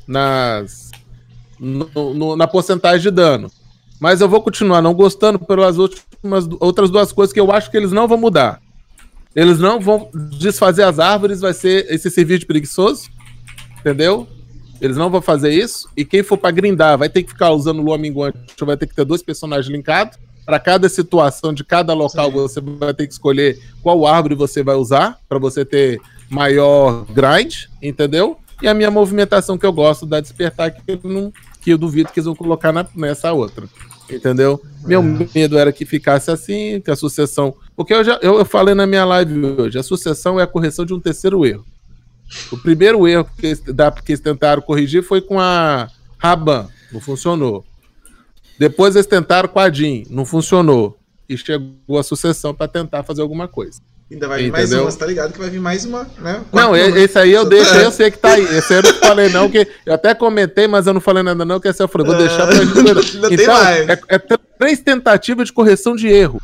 Nas. 0.07 0.91
no- 1.59 2.13
no- 2.13 2.35
na 2.35 2.47
porcentagem 2.47 3.01
de 3.01 3.11
dano. 3.11 3.49
Mas 3.99 4.19
eu 4.21 4.27
vou 4.29 4.41
continuar 4.41 4.81
não 4.81 4.93
gostando 4.93 5.39
pelas 5.39 5.77
últimas, 5.77 6.47
outras 6.59 6.89
duas 6.89 7.11
coisas 7.11 7.31
que 7.33 7.39
eu 7.39 7.51
acho 7.51 7.71
que 7.71 7.77
eles 7.77 7.91
não 7.91 8.07
vão 8.07 8.17
mudar. 8.17 8.61
Eles 9.33 9.57
não 9.59 9.79
vão 9.79 10.09
desfazer 10.37 10.83
as 10.83 10.99
árvores, 10.99 11.41
vai 11.41 11.53
ser 11.53 11.85
esse 11.89 12.09
serviço 12.11 12.45
preguiçoso. 12.45 13.09
Entendeu? 13.79 14.27
Eles 14.81 14.97
não 14.97 15.09
vão 15.09 15.21
fazer 15.21 15.53
isso. 15.53 15.87
E 15.95 16.03
quem 16.03 16.23
for 16.23 16.37
pra 16.37 16.51
grindar 16.51 16.97
vai 16.97 17.07
ter 17.09 17.23
que 17.23 17.29
ficar 17.29 17.51
usando 17.51 17.81
lua 17.81 17.97
minguante, 17.97 18.37
vai 18.61 18.75
ter 18.75 18.87
que 18.87 18.95
ter 18.95 19.05
dois 19.05 19.23
personagens 19.23 19.71
linkados. 19.73 20.17
Para 20.45 20.59
cada 20.59 20.87
situação 20.87 21.53
de 21.53 21.63
cada 21.63 21.93
local, 21.93 22.27
Sim. 22.27 22.37
você 22.37 22.61
vai 22.61 22.93
ter 22.93 23.07
que 23.07 23.13
escolher 23.13 23.59
qual 23.81 24.05
árvore 24.05 24.35
você 24.35 24.61
vai 24.61 24.75
usar 24.75 25.17
para 25.27 25.39
você 25.39 25.65
ter 25.65 25.99
maior 26.29 27.05
grind, 27.11 27.63
entendeu? 27.81 28.37
E 28.61 28.67
a 28.67 28.73
minha 28.73 28.91
movimentação 28.91 29.57
que 29.57 29.65
eu 29.65 29.73
gosto 29.73 30.05
da 30.05 30.19
despertar 30.19 30.71
que 30.71 30.81
eu, 30.87 30.99
não, 31.03 31.33
que 31.61 31.71
eu 31.71 31.77
duvido 31.77 32.11
que 32.11 32.19
eles 32.19 32.25
vão 32.25 32.35
colocar 32.35 32.71
na- 32.71 32.85
nessa 32.95 33.33
outra. 33.33 33.67
Entendeu? 34.09 34.61
Meu 34.85 35.01
medo 35.01 35.57
era 35.57 35.71
que 35.73 35.83
ficasse 35.83 36.29
assim, 36.29 36.79
que 36.79 36.91
a 36.91 36.95
sucessão. 36.95 37.55
Porque 37.75 37.91
eu 37.93 38.03
já 38.03 38.19
eu, 38.21 38.37
eu 38.37 38.45
falei 38.45 38.75
na 38.75 38.85
minha 38.85 39.03
live 39.03 39.43
hoje, 39.59 39.79
a 39.79 39.83
sucessão 39.83 40.39
é 40.39 40.43
a 40.43 40.47
correção 40.47 40.85
de 40.85 40.93
um 40.93 40.99
terceiro 40.99 41.43
erro. 41.43 41.65
O 42.51 42.57
primeiro 42.57 43.07
erro 43.07 43.27
que 43.37 43.55
da- 43.73 43.91
que 43.91 44.11
eles 44.11 44.19
tentaram 44.19 44.61
corrigir 44.61 45.01
foi 45.03 45.21
com 45.21 45.39
a 45.39 45.87
Raban, 46.19 46.67
não 46.91 47.01
funcionou. 47.01 47.65
Depois 48.59 48.95
eles 48.95 49.07
tentaram 49.07 49.49
com 49.49 49.59
a 49.59 49.69
Jean, 49.69 50.03
não 50.09 50.25
funcionou. 50.25 50.97
E 51.27 51.35
chegou 51.37 51.97
a 51.97 52.03
sucessão 52.03 52.53
para 52.53 52.67
tentar 52.67 53.03
fazer 53.03 53.21
alguma 53.21 53.47
coisa. 53.47 53.79
Ainda 54.11 54.27
vai 54.27 54.43
vir 54.43 54.51
mais 54.51 54.65
Entendeu? 54.65 54.85
uma, 54.85 54.91
você 54.91 54.97
tá 54.99 55.05
ligado 55.07 55.33
que 55.33 55.39
vai 55.39 55.49
vir 55.49 55.59
mais 55.59 55.83
uma, 55.83 56.07
né? 56.19 56.43
Não, 56.53 56.75
e- 56.77 57.03
esse 57.03 57.17
aí 57.17 57.31
eu 57.31 57.43
deixo, 57.43 57.71
tá- 57.71 57.81
eu 57.81 57.91
sei 57.91 58.11
que 58.11 58.19
tá 58.19 58.33
aí. 58.33 58.43
Esse 58.55 58.73
aí 58.75 58.79
eu 58.79 58.83
não 58.83 58.93
falei 58.99 59.29
não, 59.29 59.49
que 59.49 59.67
eu 59.83 59.93
até 59.95 60.13
comentei, 60.13 60.67
mas 60.67 60.85
eu 60.85 60.93
não 60.93 61.01
falei 61.01 61.23
nada 61.23 61.43
não, 61.43 61.59
que 61.59 61.67
esse 61.67 61.81
eu 61.81 61.87
falei, 61.87 62.05
vou 62.05 62.15
deixar 62.15 62.45
pra 62.45 62.55
gente 62.55 62.77
Ainda 62.77 63.33
Então, 63.33 63.53
mais. 63.63 63.89
é, 63.89 63.99
é 64.09 64.19
três 64.59 64.79
tentativas 64.79 65.47
de 65.47 65.53
correção 65.53 65.95
de 65.95 66.07
erro. 66.07 66.39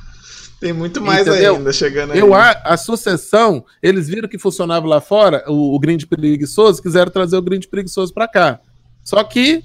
Tem 0.59 0.73
muito 0.73 0.99
mais 1.01 1.27
Entendeu? 1.27 1.55
ainda 1.57 1.71
chegando 1.71 2.13
aí. 2.13 2.19
Eu, 2.19 2.33
a, 2.33 2.49
a 2.63 2.77
sucessão, 2.77 3.63
eles 3.81 4.07
viram 4.07 4.27
que 4.27 4.39
funcionava 4.39 4.87
lá 4.87 4.99
fora, 4.99 5.43
o, 5.47 5.75
o 5.75 5.79
grind 5.79 6.03
preguiçoso, 6.05 6.81
quiseram 6.81 7.11
trazer 7.11 7.37
o 7.37 7.41
grind 7.43 7.65
preguiçoso 7.67 8.11
pra 8.11 8.27
cá. 8.27 8.59
Só 9.03 9.23
que, 9.23 9.63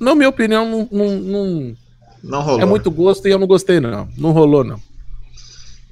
na 0.00 0.14
minha 0.14 0.28
opinião, 0.28 0.64
não, 0.68 0.88
não- 0.90 1.16
não- 1.20 1.76
Não 2.22 2.40
rolou. 2.42 2.60
é 2.60 2.64
muito 2.64 2.90
gosto 2.90 3.26
e 3.28 3.30
eu 3.30 3.38
não 3.38 3.46
gostei, 3.46 3.78
não. 3.80 4.08
Não 4.16 4.32
rolou, 4.32 4.64
não. 4.64 4.80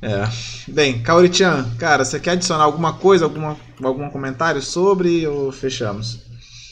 É. 0.01 0.29
Bem, 0.69 1.03
Kaori-chan, 1.03 1.75
cara, 1.79 2.05
você 2.05 2.21
quer 2.21 2.33
adicionar 2.33 2.65
alguma 2.65 2.93
coisa, 2.95 3.25
alguma, 3.25 3.57
algum 3.83 4.09
comentário 4.09 4.63
sobre 4.63 5.27
ou 5.27 5.51
fechamos? 5.51 6.21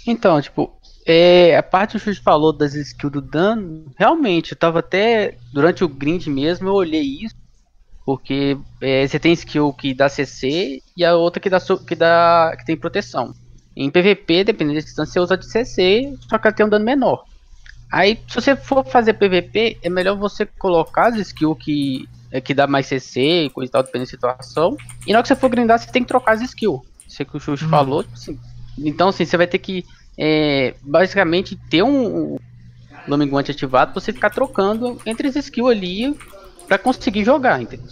Então, 0.06 0.40
tipo, 0.40 0.72
é, 1.04 1.56
a 1.56 1.62
parte 1.62 1.92
que 1.92 1.96
o 1.96 2.00
Xuxa 2.00 2.20
falou 2.24 2.52
das 2.52 2.74
skills 2.74 3.12
do 3.12 3.20
dano, 3.20 3.86
realmente, 3.98 4.52
eu 4.52 4.58
tava 4.58 4.78
até. 4.78 5.36
Durante 5.52 5.82
o 5.82 5.88
grind 5.88 6.26
mesmo, 6.28 6.68
eu 6.68 6.74
olhei 6.74 7.02
isso. 7.02 7.34
Porque 8.04 8.56
é, 8.80 9.04
você 9.08 9.18
tem 9.18 9.32
skill 9.32 9.72
que 9.72 9.92
dá 9.92 10.08
CC 10.08 10.80
e 10.96 11.04
a 11.04 11.16
outra 11.16 11.40
que 11.40 11.50
dá, 11.50 11.58
que 11.60 11.94
dá 11.96 12.54
que 12.56 12.64
tem 12.64 12.76
proteção. 12.76 13.34
Em 13.76 13.90
PVP, 13.90 14.44
dependendo 14.44 14.78
da 14.78 14.84
distância, 14.84 15.12
você 15.12 15.20
usa 15.20 15.36
de 15.36 15.46
CC, 15.46 16.02
só 16.30 16.38
que 16.38 16.46
ela 16.46 16.56
tem 16.56 16.66
um 16.66 16.68
dano 16.68 16.84
menor. 16.84 17.24
Aí, 17.92 18.18
se 18.28 18.34
você 18.34 18.56
for 18.56 18.84
fazer 18.86 19.14
PVP, 19.14 19.78
é 19.82 19.90
melhor 19.90 20.16
você 20.18 20.46
colocar 20.58 21.08
as 21.08 21.16
skills 21.18 21.56
que, 21.60 22.04
é, 22.32 22.40
que 22.40 22.54
dá 22.54 22.66
mais 22.66 22.86
CC, 22.86 23.50
coisa 23.54 23.68
e 23.68 23.72
tal, 23.72 23.82
dependendo 23.82 24.06
da 24.06 24.10
situação. 24.10 24.78
E 25.06 25.12
na 25.12 25.18
hora 25.18 25.22
que 25.22 25.28
você 25.28 25.36
for 25.36 25.48
grindar, 25.48 25.78
você 25.78 25.90
tem 25.90 26.02
que 26.02 26.08
trocar 26.08 26.32
as 26.32 26.42
skills. 26.42 26.80
Isso 27.06 27.24
que 27.24 27.36
o 27.36 27.40
Xuxa 27.40 27.68
falou, 27.68 28.02
tipo 28.02 28.14
assim. 28.14 28.38
Então, 28.78 29.08
assim, 29.08 29.24
você 29.24 29.36
vai 29.36 29.46
ter 29.46 29.58
que 29.58 29.84
é, 30.18 30.74
basicamente 30.82 31.56
ter 31.70 31.82
um, 31.82 32.36
Lominguante 33.06 33.52
ativado 33.52 33.92
pra 33.92 34.00
você 34.00 34.12
ficar 34.12 34.30
trocando 34.30 35.00
entre 35.06 35.28
as 35.28 35.36
skills 35.36 35.70
ali 35.70 36.12
pra 36.66 36.76
conseguir 36.76 37.24
jogar, 37.24 37.62
entendeu? 37.62 37.86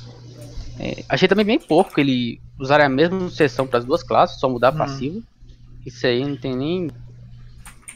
É, 0.80 1.04
achei 1.08 1.28
também 1.28 1.44
bem 1.46 1.58
porco 1.58 2.00
ele 2.00 2.40
usar 2.58 2.80
a 2.80 2.88
mesma 2.88 3.30
sessão 3.30 3.66
para 3.66 3.78
as 3.78 3.84
duas 3.84 4.02
classes, 4.02 4.40
só 4.40 4.48
mudar 4.48 4.74
Hum. 4.74 4.78
passiva. 4.78 5.20
Isso 5.84 6.06
aí 6.06 6.24
não 6.24 6.36
tem 6.36 6.56
nem 6.56 6.90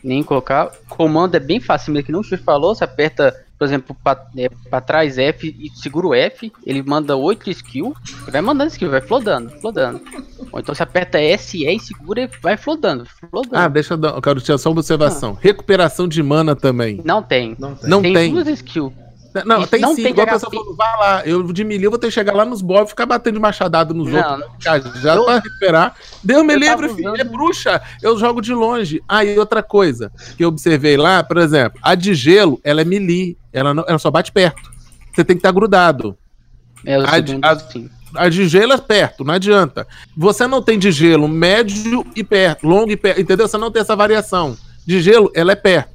nem 0.02 0.22
colocar. 0.22 0.70
Comando 0.88 1.34
é 1.36 1.40
bem 1.40 1.60
fácil, 1.60 1.92
mesmo 1.92 2.06
que 2.06 2.12
não 2.12 2.20
o 2.20 2.24
Xuxa 2.24 2.42
falou, 2.42 2.74
você 2.74 2.84
aperta, 2.84 3.34
por 3.58 3.64
exemplo, 3.64 3.96
pra, 4.02 4.26
é, 4.36 4.48
pra 4.70 4.80
trás 4.80 5.18
F 5.18 5.54
e 5.58 5.70
segura 5.70 6.06
o 6.06 6.14
F, 6.14 6.52
ele 6.64 6.82
manda 6.82 7.16
8 7.16 7.50
skills, 7.50 7.96
e 8.26 8.30
vai 8.30 8.40
mandando 8.40 8.70
skill, 8.70 8.90
vai 8.90 9.00
flodando, 9.00 9.50
flodando. 9.60 10.00
Ou 10.52 10.60
então 10.60 10.74
você 10.74 10.82
aperta 10.82 11.20
S, 11.20 11.58
E 11.58 11.76
e 11.76 11.80
segura 11.80 12.22
e 12.22 12.26
vai 12.40 12.56
flodando, 12.56 13.04
flodando. 13.06 13.56
Ah, 13.56 13.68
deixa 13.68 13.94
eu 13.94 13.98
dar. 13.98 14.14
Eu 14.14 14.22
quero 14.22 14.40
tirar 14.40 14.58
só 14.58 14.70
uma 14.70 14.78
observação. 14.78 15.36
Recuperação 15.40 16.08
de 16.08 16.22
mana 16.22 16.54
também. 16.54 17.00
Não 17.04 17.22
tem. 17.22 17.56
Não 17.58 17.74
tem. 17.74 17.90
Não 17.90 18.02
tem, 18.02 18.14
tem. 18.14 18.32
duas 18.32 18.48
skills. 18.48 18.92
Não, 19.44 19.60
Isso 19.60 19.68
tem 19.70 19.80
não 19.80 19.94
sim. 19.94 20.02
tem 20.02 20.12
igual 20.12 20.26
a 20.26 20.30
pessoa 20.32 20.50
falou, 20.50 20.74
vai 20.74 20.96
lá. 20.98 21.22
Eu 21.26 21.42
de 21.52 21.62
melee 21.62 21.88
vou 21.88 21.98
ter 21.98 22.06
que 22.08 22.12
chegar 22.12 22.34
lá 22.34 22.44
nos 22.44 22.62
bobs 22.62 22.86
e 22.86 22.90
ficar 22.90 23.04
batendo 23.06 23.34
de 23.34 23.40
machadada 23.40 23.92
nos 23.92 24.08
Não, 24.10 24.18
outros. 24.32 24.52
Ficar 24.58 24.80
já 25.00 25.14
eu- 25.14 25.24
pra 25.24 25.38
recuperar. 25.38 25.94
Deus 26.24 26.44
me 26.44 26.56
livre, 26.56 26.88
filho. 26.88 27.10
usando- 27.10 27.20
É 27.20 27.24
bruxa. 27.24 27.82
Eu 28.02 28.18
jogo 28.18 28.40
de 28.40 28.54
longe. 28.54 29.02
Ah, 29.08 29.24
e 29.24 29.38
outra 29.38 29.62
coisa 29.62 30.10
que 30.36 30.44
eu 30.44 30.48
observei 30.48 30.96
lá, 30.96 31.22
por 31.22 31.36
exemplo, 31.36 31.78
a 31.82 31.94
de 31.94 32.14
gelo, 32.14 32.58
ela 32.64 32.80
é 32.80 32.84
melee. 32.84 33.36
Ela, 33.52 33.74
não, 33.74 33.84
ela 33.86 33.98
só 33.98 34.10
bate 34.10 34.32
perto. 34.32 34.70
Você 35.12 35.24
tem 35.24 35.36
que 35.36 35.40
estar 35.40 35.52
grudado. 35.52 36.16
É 36.86 36.94
A 36.96 37.08
segundo, 37.14 37.44
a- 37.44 37.58
sim. 37.58 37.90
A 38.14 38.28
de 38.30 38.48
gelo 38.48 38.72
é 38.72 38.78
perto, 38.78 39.22
não 39.24 39.34
adianta. 39.34 39.86
Você 40.16 40.46
não 40.46 40.62
tem 40.62 40.78
de 40.78 40.90
gelo 40.90 41.28
médio 41.28 42.06
e 42.16 42.24
perto, 42.24 42.66
longo 42.66 42.90
e 42.90 42.96
perto, 42.96 43.20
entendeu? 43.20 43.46
Você 43.46 43.58
não 43.58 43.70
tem 43.70 43.82
essa 43.82 43.94
variação. 43.94 44.56
De 44.86 45.00
gelo, 45.02 45.30
ela 45.34 45.52
é 45.52 45.56
perto. 45.56 45.90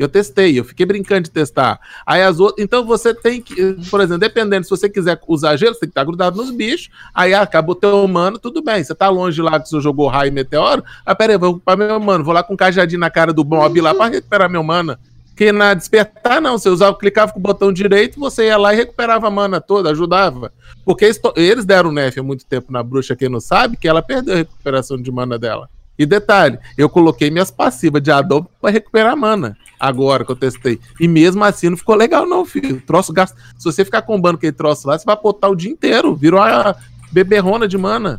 Eu 0.00 0.08
testei, 0.08 0.58
eu 0.58 0.64
fiquei 0.64 0.86
brincando 0.86 1.24
de 1.24 1.30
testar. 1.30 1.78
Aí 2.06 2.22
as 2.22 2.40
outras. 2.40 2.64
Então 2.64 2.86
você 2.86 3.12
tem 3.12 3.38
que, 3.38 3.74
por 3.90 4.00
exemplo, 4.00 4.18
dependendo, 4.18 4.64
se 4.64 4.70
você 4.70 4.88
quiser 4.88 5.20
usar 5.28 5.58
gelo, 5.58 5.74
você 5.74 5.80
tem 5.80 5.88
que 5.90 5.92
estar 5.92 6.04
grudado 6.04 6.38
nos 6.38 6.50
bichos. 6.50 6.88
Aí 7.14 7.34
acabou 7.34 7.74
teu 7.74 8.02
humano, 8.02 8.38
tudo 8.38 8.62
bem. 8.62 8.82
Você 8.82 8.94
tá 8.94 9.10
longe 9.10 9.42
lá 9.42 9.60
que 9.60 9.68
você 9.68 9.78
jogou 9.78 10.08
raio 10.08 10.28
e 10.28 10.30
meteoro. 10.30 10.82
Ah, 11.04 11.14
pera 11.14 11.34
aí, 11.34 11.38
vou 11.38 11.50
ocupar 11.50 11.76
meu 11.76 11.98
humano. 11.98 12.24
Vou 12.24 12.32
lá 12.32 12.42
com 12.42 12.54
um 12.54 12.56
cajadinho 12.56 12.98
na 12.98 13.10
cara 13.10 13.30
do 13.30 13.44
mob 13.44 13.78
lá 13.78 13.94
pra 13.94 14.06
recuperar 14.06 14.48
meu 14.48 14.62
mana. 14.62 14.98
Porque 15.26 15.52
na 15.52 15.74
despertar, 15.74 16.40
não. 16.40 16.56
Você 16.56 16.70
usava, 16.70 16.96
clicava 16.96 17.32
com 17.32 17.38
o 17.38 17.42
botão 17.42 17.70
direito, 17.70 18.18
você 18.18 18.46
ia 18.46 18.56
lá 18.56 18.72
e 18.72 18.78
recuperava 18.78 19.26
a 19.26 19.30
mana 19.30 19.60
toda, 19.60 19.90
ajudava. 19.90 20.50
Porque 20.82 21.10
eles, 21.36 21.66
deram 21.66 21.92
nerf 21.92 22.18
há 22.18 22.22
muito 22.22 22.46
tempo 22.46 22.72
na 22.72 22.82
bruxa, 22.82 23.14
quem 23.14 23.28
não 23.28 23.38
sabe, 23.38 23.76
que 23.76 23.86
ela 23.86 24.00
perdeu 24.00 24.32
a 24.32 24.38
recuperação 24.38 24.96
de 24.96 25.12
mana 25.12 25.38
dela. 25.38 25.68
E 26.00 26.06
detalhe, 26.06 26.58
eu 26.78 26.88
coloquei 26.88 27.30
minhas 27.30 27.50
passivas 27.50 28.02
de 28.02 28.10
adobo 28.10 28.50
pra 28.58 28.70
recuperar 28.70 29.14
mana. 29.14 29.54
Agora 29.78 30.24
que 30.24 30.32
eu 30.32 30.36
testei. 30.36 30.80
E 30.98 31.06
mesmo 31.06 31.44
assim 31.44 31.68
não 31.68 31.76
ficou 31.76 31.94
legal, 31.94 32.26
não, 32.26 32.42
filho. 32.46 32.76
O 32.76 32.80
troço 32.80 33.12
gasta. 33.12 33.36
Se 33.58 33.66
você 33.66 33.84
ficar 33.84 34.00
combando 34.00 34.38
aquele 34.38 34.52
troço 34.52 34.88
lá, 34.88 34.98
você 34.98 35.04
vai 35.04 35.14
botar 35.14 35.50
o 35.50 35.54
dia 35.54 35.70
inteiro. 35.70 36.16
Virou 36.16 36.40
a 36.40 36.74
beberrona 37.12 37.68
de 37.68 37.76
mana. 37.76 38.18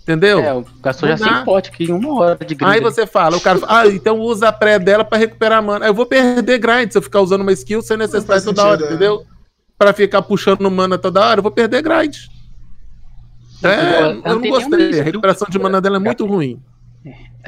Entendeu? 0.00 0.40
É, 0.40 0.54
o 0.54 0.64
gastou 0.80 1.06
já 1.06 1.18
sem 1.18 1.44
pote 1.44 1.68
aqui 1.68 1.84
em 1.84 1.92
uma 1.92 2.14
hora 2.14 2.34
de 2.46 2.54
grind. 2.54 2.70
Aí 2.72 2.80
você 2.80 3.06
fala, 3.06 3.36
o 3.36 3.40
cara 3.42 3.58
fala, 3.58 3.80
ah, 3.80 3.86
então 3.88 4.18
usa 4.18 4.48
a 4.48 4.52
pré 4.52 4.78
dela 4.78 5.04
pra 5.04 5.18
recuperar 5.18 5.62
mana. 5.62 5.84
Aí 5.84 5.90
eu 5.90 5.94
vou 5.94 6.06
perder 6.06 6.58
grind 6.58 6.92
se 6.92 6.96
eu 6.96 7.02
ficar 7.02 7.20
usando 7.20 7.42
uma 7.42 7.52
skill 7.52 7.82
sem 7.82 7.98
necessidade 7.98 8.42
toda 8.42 8.62
sentido, 8.62 8.72
hora, 8.72 8.84
é. 8.84 8.86
entendeu? 8.88 9.26
Pra 9.76 9.92
ficar 9.92 10.22
puxando 10.22 10.70
mana 10.70 10.96
toda 10.96 11.20
hora, 11.20 11.40
eu 11.40 11.42
vou 11.42 11.52
perder 11.52 11.82
grind. 11.82 12.16
É, 13.62 14.30
eu 14.30 14.40
não 14.40 14.48
gostei. 14.48 14.98
A 14.98 15.04
recuperação 15.04 15.46
de 15.50 15.58
mana 15.58 15.78
dela 15.78 15.96
é 15.96 16.00
muito 16.00 16.24
ruim. 16.24 16.58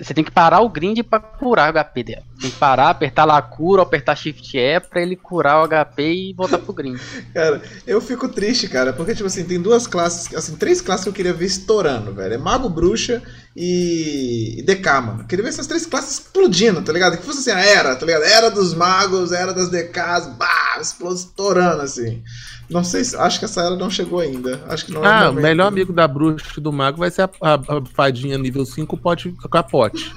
Você 0.01 0.13
tem 0.13 0.25
que 0.25 0.31
parar 0.31 0.61
o 0.61 0.69
grind 0.69 0.99
pra 1.09 1.21
curar 1.21 1.73
o 1.73 1.85
HP 1.85 2.03
dela. 2.03 2.23
Tem 2.41 2.51
que 2.51 2.57
parar, 2.57 2.91
apertar 2.91 3.25
lá 3.25 3.39
a 3.39 3.43
cura, 3.43 3.83
apertar 3.83 4.17
Shift 4.17 4.57
E 4.59 4.81
pra 4.81 5.01
ele 5.01 5.15
curar 5.15 5.63
o 5.63 5.69
HP 5.69 6.03
e 6.03 6.33
voltar 6.33 6.59
pro 6.59 6.73
grind. 6.73 6.99
Cara, 7.33 7.63
eu 7.87 8.01
fico 8.01 8.29
triste, 8.29 8.69
cara, 8.69 8.93
porque, 8.93 9.15
tipo 9.15 9.27
assim, 9.27 9.45
tem 9.45 9.61
duas 9.61 9.87
classes, 9.87 10.35
assim, 10.35 10.57
três 10.57 10.81
classes 10.81 11.05
que 11.05 11.11
eu 11.11 11.15
queria 11.15 11.33
ver 11.33 11.47
estourando, 11.47 12.13
velho. 12.13 12.35
É 12.35 12.39
Mago, 12.39 12.69
Bruxa 12.69 13.23
e, 13.57 14.57
e 14.59 14.63
DK, 14.63 15.01
mano. 15.01 15.21
Eu 15.21 15.27
queria 15.27 15.45
ver 15.45 15.51
essas 15.51 15.69
três 15.69 15.87
classes 15.87 16.15
explodindo, 16.15 16.83
tá 16.83 16.93
ligado? 16.93 17.17
Que 17.17 17.25
fosse 17.25 17.51
assim, 17.51 17.59
a 17.59 17.65
era, 17.65 17.95
tá 17.95 18.05
ligado? 18.05 18.25
Era 18.25 18.51
dos 18.51 18.75
magos, 18.75 19.31
era 19.31 19.55
das 19.55 19.71
DKs, 19.71 20.27
bah, 20.37 20.81
estourando 20.81 21.83
assim. 21.83 22.23
Não 22.69 22.83
sei 22.83 23.05
se. 23.05 23.17
Acho 23.17 23.39
que 23.39 23.45
essa 23.45 23.61
era 23.61 23.77
não 23.77 23.91
chegou 23.91 24.21
ainda. 24.21 24.61
Acho 24.69 24.87
que 24.87 24.93
não 24.93 25.05
é 25.05 25.09
Ah, 25.09 25.31
o 25.31 25.35
melhor 25.35 25.67
amigo 25.67 25.93
da 25.93 26.09
bruxa 26.09 26.55
e 26.57 26.61
do 26.61 26.73
mago 26.73 26.99
vai 26.99 27.11
ser 27.11 27.23
a, 27.23 27.31
a, 27.41 27.55
a 27.55 27.85
fadinha 27.93 28.39
nível 28.39 28.65
5 28.65 28.97
pote, 28.97 29.31
com 29.31 29.59
a 29.59 29.63
pote. 29.63 30.13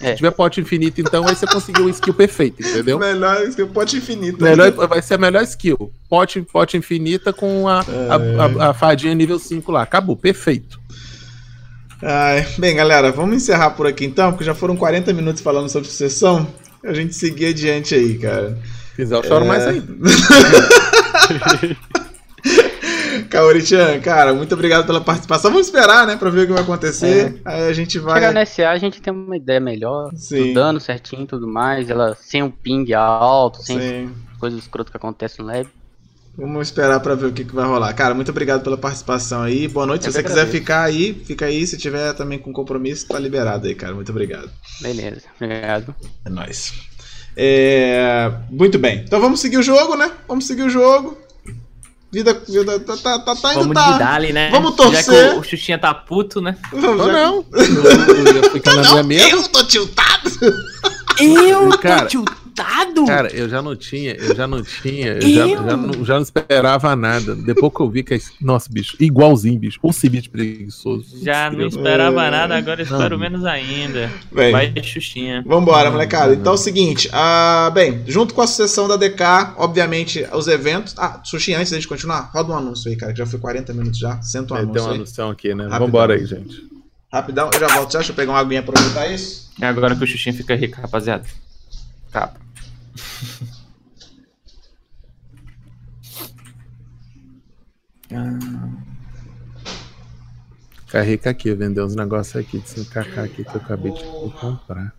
É. 0.00 0.10
Se 0.10 0.16
tiver 0.16 0.32
pote 0.32 0.60
infinito, 0.60 1.00
então 1.00 1.26
aí 1.28 1.36
você 1.36 1.46
conseguiu 1.46 1.84
o 1.84 1.88
skill 1.90 2.12
perfeito, 2.12 2.60
entendeu? 2.60 2.98
Melhor 2.98 3.40
skill 3.44 3.68
pote 3.68 3.96
infinito. 3.96 4.42
Melhor, 4.42 4.72
vai 4.72 5.00
ser 5.00 5.14
a 5.14 5.18
melhor 5.18 5.44
skill. 5.44 5.92
Pote, 6.08 6.42
pote 6.42 6.76
infinita 6.76 7.32
com 7.32 7.68
a, 7.68 7.80
a, 7.80 8.64
a, 8.66 8.70
a 8.70 8.74
fadinha 8.74 9.14
nível 9.14 9.38
5 9.38 9.70
lá. 9.70 9.82
Acabou, 9.82 10.16
perfeito. 10.16 10.80
Ai, 12.02 12.44
bem, 12.58 12.74
galera, 12.74 13.12
vamos 13.12 13.36
encerrar 13.36 13.70
por 13.70 13.86
aqui 13.86 14.04
então, 14.04 14.32
porque 14.32 14.42
já 14.44 14.54
foram 14.56 14.74
40 14.76 15.12
minutos 15.12 15.40
falando 15.40 15.68
sobre 15.68 15.88
sucessão. 15.88 16.48
A 16.84 16.92
gente 16.92 17.14
seguir 17.14 17.46
adiante 17.46 17.94
aí, 17.94 18.18
cara. 18.18 18.58
Se 18.92 18.96
quiser, 18.96 19.16
eu 19.16 19.24
choro 19.24 19.44
É. 19.44 19.48
mais 19.48 19.66
ainda. 19.66 19.86
Kaori-chan, 23.30 24.00
cara, 24.00 24.32
muito 24.34 24.52
obrigado 24.54 24.86
pela 24.86 25.00
participação. 25.00 25.50
Vamos 25.50 25.66
esperar, 25.66 26.06
né, 26.06 26.16
pra 26.16 26.30
ver 26.30 26.42
o 26.42 26.46
que 26.46 26.52
vai 26.52 26.62
acontecer. 26.62 27.40
Aí 27.44 27.68
a 27.68 27.72
gente 27.72 27.98
vai. 27.98 28.14
Chegar 28.20 28.32
no 28.32 28.46
SA 28.46 28.70
a 28.70 28.78
gente 28.78 29.00
tem 29.00 29.12
uma 29.12 29.36
ideia 29.36 29.60
melhor, 29.60 30.10
Sim. 30.14 30.48
do 30.48 30.54
dano 30.54 30.80
certinho 30.80 31.22
e 31.22 31.26
tudo 31.26 31.46
mais, 31.46 31.88
ela 31.90 32.16
sem 32.20 32.42
um 32.42 32.50
ping 32.50 32.92
alto, 32.94 33.62
sem 33.62 33.78
Sim. 33.78 34.14
coisas 34.38 34.60
escrotas 34.60 34.90
que 34.90 34.96
acontecem 34.96 35.44
no 35.44 35.52
lab. 35.52 35.68
Vamos 36.36 36.68
esperar 36.68 36.98
pra 37.00 37.14
ver 37.14 37.26
o 37.26 37.32
que, 37.32 37.44
que 37.44 37.54
vai 37.54 37.66
rolar. 37.66 37.92
Cara, 37.92 38.14
muito 38.14 38.30
obrigado 38.30 38.62
pela 38.64 38.78
participação 38.78 39.42
aí. 39.42 39.68
Boa 39.68 39.84
noite. 39.84 40.04
Se 40.04 40.08
Eu 40.08 40.12
você 40.14 40.22
que 40.22 40.28
quiser 40.30 40.40
agradeço. 40.40 40.58
ficar 40.62 40.82
aí, 40.84 41.12
fica 41.26 41.44
aí. 41.44 41.66
Se 41.66 41.76
tiver 41.76 42.14
também 42.14 42.38
com 42.38 42.50
compromisso, 42.54 43.06
tá 43.06 43.18
liberado 43.18 43.66
aí, 43.66 43.74
cara. 43.74 43.94
Muito 43.94 44.10
obrigado. 44.10 44.48
Beleza, 44.80 45.20
obrigado. 45.38 45.94
É 46.24 46.30
nóis. 46.30 46.72
É, 47.36 48.30
Muito 48.50 48.78
bem. 48.78 49.02
Então 49.06 49.20
vamos 49.20 49.40
seguir 49.40 49.56
o 49.58 49.62
jogo, 49.62 49.96
né? 49.96 50.10
Vamos 50.28 50.46
seguir 50.46 50.62
o 50.62 50.70
jogo. 50.70 51.16
Vida, 52.12 52.34
vida 52.46 52.78
tá, 52.80 52.94
tá, 52.96 53.18
tá, 53.20 53.34
tá 53.36 53.54
indo, 53.54 53.60
Vamos 53.60 53.74
tá. 53.74 53.92
de 53.92 53.98
Dali, 53.98 54.32
né? 54.34 54.50
Vamos 54.50 54.72
Já 54.72 54.76
torcer. 54.76 55.30
que 55.30 55.36
o, 55.36 55.40
o 55.40 55.42
Xuxinha 55.44 55.78
tá 55.78 55.94
puto, 55.94 56.42
né? 56.42 56.58
Vamos, 56.70 57.00
Ou 57.00 57.06
já- 57.06 57.12
não. 57.12 57.46
Eu 57.54 58.34
ia 58.42 58.50
ficar 58.50 58.74
na 58.76 58.82
minha 58.82 59.02
mesa. 59.02 59.30
Eu 59.30 59.48
tô 59.48 59.64
tiltado. 59.64 60.30
Eu 61.18 61.70
Cara, 61.78 62.06
tiltado? 62.06 62.41
Cara, 63.06 63.34
eu 63.34 63.48
já 63.48 63.62
não 63.62 63.74
tinha, 63.74 64.12
eu 64.14 64.34
já 64.36 64.46
não 64.46 64.62
tinha, 64.62 65.08
eu, 65.14 65.20
já, 65.22 65.48
Eu? 65.48 65.56
já 65.64 65.76
não, 65.76 66.04
já 66.04 66.14
não 66.14 66.22
esperava 66.22 66.94
nada. 66.94 67.34
Depois 67.34 67.72
que 67.74 67.80
eu 67.80 67.90
vi 67.90 68.02
que. 68.02 68.14
é- 68.14 68.20
Nossa, 68.40 68.68
bicho, 68.70 68.96
igualzinho, 69.00 69.58
bicho. 69.58 69.78
Ou 69.82 69.92
se 69.92 70.08
bicho 70.08 70.30
preguiçoso. 70.30 71.22
Já 71.22 71.50
não 71.50 71.66
esperava 71.66 72.26
É. 72.26 72.30
nada, 72.30 72.56
agora 72.56 72.82
espero 72.82 73.10
Não. 73.10 73.18
menos 73.18 73.44
ainda. 73.44 74.10
Bem. 74.30 74.52
Vai, 74.52 74.72
Xuxinha. 74.82 75.42
Vambora, 75.46 75.90
molecada. 75.90 76.34
Então 76.34 76.52
é 76.52 76.54
o 76.54 76.58
seguinte, 76.58 77.08
ah, 77.12 77.70
bem, 77.74 78.02
junto 78.06 78.34
com 78.34 78.42
a 78.42 78.46
sucessão 78.46 78.86
da 78.86 78.96
DK, 78.96 79.54
obviamente, 79.56 80.26
os 80.32 80.46
eventos. 80.48 80.94
Ah, 80.98 81.20
Sushi, 81.24 81.54
antes 81.54 81.70
da 81.70 81.76
gente 81.78 81.88
continuar, 81.88 82.30
roda 82.32 82.52
um 82.52 82.56
anúncio 82.56 82.90
aí, 82.90 82.96
cara, 82.96 83.12
que 83.12 83.18
já 83.18 83.26
foi 83.26 83.38
40 83.40 83.72
minutos 83.72 83.98
já. 83.98 84.20
Senta 84.22 84.54
um 84.54 84.56
É, 84.56 84.60
tem 84.60 84.68
anúncio 84.68 84.84
uma 84.86 84.92
aí. 84.92 84.98
noção 84.98 85.30
aqui, 85.30 85.54
né? 85.54 85.64
Rapidão. 85.64 85.86
Vambora 85.86 86.14
aí, 86.14 86.26
gente. 86.26 86.62
Rapidão, 87.12 87.50
eu 87.52 87.60
já 87.60 87.68
volto 87.68 87.92
já, 87.92 87.98
deixa 87.98 88.12
eu 88.12 88.16
pegar 88.16 88.32
uma 88.32 88.38
aguinha 88.38 88.62
pra 88.62 88.72
aproveitar 88.72 89.06
isso. 89.12 89.50
É 89.60 89.66
agora 89.66 89.94
que 89.94 90.02
o 90.02 90.06
Xuxinha 90.06 90.34
fica 90.34 90.54
rico, 90.54 90.80
rapaziada. 90.80 91.24
Capa. 92.12 92.38
Carrega 100.88 101.30
aqui, 101.30 101.54
vender 101.54 101.82
uns 101.82 101.96
negócios 101.96 102.36
aqui 102.36 102.58
de 102.58 102.66
5kk 102.66 103.24
aqui 103.24 103.44
que 103.44 103.54
eu 103.54 103.60
acabei 103.62 103.92
de 103.92 104.04
comprar. 104.38 104.94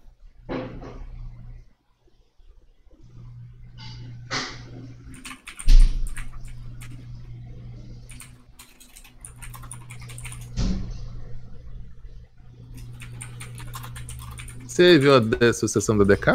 Você 14.74 14.98
viu 14.98 15.12
a 15.16 15.54
sucessão 15.54 15.96
da 15.96 16.04
DK? 16.04 16.32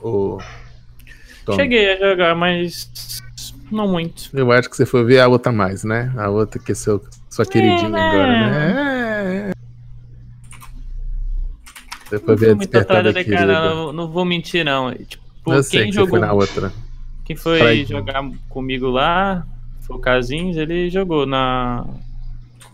Ou... 0.00 0.40
Cheguei 1.54 1.92
a 1.92 1.98
jogar, 1.98 2.34
mas 2.34 3.20
não 3.70 3.86
muito. 3.86 4.30
Eu 4.32 4.50
acho 4.50 4.70
que 4.70 4.76
você 4.78 4.86
foi 4.86 5.04
ver 5.04 5.20
a 5.20 5.28
outra 5.28 5.52
mais, 5.52 5.84
né? 5.84 6.10
A 6.16 6.30
outra 6.30 6.58
que 6.58 6.72
é 6.72 6.74
seu, 6.74 7.04
sua 7.28 7.44
queridinha 7.44 7.90
né? 7.90 8.00
agora, 8.00 8.32
né? 8.32 9.50
É. 9.50 9.52
Você 12.08 12.18
foi 12.18 12.34
Não 12.34 12.36
ver 12.40 12.50
a 12.50 12.54
despertar 12.54 13.02
da 13.04 13.12
DK, 13.12 13.30
não, 13.44 13.92
não 13.92 14.08
vou 14.08 14.24
mentir, 14.24 14.64
não. 14.64 14.90
Tipo, 14.94 15.22
Eu 15.48 15.62
sei 15.62 15.82
quem 15.82 15.90
que 15.90 15.94
você 15.94 16.00
jogou, 16.00 16.18
foi 16.18 16.20
na 16.20 16.32
outra. 16.32 16.72
quem 17.26 17.36
foi 17.36 17.84
jogar 17.84 18.26
comigo 18.48 18.88
lá, 18.88 19.46
foi 19.82 19.96
o 19.96 19.98
Casinhos, 19.98 20.56
ele 20.56 20.88
jogou 20.88 21.26
na 21.26 21.84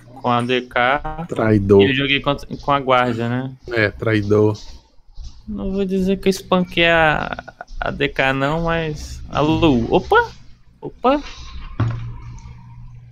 com 0.06 0.30
a 0.30 0.40
DK 0.42 1.26
Traidor. 1.28 1.82
e 1.82 1.90
eu 1.90 1.94
joguei 1.94 2.20
com 2.20 2.70
a 2.70 2.78
Guardia, 2.78 3.28
né? 3.28 3.52
É, 3.72 3.90
traidor. 3.90 4.56
Não 5.48 5.72
vou 5.72 5.84
dizer 5.84 6.18
que 6.18 6.28
eu 6.28 6.30
espanquei 6.30 6.86
a, 6.86 7.42
a 7.80 7.90
DK 7.90 8.32
não, 8.34 8.64
mas 8.64 9.22
a 9.30 9.40
Lu. 9.40 9.86
Opa! 9.92 10.30
Opa! 10.80 11.22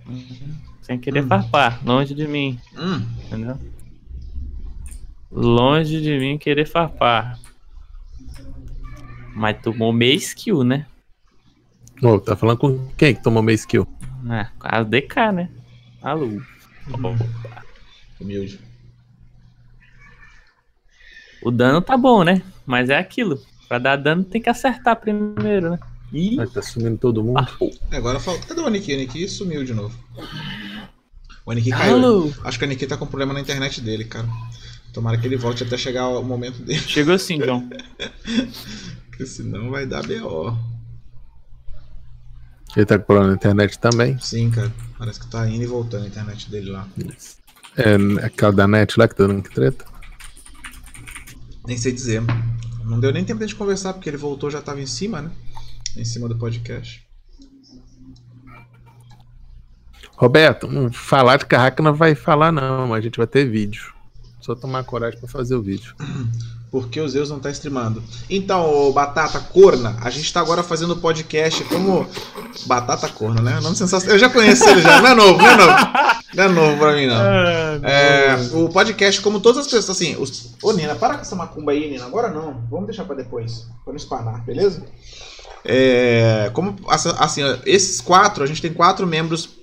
Uhum. 0.07 0.55
Sem 0.81 0.97
querer 0.99 1.27
farpar, 1.27 1.81
longe 1.85 2.13
de 2.15 2.25
mim, 2.27 2.57
Hum, 2.77 3.05
entendeu? 3.25 3.57
Longe 5.29 6.01
de 6.01 6.17
mim 6.17 6.37
querer 6.37 6.65
farpar. 6.65 7.37
Mas 9.35 9.61
tomou 9.61 9.91
meia 9.91 10.15
skill, 10.15 10.63
né? 10.63 10.85
Ô, 12.01 12.19
tá 12.19 12.35
falando 12.37 12.57
com 12.59 12.87
quem 12.95 13.13
que 13.15 13.21
tomou 13.21 13.43
meio 13.43 13.55
skill? 13.55 13.85
É, 14.31 14.47
a 14.61 14.83
DK, 14.83 15.31
né? 15.33 15.49
A 16.01 16.13
Lu. 16.13 16.41
humilde. 18.21 18.59
O 21.47 21.51
dano 21.51 21.81
tá 21.81 21.95
bom, 21.95 22.25
né? 22.25 22.41
Mas 22.65 22.89
é 22.89 22.97
aquilo. 22.97 23.39
Pra 23.69 23.79
dar 23.79 23.95
dano 23.95 24.21
tem 24.21 24.41
que 24.41 24.49
acertar 24.49 24.97
primeiro, 24.97 25.71
né? 25.71 25.79
Ih, 26.11 26.35
Vai 26.35 26.45
tá 26.45 26.61
sumindo 26.61 26.97
todo 26.97 27.23
mundo. 27.23 27.35
farpou. 27.35 27.71
Agora 27.89 28.19
falta. 28.19 28.45
Cadê 28.47 28.59
o 28.59 28.67
Aniki? 28.67 28.91
O 28.91 28.95
Aniki 28.95 29.29
sumiu 29.29 29.63
de 29.63 29.73
novo. 29.73 29.97
O 31.45 31.51
Aniki 31.51 31.69
caiu. 31.69 31.95
Alô? 31.95 32.33
Acho 32.43 32.59
que 32.59 32.65
o 32.65 32.67
Aniki 32.67 32.85
tá 32.85 32.97
com 32.97 33.07
problema 33.07 33.33
na 33.33 33.39
internet 33.39 33.79
dele, 33.79 34.03
cara. 34.03 34.27
Tomara 34.91 35.17
que 35.17 35.25
ele 35.25 35.37
volte 35.37 35.63
até 35.63 35.77
chegar 35.77 36.09
o 36.09 36.21
momento 36.21 36.61
dele, 36.61 36.79
Chegou 36.81 37.13
assim, 37.13 37.39
João. 37.41 37.69
porque 39.07 39.25
senão 39.25 39.71
vai 39.71 39.85
dar 39.85 40.03
BO. 40.05 40.53
Ele 42.75 42.85
tá 42.85 42.99
com 42.99 43.05
problema 43.05 43.29
na 43.29 43.35
internet 43.35 43.79
também. 43.79 44.19
Sim, 44.19 44.51
cara. 44.51 44.73
Parece 44.99 45.21
que 45.21 45.27
tá 45.27 45.47
indo 45.47 45.63
e 45.63 45.67
voltando 45.67 46.03
a 46.03 46.07
internet 46.07 46.51
dele 46.51 46.71
lá. 46.71 46.85
É 47.77 48.25
aquela 48.25 48.51
da 48.51 48.67
net 48.67 48.99
lá 48.99 49.07
que 49.07 49.15
tá 49.15 49.25
dando 49.25 49.41
que 49.43 49.55
treta. 49.55 49.85
Nem 51.67 51.77
sei 51.77 51.91
dizer. 51.91 52.23
Não 52.85 52.97
deu 52.97 53.11
nem 53.11 53.25
tempo 53.25 53.39
de 53.39 53.43
a 53.43 53.47
gente 53.47 53.57
conversar, 53.57 53.91
porque 53.91 54.09
ele 54.09 54.15
voltou 54.15 54.49
já 54.49 54.61
tava 54.61 54.79
em 54.79 54.85
cima, 54.85 55.21
né? 55.21 55.31
Em 55.97 56.05
cima 56.05 56.29
do 56.29 56.37
podcast. 56.37 57.05
Roberto, 60.15 60.69
falar 60.93 61.37
de 61.37 61.45
carraca 61.45 61.83
não 61.83 61.93
vai 61.93 62.15
falar, 62.15 62.53
não, 62.53 62.87
mas 62.87 62.99
a 62.99 63.01
gente 63.01 63.17
vai 63.17 63.27
ter 63.27 63.45
vídeo. 63.45 63.93
Só 64.39 64.55
tomar 64.55 64.85
coragem 64.85 65.19
pra 65.19 65.27
fazer 65.27 65.55
o 65.55 65.61
vídeo. 65.61 65.93
Porque 66.69 66.99
o 66.99 67.07
Zeus 67.07 67.29
não 67.29 67.39
tá 67.39 67.49
streamando. 67.49 68.03
Então, 68.29 68.91
Batata 68.91 69.39
Corna, 69.39 69.95
a 70.01 70.09
gente 70.09 70.31
tá 70.33 70.41
agora 70.41 70.61
fazendo 70.61 70.91
o 70.91 70.97
podcast 70.97 71.63
como. 71.65 72.05
Batata 72.65 73.07
Corna, 73.07 73.41
né? 73.41 73.59
Nome 73.61 73.75
sensacional. 73.75 74.15
Eu 74.15 74.19
já 74.19 74.29
conheci 74.29 74.67
ele 74.67 74.81
já. 74.81 75.01
Não 75.01 75.07
é 75.09 75.15
novo, 75.15 75.37
não 75.37 75.47
é 75.47 75.55
novo. 75.55 75.73
Não 76.33 76.43
é 76.43 76.47
novo 76.49 76.77
pra 76.77 76.93
mim, 76.93 77.07
não. 77.07 77.21
É, 77.87 78.37
o 78.53 78.67
podcast, 78.69 79.21
como 79.21 79.39
todas 79.39 79.65
as 79.65 79.71
pessoas, 79.71 79.89
assim. 79.89 80.17
Os... 80.19 80.55
Ô, 80.61 80.73
Nina, 80.73 80.95
para 80.95 81.15
com 81.15 81.21
essa 81.21 81.35
macumba 81.35 81.71
aí, 81.71 81.89
Nina. 81.89 82.05
Agora 82.05 82.29
não. 82.29 82.61
Vamos 82.69 82.87
deixar 82.87 83.05
pra 83.05 83.15
depois. 83.15 83.67
Pra 83.85 83.93
não 83.93 83.95
espanar, 83.95 84.43
beleza? 84.43 84.85
É, 85.63 86.49
como, 86.53 86.75
assim, 86.87 87.41
esses 87.65 88.01
quatro, 88.01 88.43
a 88.43 88.47
gente 88.47 88.61
tem 88.61 88.73
quatro 88.73 89.07
membros 89.07 89.56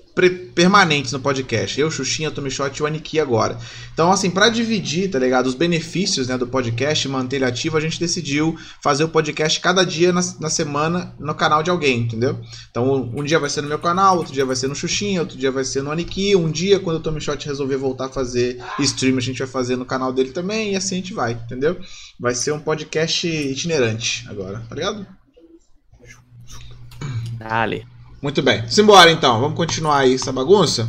permanentes 0.55 1.13
no 1.13 1.19
podcast. 1.19 1.81
Eu, 1.81 1.91
Xuxinha, 1.91 2.31
Tomichote 2.31 2.81
e 2.81 2.83
o 2.83 2.87
Aniki 2.87 3.19
agora. 3.19 3.59
Então, 3.93 4.13
assim, 4.13 4.31
pra 4.31 4.49
dividir, 4.49 5.11
tá 5.11 5.19
ligado? 5.19 5.47
Os 5.47 5.55
benefícios 5.55 6.29
né, 6.29 6.39
do 6.39 6.47
podcast 6.47 7.09
manter 7.09 7.37
ele 7.37 7.45
ativo, 7.45 7.77
a 7.77 7.81
gente 7.81 7.99
decidiu 7.99 8.57
fazer 8.83 9.05
o 9.05 9.09
podcast 9.09 9.59
cada 9.61 9.85
dia 9.85 10.13
na, 10.13 10.21
na 10.41 10.49
semana 10.49 11.15
no 11.19 11.35
canal 11.35 11.63
de 11.63 11.71
alguém, 11.71 12.03
entendeu? 12.03 12.41
Então, 12.71 13.11
um 13.15 13.25
dia 13.25 13.39
vai 13.39 13.51
ser 13.51 13.63
no 13.63 13.69
meu 13.69 13.79
canal, 13.79 14.19
outro 14.19 14.33
dia 14.33 14.45
vai 14.45 14.55
ser 14.55 14.69
no 14.69 14.75
Xuxinha, 14.75 15.21
outro 15.21 15.37
dia 15.37 15.51
vai 15.51 15.65
ser 15.65 15.83
no 15.83 15.91
Aniki. 15.91 16.37
Um 16.37 16.51
dia, 16.51 16.79
quando 16.79 16.99
o 16.99 17.01
Tomichote 17.01 17.47
resolver 17.47 17.77
voltar 17.77 18.07
a 18.07 18.11
fazer 18.11 18.63
stream, 18.79 19.19
a 19.19 19.21
gente 19.21 19.39
vai 19.39 19.49
fazer 19.49 19.77
no 19.77 19.85
canal 19.85 20.13
dele 20.13 20.31
também. 20.31 20.73
E 20.73 20.77
assim 20.77 20.95
a 20.95 20.99
gente 20.99 21.13
vai, 21.13 21.33
entendeu? 21.33 21.77
Vai 22.21 22.35
ser 22.35 22.53
um 22.53 22.61
podcast 22.61 23.27
itinerante 23.27 24.25
agora, 24.29 24.65
tá 24.69 24.75
ligado? 24.75 25.07
Dale. 27.37 27.94
Muito 28.25 28.41
bem. 28.41 28.67
Simbora 28.71 29.11
então, 29.11 29.39
vamos 29.39 29.55
continuar 29.55 29.99
aí 29.99 30.15
essa 30.15 30.33
bagunça. 30.33 30.89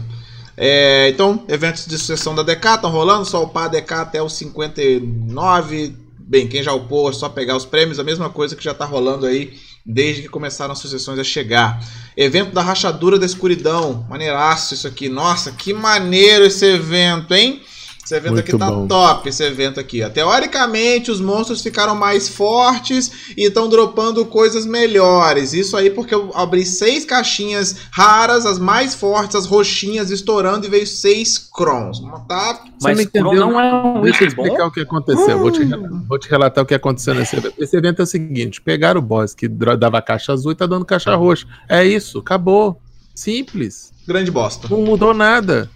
É, 0.55 1.09
então, 1.09 1.43
eventos 1.49 1.85
de 1.85 1.97
sucessão 1.97 2.33
da 2.33 2.41
DK 2.41 2.75
estão 2.75 2.89
rolando, 2.89 3.25
só 3.25 3.43
upar 3.43 3.65
a 3.65 3.67
DK 3.67 3.93
até 3.93 4.23
os 4.23 4.31
59. 4.37 5.97
Bem, 6.17 6.47
quem 6.47 6.63
já 6.63 6.71
upou 6.71 7.09
é 7.09 7.11
só 7.11 7.27
pegar 7.27 7.57
os 7.57 7.65
prêmios, 7.65 7.99
a 7.99 8.05
mesma 8.05 8.29
coisa 8.29 8.55
que 8.55 8.63
já 8.63 8.73
tá 8.73 8.85
rolando 8.85 9.25
aí 9.25 9.53
desde 9.85 10.21
que 10.21 10.29
começaram 10.29 10.71
as 10.71 10.79
sucessões 10.79 11.19
a 11.19 11.25
chegar. 11.25 11.83
Evento 12.15 12.53
da 12.53 12.61
Rachadura 12.61 13.19
da 13.19 13.25
Escuridão. 13.25 14.07
Maneiraço 14.09 14.73
isso 14.73 14.87
aqui. 14.87 15.09
Nossa, 15.09 15.51
que 15.51 15.73
maneiro 15.73 16.45
esse 16.45 16.65
evento, 16.65 17.33
hein? 17.33 17.61
Esse 18.05 18.13
evento 18.13 18.33
Muito 18.33 18.47
aqui 18.47 18.55
tá 18.55 18.69
bom. 18.69 18.85
top, 18.85 19.27
esse 19.27 19.43
evento 19.43 19.79
aqui. 19.79 20.07
Teoricamente, 20.11 21.09
os 21.09 21.19
monstros 21.19 21.63
ficaram 21.63 21.95
mais 21.95 22.29
fortes 22.29 23.33
e 23.35 23.47
estão 23.47 23.67
dropando 23.67 24.23
coisas 24.27 24.63
melhores. 24.63 25.53
Isso 25.53 25.75
aí 25.75 25.89
porque 25.89 26.13
eu 26.13 26.29
abri 26.35 26.63
seis 26.67 27.03
caixinhas 27.03 27.75
raras, 27.91 28.45
as 28.45 28.59
mais 28.59 28.93
fortes, 28.93 29.35
as 29.35 29.47
roxinhas, 29.47 30.11
estourando 30.11 30.67
e 30.67 30.69
veio 30.69 30.85
seis 30.85 31.39
crons. 31.51 31.99
Tá? 32.27 32.63
Mas 32.79 32.99
Você 32.99 33.19
não, 33.19 33.33
não 33.33 33.59
é 33.59 33.73
um 33.73 34.01
Deixa 34.01 34.23
eu 34.23 34.27
explicar 34.27 34.57
bom? 34.59 34.67
o 34.67 34.71
que 34.71 34.81
aconteceu. 34.81 35.39
Vou, 35.39 35.49
te, 35.49 35.63
hum. 35.63 36.05
vou 36.07 36.19
te 36.19 36.29
relatar 36.29 36.63
o 36.63 36.67
que 36.67 36.75
aconteceu 36.75 37.15
nesse 37.15 37.35
evento. 37.35 37.55
Esse 37.57 37.75
evento 37.75 38.01
é 38.01 38.03
o 38.03 38.07
seguinte: 38.07 38.61
pegaram 38.61 38.99
o 38.99 39.03
boss 39.03 39.33
que 39.33 39.47
dava 39.47 39.99
caixa 39.99 40.31
azul 40.31 40.51
e 40.51 40.55
tá 40.55 40.67
dando 40.67 40.85
caixa 40.85 41.15
roxa. 41.15 41.47
É 41.67 41.83
isso, 41.83 42.19
acabou. 42.19 42.79
Simples. 43.15 43.91
Grande 44.07 44.29
bosta. 44.29 44.67
Não 44.69 44.81
mudou 44.81 45.11
nada. 45.11 45.71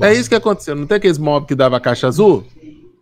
É 0.00 0.12
isso 0.14 0.28
que 0.28 0.34
aconteceu. 0.34 0.74
Não 0.74 0.86
tem 0.86 0.96
aqueles 0.96 1.18
mob 1.18 1.46
que 1.46 1.54
dava 1.54 1.78
caixa 1.80 2.06
azul? 2.06 2.44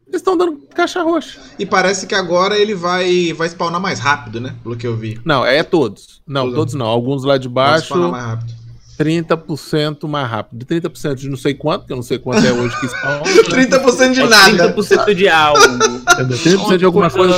Eles 0.07 0.21
estão 0.21 0.37
dando 0.37 0.57
caixa 0.75 1.03
roxa. 1.03 1.41
E 1.59 1.67
parece 1.67 2.07
que 2.07 2.15
agora 2.15 2.57
ele 2.57 2.75
vai, 2.75 3.33
vai 3.33 3.49
spawnar 3.49 3.81
mais 3.81 3.99
rápido, 3.99 4.41
né? 4.41 4.55
Pelo 4.63 4.77
que 4.77 4.87
eu 4.87 4.97
vi. 4.97 5.21
Não, 5.25 5.45
é 5.45 5.63
todos. 5.63 6.23
Não, 6.27 6.53
todos 6.53 6.75
não. 6.75 6.87
Alguns 6.87 7.25
lá 7.25 7.37
de 7.37 7.49
baixo. 7.49 7.89
Vai 7.95 7.99
spawnar 7.99 8.11
mais 8.11 8.25
rápido. 8.25 8.64
30% 8.99 10.07
mais 10.09 10.29
rápido. 10.29 10.65
30% 10.65 11.15
de 11.15 11.29
não 11.29 11.37
sei 11.37 11.55
quanto, 11.55 11.87
que 11.87 11.93
eu 11.93 11.97
não 11.97 12.03
sei 12.03 12.19
quanto 12.19 12.47
é 12.47 12.53
hoje 12.53 12.79
que 12.81 12.89
spawn. 12.89 13.23
30% 13.51 14.13
de 14.13 14.25
nada. 14.25 14.75
30% 14.75 15.15
de 15.15 15.29
algo. 15.29 15.61
30% 15.61 16.77
de 16.79 16.85
alguma 16.85 17.11
coisa. 17.11 17.35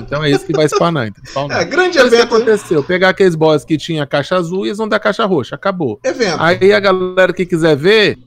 Então 0.00 0.24
é 0.24 0.30
isso 0.30 0.46
que 0.46 0.52
vai 0.52 0.66
spawnar. 0.66 1.08
Então, 1.08 1.50
é, 1.50 1.64
grande 1.64 1.98
então, 1.98 2.06
evento. 2.06 2.28
que 2.28 2.34
aconteceu? 2.34 2.82
Pegar 2.82 3.10
aqueles 3.10 3.34
boss 3.34 3.64
que 3.64 3.76
tinha 3.76 4.06
caixa 4.06 4.36
azul 4.36 4.64
e 4.64 4.68
eles 4.68 4.78
vão 4.78 4.88
dar 4.88 4.98
caixa 4.98 5.24
roxa. 5.24 5.54
Acabou. 5.54 6.00
Evento. 6.04 6.36
Aí 6.40 6.72
a 6.72 6.80
galera 6.80 7.32
que 7.32 7.44
quiser 7.44 7.76
ver, 7.76 8.18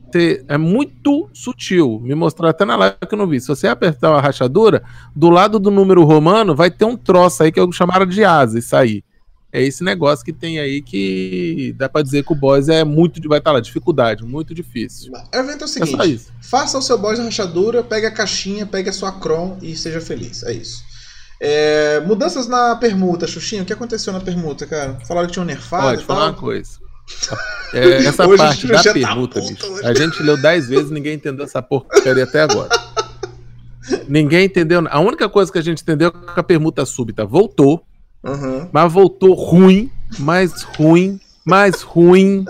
é 0.47 0.57
muito 0.57 1.29
sutil. 1.33 1.99
Me 2.03 2.13
mostrou 2.13 2.49
até 2.49 2.65
na 2.65 2.75
live 2.75 2.95
que 3.07 3.13
eu 3.13 3.17
não 3.17 3.27
vi. 3.27 3.41
Se 3.41 3.47
você 3.47 3.67
apertar 3.67 4.13
a 4.13 4.21
rachadura, 4.21 4.83
do 5.15 5.29
lado 5.29 5.59
do 5.59 5.71
número 5.71 6.03
romano 6.03 6.55
vai 6.55 6.69
ter 6.69 6.85
um 6.85 6.95
troço 6.95 7.43
aí 7.43 7.51
que 7.51 7.59
eu 7.59 7.71
chamaram 7.71 8.05
de 8.05 8.23
asa, 8.23 8.59
isso 8.59 8.75
aí 8.75 9.03
é 9.53 9.61
esse 9.61 9.83
negócio 9.83 10.25
que 10.25 10.33
tem 10.33 10.59
aí 10.59 10.81
que 10.81 11.75
dá 11.77 11.87
para 11.87 12.01
dizer 12.01 12.25
que 12.25 12.33
o 12.33 12.35
boss 12.35 12.67
é 12.69 12.83
muito. 12.83 13.21
Vai 13.29 13.37
estar 13.37 13.51
tá 13.51 13.53
lá, 13.53 13.59
dificuldade, 13.59 14.23
muito 14.25 14.51
difícil. 14.51 15.13
O 15.13 15.37
evento 15.37 15.61
é 15.61 15.65
o 15.65 15.67
seguinte: 15.67 16.25
é 16.41 16.43
faça 16.43 16.75
o 16.75 16.81
seu 16.81 16.97
boss 16.97 17.19
de 17.19 17.23
rachadura, 17.23 17.83
pegue 17.83 18.07
a 18.07 18.11
caixinha, 18.11 18.65
pegue 18.65 18.89
a 18.89 18.93
sua 18.93 19.11
Cron 19.11 19.59
e 19.61 19.75
seja 19.75 20.01
feliz. 20.01 20.41
É 20.41 20.53
isso. 20.53 20.83
É, 21.39 21.99
mudanças 21.99 22.47
na 22.47 22.75
permuta, 22.75 23.27
Xuxinha. 23.27 23.61
O 23.61 23.65
que 23.65 23.73
aconteceu 23.73 24.11
na 24.11 24.19
permuta, 24.19 24.65
cara? 24.65 24.97
Falaram 25.07 25.27
que 25.27 25.33
tinha 25.33 25.43
um 25.43 25.45
nerfado. 25.45 25.83
Pode 25.83 26.05
falar 26.05 26.25
uma 26.25 26.33
coisa. 26.33 26.71
É, 27.73 28.05
essa 28.05 28.27
hoje 28.27 28.37
parte 28.37 28.67
da 28.67 28.83
tá 28.83 28.93
permuta, 28.93 29.41
tá 29.41 29.47
bicho. 29.47 29.65
A 29.83 29.93
gente 29.95 30.21
leu 30.21 30.39
dez 30.39 30.69
vezes 30.69 30.91
e 30.91 30.93
ninguém 30.93 31.15
entendeu 31.15 31.43
essa 31.43 31.59
porcaria 31.59 32.23
até 32.23 32.41
agora. 32.41 32.69
ninguém 34.07 34.45
entendeu. 34.45 34.83
A 34.87 34.99
única 34.99 35.27
coisa 35.27 35.51
que 35.51 35.57
a 35.57 35.61
gente 35.61 35.81
entendeu 35.81 36.09
é 36.09 36.33
que 36.33 36.39
a 36.39 36.43
permuta 36.43 36.85
súbita 36.85 37.25
voltou 37.25 37.83
Uhum. 38.23 38.67
Mas 38.71 38.93
voltou 38.93 39.33
ruim, 39.33 39.91
mais 40.17 40.63
ruim, 40.63 41.19
mais 41.45 41.81
ruim. 41.81 42.45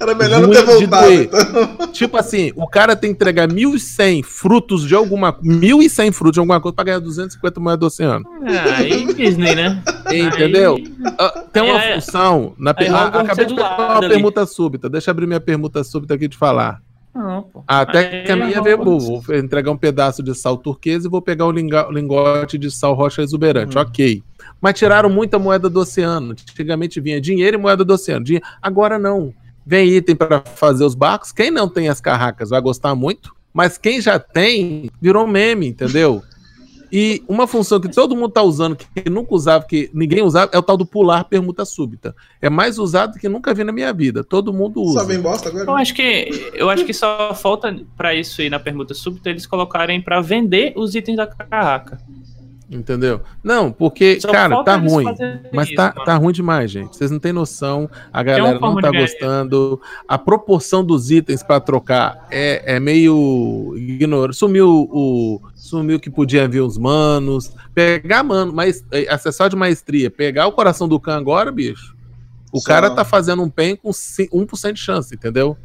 Era 0.00 0.14
melhor 0.14 0.40
não 0.40 0.50
ter 0.50 0.62
voltado. 0.64 1.12
Então. 1.12 1.86
Tipo 1.92 2.16
assim, 2.16 2.52
o 2.56 2.66
cara 2.66 2.96
tem 2.96 3.10
que 3.10 3.16
entregar 3.16 3.46
1.100 3.46 4.22
frutos 4.24 4.86
de 4.86 4.94
alguma 4.94 5.34
1.100 5.40 6.12
frutos 6.12 6.34
de 6.34 6.40
alguma 6.40 6.60
coisa 6.60 6.74
pra 6.74 6.84
ganhar 6.84 6.98
250 6.98 7.60
moedas 7.60 7.80
do 7.80 7.86
oceano. 7.86 8.24
Ah, 8.46 8.76
aí 8.78 9.14
Disney, 9.14 9.54
né? 9.54 9.82
Entendeu? 10.10 10.76
Aí... 10.76 10.84
Uh, 10.84 11.48
tem 11.52 11.62
uma 11.62 11.82
é... 11.82 11.94
função 11.94 12.54
na 12.58 12.74
per... 12.74 12.92
ah, 12.92 13.06
Acabei 13.06 13.46
de 13.46 13.52
uma 13.52 14.00
permuta 14.00 14.46
súbita. 14.46 14.88
Deixa 14.88 15.10
eu 15.10 15.12
abrir 15.12 15.26
minha 15.26 15.40
permuta 15.40 15.84
súbita 15.84 16.14
aqui 16.14 16.28
de 16.28 16.36
falar. 16.36 16.80
Não, 17.14 17.42
pô. 17.42 17.62
Até 17.68 18.22
que 18.22 18.32
a 18.32 18.36
minha 18.36 18.60
veio, 18.60 18.76
vou 18.76 19.22
entregar 19.34 19.70
um 19.70 19.76
pedaço 19.76 20.22
de 20.22 20.34
sal 20.34 20.56
turquesa 20.56 21.06
e 21.06 21.10
vou 21.10 21.22
pegar 21.22 21.46
um 21.46 21.52
lingote 21.52 22.58
de 22.58 22.70
sal 22.70 22.92
rocha 22.94 23.22
exuberante. 23.22 23.78
Hum. 23.78 23.80
Ok. 23.80 24.22
Mas 24.60 24.78
tiraram 24.78 25.08
muita 25.08 25.38
moeda 25.38 25.70
do 25.70 25.80
oceano. 25.80 26.32
Antigamente 26.32 27.00
vinha 27.00 27.20
dinheiro 27.20 27.56
e 27.56 27.60
moeda 27.60 27.84
do 27.84 27.94
oceano. 27.94 28.24
Agora 28.60 28.98
não. 28.98 29.32
Vem 29.64 29.88
item 29.90 30.16
para 30.16 30.40
fazer 30.40 30.84
os 30.84 30.94
barcos. 30.94 31.30
Quem 31.32 31.50
não 31.50 31.68
tem 31.68 31.88
as 31.88 32.00
carracas 32.00 32.50
vai 32.50 32.60
gostar 32.60 32.94
muito. 32.94 33.32
Mas 33.52 33.78
quem 33.78 34.00
já 34.00 34.18
tem, 34.18 34.90
virou 35.00 35.26
meme, 35.26 35.68
entendeu? 35.68 36.22
E 36.96 37.24
uma 37.26 37.48
função 37.48 37.80
que 37.80 37.88
todo 37.88 38.14
mundo 38.14 38.28
está 38.28 38.40
usando, 38.44 38.76
que 38.76 39.10
nunca 39.10 39.34
usava, 39.34 39.64
que 39.64 39.90
ninguém 39.92 40.22
usava, 40.22 40.52
é 40.54 40.58
o 40.58 40.62
tal 40.62 40.76
do 40.76 40.86
pular 40.86 41.24
permuta 41.24 41.64
súbita. 41.64 42.14
É 42.40 42.48
mais 42.48 42.78
usado 42.78 43.18
que 43.18 43.28
nunca 43.28 43.52
vi 43.52 43.64
na 43.64 43.72
minha 43.72 43.92
vida. 43.92 44.22
Todo 44.22 44.52
mundo 44.52 44.80
usa. 44.80 45.00
Só 45.00 45.04
vem 45.04 45.20
bosta 45.20 45.48
agora? 45.48 45.64
Eu 45.64 45.74
acho 45.74 45.92
que, 45.92 46.52
eu 46.54 46.70
acho 46.70 46.84
que 46.84 46.94
só 46.94 47.34
falta 47.34 47.76
para 47.96 48.14
isso 48.14 48.40
aí 48.40 48.48
na 48.48 48.60
permuta 48.60 48.94
súbita 48.94 49.28
eles 49.28 49.44
colocarem 49.44 50.00
para 50.00 50.20
vender 50.20 50.72
os 50.76 50.94
itens 50.94 51.16
da 51.16 51.26
carraca. 51.26 51.98
Entendeu? 52.70 53.20
Não, 53.42 53.70
porque, 53.70 54.18
Só 54.20 54.32
cara, 54.32 54.64
tá 54.64 54.76
ruim. 54.76 55.04
Mas 55.52 55.68
isso, 55.68 55.76
tá, 55.76 55.92
tá 55.92 56.16
ruim 56.16 56.32
demais, 56.32 56.70
gente. 56.70 56.96
Vocês 56.96 57.10
não 57.10 57.18
têm 57.18 57.32
noção. 57.32 57.90
A 58.10 58.22
galera 58.22 58.58
não 58.58 58.76
tá 58.80 58.90
gostando. 58.90 59.80
A 60.08 60.16
proporção 60.16 60.82
dos 60.84 61.10
itens 61.10 61.42
para 61.42 61.60
trocar 61.60 62.26
é, 62.30 62.76
é 62.76 62.80
meio 62.80 63.74
ignorante. 63.76 64.36
Sumiu 64.36 64.88
o. 64.90 65.40
Sumiu 65.54 66.00
que 66.00 66.10
podia 66.10 66.48
vir 66.48 66.60
os 66.60 66.78
manos. 66.78 67.52
Pegar, 67.74 68.22
mano, 68.22 68.52
mas 68.52 68.84
é, 68.90 69.12
acessar 69.12 69.50
de 69.50 69.56
maestria. 69.56 70.10
Pegar 70.10 70.46
o 70.46 70.52
coração 70.52 70.88
do 70.88 70.98
Khan 70.98 71.16
agora, 71.16 71.52
bicho. 71.52 71.94
O 72.50 72.60
Só... 72.60 72.68
cara 72.68 72.90
tá 72.90 73.04
fazendo 73.04 73.42
um 73.42 73.50
pen 73.50 73.76
com 73.76 73.90
1% 73.90 74.72
de 74.72 74.80
chance, 74.80 75.14
entendeu? 75.14 75.56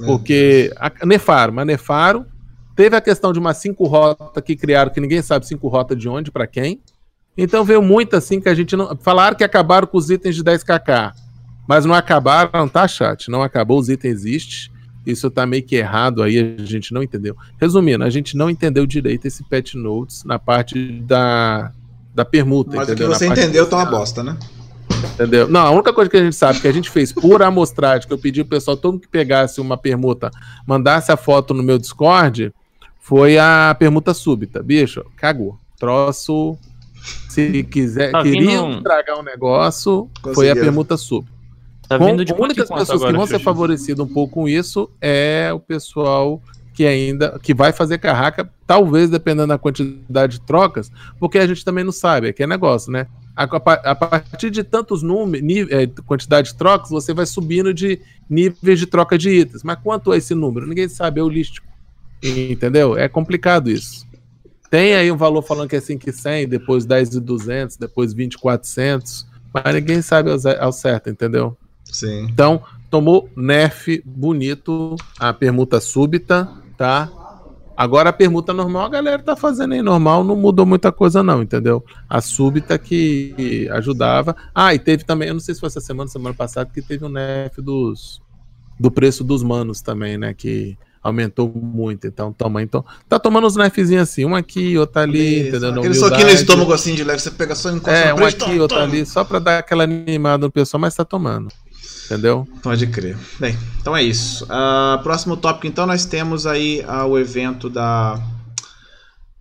É. 0.00 0.06
Porque. 0.06 0.72
A, 0.76 1.06
Nefaro, 1.06 1.52
mas 1.52 1.66
Nefaro 1.66 2.26
Teve 2.74 2.96
a 2.96 3.00
questão 3.00 3.32
de 3.32 3.38
umas 3.38 3.56
cinco 3.58 3.86
rotas 3.86 4.42
que 4.42 4.56
criaram, 4.56 4.90
que 4.90 5.00
ninguém 5.00 5.22
sabe 5.22 5.46
cinco 5.46 5.68
rotas 5.68 5.96
de 5.98 6.08
onde, 6.08 6.30
para 6.30 6.46
quem. 6.46 6.80
Então 7.36 7.64
veio 7.64 7.82
muito 7.82 8.16
assim 8.16 8.40
que 8.40 8.48
a 8.48 8.54
gente 8.54 8.76
não. 8.76 8.96
Falaram 8.96 9.36
que 9.36 9.44
acabaram 9.44 9.86
com 9.86 9.98
os 9.98 10.10
itens 10.10 10.36
de 10.36 10.42
10kk. 10.42 11.12
Mas 11.66 11.84
não 11.84 11.94
acabaram, 11.94 12.68
tá, 12.68 12.86
chat? 12.86 13.30
Não 13.30 13.42
acabou, 13.42 13.78
os 13.78 13.88
itens 13.88 14.14
existem. 14.14 14.74
Isso 15.06 15.30
tá 15.30 15.44
meio 15.46 15.62
que 15.62 15.76
errado 15.76 16.22
aí, 16.22 16.56
a 16.58 16.64
gente 16.64 16.92
não 16.92 17.02
entendeu. 17.02 17.36
Resumindo, 17.60 18.04
a 18.04 18.10
gente 18.10 18.36
não 18.36 18.48
entendeu 18.48 18.86
direito 18.86 19.26
esse 19.26 19.42
patch 19.44 19.74
notes 19.74 20.24
na 20.24 20.38
parte 20.38 21.00
da, 21.02 21.72
da 22.14 22.24
permuta. 22.24 22.76
Mas 22.76 22.88
entendeu? 22.88 23.08
o 23.08 23.12
que 23.12 23.18
você 23.18 23.26
entendeu 23.26 23.68
tá 23.68 23.76
uma 23.76 23.86
bosta, 23.86 24.22
né? 24.22 24.38
Entendeu? 25.14 25.46
Não, 25.48 25.60
a 25.60 25.70
única 25.70 25.92
coisa 25.92 26.10
que 26.10 26.16
a 26.16 26.24
gente 26.24 26.36
sabe 26.36 26.60
que 26.60 26.68
a 26.68 26.72
gente 26.72 26.88
fez 26.88 27.12
por 27.12 27.42
amostragem, 27.42 28.06
que 28.06 28.12
eu 28.14 28.18
pedi 28.18 28.42
pro 28.42 28.56
pessoal 28.56 28.76
todo 28.76 28.92
mundo 28.92 29.02
que 29.02 29.08
pegasse 29.08 29.60
uma 29.60 29.76
permuta, 29.76 30.30
mandasse 30.66 31.12
a 31.12 31.16
foto 31.16 31.52
no 31.52 31.62
meu 31.62 31.78
Discord, 31.78 32.52
foi 33.04 33.36
a 33.36 33.76
permuta 33.78 34.14
súbita. 34.14 34.62
Bicho, 34.62 35.04
cagou. 35.14 35.58
Troço. 35.78 36.56
Se 37.28 37.62
quiser, 37.64 38.10
tá 38.10 38.22
queria 38.22 38.62
um... 38.62 38.78
estragar 38.78 39.20
um 39.20 39.22
negócio, 39.22 40.08
Conseguiu. 40.22 40.34
foi 40.34 40.50
a 40.50 40.54
permuta 40.54 40.96
súbita. 40.96 41.30
Tá 41.86 41.98
vindo 41.98 42.24
de 42.24 42.32
a 42.32 42.36
única 42.36 42.62
pessoas 42.62 43.04
que 43.04 43.12
vão 43.12 43.26
ser 43.26 43.40
favorecidas 43.40 44.06
um 44.06 44.10
pouco 44.10 44.32
com 44.32 44.48
isso 44.48 44.90
é 45.02 45.50
o 45.52 45.60
pessoal 45.60 46.40
que 46.72 46.86
ainda 46.86 47.38
que 47.42 47.52
vai 47.52 47.74
fazer 47.74 47.98
carraca, 47.98 48.50
talvez 48.66 49.10
dependendo 49.10 49.48
da 49.48 49.58
quantidade 49.58 50.38
de 50.38 50.40
trocas, 50.40 50.90
porque 51.20 51.38
a 51.38 51.46
gente 51.46 51.62
também 51.62 51.84
não 51.84 51.92
sabe, 51.92 52.28
é 52.28 52.32
que 52.32 52.42
é 52.42 52.46
negócio, 52.46 52.90
né? 52.90 53.06
A, 53.36 53.44
a 53.44 53.94
partir 53.94 54.48
de 54.48 54.64
tantos 54.64 55.02
números, 55.02 55.70
é, 55.70 55.86
quantidade 56.06 56.52
de 56.52 56.54
trocas, 56.54 56.88
você 56.88 57.12
vai 57.12 57.26
subindo 57.26 57.74
de 57.74 58.00
níveis 58.30 58.78
de 58.78 58.86
troca 58.86 59.18
de 59.18 59.28
itens. 59.28 59.62
Mas 59.62 59.78
quanto 59.82 60.10
é 60.14 60.16
esse 60.16 60.34
número? 60.34 60.66
Ninguém 60.66 60.88
sabe, 60.88 61.20
é 61.20 61.22
holístico. 61.22 61.73
Entendeu? 62.24 62.96
É 62.96 63.08
complicado 63.08 63.70
isso. 63.70 64.06
Tem 64.70 64.94
aí 64.94 65.12
um 65.12 65.16
valor 65.16 65.42
falando 65.42 65.68
que 65.68 65.76
é 65.76 65.80
5,100, 65.80 66.48
depois 66.48 66.84
10,200, 66.84 67.76
depois 67.76 68.12
20,400, 68.12 69.26
mas 69.52 69.74
ninguém 69.74 70.02
sabe 70.02 70.30
ao 70.58 70.72
certo, 70.72 71.10
entendeu? 71.10 71.56
Sim. 71.84 72.26
Então, 72.28 72.62
tomou 72.90 73.28
nerf 73.36 74.02
bonito 74.04 74.96
a 75.18 75.32
permuta 75.32 75.80
súbita, 75.80 76.48
tá? 76.76 77.10
Agora 77.76 78.10
a 78.10 78.12
permuta 78.12 78.52
normal 78.52 78.86
a 78.86 78.88
galera 78.88 79.22
tá 79.22 79.36
fazendo 79.36 79.74
aí 79.74 79.82
normal, 79.82 80.24
não 80.24 80.36
mudou 80.36 80.64
muita 80.64 80.90
coisa 80.90 81.22
não, 81.22 81.42
entendeu? 81.42 81.84
A 82.08 82.20
súbita 82.20 82.78
que 82.78 83.68
ajudava. 83.72 84.34
Ah, 84.54 84.74
e 84.74 84.78
teve 84.78 85.04
também, 85.04 85.28
eu 85.28 85.34
não 85.34 85.40
sei 85.40 85.54
se 85.54 85.60
foi 85.60 85.66
essa 85.68 85.80
semana, 85.80 86.08
semana 86.08 86.34
passada, 86.34 86.70
que 86.72 86.80
teve 86.80 87.04
um 87.04 87.08
nerf 87.08 87.60
dos 87.60 88.22
do 88.78 88.90
preço 88.90 89.22
dos 89.22 89.42
manos 89.42 89.80
também, 89.80 90.18
né, 90.18 90.34
que 90.34 90.76
aumentou 91.04 91.52
muito. 91.54 92.06
Então, 92.06 92.32
toma. 92.32 92.62
Então, 92.62 92.82
tá 93.08 93.18
tomando 93.18 93.46
uns 93.46 93.56
knifezinhos 93.56 94.02
assim, 94.04 94.24
um 94.24 94.34
aqui, 94.34 94.78
outro 94.78 95.02
ali, 95.02 95.40
Isso, 95.40 95.48
entendeu? 95.48 95.78
Aquele 95.78 95.94
só 95.94 96.06
aqui 96.06 96.24
no 96.24 96.30
estômago 96.30 96.72
assim 96.72 96.94
de 96.94 97.04
leve, 97.04 97.20
você 97.20 97.30
pega 97.30 97.54
só 97.54 97.70
encosta 97.70 97.92
É, 97.92 98.14
um 98.14 98.24
aqui, 98.24 98.58
outro 98.58 98.78
ali, 98.78 99.04
só 99.04 99.22
pra 99.22 99.38
dar 99.38 99.58
aquela 99.58 99.84
animada 99.84 100.46
no 100.46 100.50
pessoal, 100.50 100.80
mas 100.80 100.94
tá 100.94 101.04
tomando. 101.04 101.48
Entendeu? 102.06 102.48
Pode 102.62 102.86
crer. 102.86 103.16
Bem, 103.38 103.56
então 103.80 103.96
é 103.96 104.02
isso. 104.02 104.44
Uh, 104.44 105.02
próximo 105.02 105.36
tópico, 105.36 105.66
então, 105.66 105.86
nós 105.86 106.06
temos 106.06 106.46
aí 106.46 106.84
uh, 106.88 107.06
o 107.06 107.18
evento 107.18 107.68
da 107.68 108.20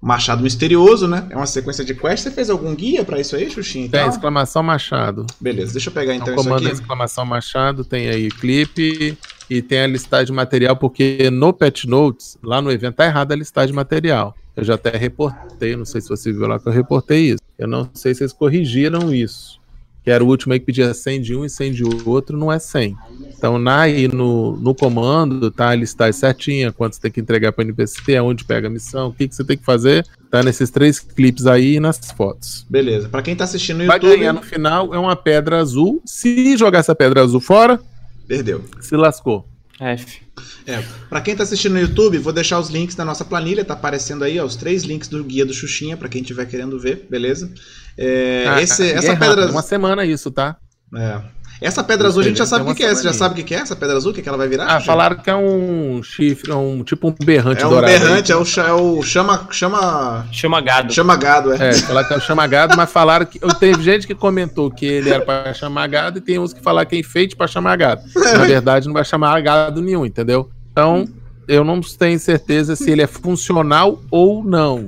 Machado 0.01 0.43
Misterioso, 0.43 1.07
né? 1.07 1.25
É 1.29 1.35
uma 1.37 1.45
sequência 1.45 1.85
de 1.85 1.93
quests. 1.93 2.23
Você 2.23 2.31
fez 2.31 2.49
algum 2.49 2.75
guia 2.75 3.05
pra 3.05 3.19
isso 3.19 3.35
aí, 3.37 3.49
Xuxinha? 3.49 3.89
Tem 3.89 4.05
exclamação 4.07 4.61
Machado. 4.61 5.25
Beleza, 5.39 5.71
deixa 5.71 5.89
eu 5.89 5.93
pegar 5.93 6.13
então 6.13 6.27
Então, 6.27 6.35
isso 6.35 6.43
comando 6.43 6.67
aqui. 6.67 6.75
exclamação 6.75 7.25
Machado, 7.25 7.85
tem 7.85 8.09
aí 8.09 8.29
clipe 8.29 9.17
e 9.49 9.61
tem 9.61 9.81
a 9.81 9.87
listagem 9.87 10.27
de 10.27 10.33
material, 10.33 10.75
porque 10.75 11.29
no 11.31 11.53
Pet 11.53 11.87
Notes, 11.87 12.37
lá 12.43 12.61
no 12.61 12.71
evento, 12.71 12.95
tá 12.95 13.05
errada 13.05 13.33
a 13.33 13.37
listagem 13.37 13.69
de 13.69 13.75
material. 13.75 14.35
Eu 14.55 14.63
já 14.63 14.75
até 14.75 14.95
reportei, 14.95 15.75
não 15.75 15.85
sei 15.85 16.01
se 16.01 16.09
você 16.09 16.31
viu 16.31 16.47
lá 16.47 16.59
que 16.59 16.67
eu 16.67 16.71
reportei 16.71 17.31
isso. 17.31 17.41
Eu 17.57 17.67
não 17.67 17.89
sei 17.93 18.13
se 18.13 18.23
eles 18.23 18.33
corrigiram 18.33 19.13
isso. 19.13 19.61
Que 20.03 20.11
era 20.11 20.23
o 20.23 20.27
último 20.27 20.53
aí 20.53 20.59
que 20.59 20.65
pedia 20.65 20.93
100 20.93 21.21
de 21.21 21.35
um 21.35 21.45
e 21.45 21.49
100 21.49 21.71
de 21.71 21.83
outro, 22.05 22.37
não 22.37 22.51
é 22.51 22.59
100. 22.59 22.95
Então, 23.35 23.57
na, 23.57 23.81
aí 23.81 24.07
no, 24.07 24.57
no 24.57 24.75
comando, 24.75 25.49
tá 25.49 25.69
a 25.69 25.75
listagem 25.75 26.13
certinha, 26.13 26.73
quanto 26.73 26.95
você 26.95 27.01
tem 27.01 27.11
que 27.11 27.21
entregar 27.21 27.53
para 27.53 27.63
NPC, 27.63 28.17
aonde 28.17 28.43
pega 28.43 28.67
a 28.67 28.69
missão, 28.69 29.07
o 29.07 29.13
que, 29.13 29.27
que 29.27 29.35
você 29.35 29.45
tem 29.45 29.57
que 29.57 29.63
fazer. 29.63 30.05
Tá 30.29 30.43
nesses 30.43 30.69
três 30.69 30.99
clipes 30.99 31.47
aí 31.47 31.75
e 31.75 31.79
nas 31.79 31.99
fotos. 32.11 32.65
Beleza. 32.69 33.07
Pra 33.07 33.21
quem 33.21 33.35
tá 33.35 33.45
assistindo 33.45 33.79
no 33.79 33.85
Vai 33.85 33.97
YouTube, 33.97 34.17
ganhar 34.17 34.33
no 34.33 34.41
final 34.41 34.93
é 34.93 34.99
uma 34.99 35.15
pedra 35.15 35.59
azul. 35.59 36.01
Se 36.05 36.57
jogar 36.57 36.79
essa 36.79 36.93
pedra 36.93 37.21
azul 37.21 37.39
fora, 37.39 37.79
perdeu. 38.27 38.63
se 38.81 38.95
lascou. 38.95 39.47
F. 39.79 40.21
É, 40.65 40.81
pra 41.09 41.19
quem 41.19 41.35
tá 41.35 41.43
assistindo 41.43 41.73
no 41.73 41.79
YouTube, 41.79 42.17
vou 42.19 42.31
deixar 42.31 42.59
os 42.59 42.69
links 42.69 42.95
na 42.95 43.03
nossa 43.03 43.25
planilha, 43.25 43.65
tá 43.65 43.73
aparecendo 43.73 44.23
aí, 44.23 44.39
ó, 44.39 44.45
os 44.45 44.55
três 44.55 44.83
links 44.83 45.07
do 45.09 45.23
guia 45.23 45.45
do 45.45 45.53
Xuxinha, 45.53 45.97
pra 45.97 46.07
quem 46.07 46.23
tiver 46.23 46.45
querendo 46.45 46.79
ver, 46.79 47.05
beleza? 47.09 47.51
É, 47.97 48.45
Ah, 48.47 48.61
esse, 48.61 48.83
é 48.83 48.91
essa 48.93 49.13
rápido, 49.13 49.35
pedra 49.35 49.51
Uma 49.51 49.61
semana 49.61 50.05
isso, 50.05 50.31
tá? 50.31 50.55
é. 50.95 51.21
Essa 51.61 51.83
pedra 51.83 52.07
azul 52.07 52.21
a 52.21 52.23
gente 52.25 52.37
já 52.37 52.43
Tem 52.43 52.49
sabe 52.49 52.63
o 52.63 52.67
que, 52.67 52.75
que 52.75 52.83
é. 52.83 52.93
Você 52.93 53.03
já 53.03 53.13
sabe 53.13 53.33
o 53.33 53.35
que 53.37 53.43
que 53.43 53.55
é 53.55 53.59
essa 53.59 53.75
pedra 53.75 53.95
azul? 53.95 54.11
O 54.11 54.13
que, 54.13 54.21
que 54.21 54.27
ela 54.27 54.37
vai 54.37 54.47
virar? 54.47 54.65
Ah, 54.65 54.67
Xuxinha? 54.79 54.85
falaram 54.85 55.15
que 55.17 55.29
é 55.29 55.35
um 55.35 56.01
chifre, 56.03 56.51
é 56.51 56.55
um 56.55 56.83
tipo 56.83 57.07
um 57.07 57.15
berrante 57.25 57.63
É 57.63 57.65
um 57.65 57.69
dourado. 57.69 57.93
aí. 57.93 57.99
berrante, 57.99 58.31
é 58.31 58.35
o, 58.35 58.43
cha- 58.45 58.67
é 58.67 58.73
o 58.73 59.01
chama, 59.01 59.47
chama, 59.51 60.25
Chama 60.31 60.59
gado. 60.61 60.93
chama 60.93 61.15
gado, 61.15 61.53
é. 61.53 61.69
É, 61.69 61.73
falaram 61.73 62.07
que 62.07 62.13
é 62.13 62.17
o 62.17 62.21
chamagado, 62.21 62.75
mas 62.75 62.91
falaram 62.91 63.25
que. 63.25 63.39
Teve 63.59 63.81
gente 63.83 64.05
que 64.07 64.15
comentou 64.15 64.69
que 64.69 64.85
ele 64.85 65.09
era 65.09 65.23
pra 65.23 65.53
chamar 65.53 65.87
gado 65.87 66.17
e 66.17 66.21
tem 66.21 66.37
uns 66.39 66.53
que 66.53 66.61
falaram 66.61 66.87
que 66.89 66.95
é 66.95 66.99
enfeite 66.99 67.35
pra 67.35 67.47
chamar 67.47 67.75
gado. 67.77 68.01
Na 68.15 68.43
verdade, 68.45 68.87
não 68.87 68.93
vai 68.93 69.05
chamar 69.05 69.39
gado 69.41 69.81
nenhum, 69.81 70.05
entendeu? 70.05 70.49
Então, 70.71 71.07
eu 71.47 71.63
não 71.63 71.81
tenho 71.81 72.19
certeza 72.19 72.75
se 72.75 72.89
ele 72.89 73.01
é 73.01 73.07
funcional 73.07 74.01
ou 74.11 74.43
não. 74.43 74.87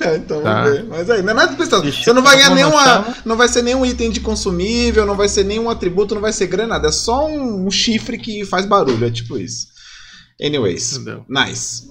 É, 0.00 0.16
então 0.16 0.42
Tá. 0.42 0.62
vamos 0.64 0.78
ver. 0.78 0.84
Mas 0.86 1.10
aí, 1.10 1.22
não 1.22 1.30
é 1.30 1.34
nada 1.34 1.52
especial. 1.52 1.82
Você 1.82 2.12
não 2.12 2.22
vai 2.22 2.36
ganhar 2.36 2.48
como 2.48 2.56
nenhuma. 2.56 2.84
chama? 2.84 3.16
Não 3.24 3.36
vai 3.36 3.48
ser 3.48 3.62
nenhum 3.62 3.84
item 3.86 4.10
de 4.10 4.20
consumível, 4.20 5.04
não 5.06 5.16
vai 5.16 5.28
ser 5.28 5.44
nenhum 5.44 5.68
atributo, 5.70 6.14
não 6.14 6.22
vai 6.22 6.32
ser 6.32 6.46
grana, 6.46 6.74
nada. 6.74 6.88
É 6.88 6.92
só 6.92 7.26
um, 7.26 7.66
um 7.66 7.70
chifre 7.70 8.18
que 8.18 8.44
faz 8.44 8.66
barulho, 8.66 9.06
é 9.06 9.10
tipo 9.10 9.38
isso. 9.38 9.68
Anyways, 10.40 10.92
Entendeu? 10.96 11.24
nice. 11.28 11.88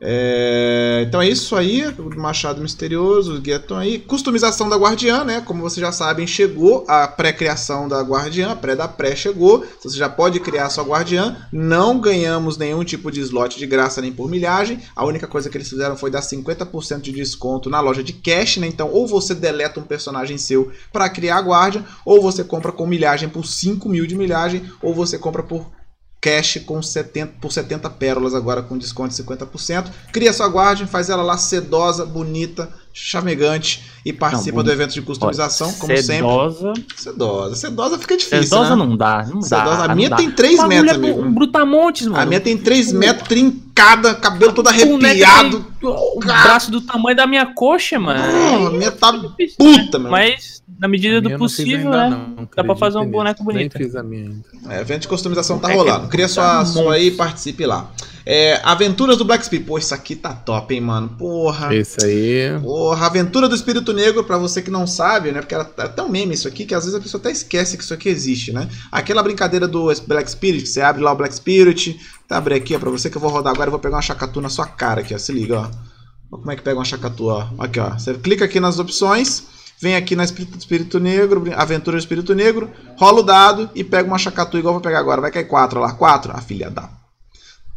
É, 0.00 1.04
então 1.06 1.20
é 1.20 1.28
isso 1.28 1.56
aí, 1.56 1.84
o 1.98 2.20
Machado 2.20 2.60
Misterioso, 2.60 3.34
os 3.34 3.46
estão 3.46 3.76
aí. 3.76 3.98
Customização 3.98 4.68
da 4.68 4.76
Guardiã, 4.76 5.24
né? 5.24 5.40
Como 5.40 5.62
vocês 5.62 5.84
já 5.84 5.92
sabem, 5.92 6.26
chegou 6.26 6.84
a 6.88 7.06
pré-criação 7.08 7.88
da 7.88 8.00
Guardiã, 8.00 8.52
a 8.52 8.56
pré 8.56 8.76
da 8.76 8.86
pré 8.86 9.16
chegou. 9.16 9.64
Você 9.82 9.96
já 9.96 10.08
pode 10.08 10.40
criar 10.40 10.70
sua 10.70 10.84
Guardiã. 10.84 11.36
Não 11.52 12.00
ganhamos 12.00 12.56
nenhum 12.56 12.84
tipo 12.84 13.10
de 13.10 13.20
slot 13.20 13.58
de 13.58 13.66
graça 13.66 14.00
nem 14.00 14.12
por 14.12 14.28
milhagem. 14.28 14.80
A 14.94 15.04
única 15.04 15.26
coisa 15.26 15.50
que 15.50 15.56
eles 15.56 15.68
fizeram 15.68 15.96
foi 15.96 16.10
dar 16.10 16.20
50% 16.20 17.00
de 17.00 17.12
desconto 17.12 17.70
na 17.70 17.80
loja 17.80 18.02
de 18.02 18.12
cash, 18.12 18.58
né? 18.58 18.66
Então, 18.66 18.90
ou 18.90 19.06
você 19.06 19.34
deleta 19.34 19.80
um 19.80 19.84
personagem 19.84 20.38
seu 20.38 20.70
para 20.92 21.08
criar 21.08 21.38
a 21.38 21.42
Guardiã, 21.42 21.84
ou 22.04 22.22
você 22.22 22.44
compra 22.44 22.72
com 22.72 22.86
milhagem 22.86 23.28
por 23.28 23.44
5 23.44 23.88
mil 23.88 24.06
de 24.06 24.16
milhagem, 24.16 24.62
ou 24.82 24.94
você 24.94 25.18
compra 25.18 25.42
por 25.42 25.77
cash 26.20 26.60
com 26.66 26.82
70, 26.82 27.32
por 27.40 27.52
70 27.52 27.88
pérolas 27.90 28.34
agora 28.34 28.62
com 28.62 28.76
desconto 28.76 29.14
de 29.14 29.22
50%. 29.22 29.86
Cria 30.12 30.32
sua 30.32 30.48
guardian, 30.48 30.86
faz 30.86 31.08
ela 31.08 31.22
lá 31.22 31.38
sedosa, 31.38 32.04
bonita, 32.04 32.68
chamegante 32.92 33.84
e 34.04 34.12
participa 34.12 34.56
Não, 34.58 34.64
do 34.64 34.72
evento 34.72 34.92
de 34.94 35.02
customização, 35.02 35.72
como 35.74 35.96
sempre. 35.96 36.02
Sedosa. 36.16 36.72
Sedosa. 36.96 37.54
Sedosa 37.54 37.98
fica 37.98 38.16
difícil, 38.16 38.42
Sedosa 38.42 38.70
né? 38.70 38.76
não 38.84 38.96
dá, 38.96 39.24
não 39.32 39.40
Sedosa- 39.40 39.76
dá. 39.76 39.84
a 39.84 39.88
não 39.88 39.94
minha 39.94 40.10
dá. 40.10 40.16
tem 40.16 40.30
três 40.32 40.54
O 40.54 40.62
bagulho 40.62 40.82
metros, 40.82 40.92
é 40.92 40.96
amigo. 40.96 41.22
Um 41.22 41.32
brutamontes, 41.32 42.06
mano. 42.08 42.20
A 42.22 42.26
minha 42.26 42.40
tem 42.40 42.56
3 42.58 42.92
metros, 42.92 43.28
trincada, 43.28 44.14
cabelo 44.16 44.52
todo 44.52 44.66
arrepiado. 44.68 45.64
O 45.82 46.18
braço 46.18 46.70
do 46.70 46.80
tamanho 46.80 47.16
da 47.16 47.26
minha 47.28 47.46
coxa, 47.54 47.98
mano. 47.98 48.66
A 48.66 48.70
minha 48.70 48.90
tá 48.90 49.12
Difícil, 49.12 49.56
puta, 49.56 49.98
né? 49.98 50.02
meu. 50.02 50.10
Mas, 50.10 50.62
na 50.78 50.86
medida 50.86 51.20
do 51.20 51.36
possível, 51.36 51.92
ainda 51.92 52.10
né? 52.10 52.26
não, 52.36 52.48
Dá 52.54 52.62
pra 52.62 52.76
fazer 52.76 52.98
um 52.98 53.10
boneco 53.10 53.42
bonito. 53.42 53.76
Nem 53.76 53.86
fiz 53.86 53.96
a 53.96 54.02
minha 54.02 54.30
ainda. 54.30 54.44
É, 54.74 54.80
evento 54.80 55.02
de 55.02 55.08
customização 55.08 55.58
tá 55.58 55.68
É 55.68 55.72
que 55.72 55.76
rolando. 55.76 56.08
Cria 56.08 56.28
sua, 56.28 56.44
tá 56.44 56.64
sua 56.64 56.94
aí 56.94 57.08
e 57.08 57.10
participe 57.10 57.66
lá. 57.66 57.90
É, 58.24 58.60
Aventuras 58.62 59.16
do 59.16 59.24
Black 59.24 59.44
Speed. 59.44 59.64
Pô, 59.64 59.78
isso 59.78 59.94
aqui 59.94 60.14
tá 60.14 60.34
top, 60.34 60.74
hein, 60.74 60.82
mano. 60.82 61.08
Porra. 61.08 61.74
Esse 61.74 62.04
aí. 62.04 62.60
Porra, 62.60 63.06
Aventura 63.06 63.48
do 63.48 63.54
Espírito 63.54 63.92
Negro, 63.92 64.22
pra 64.22 64.36
você 64.36 64.60
que 64.60 64.70
não 64.70 64.86
sabe, 64.86 65.32
né? 65.32 65.40
Porque 65.40 65.54
era 65.54 65.64
tão 65.64 66.08
meme 66.08 66.34
isso 66.34 66.46
aqui 66.46 66.66
que 66.66 66.74
às 66.74 66.84
vezes 66.84 66.98
a 66.98 67.02
pessoa 67.02 67.18
até 67.20 67.30
esquece 67.30 67.76
que 67.76 67.82
isso 67.82 67.94
aqui 67.94 68.08
existe, 68.08 68.52
né? 68.52 68.68
Aquela 68.92 69.22
brincadeira 69.22 69.66
do 69.66 69.90
Black 70.06 70.30
Spirit, 70.30 70.62
que 70.62 70.68
você 70.68 70.82
abre 70.82 71.02
lá 71.02 71.10
o 71.10 71.16
Black 71.16 71.34
Spirit. 71.34 71.98
Tá, 72.28 72.36
abrir 72.36 72.56
aqui, 72.56 72.76
ó, 72.76 72.78
pra 72.78 72.90
você 72.90 73.08
que 73.08 73.16
eu 73.16 73.20
vou 73.20 73.30
rodar 73.30 73.54
agora, 73.54 73.68
eu 73.68 73.72
vou 73.72 73.80
pegar 73.80 73.96
uma 73.96 74.02
chacatu 74.02 74.40
na 74.42 74.50
sua 74.50 74.66
cara 74.66 75.00
aqui, 75.00 75.14
ó. 75.14 75.18
Se 75.18 75.32
liga, 75.32 75.58
ó. 75.58 75.62
Olha 75.62 76.42
como 76.42 76.52
é 76.52 76.56
que 76.56 76.62
pega 76.62 76.78
uma 76.78 76.84
chacatu, 76.84 77.28
ó. 77.28 77.48
Aqui, 77.58 77.80
ó. 77.80 77.90
Você 77.98 78.12
clica 78.14 78.44
aqui 78.44 78.60
nas 78.60 78.78
opções, 78.78 79.44
vem 79.80 79.96
aqui 79.96 80.16
na 80.16 80.24
Espírito, 80.24 80.58
Espírito 80.58 81.00
Negro, 81.00 81.44
Aventura 81.54 81.96
do 81.96 82.00
Espírito 82.00 82.34
Negro, 82.34 82.70
rola 82.96 83.20
o 83.20 83.22
dado 83.22 83.70
e 83.74 83.84
pega 83.84 84.08
uma 84.08 84.18
chacatu 84.18 84.58
igual 84.58 84.72
eu 84.72 84.80
vou 84.80 84.82
pegar 84.82 84.98
agora. 84.98 85.20
Vai 85.20 85.30
cair 85.30 85.46
quatro 85.46 85.80
lá. 85.80 85.92
Quatro? 85.92 86.32
A 86.32 86.40
filha 86.40 86.70
da. 86.70 86.90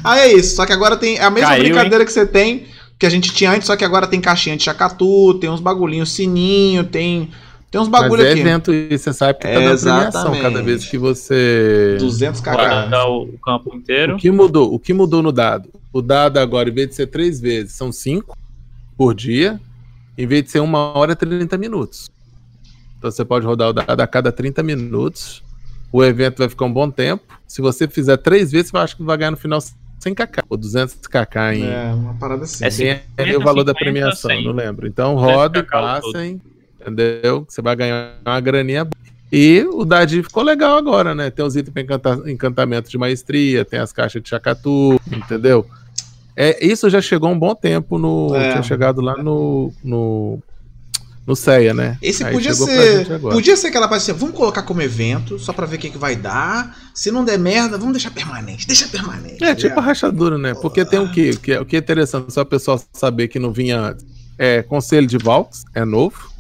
Aí 0.02 0.20
é 0.20 0.32
isso, 0.34 0.56
só 0.56 0.66
que 0.66 0.72
agora 0.72 0.96
tem 0.96 1.16
é 1.18 1.24
a 1.24 1.30
mesma 1.30 1.50
Caiu, 1.50 1.64
brincadeira 1.64 2.04
que 2.04 2.12
você 2.12 2.26
tem, 2.26 2.66
que 2.98 3.06
a 3.06 3.10
gente 3.10 3.32
tinha 3.32 3.52
antes, 3.52 3.66
só 3.66 3.76
que 3.76 3.84
agora 3.84 4.06
tem 4.06 4.20
caixinha 4.20 4.56
de 4.56 4.64
chacatu, 4.64 5.34
tem 5.34 5.50
uns 5.50 5.60
bagulhinhos 5.60 6.12
sininho, 6.12 6.84
tem 6.84 7.30
tem 7.70 7.78
uns 7.78 7.88
Mas 7.88 8.00
bagulho 8.02 8.22
é 8.22 8.30
aqui. 8.30 8.40
evento 8.40 8.72
e 8.72 8.96
você 8.96 9.12
sabe 9.12 9.38
que 9.38 9.46
tá 9.46 9.52
dando 9.52 9.80
premiação 9.80 10.40
cada 10.40 10.62
vez 10.62 10.86
que 10.86 10.96
você. 10.96 11.96
200 12.00 12.40
kk. 12.40 12.50
Guardar 12.50 13.10
o 13.10 13.24
o 13.24 13.38
campo 13.38 13.76
inteiro. 13.76 14.14
O 14.14 14.18
que 14.18 14.30
mudou? 14.30 14.72
O 14.72 14.78
que 14.78 14.94
mudou 14.94 15.22
no 15.22 15.30
dado? 15.30 15.68
O 15.92 16.00
dado 16.00 16.38
agora, 16.38 16.70
em 16.70 16.72
vez 16.72 16.88
de 16.88 16.94
ser 16.94 17.08
três 17.08 17.38
vezes, 17.38 17.72
são 17.72 17.92
cinco 17.92 18.36
por 18.96 19.14
dia, 19.14 19.60
em 20.18 20.26
vez 20.26 20.42
de 20.44 20.50
ser 20.50 20.58
uma 20.60 20.98
hora, 20.98 21.14
30 21.14 21.56
minutos. 21.56 22.10
Então 22.98 23.08
você 23.08 23.24
pode 23.24 23.46
rodar 23.46 23.68
o 23.68 23.72
dado 23.72 24.00
a 24.00 24.06
cada 24.06 24.32
30 24.32 24.62
minutos. 24.64 25.44
O 25.92 26.04
evento 26.04 26.38
vai 26.38 26.48
ficar 26.48 26.64
um 26.64 26.72
bom 26.72 26.90
tempo. 26.90 27.22
Se 27.46 27.62
você 27.62 27.86
fizer 27.86 28.16
três 28.16 28.50
vezes, 28.50 28.72
eu 28.74 28.80
acho 28.80 28.96
que 28.96 29.02
vai 29.04 29.16
ganhar 29.16 29.30
no 29.30 29.36
final 29.36 29.60
100 29.60 30.14
kk 30.14 30.42
ou 30.48 30.56
200 30.56 30.96
kk 31.06 31.38
em. 31.54 31.64
É, 31.64 31.92
uma 31.94 32.14
parada 32.14 32.42
assim. 32.42 32.64
É 32.64 32.68
Tem 32.68 32.96
50, 32.96 33.02
ali 33.22 33.36
o 33.36 33.40
valor 33.40 33.62
da 33.62 33.72
50, 33.72 33.78
premiação, 33.78 34.30
100. 34.30 34.44
não 34.44 34.52
lembro. 34.52 34.88
Então 34.88 35.14
roda 35.14 35.60
e 35.60 35.62
200 35.62 35.70
cacau 35.70 36.02
passem, 36.02 36.42
entendeu? 36.80 37.46
Você 37.48 37.62
vai 37.62 37.76
ganhar 37.76 38.18
uma 38.26 38.40
graninha 38.40 38.84
boa. 38.84 39.08
E 39.30 39.62
o 39.70 39.84
Dadi 39.84 40.22
ficou 40.22 40.42
legal 40.42 40.76
agora, 40.78 41.14
né? 41.14 41.30
Tem 41.30 41.44
os 41.44 41.54
itens 41.54 41.72
para 41.72 41.82
encanta 41.82 42.22
encantamento 42.26 42.90
de 42.90 42.98
maestria, 42.98 43.64
tem 43.64 43.78
as 43.78 43.92
caixas 43.92 44.22
de 44.22 44.28
chacatu, 44.28 44.98
entendeu? 45.12 45.66
É, 46.40 46.64
isso 46.64 46.88
já 46.88 47.02
chegou 47.02 47.28
um 47.30 47.38
bom 47.38 47.52
tempo 47.52 47.98
no. 47.98 48.32
É. 48.36 48.52
Tinha 48.52 48.62
chegado 48.62 49.00
lá 49.00 49.20
no. 49.20 49.72
no 49.82 50.38
no 51.26 51.36
CEA, 51.36 51.74
né? 51.74 51.98
Esse 52.00 52.24
Aí 52.24 52.32
podia 52.32 52.54
ser. 52.54 53.20
Podia 53.20 53.54
ser 53.54 53.66
aquela 53.66 53.86
parte 53.86 54.10
assim, 54.10 54.18
vamos 54.18 54.34
colocar 54.34 54.62
como 54.62 54.80
evento, 54.80 55.38
só 55.38 55.52
pra 55.52 55.66
ver 55.66 55.76
o 55.76 55.78
que, 55.78 55.90
que 55.90 55.98
vai 55.98 56.16
dar. 56.16 56.74
Se 56.94 57.10
não 57.10 57.22
der 57.22 57.38
merda, 57.38 57.76
vamos 57.76 57.92
deixar 57.92 58.10
permanente. 58.10 58.66
Deixa 58.66 58.88
permanente. 58.88 59.44
É, 59.44 59.48
tá 59.48 59.54
tipo 59.54 59.78
a 59.78 59.82
rachadura, 59.82 60.38
né? 60.38 60.54
Porque 60.54 60.86
tem 60.86 60.98
o 60.98 61.12
que, 61.12 61.36
que 61.36 61.52
é- 61.52 61.60
o 61.60 61.66
que 61.66 61.76
é 61.76 61.80
interessante, 61.80 62.32
só 62.32 62.40
o 62.40 62.46
pessoal 62.46 62.80
saber 62.94 63.28
que 63.28 63.38
não 63.38 63.52
vinha 63.52 63.78
antes. 63.78 64.06
É, 64.38 64.62
Conselho 64.62 65.06
de 65.06 65.18
Valks 65.18 65.64
é 65.74 65.84
novo. 65.84 66.30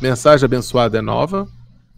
Mensagem 0.00 0.44
abençoada 0.44 0.98
é 0.98 1.02
nova. 1.02 1.48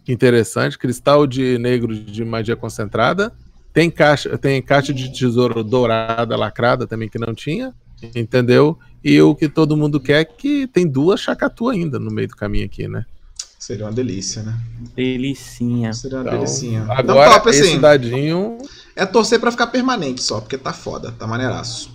Interessante. 0.07 0.79
Cristal 0.79 1.27
de 1.27 1.59
negro 1.59 1.93
de 1.93 2.25
magia 2.25 2.55
concentrada. 2.55 3.31
Tem 3.73 3.89
caixa, 3.89 4.37
tem 4.37 4.61
caixa 4.61 4.93
de 4.93 5.11
tesouro 5.11 5.63
dourada 5.63 6.35
lacrada 6.35 6.87
também 6.87 7.07
que 7.09 7.19
não 7.19 7.33
tinha. 7.33 7.73
Entendeu? 8.15 8.77
E 9.03 9.21
o 9.21 9.35
que 9.35 9.49
todo 9.49 9.75
mundo 9.77 9.99
quer 9.99 10.21
é 10.21 10.25
que 10.25 10.67
tem 10.67 10.87
duas 10.87 11.19
chacatu 11.19 11.69
ainda 11.69 11.99
no 11.99 12.09
meio 12.11 12.27
do 12.27 12.35
caminho 12.35 12.65
aqui, 12.65 12.87
né? 12.87 13.05
Seria 13.57 13.85
uma 13.85 13.91
delícia, 13.91 14.41
né? 14.41 14.57
Delicinha. 14.95 15.91
Seria 15.93 16.17
uma 16.19 16.23
Então, 16.23 16.33
delicinha. 16.39 16.79
Então, 16.83 16.95
agora 16.95 17.31
top, 17.31 17.49
assim. 17.49 17.59
esse 17.59 17.77
dadinho 17.77 18.57
É 18.95 19.05
torcer 19.05 19.39
pra 19.39 19.51
ficar 19.51 19.67
permanente 19.67 20.23
só, 20.23 20.39
porque 20.39 20.57
tá 20.57 20.71
foda, 20.73 21.11
tá 21.11 21.27
maneiraço. 21.27 21.91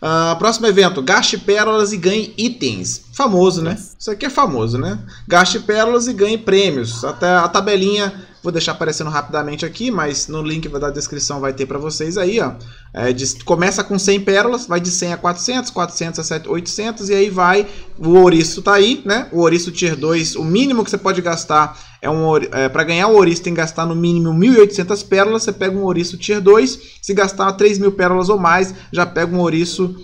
Ah, 0.00 0.36
próximo 0.38 0.66
evento, 0.66 1.02
gaste 1.02 1.36
pérolas 1.38 1.92
e 1.92 1.96
ganhe 1.96 2.32
itens. 2.38 3.04
Famoso, 3.12 3.62
né? 3.62 3.76
Isso 3.98 4.10
aqui 4.10 4.26
é 4.26 4.30
famoso, 4.30 4.78
né? 4.78 4.98
Gaste 5.26 5.58
pérolas 5.60 6.06
e 6.06 6.12
ganhe 6.12 6.38
prêmios. 6.38 7.04
Até 7.04 7.28
a 7.28 7.48
tabelinha, 7.48 8.12
vou 8.42 8.52
deixar 8.52 8.72
aparecendo 8.72 9.10
rapidamente 9.10 9.64
aqui, 9.66 9.90
mas 9.90 10.28
no 10.28 10.42
link 10.42 10.68
da 10.68 10.90
descrição 10.90 11.40
vai 11.40 11.52
ter 11.52 11.66
pra 11.66 11.78
vocês 11.78 12.16
aí, 12.16 12.40
ó. 12.40 12.52
É, 12.94 13.12
de- 13.12 13.44
começa 13.44 13.84
com 13.84 13.98
100 13.98 14.20
pérolas, 14.20 14.66
vai 14.66 14.80
de 14.80 14.90
100 14.90 15.12
a 15.12 15.16
400, 15.16 15.70
400 15.70 16.20
a 16.20 16.22
7, 16.24 16.48
800 16.48 17.08
e 17.10 17.14
aí 17.14 17.30
vai. 17.30 17.66
O 17.98 18.10
ouriço 18.10 18.62
tá 18.62 18.74
aí, 18.74 19.02
né? 19.04 19.28
O 19.32 19.40
ouriço 19.40 19.70
tier 19.72 19.96
2, 19.96 20.36
o 20.36 20.44
mínimo 20.44 20.84
que 20.84 20.90
você 20.90 20.98
pode 20.98 21.20
gastar 21.20 21.78
é 22.00 22.08
um 22.08 22.36
é, 22.36 22.68
para 22.68 22.84
ganhar 22.84 23.08
o 23.08 23.14
ouriço 23.16 23.42
tem 23.42 23.52
que 23.52 23.60
gastar 23.60 23.84
no 23.84 23.94
mínimo 23.94 24.32
1.800 24.32 25.06
pérolas. 25.06 25.42
Você 25.42 25.52
pega 25.52 25.76
um 25.76 25.82
ouriço 25.82 26.16
tier 26.16 26.40
2. 26.40 26.78
Se 27.02 27.12
gastar 27.12 27.52
3 27.52 27.78
mil 27.78 27.92
pérolas 27.92 28.28
ou 28.28 28.38
mais, 28.38 28.72
já 28.92 29.04
pega 29.04 29.34
um 29.34 29.40
ouriço 29.40 29.96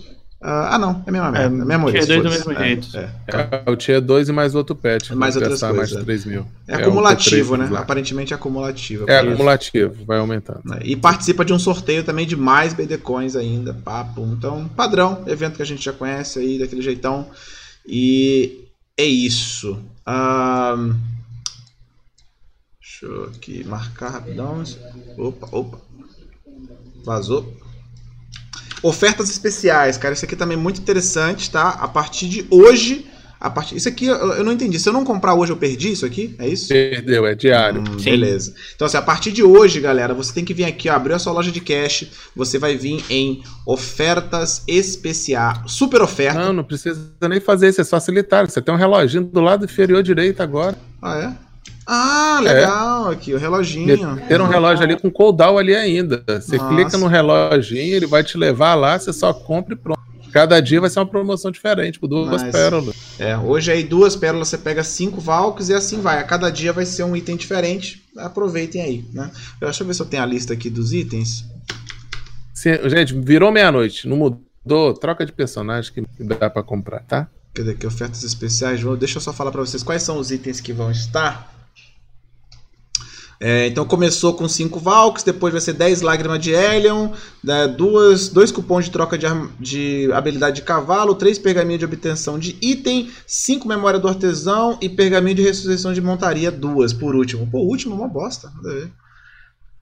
ah, 0.47 0.77
não, 0.77 1.03
é 1.05 1.09
a 1.09 1.11
mesma 1.11 1.31
merda. 1.31 1.57
É, 1.57 1.61
a 1.61 1.65
mesma 1.65 1.91
Tier 1.91 2.05
2 2.05 2.23
do 2.23 2.29
mesmo 2.29 2.51
é, 2.51 2.67
jeito. 2.67 2.97
É, 2.97 3.09
é, 3.65 3.71
o 3.71 3.75
Tier 3.75 4.01
2 4.01 4.29
e 4.29 4.31
mais 4.31 4.53
outro 4.53 4.75
patch. 4.75 5.09
Mais 5.11 5.35
outras 5.35 5.59
coisas. 5.59 5.93
mais 5.93 6.03
3 6.05 6.25
mil. 6.25 6.45
É, 6.67 6.75
acumulativo, 6.75 7.57
né? 7.57 7.69
Aparentemente 7.75 8.31
é 8.31 8.35
acumulativo. 8.35 9.05
É 9.09 9.19
acumulativo, 9.19 10.05
vai 10.05 10.19
aumentando. 10.19 10.61
E 10.83 10.95
participa 10.95 11.43
de 11.43 11.51
um 11.51 11.59
sorteio 11.59 12.03
também 12.03 12.27
de 12.27 12.35
mais 12.35 12.73
BD 12.73 12.97
Coins 12.99 13.35
ainda, 13.35 13.73
papo. 13.73 14.21
Então, 14.21 14.67
padrão, 14.67 15.23
evento 15.25 15.55
que 15.55 15.63
a 15.63 15.65
gente 15.65 15.83
já 15.83 15.93
conhece 15.93 16.37
aí, 16.37 16.59
daquele 16.59 16.81
jeitão. 16.81 17.27
E 17.87 18.65
é 18.97 19.05
isso. 19.05 19.79
Um... 20.07 20.95
Deixa 22.79 23.05
eu 23.07 23.23
aqui 23.25 23.63
marcar 23.63 24.09
rapidão. 24.09 24.63
Opa, 25.17 25.47
opa. 25.51 25.79
Vazou. 27.03 27.64
Ofertas 28.85 29.31
especiais, 29.31 29.97
cara. 29.97 30.13
Isso 30.13 30.25
aqui 30.25 30.35
também 30.35 30.55
é 30.55 30.61
muito 30.61 30.79
interessante, 30.79 31.49
tá? 31.49 31.69
A 31.69 31.87
partir 31.87 32.29
de 32.29 32.45
hoje. 32.51 33.07
A 33.39 33.49
partir... 33.49 33.75
Isso 33.75 33.89
aqui 33.89 34.05
eu, 34.05 34.15
eu 34.15 34.43
não 34.43 34.51
entendi. 34.51 34.79
Se 34.79 34.87
eu 34.87 34.93
não 34.93 35.03
comprar 35.03 35.33
hoje, 35.33 35.51
eu 35.51 35.57
perdi 35.57 35.91
isso 35.91 36.05
aqui? 36.05 36.35
É 36.37 36.47
isso? 36.47 36.67
Perdeu, 36.67 37.25
é 37.25 37.33
diário. 37.33 37.81
Hum, 37.81 37.97
beleza. 38.03 38.53
Então, 38.75 38.85
assim, 38.85 38.97
a 38.97 39.01
partir 39.01 39.31
de 39.31 39.41
hoje, 39.41 39.79
galera, 39.79 40.13
você 40.13 40.31
tem 40.31 40.45
que 40.45 40.53
vir 40.53 40.65
aqui, 40.65 40.87
ó, 40.87 40.93
abrir 40.93 41.13
a 41.13 41.19
sua 41.19 41.33
loja 41.33 41.51
de 41.51 41.61
cash. 41.61 42.05
Você 42.35 42.59
vai 42.59 42.77
vir 42.77 43.03
em 43.09 43.41
ofertas 43.65 44.61
especiais. 44.67 45.59
Super 45.65 46.03
oferta. 46.03 46.39
Não, 46.39 46.53
não 46.53 46.63
precisa 46.63 47.09
nem 47.27 47.39
fazer 47.39 47.69
isso, 47.69 47.81
é 47.81 47.83
facilitar. 47.83 48.47
Você 48.47 48.61
tem 48.61 48.71
um 48.71 48.77
reloginho 48.77 49.23
do 49.23 49.41
lado 49.41 49.65
inferior 49.65 50.03
direito 50.03 50.43
agora. 50.43 50.77
Ah, 51.01 51.17
é? 51.17 51.44
Ah, 51.87 52.39
legal, 52.41 53.11
é. 53.11 53.13
aqui, 53.13 53.33
o 53.33 53.37
reloginho. 53.37 54.17
Ter 54.27 54.41
um 54.41 54.47
relógio 54.47 54.83
ali 54.83 54.99
com 54.99 55.11
cooldown 55.11 55.57
ali 55.57 55.75
ainda. 55.75 56.23
Você 56.27 56.57
Nossa. 56.57 56.73
clica 56.73 56.97
no 56.97 57.07
reloginho, 57.07 57.95
ele 57.95 58.07
vai 58.07 58.23
te 58.23 58.37
levar 58.37 58.73
lá, 58.73 58.97
você 58.97 59.13
só 59.13 59.33
compra 59.33 59.73
e 59.73 59.77
pronto. 59.77 60.05
Cada 60.35 60.59
dia 60.59 60.81
vai 60.81 60.89
ser 60.89 60.99
uma 60.99 61.05
promoção 61.05 61.49
diferente, 61.49 61.97
por 61.97 62.07
duas 62.09 62.41
Mas, 62.41 62.51
pérolas. 62.51 62.93
É, 63.17 63.37
hoje 63.37 63.71
aí 63.71 63.83
duas 63.83 64.17
pérolas 64.17 64.49
você 64.49 64.57
pega 64.57 64.83
cinco 64.83 65.21
Valks 65.21 65.69
e 65.69 65.73
assim 65.73 66.01
vai. 66.01 66.19
A 66.19 66.23
cada 66.23 66.49
dia 66.49 66.73
vai 66.73 66.85
ser 66.85 67.03
um 67.03 67.15
item 67.15 67.37
diferente. 67.37 68.03
Aproveitem 68.17 68.81
aí, 68.81 69.05
né? 69.13 69.31
Deixa 69.61 69.81
eu 69.81 69.87
ver 69.87 69.93
se 69.93 70.01
eu 70.01 70.05
tenho 70.05 70.23
a 70.23 70.25
lista 70.25 70.51
aqui 70.51 70.69
dos 70.69 70.91
itens. 70.91 71.45
gente, 72.85 73.13
virou 73.13 73.49
meia-noite, 73.49 74.09
não 74.09 74.17
mudou, 74.17 74.93
troca 74.93 75.25
de 75.25 75.31
personagem 75.31 75.93
que 75.93 76.03
dá 76.21 76.49
para 76.49 76.61
comprar, 76.61 76.99
tá? 77.03 77.29
Cadê 77.53 77.71
aqui? 77.71 77.87
Ofertas 77.87 78.21
especiais. 78.23 78.81
Deixa 78.99 79.17
eu 79.17 79.21
só 79.21 79.31
falar 79.31 79.51
para 79.51 79.61
vocês 79.61 79.83
quais 79.83 80.03
são 80.03 80.17
os 80.17 80.31
itens 80.31 80.59
que 80.59 80.73
vão 80.73 80.91
estar. 80.91 81.54
É, 83.39 83.67
então 83.67 83.85
começou 83.85 84.33
com 84.33 84.47
5 84.47 84.79
Valks, 84.79 85.23
depois 85.23 85.51
vai 85.51 85.61
ser 85.61 85.73
10 85.73 86.01
Lágrimas 86.01 86.39
de 86.39 86.51
Helion, 86.51 87.09
né, 87.43 87.67
duas, 87.67 88.29
dois 88.29 88.51
cupons 88.51 88.85
de 88.85 88.91
troca 88.91 89.17
de, 89.17 89.27
de 89.59 90.09
habilidade 90.13 90.57
de 90.57 90.61
cavalo, 90.61 91.15
3 91.15 91.37
pergaminhos 91.39 91.79
de 91.79 91.85
obtenção 91.85 92.39
de 92.39 92.57
item, 92.61 93.11
5 93.27 93.67
Memória 93.67 93.99
do 93.99 94.07
Artesão 94.07 94.77
e 94.81 94.87
pergaminho 94.87 95.35
de 95.35 95.41
ressurreição 95.41 95.93
de 95.93 96.01
montaria, 96.01 96.51
duas 96.51 96.93
por 96.93 97.15
último. 97.15 97.49
O 97.51 97.69
último 97.69 97.95
é 97.95 97.97
uma 97.97 98.07
bosta, 98.07 98.51
nada 98.55 98.69
a 98.69 98.73
ver. 98.73 98.91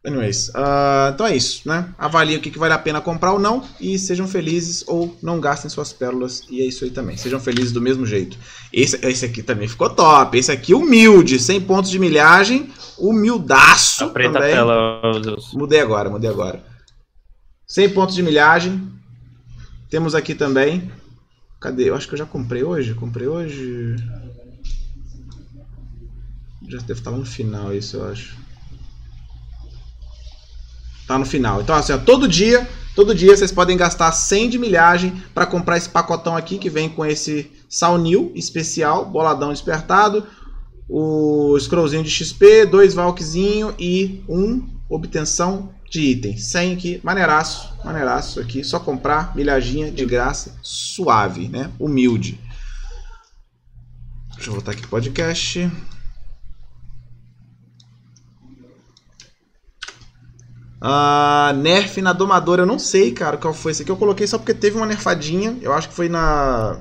Anyways, 0.06 0.50
uh, 0.50 1.14
então 1.14 1.26
é 1.26 1.34
isso, 1.34 1.66
né? 1.66 1.94
Avaliem 1.98 2.38
o 2.38 2.42
que, 2.42 2.52
que 2.52 2.60
vale 2.60 2.74
a 2.74 2.78
pena 2.78 3.00
comprar 3.00 3.32
ou 3.32 3.40
não 3.40 3.64
e 3.80 3.98
sejam 3.98 4.28
felizes 4.28 4.84
ou 4.86 5.18
não 5.24 5.40
gastem 5.40 5.70
suas 5.70 5.94
pérolas 5.94 6.44
e 6.50 6.62
é 6.62 6.66
isso 6.66 6.84
aí 6.84 6.92
também. 6.92 7.16
Sejam 7.16 7.40
felizes 7.40 7.72
do 7.72 7.80
mesmo 7.80 8.06
jeito. 8.06 8.38
Esse, 8.74 9.00
esse 9.08 9.24
aqui 9.24 9.42
também 9.42 9.66
ficou 9.66 9.90
top. 9.90 10.38
Esse 10.38 10.52
aqui 10.52 10.74
humilde, 10.74 11.40
100 11.40 11.62
pontos 11.62 11.90
de 11.90 11.98
milhagem, 12.00 12.70
humildaço 12.98 14.04
a 14.04 14.10
preta 14.10 14.34
também. 14.34 14.52
Tela. 14.52 15.02
Mudei 15.54 15.80
agora, 15.80 16.10
mudei 16.10 16.30
agora. 16.30 16.62
100 17.66 17.90
pontos 17.92 18.14
de 18.14 18.24
milhagem. 18.24 18.92
Temos 19.90 20.14
aqui 20.14 20.36
também. 20.36 20.92
Cadê? 21.62 21.90
Eu 21.90 21.96
acho 21.96 22.10
que 22.10 22.14
eu 22.14 22.20
já 22.20 22.26
comprei 22.26 22.62
hoje. 22.62 22.94
Comprei 22.94 23.28
hoje. 23.28 23.96
Já 26.68 26.80
deve 26.80 27.00
estar 27.00 27.12
no 27.12 27.26
final 27.26 27.74
isso, 27.74 27.96
eu 27.96 28.12
acho. 28.12 28.43
Tá 31.08 31.18
no 31.18 31.26
final. 31.26 31.62
Então, 31.62 31.76
assim, 31.76 31.94
ó, 31.94 31.98
todo 31.98 32.28
dia, 32.28 32.68
todo 32.96 33.14
dia 33.14 33.36
vocês 33.36 33.52
podem 33.52 33.76
gastar 33.76 34.12
100 34.12 34.50
de 34.50 34.60
milhagem 34.60 35.22
para 35.34 35.46
comprar 35.46 35.78
esse 35.78 35.90
pacotão 35.90 36.36
aqui 36.36 36.58
que 36.58 36.70
vem 36.70 36.90
com 36.90 37.06
esse 37.06 37.52
Saunil 37.68 38.32
especial, 38.36 39.06
boladão 39.06 39.52
despertado, 39.52 40.26
o 40.88 41.58
scrollzinho 41.60 42.04
de 42.04 42.10
XP, 42.10 42.66
dois 42.66 42.94
Valkzinho 42.94 43.74
e 43.80 44.24
um 44.30 44.68
obtenção 44.90 45.74
de 45.90 46.02
item. 46.02 46.38
100 46.38 46.74
aqui, 46.74 47.02
maneiraço, 47.04 47.74
maneiraço 47.84 48.40
aqui, 48.40 48.64
só 48.64 48.80
comprar 48.80 49.36
milhaginha 49.36 49.92
de 49.92 50.06
graça, 50.06 50.56
suave, 50.62 51.48
né? 51.48 51.72
Humilde. 51.80 52.40
Deixa 54.36 54.50
eu 54.50 54.54
voltar 54.54 54.72
aqui 54.72 54.88
podcast. 54.88 55.72
Uh, 60.84 61.56
nerf 61.56 62.02
na 62.02 62.12
domadora, 62.12 62.64
eu 62.64 62.66
não 62.66 62.78
sei, 62.78 63.12
cara, 63.12 63.38
qual 63.38 63.54
foi 63.54 63.72
esse 63.72 63.84
aqui. 63.84 63.92
Eu 63.92 63.96
coloquei 63.96 64.28
só 64.28 64.38
porque 64.38 64.54
teve 64.54 64.76
uma 64.76 64.86
nerfadinha. 64.86 65.58
Eu 65.62 65.72
acho 65.72 65.88
que 65.88 65.96
foi 65.96 66.10
na. 66.10 66.78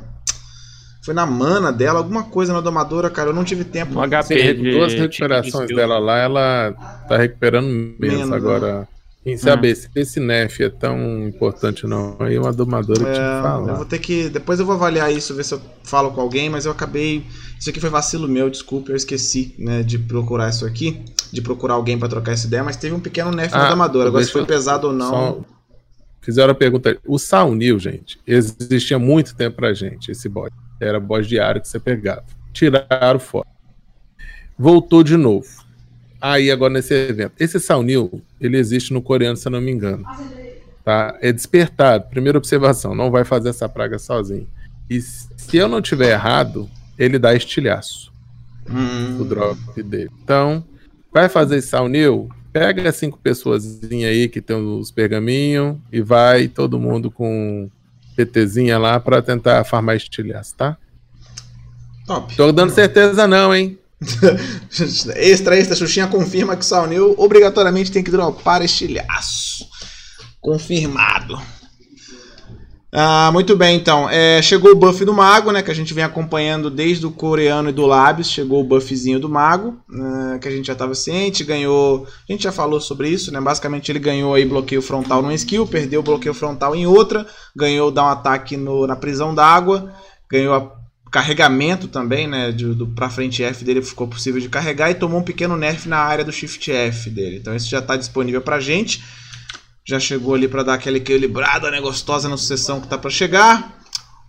Foi 1.04 1.14
na 1.14 1.24
mana 1.24 1.72
dela, 1.72 1.98
alguma 1.98 2.24
coisa 2.24 2.52
na 2.52 2.60
domadora, 2.60 3.08
cara. 3.08 3.30
Eu 3.30 3.34
não 3.34 3.44
tive 3.44 3.62
tempo. 3.62 3.94
No 3.94 4.00
HP 4.00 4.54
de, 4.54 4.70
duas 4.72 4.92
recuperações 4.92 5.68
de 5.68 5.74
dela 5.76 6.00
lá, 6.00 6.18
ela 6.18 6.72
tá 7.08 7.16
recuperando 7.16 7.66
menos, 7.66 8.18
menos 8.18 8.32
agora. 8.32 8.88
Em 9.24 9.36
saber 9.36 9.70
é. 9.70 9.74
se 9.76 9.88
esse 9.94 10.18
nerf 10.18 10.62
é 10.62 10.68
tão 10.68 11.28
importante 11.28 11.86
não. 11.86 12.16
Aí 12.18 12.36
uma 12.38 12.52
domadora 12.52 13.08
é, 13.08 13.12
te 13.12 13.18
fala. 13.42 13.70
Eu 13.70 13.76
vou 13.76 13.84
ter 13.84 14.00
que. 14.00 14.28
Depois 14.28 14.58
eu 14.58 14.66
vou 14.66 14.74
avaliar 14.74 15.12
isso, 15.12 15.34
ver 15.34 15.44
se 15.44 15.54
eu 15.54 15.60
falo 15.84 16.10
com 16.10 16.20
alguém, 16.20 16.50
mas 16.50 16.66
eu 16.66 16.72
acabei. 16.72 17.24
Isso 17.58 17.70
aqui 17.70 17.78
foi 17.78 17.90
vacilo 17.90 18.26
meu, 18.26 18.50
desculpe, 18.50 18.90
eu 18.90 18.96
esqueci, 18.96 19.54
né, 19.56 19.84
de 19.84 19.96
procurar 19.96 20.48
isso 20.48 20.66
aqui 20.66 21.04
de 21.32 21.40
procurar 21.40 21.74
alguém 21.74 21.98
para 21.98 22.08
trocar 22.08 22.32
essa 22.32 22.46
ideia, 22.46 22.62
mas 22.62 22.76
teve 22.76 22.94
um 22.94 23.00
pequeno 23.00 23.30
nerf 23.30 23.54
ah, 23.54 23.70
amador. 23.70 24.06
Agora, 24.06 24.22
se 24.22 24.30
foi 24.30 24.44
pesado 24.44 24.88
ou 24.88 24.92
não. 24.92 25.10
Só... 25.10 25.40
Fizeram 26.20 26.52
a 26.52 26.54
pergunta. 26.54 26.98
O 27.06 27.18
Saunil, 27.18 27.78
gente, 27.78 28.20
existia 28.26 28.98
muito 28.98 29.34
tempo 29.34 29.56
pra 29.56 29.72
gente, 29.72 30.12
esse 30.12 30.28
bot. 30.28 30.52
Era 30.78 31.00
bot 31.00 31.26
diário 31.26 31.60
que 31.60 31.66
você 31.66 31.80
pegava. 31.80 32.24
Tiraram 32.52 33.18
fora. 33.18 33.48
Voltou 34.58 35.02
de 35.02 35.16
novo. 35.16 35.48
Aí, 36.22 36.50
agora 36.50 36.72
nesse 36.72 36.94
evento. 36.94 37.32
Esse 37.38 37.58
Saunil, 37.58 38.22
ele 38.40 38.56
existe 38.56 38.92
no 38.92 39.02
coreano, 39.02 39.36
se 39.36 39.46
eu 39.48 39.52
não 39.52 39.60
me 39.60 39.72
engano. 39.72 40.04
Tá? 40.84 41.18
É 41.20 41.32
despertado. 41.32 42.08
Primeira 42.08 42.38
observação, 42.38 42.94
não 42.94 43.10
vai 43.10 43.24
fazer 43.24 43.48
essa 43.48 43.68
praga 43.68 43.98
sozinho. 43.98 44.48
E 44.88 45.00
se 45.00 45.56
eu 45.56 45.68
não 45.68 45.82
tiver 45.82 46.12
errado, 46.12 46.68
ele 46.98 47.18
dá 47.18 47.34
estilhaço. 47.34 48.12
Hum. 48.70 49.20
O 49.20 49.24
drop 49.24 49.82
dele. 49.82 50.10
Então, 50.22 50.64
Vai 51.12 51.28
fazer 51.28 51.60
Saunil? 51.60 52.30
Pega 52.52 52.90
cinco 52.90 53.18
pessoas 53.18 53.80
aí 53.84 54.28
que 54.28 54.40
tem 54.40 54.56
os 54.56 54.90
pergaminhos 54.90 55.76
e 55.92 56.00
vai 56.00 56.48
todo 56.48 56.78
mundo 56.78 57.10
com 57.10 57.70
PTzinha 58.16 58.78
lá 58.78 58.98
para 58.98 59.20
tentar 59.20 59.62
farmar 59.64 59.96
estilhaço, 59.96 60.54
tá? 60.56 60.76
Top. 62.06 62.34
Tô 62.34 62.50
dando 62.50 62.70
certeza 62.70 63.26
não, 63.26 63.54
hein? 63.54 63.78
extra, 65.16 65.58
extra, 65.58 65.76
Xuxinha 65.76 66.06
confirma 66.06 66.56
que 66.56 66.64
Saunil 66.64 67.14
obrigatoriamente 67.18 67.92
tem 67.92 68.02
que 68.02 68.10
dropar 68.10 68.62
estilhaço. 68.62 69.66
Confirmado. 70.40 71.40
Ah, 72.94 73.30
muito 73.32 73.56
bem, 73.56 73.74
então. 73.74 74.06
É, 74.10 74.42
chegou 74.42 74.70
o 74.70 74.76
buff 74.76 75.02
do 75.02 75.14
Mago, 75.14 75.50
né? 75.50 75.62
Que 75.62 75.70
a 75.70 75.74
gente 75.74 75.94
vem 75.94 76.04
acompanhando 76.04 76.68
desde 76.68 77.06
o 77.06 77.10
coreano 77.10 77.70
e 77.70 77.72
do 77.72 77.86
Lábios. 77.86 78.28
Chegou 78.28 78.60
o 78.60 78.64
buffzinho 78.64 79.18
do 79.18 79.30
Mago, 79.30 79.78
né, 79.88 80.38
que 80.38 80.46
a 80.46 80.50
gente 80.50 80.66
já 80.66 80.74
estava 80.74 80.94
ciente. 80.94 81.42
Ganhou. 81.42 82.06
A 82.28 82.30
gente 82.32 82.42
já 82.42 82.52
falou 82.52 82.82
sobre 82.82 83.08
isso, 83.08 83.32
né? 83.32 83.40
Basicamente 83.40 83.90
ele 83.90 83.98
ganhou 83.98 84.34
aí 84.34 84.44
bloqueio 84.44 84.82
frontal 84.82 85.22
numa 85.22 85.32
skill, 85.32 85.66
perdeu 85.66 86.02
bloqueio 86.02 86.34
frontal 86.34 86.76
em 86.76 86.86
outra, 86.86 87.26
ganhou 87.56 87.90
dar 87.90 88.04
um 88.04 88.08
ataque 88.08 88.58
no, 88.58 88.86
na 88.86 88.94
prisão 88.94 89.34
d'água, 89.34 89.90
ganhou 90.30 90.54
a 90.54 90.81
carregamento 91.12 91.86
também, 91.86 92.26
né? 92.26 92.50
De, 92.50 92.74
do 92.74 92.88
pra 92.88 93.08
frente 93.08 93.44
F 93.44 93.64
dele 93.64 93.82
ficou 93.82 94.08
possível 94.08 94.40
de 94.40 94.48
carregar 94.48 94.90
e 94.90 94.94
tomou 94.94 95.20
um 95.20 95.24
pequeno 95.24 95.56
nerf 95.56 95.88
na 95.88 95.98
área 95.98 96.24
do 96.24 96.32
Shift 96.32 96.72
F 96.72 97.08
dele. 97.10 97.36
Então 97.36 97.54
isso 97.54 97.68
já 97.68 97.78
está 97.78 97.96
disponível 97.96 98.40
pra 98.40 98.58
gente 98.58 99.00
já 99.84 99.98
chegou 99.98 100.34
ali 100.34 100.48
para 100.48 100.62
dar 100.62 100.74
aquela 100.74 100.96
equilibrada, 100.96 101.70
né, 101.70 101.80
gostosa 101.80 102.28
na 102.28 102.36
sucessão 102.36 102.80
que 102.80 102.88
tá 102.88 102.96
para 102.96 103.10
chegar. 103.10 103.80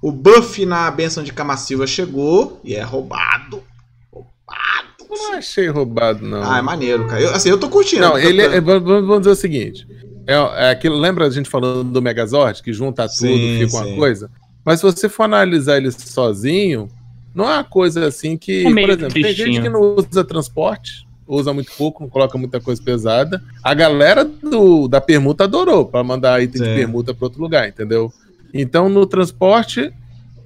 O 0.01 0.11
buff 0.11 0.65
na 0.65 0.89
benção 0.91 1.23
de 1.23 1.33
Silva 1.57 1.87
chegou 1.87 2.59
e 2.63 2.75
é 2.75 2.81
roubado. 2.81 3.63
Roubado. 4.11 4.93
Eu 5.09 5.17
não 5.17 5.33
achei 5.35 5.67
roubado, 5.69 6.25
não. 6.25 6.43
Ah, 6.43 6.57
é 6.57 6.61
maneiro, 6.61 7.07
cara. 7.07 7.21
Eu, 7.21 7.33
assim, 7.33 7.49
eu 7.49 7.57
tô 7.57 7.69
curtindo. 7.69 8.01
Não, 8.01 8.17
ele 8.17 8.41
é, 8.41 8.59
vamos 8.59 9.19
dizer 9.19 9.31
o 9.31 9.35
seguinte. 9.35 9.87
É, 10.27 10.33
é 10.33 10.69
aquilo, 10.71 10.97
lembra 10.97 11.27
a 11.27 11.29
gente 11.29 11.49
falando 11.49 11.83
do 11.83 12.01
Megazord, 12.01 12.61
que 12.61 12.73
junta 12.73 13.07
tudo, 13.07 13.15
sim, 13.15 13.59
fica 13.59 13.69
sim. 13.69 13.77
uma 13.77 13.95
coisa? 13.95 14.29
Mas 14.63 14.79
se 14.79 14.85
você 14.85 15.09
for 15.09 15.23
analisar 15.23 15.77
ele 15.77 15.91
sozinho, 15.91 16.89
não 17.33 17.45
é 17.49 17.55
uma 17.55 17.63
coisa 17.63 18.07
assim 18.07 18.37
que. 18.37 18.65
É 18.65 18.69
por 18.69 18.79
exemplo, 18.79 19.09
tristinho. 19.09 19.23
tem 19.23 19.35
gente 19.35 19.61
que 19.61 19.69
não 19.69 19.81
usa 19.95 20.23
transporte 20.23 21.05
usa 21.27 21.53
muito 21.53 21.71
pouco, 21.77 22.03
não 22.03 22.09
coloca 22.09 22.37
muita 22.37 22.59
coisa 22.59 22.81
pesada. 22.81 23.41
A 23.63 23.73
galera 23.73 24.23
do, 24.23 24.87
da 24.87 25.01
permuta 25.01 25.45
adorou 25.45 25.85
para 25.85 26.03
mandar 26.03 26.41
item 26.41 26.61
Sim. 26.61 26.69
de 26.69 26.75
permuta 26.75 27.13
para 27.13 27.25
outro 27.25 27.41
lugar, 27.41 27.67
entendeu? 27.67 28.11
Então, 28.53 28.89
no 28.89 29.05
transporte, 29.05 29.91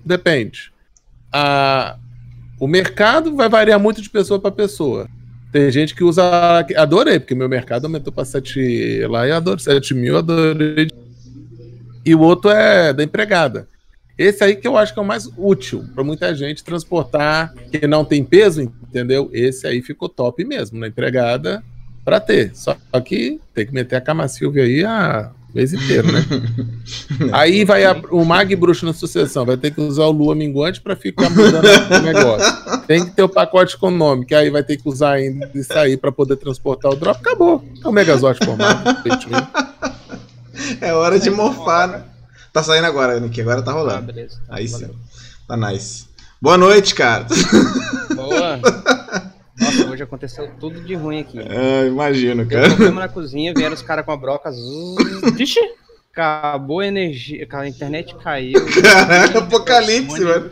depende. 0.06 0.72
A, 1.32 1.98
o 2.60 2.68
mercado 2.68 3.36
vai 3.36 3.50
variar 3.50 3.80
muito 3.80 4.02
de 4.02 4.10
pessoa 4.10 4.40
para 4.40 4.52
pessoa. 4.52 5.08
Tem 5.52 5.72
gente 5.72 5.96
que 5.96 6.04
usa. 6.04 6.66
Adorei, 6.78 7.20
porque 7.20 7.36
meu 7.36 7.50
mercado 7.50 7.86
aumentou 7.86 8.12
para 8.14 8.26
7 8.26 9.06
lá 9.08 9.28
e 9.28 9.32
adoro 9.32 9.60
7 9.60 9.94
mil, 9.94 10.18
adorei. 10.18 10.88
E 12.06 12.16
o 12.16 12.20
outro 12.20 12.52
é 12.52 12.94
da 12.94 13.04
empregada. 13.04 13.68
Esse 14.18 14.44
aí 14.44 14.56
que 14.56 14.68
eu 14.68 14.76
acho 14.76 14.94
que 14.94 15.00
é 15.00 15.02
o 15.02 15.06
mais 15.06 15.30
útil 15.38 15.86
para 15.94 16.04
muita 16.04 16.34
gente 16.34 16.64
transportar, 16.64 17.54
que 17.72 17.86
não 17.86 18.04
tem 18.04 18.24
peso, 18.24 18.62
entendeu? 18.62 19.30
Esse 19.32 19.68
aí 19.68 19.82
ficou 19.82 20.10
top 20.10 20.44
mesmo, 20.44 20.80
na 20.80 20.88
empregada, 20.88 21.64
para 22.04 22.20
ter. 22.20 22.52
Só 22.56 22.76
que 23.06 23.40
tem 23.54 23.68
que 23.68 23.74
meter 23.74 23.96
a 23.98 24.02
Cama 24.02 24.28
Silvia 24.28 24.64
aí 24.64 24.84
a 24.84 25.32
mês 25.54 25.74
inteiro, 25.74 26.12
né? 26.12 26.26
aí 27.32 27.64
vai 27.64 27.84
a, 27.86 27.96
o 28.12 28.24
Mag 28.26 28.56
Bruxo 28.56 28.86
na 28.86 28.94
sucessão, 28.94 29.46
vai 29.46 29.58
ter 29.58 29.72
que 29.72 29.82
usar 29.82 30.06
o 30.06 30.12
Lua 30.12 30.36
Minguante 30.36 30.82
para 30.82 30.96
ficar 30.96 31.30
mudando 31.30 31.66
o 31.66 32.02
negócio. 32.02 32.86
Tem 32.88 33.06
que 33.06 33.12
ter 33.12 33.24
o 33.24 33.30
pacote 33.30 33.76
econômico, 33.76 34.34
aí 34.36 34.50
vai 34.50 34.64
ter 34.64 34.78
que 34.78 34.88
usar 34.88 35.14
ainda 35.14 35.50
isso 35.54 35.74
aí 35.74 35.98
para 35.98 36.12
poder 36.12 36.38
transportar 36.38 36.92
o 36.92 36.96
drop. 36.96 37.20
Acabou. 37.20 37.64
É 37.84 37.88
o 37.88 37.92
Megazord 37.92 38.44
formado. 38.44 38.98
é 40.82 40.94
hora 40.94 41.20
de 41.20 41.30
morfar, 41.30 41.88
né? 41.88 42.04
Tá 42.58 42.64
saindo 42.64 42.88
agora, 42.88 43.20
Nick. 43.20 43.40
Agora 43.40 43.62
tá 43.62 43.72
rolando. 43.72 44.00
Ah, 44.00 44.02
beleza. 44.02 44.42
Aí 44.50 44.66
Valeu. 44.66 44.90
sim. 44.90 44.96
Tá 45.48 45.56
nice. 45.56 46.08
Boa 46.42 46.58
noite, 46.58 46.96
cara. 46.96 47.28
Boa. 48.16 48.58
Nossa, 49.62 49.88
hoje 49.92 50.02
aconteceu 50.02 50.50
tudo 50.60 50.82
de 50.82 50.96
ruim 50.96 51.20
aqui. 51.20 51.38
É, 51.38 51.86
imagino, 51.86 52.48
cara. 52.48 52.68
Deu 52.68 52.76
problema 52.78 53.02
na 53.02 53.08
cozinha, 53.08 53.54
vieram 53.56 53.76
os 53.76 53.84
caras 53.84 54.04
com 54.04 54.12
a 54.12 54.18
broca. 54.18 54.50
Vixe! 55.36 55.60
Acabou 56.12 56.80
a 56.80 56.88
energia, 56.88 57.48
a 57.48 57.68
internet 57.68 58.16
caiu. 58.24 58.60
Caraca, 58.82 59.38
apocalipse, 59.38 60.20
mano. 60.22 60.50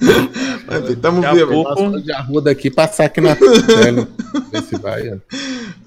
Enfim, 0.00 0.94
tamo 0.96 1.20
vivo. 1.32 1.64
Pouco... 1.64 2.00
de 2.00 2.12
arruda 2.12 2.50
aqui, 2.50 2.70
passar 2.70 3.04
aqui 3.04 3.20
na 3.20 3.34
tela. 3.34 4.08
se 4.68 4.76
vai. 4.78 5.18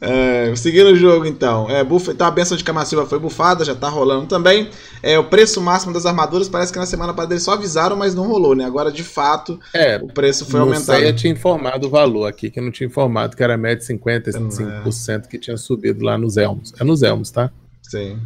É, 0.01 0.53
seguindo 0.55 0.88
o 0.88 0.95
jogo, 0.95 1.26
então. 1.26 1.70
É, 1.70 1.84
buff... 1.84 2.09
Então 2.09 2.26
a 2.26 2.32
benção 2.32 2.57
de 2.57 2.64
Camassiva 2.64 3.05
foi 3.05 3.20
bufada, 3.20 3.64
já 3.64 3.76
tá 3.76 3.88
rolando 3.88 4.26
também. 4.26 4.70
É, 5.03 5.18
o 5.18 5.24
preço 5.24 5.62
máximo 5.62 5.93
das 5.93 6.05
armaduras 6.05 6.49
parece 6.49 6.74
que 6.74 6.80
na 6.80 6.86
semana 6.86 7.14
passada 7.14 7.34
eles 7.34 7.43
só 7.43 7.53
avisaram, 7.53 7.95
mas 7.95 8.16
não 8.16 8.28
rolou, 8.28 8.55
né? 8.55 8.66
Agora, 8.66 8.91
de 8.91 9.03
fato, 9.03 9.59
é, 9.74 9.97
o 9.97 10.07
preço 10.07 10.45
foi 10.45 10.59
aumentado. 10.59 10.99
Eu 10.99 11.16
tinha 11.16 11.32
informado 11.32 11.88
o 11.88 11.89
valor 11.89 12.26
aqui, 12.26 12.49
que 12.49 12.59
não 12.59 12.72
tinha 12.72 12.88
informado 12.88 13.36
que 13.36 13.43
era 13.43 13.55
média 13.57 13.86
55% 13.86 15.26
é. 15.26 15.28
que 15.28 15.38
tinha 15.38 15.55
subido 15.57 16.03
lá 16.03 16.18
nos 16.18 16.38
Elmos. 16.38 16.74
É 16.80 16.84
nos 16.84 17.03
Elmos, 17.03 17.30
tá? 17.30 17.51
Sim. 17.84 18.18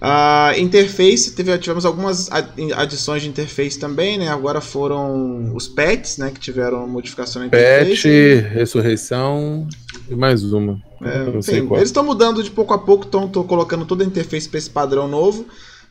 Uh, 0.00 0.58
interface, 0.60 1.32
teve, 1.34 1.58
tivemos 1.58 1.84
algumas 1.84 2.30
adições 2.76 3.22
de 3.22 3.28
interface 3.28 3.78
também, 3.78 4.16
né? 4.16 4.28
Agora 4.28 4.60
foram 4.60 5.52
os 5.54 5.66
pets, 5.66 6.18
né? 6.18 6.30
Que 6.32 6.38
tiveram 6.38 6.86
modificação 6.86 7.40
na 7.40 7.46
interface. 7.48 8.02
Pet, 8.02 8.48
ressurreição 8.54 9.66
e 10.08 10.14
mais 10.14 10.44
uma. 10.52 10.80
É, 11.02 11.36
enfim, 11.36 11.68
eles 11.74 11.88
estão 11.88 12.04
mudando 12.04 12.42
de 12.42 12.50
pouco 12.50 12.72
a 12.74 12.78
pouco, 12.78 13.04
estão 13.04 13.28
colocando 13.28 13.84
toda 13.84 14.04
a 14.04 14.06
interface 14.06 14.48
para 14.48 14.58
esse 14.58 14.70
padrão 14.70 15.08
novo. 15.08 15.46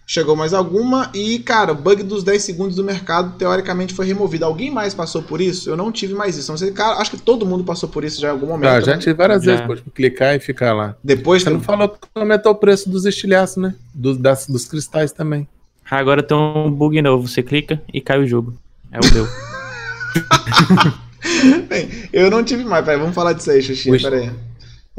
Chegou 0.09 0.37
mais 0.37 0.53
alguma 0.53 1.11
e, 1.13 1.37
cara, 1.39 1.73
o 1.73 1.75
bug 1.75 2.01
dos 2.01 2.23
10 2.23 2.41
segundos 2.41 2.77
do 2.77 2.83
mercado 2.83 3.37
teoricamente 3.37 3.93
foi 3.93 4.05
removido. 4.05 4.45
Alguém 4.45 4.71
mais 4.71 4.93
passou 4.93 5.21
por 5.21 5.41
isso? 5.41 5.69
Eu 5.69 5.75
não 5.75 5.91
tive 5.91 6.13
mais 6.13 6.37
isso. 6.37 6.49
Não 6.49 6.57
sei, 6.57 6.71
cara, 6.71 6.95
acho 6.95 7.11
que 7.11 7.17
todo 7.17 7.45
mundo 7.45 7.65
passou 7.65 7.89
por 7.89 8.05
isso 8.05 8.21
já 8.21 8.29
em 8.29 8.31
algum 8.31 8.47
momento. 8.47 8.69
Ah, 8.69 8.79
já 8.79 8.93
né? 8.93 8.99
tive 8.99 9.15
várias 9.15 9.43
já. 9.43 9.51
vezes, 9.51 9.67
pode 9.67 9.81
clicar 9.93 10.33
e 10.33 10.39
ficar 10.39 10.71
lá. 10.71 10.95
Depois 11.03 11.43
Você 11.43 11.49
que... 11.49 11.55
não 11.55 11.61
falou 11.61 11.89
que 11.89 11.97
aumentou 12.15 12.53
o 12.53 12.55
preço 12.55 12.89
dos 12.89 13.05
estilhaços, 13.05 13.57
né? 13.57 13.75
Do, 13.93 14.17
das, 14.17 14.47
dos 14.47 14.63
cristais 14.63 15.11
também. 15.11 15.45
Agora 15.91 16.23
tem 16.23 16.37
um 16.37 16.71
bug 16.71 17.01
novo. 17.01 17.27
Você 17.27 17.43
clica 17.43 17.81
e 17.93 17.99
cai 17.99 18.17
o 18.17 18.25
jogo. 18.25 18.53
É 18.93 18.99
o 18.99 19.13
meu. 19.13 19.27
Bem, 21.67 21.89
eu 22.13 22.31
não 22.31 22.45
tive 22.45 22.63
mais, 22.63 22.85
peraí, 22.85 22.97
vamos 22.97 23.13
falar 23.13 23.33
disso 23.33 23.51
aí, 23.51 23.61
Xuxinha, 23.61 23.99
peraí. 23.99 24.31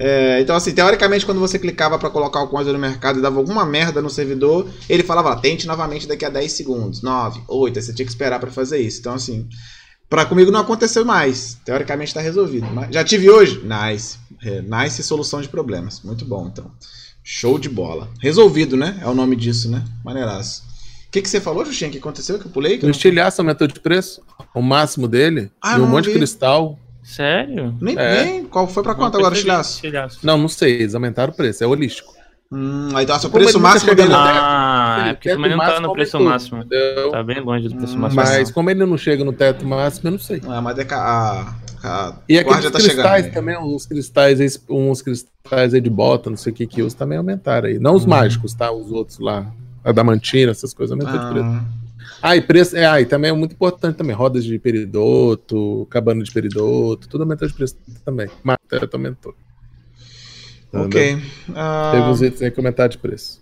É, 0.01 0.41
então, 0.41 0.55
assim, 0.55 0.73
teoricamente, 0.73 1.27
quando 1.27 1.41
você 1.41 1.59
clicava 1.59 1.99
para 1.99 2.09
colocar 2.09 2.39
alguma 2.39 2.59
coisa 2.59 2.73
no 2.73 2.79
mercado 2.79 3.19
e 3.19 3.23
dava 3.23 3.37
alguma 3.37 3.67
merda 3.67 4.01
no 4.01 4.09
servidor, 4.09 4.69
ele 4.89 5.03
falava, 5.03 5.35
tente 5.41 5.67
novamente 5.67 6.07
daqui 6.07 6.25
a 6.25 6.31
10 6.31 6.53
segundos, 6.53 7.03
9, 7.03 7.43
8, 7.49 7.79
aí 7.79 7.83
você 7.83 7.93
tinha 7.93 8.07
que 8.07 8.13
esperar 8.13 8.39
para 8.39 8.51
fazer 8.51 8.79
isso. 8.79 9.01
Então, 9.01 9.15
assim, 9.15 9.49
para 10.09 10.25
comigo 10.25 10.53
não 10.53 10.61
aconteceu 10.61 11.05
mais. 11.05 11.59
Teoricamente 11.65 12.11
está 12.11 12.21
resolvido. 12.21 12.67
Mas 12.73 12.95
já 12.95 13.03
tive 13.03 13.29
hoje? 13.29 13.61
Nice. 13.65 14.19
É, 14.43 14.63
nice 14.63 15.03
solução 15.03 15.43
de 15.43 15.49
problemas. 15.49 16.01
Muito 16.03 16.25
bom, 16.25 16.47
então. 16.47 16.71
Show 17.25 17.59
de 17.59 17.69
bola. 17.69 18.09
Resolvido, 18.21 18.77
né? 18.77 18.99
É 19.03 19.07
o 19.09 19.15
nome 19.15 19.35
disso, 19.35 19.69
né? 19.69 19.85
Maneiraço. 20.05 20.63
O 21.09 21.11
que, 21.11 21.21
que 21.21 21.29
você 21.29 21.41
falou, 21.41 21.65
Xuxinha? 21.65 21.89
O 21.89 21.93
que 21.93 21.99
aconteceu? 21.99 22.39
Que 22.39 22.47
eu 22.47 22.51
pulei? 22.51 22.79
Que 22.79 22.87
o 22.87 22.91
estilhaço 22.91 23.41
aumentou 23.41 23.67
de 23.67 23.81
preço. 23.81 24.23
O 24.55 24.63
máximo 24.63 25.09
dele. 25.09 25.51
Ah, 25.61 25.77
e 25.77 25.81
um 25.81 25.87
monte 25.87 26.07
vi. 26.07 26.13
de 26.13 26.19
cristal. 26.19 26.79
Sério? 27.09 27.75
Nem, 27.81 27.97
é. 27.99 28.25
nem. 28.25 28.45
Qual 28.45 28.69
foi 28.69 28.83
pra 28.83 28.95
quanto 28.95 29.17
agora 29.17 29.33
o 29.33 29.37
estilhaço? 29.37 29.81
Não, 30.23 30.37
não 30.37 30.49
sei. 30.49 30.75
Eles 30.75 30.95
aumentaram 30.95 31.33
o 31.33 31.37
preço. 31.37 31.65
É 31.65 31.67
holístico. 31.67 32.13
Hum, 32.53 32.91
aí 32.95 33.05
então, 33.05 33.17
o 33.17 33.31
preço 33.31 33.59
máximo 33.59 33.95
dele. 33.95 34.13
Ah, 34.15 35.07
é 35.09 35.15
porque 35.15 35.31
também 35.31 35.51
não 35.51 35.59
tá 35.59 35.81
no 35.81 35.93
preço 35.95 36.21
máximo. 36.21 36.59
Entendeu? 36.59 37.11
Tá 37.11 37.23
bem 37.23 37.41
longe 37.41 37.69
do 37.69 37.77
preço 37.77 37.97
hum, 37.97 38.01
máximo. 38.01 38.23
Mas 38.23 38.51
como 38.51 38.69
ele 38.69 38.85
não 38.85 38.99
chega 38.99 39.25
no 39.25 39.33
teto 39.33 39.67
máximo, 39.67 40.09
eu 40.09 40.13
não 40.13 40.19
sei. 40.19 40.43
Ah, 40.47 40.61
mas 40.61 40.79
é 40.79 40.87
a, 40.91 41.55
a 41.83 42.15
e 42.29 42.39
aqueles 42.39 42.65
tá 42.65 42.79
cristais 42.79 43.25
chegando, 43.25 43.35
também, 43.35 43.59
uns 43.59 43.87
cristais, 43.87 44.61
uns 44.69 45.01
cristais 45.01 45.75
aí 45.75 45.81
de 45.81 45.91
bota, 45.91 46.29
não 46.29 46.37
sei 46.37 46.53
o 46.53 46.55
que 46.55 46.67
que 46.67 46.83
usa, 46.83 46.95
também 46.95 47.17
aumentaram 47.17 47.69
aí. 47.69 47.79
Não 47.79 47.95
os 47.95 48.05
hum. 48.05 48.11
mágicos, 48.11 48.53
tá? 48.53 48.71
Os 48.71 48.93
outros 48.93 49.19
lá. 49.19 49.51
A 49.83 49.93
damantina, 49.93 50.51
essas 50.51 50.75
coisas 50.75 50.93
aumentou 50.93 51.19
ah. 51.19 51.25
de 51.25 51.33
preço. 51.33 51.88
Ah, 52.23 52.37
e 52.37 52.41
preço. 52.41 52.77
É, 52.77 52.87
ah, 52.87 53.01
e 53.01 53.07
também 53.07 53.31
é 53.31 53.35
muito 53.35 53.53
importante 53.53 53.97
também. 53.97 54.15
Rodas 54.15 54.45
de 54.45 54.59
peridoto, 54.59 55.87
cabana 55.91 56.23
de 56.23 56.31
peridoto, 56.31 57.09
tudo 57.09 57.23
aumentou 57.23 57.47
de 57.47 57.55
preço 57.55 57.77
também. 58.05 58.29
Matéria 58.43 58.89
aumentou. 58.93 59.35
Ok. 60.73 61.15
Uh... 61.15 61.93
Teve 61.93 62.03
uns 62.03 62.23
itens 62.23 62.43
aí 62.43 62.51
que 62.51 62.61
aumentaram 62.61 62.89
de 62.89 62.99
preço. 62.99 63.41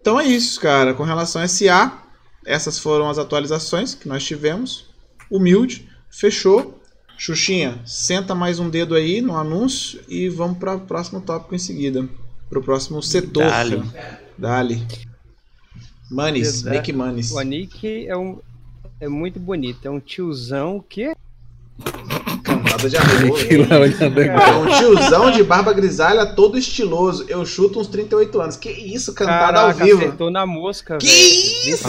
Então 0.00 0.18
é 0.18 0.24
isso, 0.24 0.60
cara. 0.60 0.94
Com 0.94 1.02
relação 1.02 1.40
a 1.42 1.48
SA, 1.48 2.02
essas 2.44 2.78
foram 2.78 3.08
as 3.08 3.18
atualizações 3.18 3.94
que 3.94 4.08
nós 4.08 4.24
tivemos. 4.24 4.86
Humilde, 5.30 5.88
fechou. 6.10 6.80
Xuxinha, 7.18 7.80
senta 7.86 8.34
mais 8.34 8.58
um 8.58 8.68
dedo 8.68 8.94
aí 8.94 9.22
no 9.22 9.36
anúncio 9.36 10.00
e 10.06 10.28
vamos 10.28 10.58
para 10.58 10.74
o 10.74 10.80
próximo 10.80 11.20
tópico 11.20 11.54
em 11.54 11.58
seguida. 11.58 12.06
Para 12.48 12.58
o 12.58 12.62
próximo 12.62 13.02
setor. 13.02 13.44
Dali. 13.44 13.82
Dali. 14.36 14.86
Manis, 16.10 16.62
Nick 16.62 16.92
Manis. 16.92 17.32
O 17.32 17.40
Nick 17.40 18.06
é, 18.06 18.16
um, 18.16 18.38
é 19.00 19.08
muito 19.08 19.40
bonito. 19.40 19.86
É 19.86 19.90
um 19.90 20.00
tiozão 20.00 20.82
que. 20.88 21.12
Cantada 22.42 22.88
de 22.88 22.96
arroz. 22.96 24.00
é 24.00 24.52
um 24.56 24.78
tiozão 24.78 25.30
de 25.32 25.42
barba 25.42 25.72
grisalha 25.72 26.24
todo 26.24 26.56
estiloso. 26.56 27.26
Eu 27.28 27.44
chuto 27.44 27.80
uns 27.80 27.88
38 27.88 28.40
anos. 28.40 28.56
Que 28.56 28.70
isso, 28.70 29.12
cantada 29.12 29.52
Caraca, 29.58 29.80
ao 29.80 29.86
vivo. 29.86 29.98
acertou 29.98 30.30
na 30.30 30.46
mosca. 30.46 30.96
Que 30.98 31.06
véio. 31.06 31.74
isso? 31.74 31.88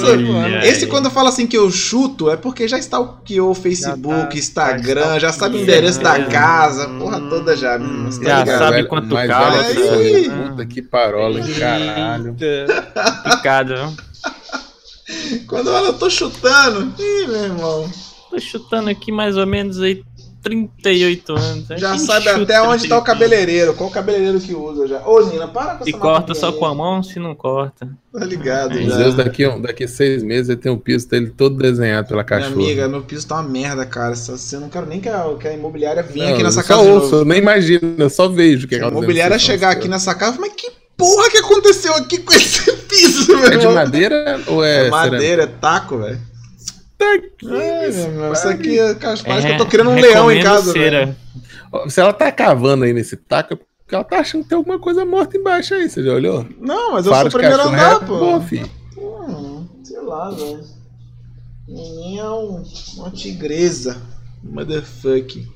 Esse 0.63 0.87
quando 0.87 1.11
fala 1.11 1.29
assim 1.29 1.45
que 1.45 1.57
eu 1.57 1.69
chuto 1.69 2.29
é 2.31 2.35
porque 2.35 2.67
já 2.67 2.79
está 2.79 2.99
o 2.99 3.17
que 3.17 3.39
o 3.39 3.53
Facebook, 3.53 4.09
já 4.09 4.27
tá, 4.27 4.37
Instagram, 4.37 5.13
já, 5.13 5.19
já 5.19 5.33
sabe 5.33 5.57
o 5.57 5.61
endereço 5.61 6.01
da 6.01 6.25
casa, 6.25 6.89
porra 6.89 7.21
toda 7.21 7.55
já. 7.55 7.77
Hum, 7.77 8.09
já 8.11 8.43
tá 8.43 8.57
sabe 8.57 8.85
quanto 8.87 9.13
cala. 9.15 9.63
Puta 10.49 10.65
que 10.65 10.81
parola, 10.81 11.39
caralho. 11.59 12.35
Picado, 13.23 13.75
viu? 13.75 14.06
Quando 15.47 15.69
ela 15.69 15.93
tô 15.93 16.09
chutando. 16.09 16.93
Ih, 16.99 17.27
meu 17.27 17.43
irmão. 17.43 17.91
Tô 18.29 18.39
chutando 18.39 18.89
aqui 18.89 19.11
mais 19.11 19.37
ou 19.37 19.47
menos 19.47 19.81
aí 19.81 20.03
38 20.47 21.33
anos. 21.33 21.67
Já 21.77 21.91
Quem 21.91 21.99
sabe 21.99 22.29
até 22.29 22.61
onde 22.61 22.87
tá 22.87 22.97
o 22.97 23.01
cabeleireiro. 23.01 23.73
Qual 23.73 23.89
o 23.89 23.91
cabeleireiro 23.91 24.39
que 24.39 24.53
usa 24.53 24.87
já. 24.87 25.05
Ô, 25.05 25.21
Nina, 25.25 25.47
para 25.47 25.75
com 25.75 25.75
essa 25.75 25.85
Se 25.85 25.93
corta 25.93 26.33
só 26.33 26.51
com 26.53 26.65
a 26.65 26.73
mão, 26.73 27.03
se 27.03 27.19
não 27.19 27.35
corta. 27.35 27.89
Tá 28.13 28.25
ligado, 28.25 28.81
já. 28.81 28.91
Às 28.91 28.97
vezes 28.97 29.15
daqui, 29.15 29.61
daqui 29.61 29.87
seis 29.87 30.23
meses 30.23 30.49
ele 30.49 30.59
tem 30.59 30.71
o 30.71 30.77
piso 30.77 31.09
dele 31.09 31.29
todo 31.35 31.57
desenhado 31.57 32.07
pela 32.07 32.23
cachorra. 32.23 32.55
Minha 32.55 32.69
amiga, 32.69 32.87
meu 32.87 33.01
piso 33.01 33.27
tá 33.27 33.35
uma 33.35 33.43
merda, 33.43 33.85
cara. 33.85 34.15
Você 34.15 34.57
não 34.57 34.69
quero 34.69 34.85
nem 34.85 35.01
que 35.01 35.09
a, 35.09 35.25
que 35.39 35.47
a 35.47 35.53
imobiliária 35.53 36.01
venha 36.03 36.27
não, 36.27 36.33
aqui 36.33 36.43
nessa 36.43 36.61
eu 36.61 36.65
casa. 36.65 36.83
Só 36.83 36.89
ouço, 36.89 37.15
eu 37.15 37.25
nem 37.25 37.39
imagino, 37.39 37.95
eu 37.97 38.09
só 38.09 38.29
vejo 38.29 38.67
que 38.67 38.75
a 38.75 38.87
imobiliária 38.87 39.37
chegar 39.37 39.71
aqui 39.71 39.87
nessa 39.87 40.15
casa, 40.15 40.37
mas 40.39 40.53
que 40.53 40.71
porra 40.97 41.29
que 41.29 41.37
aconteceu 41.37 41.93
aqui 41.93 42.17
com 42.17 42.33
esse 42.33 42.71
piso, 42.89 43.27
meu 43.27 43.45
É 43.45 43.57
de 43.57 43.67
madeira 43.67 44.41
ou 44.47 44.63
é. 44.63 44.87
É 44.87 44.89
madeira, 44.89 45.43
é 45.43 45.47
taco, 45.47 45.99
velho. 45.99 46.19
Tá 46.97 47.13
aqui, 47.13 47.45
meu, 47.45 48.33
isso 48.33 48.47
aqui 48.47 48.79
é, 48.79 48.95
parece 48.95 49.23
é, 49.27 49.41
que 49.41 49.51
eu 49.51 49.57
tô 49.57 49.65
criando 49.67 49.91
um 49.91 49.99
leão 49.99 50.31
em 50.31 50.41
casa. 50.41 50.73
Se 51.89 52.01
ela 52.01 52.11
tá 52.11 52.31
cavando 52.31 52.85
aí 52.85 52.93
nesse 52.93 53.15
taco, 53.15 53.53
é 53.53 53.55
porque 53.55 53.93
ela 53.93 54.03
tá 54.03 54.19
achando 54.19 54.43
que 54.43 54.49
tem 54.49 54.57
alguma 54.57 54.79
coisa 54.79 55.05
morta 55.05 55.37
embaixo 55.37 55.75
aí, 55.75 55.87
você 55.87 56.03
já 56.03 56.11
olhou? 56.11 56.45
Não, 56.59 56.93
mas 56.93 57.05
eu 57.05 57.11
Faro 57.11 57.29
sou 57.29 57.39
o 57.39 57.41
primeiro 57.41 57.69
andar, 57.69 57.99
pô. 57.99 58.17
Bom, 58.17 58.41
filho. 58.41 58.69
Hum, 58.97 59.67
sei 59.83 60.01
lá, 60.01 60.31
velho. 60.31 60.63
Menina 61.67 62.21
é 62.21 62.29
um, 62.31 62.63
uma 62.97 63.11
tigresa. 63.11 64.01
Motherfuck. 64.43 65.47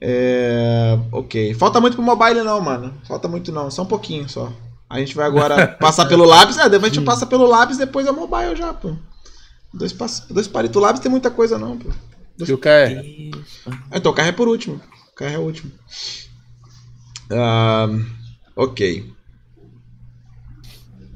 É. 0.00 0.98
Ok. 1.12 1.54
Falta 1.54 1.80
muito 1.80 1.94
pro 1.94 2.02
mobile, 2.02 2.42
não, 2.42 2.60
mano. 2.60 2.94
Falta 3.06 3.28
muito, 3.28 3.52
não. 3.52 3.70
Só 3.70 3.82
um 3.82 3.86
pouquinho 3.86 4.28
só. 4.28 4.52
A 4.88 4.98
gente 4.98 5.14
vai 5.14 5.26
agora 5.26 5.68
passar 5.80 6.06
pelo 6.06 6.24
lápis. 6.24 6.58
É, 6.58 6.68
depois 6.68 6.92
a 6.92 6.94
gente 6.94 7.04
passa 7.04 7.26
pelo 7.26 7.46
lápis 7.46 7.78
depois 7.78 8.06
a 8.06 8.12
mobile 8.12 8.56
já, 8.56 8.72
pô. 8.72 8.94
Dois, 9.72 9.92
pass... 9.92 10.26
dois 10.30 10.46
palitos 10.46 10.80
lápis 10.80 11.00
tem 11.00 11.10
muita 11.10 11.30
coisa 11.30 11.58
não, 11.58 11.76
pô. 11.76 11.90
E 12.38 12.52
o 12.52 12.58
KR? 12.58 13.02
Então 13.92 14.12
o 14.12 14.14
carro 14.14 14.28
é 14.28 14.32
por 14.32 14.48
último. 14.48 14.80
O 15.12 15.14
carro 15.14 15.34
é 15.34 15.38
o 15.38 15.42
último. 15.42 15.72
Ahn, 17.30 18.04
ok. 18.56 19.12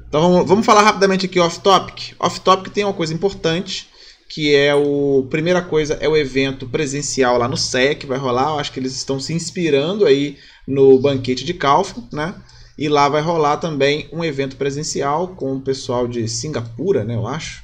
Então 0.07 0.21
vamos, 0.21 0.47
vamos 0.47 0.65
falar 0.65 0.81
rapidamente 0.81 1.25
aqui 1.25 1.39
off-topic. 1.39 2.15
Off-topic 2.19 2.73
tem 2.73 2.83
uma 2.83 2.93
coisa 2.93 3.13
importante, 3.13 3.87
que 4.29 4.55
é 4.55 4.75
o... 4.75 5.25
Primeira 5.29 5.61
coisa 5.61 5.95
é 5.99 6.07
o 6.07 6.15
evento 6.15 6.67
presencial 6.67 7.37
lá 7.39 7.47
no 7.47 7.57
CEA, 7.57 7.95
que 7.95 8.05
vai 8.05 8.19
rolar. 8.19 8.49
Eu 8.49 8.59
acho 8.59 8.71
que 8.71 8.79
eles 8.79 8.95
estão 8.95 9.19
se 9.19 9.33
inspirando 9.33 10.05
aí 10.05 10.37
no 10.67 10.99
banquete 10.99 11.43
de 11.43 11.55
Calfo, 11.55 12.07
né? 12.13 12.35
E 12.77 12.87
lá 12.87 13.09
vai 13.09 13.21
rolar 13.21 13.57
também 13.57 14.07
um 14.13 14.23
evento 14.23 14.55
presencial 14.55 15.29
com 15.29 15.55
o 15.55 15.61
pessoal 15.61 16.07
de 16.07 16.27
Singapura, 16.29 17.03
né? 17.03 17.15
Eu 17.15 17.27
acho. 17.27 17.63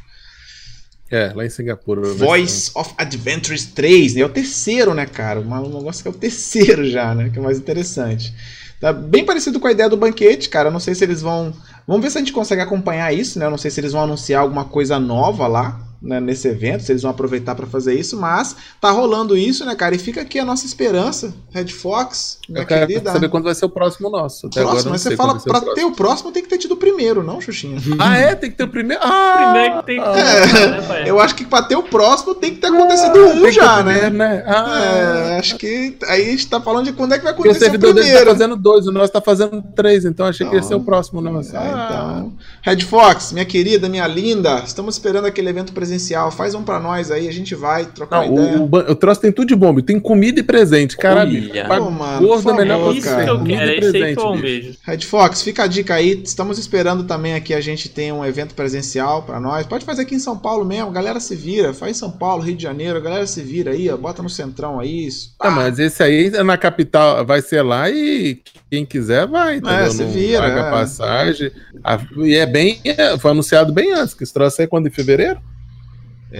É, 1.09 1.31
lá 1.33 1.45
em 1.45 1.49
Singapura. 1.49 2.01
Voice 2.15 2.71
of 2.73 2.93
Adventures 2.97 3.65
3, 3.65 4.15
né? 4.15 4.21
É 4.21 4.25
o 4.25 4.29
terceiro, 4.29 4.93
né, 4.95 5.05
cara? 5.05 5.39
Um 5.39 5.77
negócio 5.77 6.01
que 6.01 6.07
é 6.07 6.11
o 6.11 6.15
terceiro 6.15 6.83
já, 6.89 7.13
né? 7.13 7.29
Que 7.29 7.37
é 7.37 7.41
mais 7.41 7.59
interessante. 7.59 8.33
Tá 8.81 8.91
bem 8.91 9.23
parecido 9.23 9.59
com 9.59 9.67
a 9.67 9.71
ideia 9.71 9.87
do 9.87 9.95
banquete, 9.95 10.49
cara. 10.49 10.69
Eu 10.69 10.73
não 10.73 10.79
sei 10.79 10.95
se 10.95 11.03
eles 11.03 11.21
vão. 11.21 11.53
Vamos 11.87 12.03
ver 12.03 12.09
se 12.09 12.17
a 12.17 12.21
gente 12.21 12.33
consegue 12.33 12.61
acompanhar 12.61 13.13
isso, 13.13 13.37
né? 13.37 13.45
Eu 13.45 13.51
não 13.51 13.57
sei 13.57 13.69
se 13.69 13.79
eles 13.79 13.93
vão 13.93 14.01
anunciar 14.01 14.41
alguma 14.41 14.65
coisa 14.65 14.99
nova 14.99 15.47
lá. 15.47 15.84
Né, 16.05 16.19
nesse 16.19 16.47
evento, 16.47 16.83
se 16.83 16.91
eles 16.91 17.01
vão 17.01 17.09
aproveitar 17.09 17.55
para 17.55 17.65
fazer 17.65 17.95
isso, 17.95 18.15
mas 18.15 18.55
tá 18.79 18.91
rolando 18.91 19.35
isso, 19.35 19.65
né, 19.65 19.73
cara? 19.73 19.95
E 19.95 19.97
fica 19.97 20.21
aqui 20.21 20.37
a 20.37 20.45
nossa 20.45 20.63
esperança, 20.63 21.33
Red 21.49 21.69
Fox, 21.69 22.37
minha 22.47 22.61
Eu 22.61 22.67
quero 22.67 22.85
querida. 22.85 23.11
saber 23.11 23.27
quando 23.27 23.45
vai 23.45 23.55
ser 23.55 23.65
o 23.65 23.69
próximo 23.69 24.07
nosso. 24.07 24.45
Até 24.45 24.59
agora 24.59 24.73
Próximo, 24.75 24.91
mas 24.91 25.01
você 25.01 25.15
fala, 25.15 25.39
próximo. 25.39 25.73
ter 25.73 25.83
o 25.83 25.91
próximo 25.91 26.31
tem 26.31 26.43
que 26.43 26.49
ter 26.49 26.59
tido 26.59 26.73
o 26.73 26.77
primeiro, 26.77 27.23
não, 27.23 27.41
Xuxinha? 27.41 27.79
Ah, 27.97 28.17
é? 28.19 28.35
Tem 28.35 28.51
que 28.51 28.55
ter 28.57 28.65
o 28.65 28.67
primeiro. 28.67 29.01
Ah! 29.03 29.51
Primeiro 29.51 29.79
que 29.79 29.85
tem 29.87 29.99
que 29.99 30.07
É, 30.07 30.67
né? 31.01 31.03
Eu 31.09 31.19
acho 31.19 31.33
que 31.33 31.43
pra 31.43 31.63
ter 31.63 31.75
o 31.75 31.81
próximo 31.81 32.35
tem 32.35 32.53
que 32.53 32.61
ter 32.61 32.67
acontecido 32.67 33.11
Tem 33.11 33.21
um 33.23 33.41
ter 33.41 33.51
já, 33.51 33.79
o 33.79 33.83
né? 33.83 33.93
primeiro, 33.93 34.15
né? 34.17 34.43
Ah, 34.45 34.85
É, 35.33 35.39
acho 35.39 35.57
que 35.57 35.97
aí 36.07 36.21
a 36.27 36.29
gente 36.29 36.47
tá 36.47 36.61
falando 36.61 36.85
de 36.85 36.93
quando 36.93 37.13
é 37.13 37.17
que 37.17 37.23
vai 37.23 37.33
Porque 37.33 37.49
o 37.49 37.51
acontecer 37.51 37.65
o 37.69 37.71
servidor 37.71 37.93
dele 37.95 38.05
tá 38.05 38.11
primeiro. 38.19 38.31
fazendo 38.37 38.55
dois, 38.55 38.85
o 38.85 38.91
nosso 38.91 39.11
tá 39.11 39.21
fazendo 39.21 39.63
três, 39.75 40.05
então 40.05 40.27
achei 40.27 40.45
que 40.45 40.53
ia 40.53 40.59
Então, 40.59 40.69
ser 40.69 40.75
o 40.75 40.81
próximo 40.81 41.19
nosso. 41.19 41.55
Ah, 41.57 41.61
Ah, 41.61 41.87
então. 42.19 42.33
Red 42.65 42.81
Fox, 42.81 43.31
minha 43.31 43.45
querida, 43.45 43.87
minha 43.87 44.07
linda, 44.07 44.63
estamos 44.65 44.95
esperando 44.95 45.25
aquele 45.25 45.49
evento 45.49 45.71
presencial. 45.71 46.31
Faz 46.31 46.55
um 46.55 46.63
pra 46.63 46.79
nós 46.79 47.11
aí, 47.11 47.27
a 47.27 47.31
gente 47.31 47.53
vai 47.53 47.85
trocar 47.85 48.21
Não, 48.21 48.33
uma 48.33 48.41
ideia. 48.41 48.59
o, 48.59 48.91
o, 48.91 48.95
troço 48.95 49.21
tem 49.21 49.31
tudo 49.31 49.49
de 49.49 49.55
bom, 49.55 49.79
tem 49.81 49.99
comida 49.99 50.39
e 50.39 50.43
presente, 50.43 50.97
caralho. 50.97 51.47
Pô, 51.67 51.91
mano, 51.91 52.27
gordo 52.27 52.41
por 52.41 52.53
é 52.53 52.57
melhor 52.57 52.79
favor, 52.79 52.93
que 52.93 52.99
Isso 53.01 53.07
cara. 53.07 53.23
que 53.23 53.29
eu 53.29 53.37
comida 53.37 53.59
quero, 53.59 53.71
e 53.71 53.75
é 53.75 53.79
presente, 53.79 54.41
vejo. 54.41 54.77
Red 54.81 55.01
Fox, 55.01 55.43
fica 55.43 55.63
a 55.65 55.67
dica 55.67 55.93
aí. 55.93 56.19
Estamos 56.23 56.57
esperando 56.57 57.03
também 57.03 57.35
aqui 57.35 57.53
a 57.53 57.61
gente 57.61 57.87
tem 57.87 58.11
um 58.11 58.25
evento 58.25 58.55
presencial 58.55 59.21
pra 59.21 59.39
nós. 59.39 59.67
Pode 59.67 59.85
fazer 59.85 60.01
aqui 60.01 60.15
em 60.15 60.19
São 60.19 60.35
Paulo 60.35 60.65
mesmo, 60.65 60.89
galera 60.89 61.19
se 61.19 61.35
vira. 61.35 61.71
Faz 61.71 61.95
em 61.95 61.99
São 61.99 62.09
Paulo, 62.09 62.41
Rio 62.41 62.55
de 62.55 62.63
Janeiro, 62.63 62.99
galera 62.99 63.27
se 63.27 63.43
vira 63.43 63.73
aí, 63.73 63.87
ó, 63.91 63.95
bota 63.95 64.23
no 64.23 64.29
centrão 64.29 64.79
aí. 64.79 65.05
Isso. 65.05 65.35
Tá, 65.37 65.51
mas 65.51 65.77
esse 65.77 66.01
aí 66.01 66.31
é 66.33 66.41
na 66.41 66.57
capital 66.57 67.23
vai 67.23 67.43
ser 67.43 67.61
lá 67.61 67.91
e 67.91 68.41
quem 68.71 68.85
quiser 68.85 69.27
vai, 69.27 69.57
entendeu? 69.57 69.77
É, 69.77 69.89
se 69.91 70.03
vira, 70.03 70.41
Paga 70.41 70.61
é. 70.61 70.71
passagem. 70.71 71.51
A- 71.83 71.99
e 72.17 72.35
é 72.35 72.54
bem. 72.55 72.79
é, 72.85 73.17
foi 73.17 73.31
anunciado 73.31 73.73
bem 73.73 73.93
antes, 73.93 74.13
que 74.13 74.23
esse 74.23 74.33
troço 74.33 74.61
aí 74.61 74.65
é 74.65 74.67
quando? 74.67 74.87
Em 74.87 74.91
fevereiro? 74.91 75.39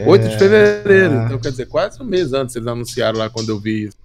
8 0.06 0.30
de 0.30 0.38
fevereiro. 0.38 1.14
é. 1.14 1.26
Então 1.26 1.40
quer 1.40 1.52
dizer, 1.52 1.68
quase 1.68 2.02
um 2.02 2.06
mês 2.06 2.34
antes 2.34 2.56
eles 2.56 2.68
anunciaram 2.68 3.18
lá 3.18 3.30
quando 3.30 3.50
eu 3.50 3.60
vi 3.60 3.86
isso. 3.86 3.98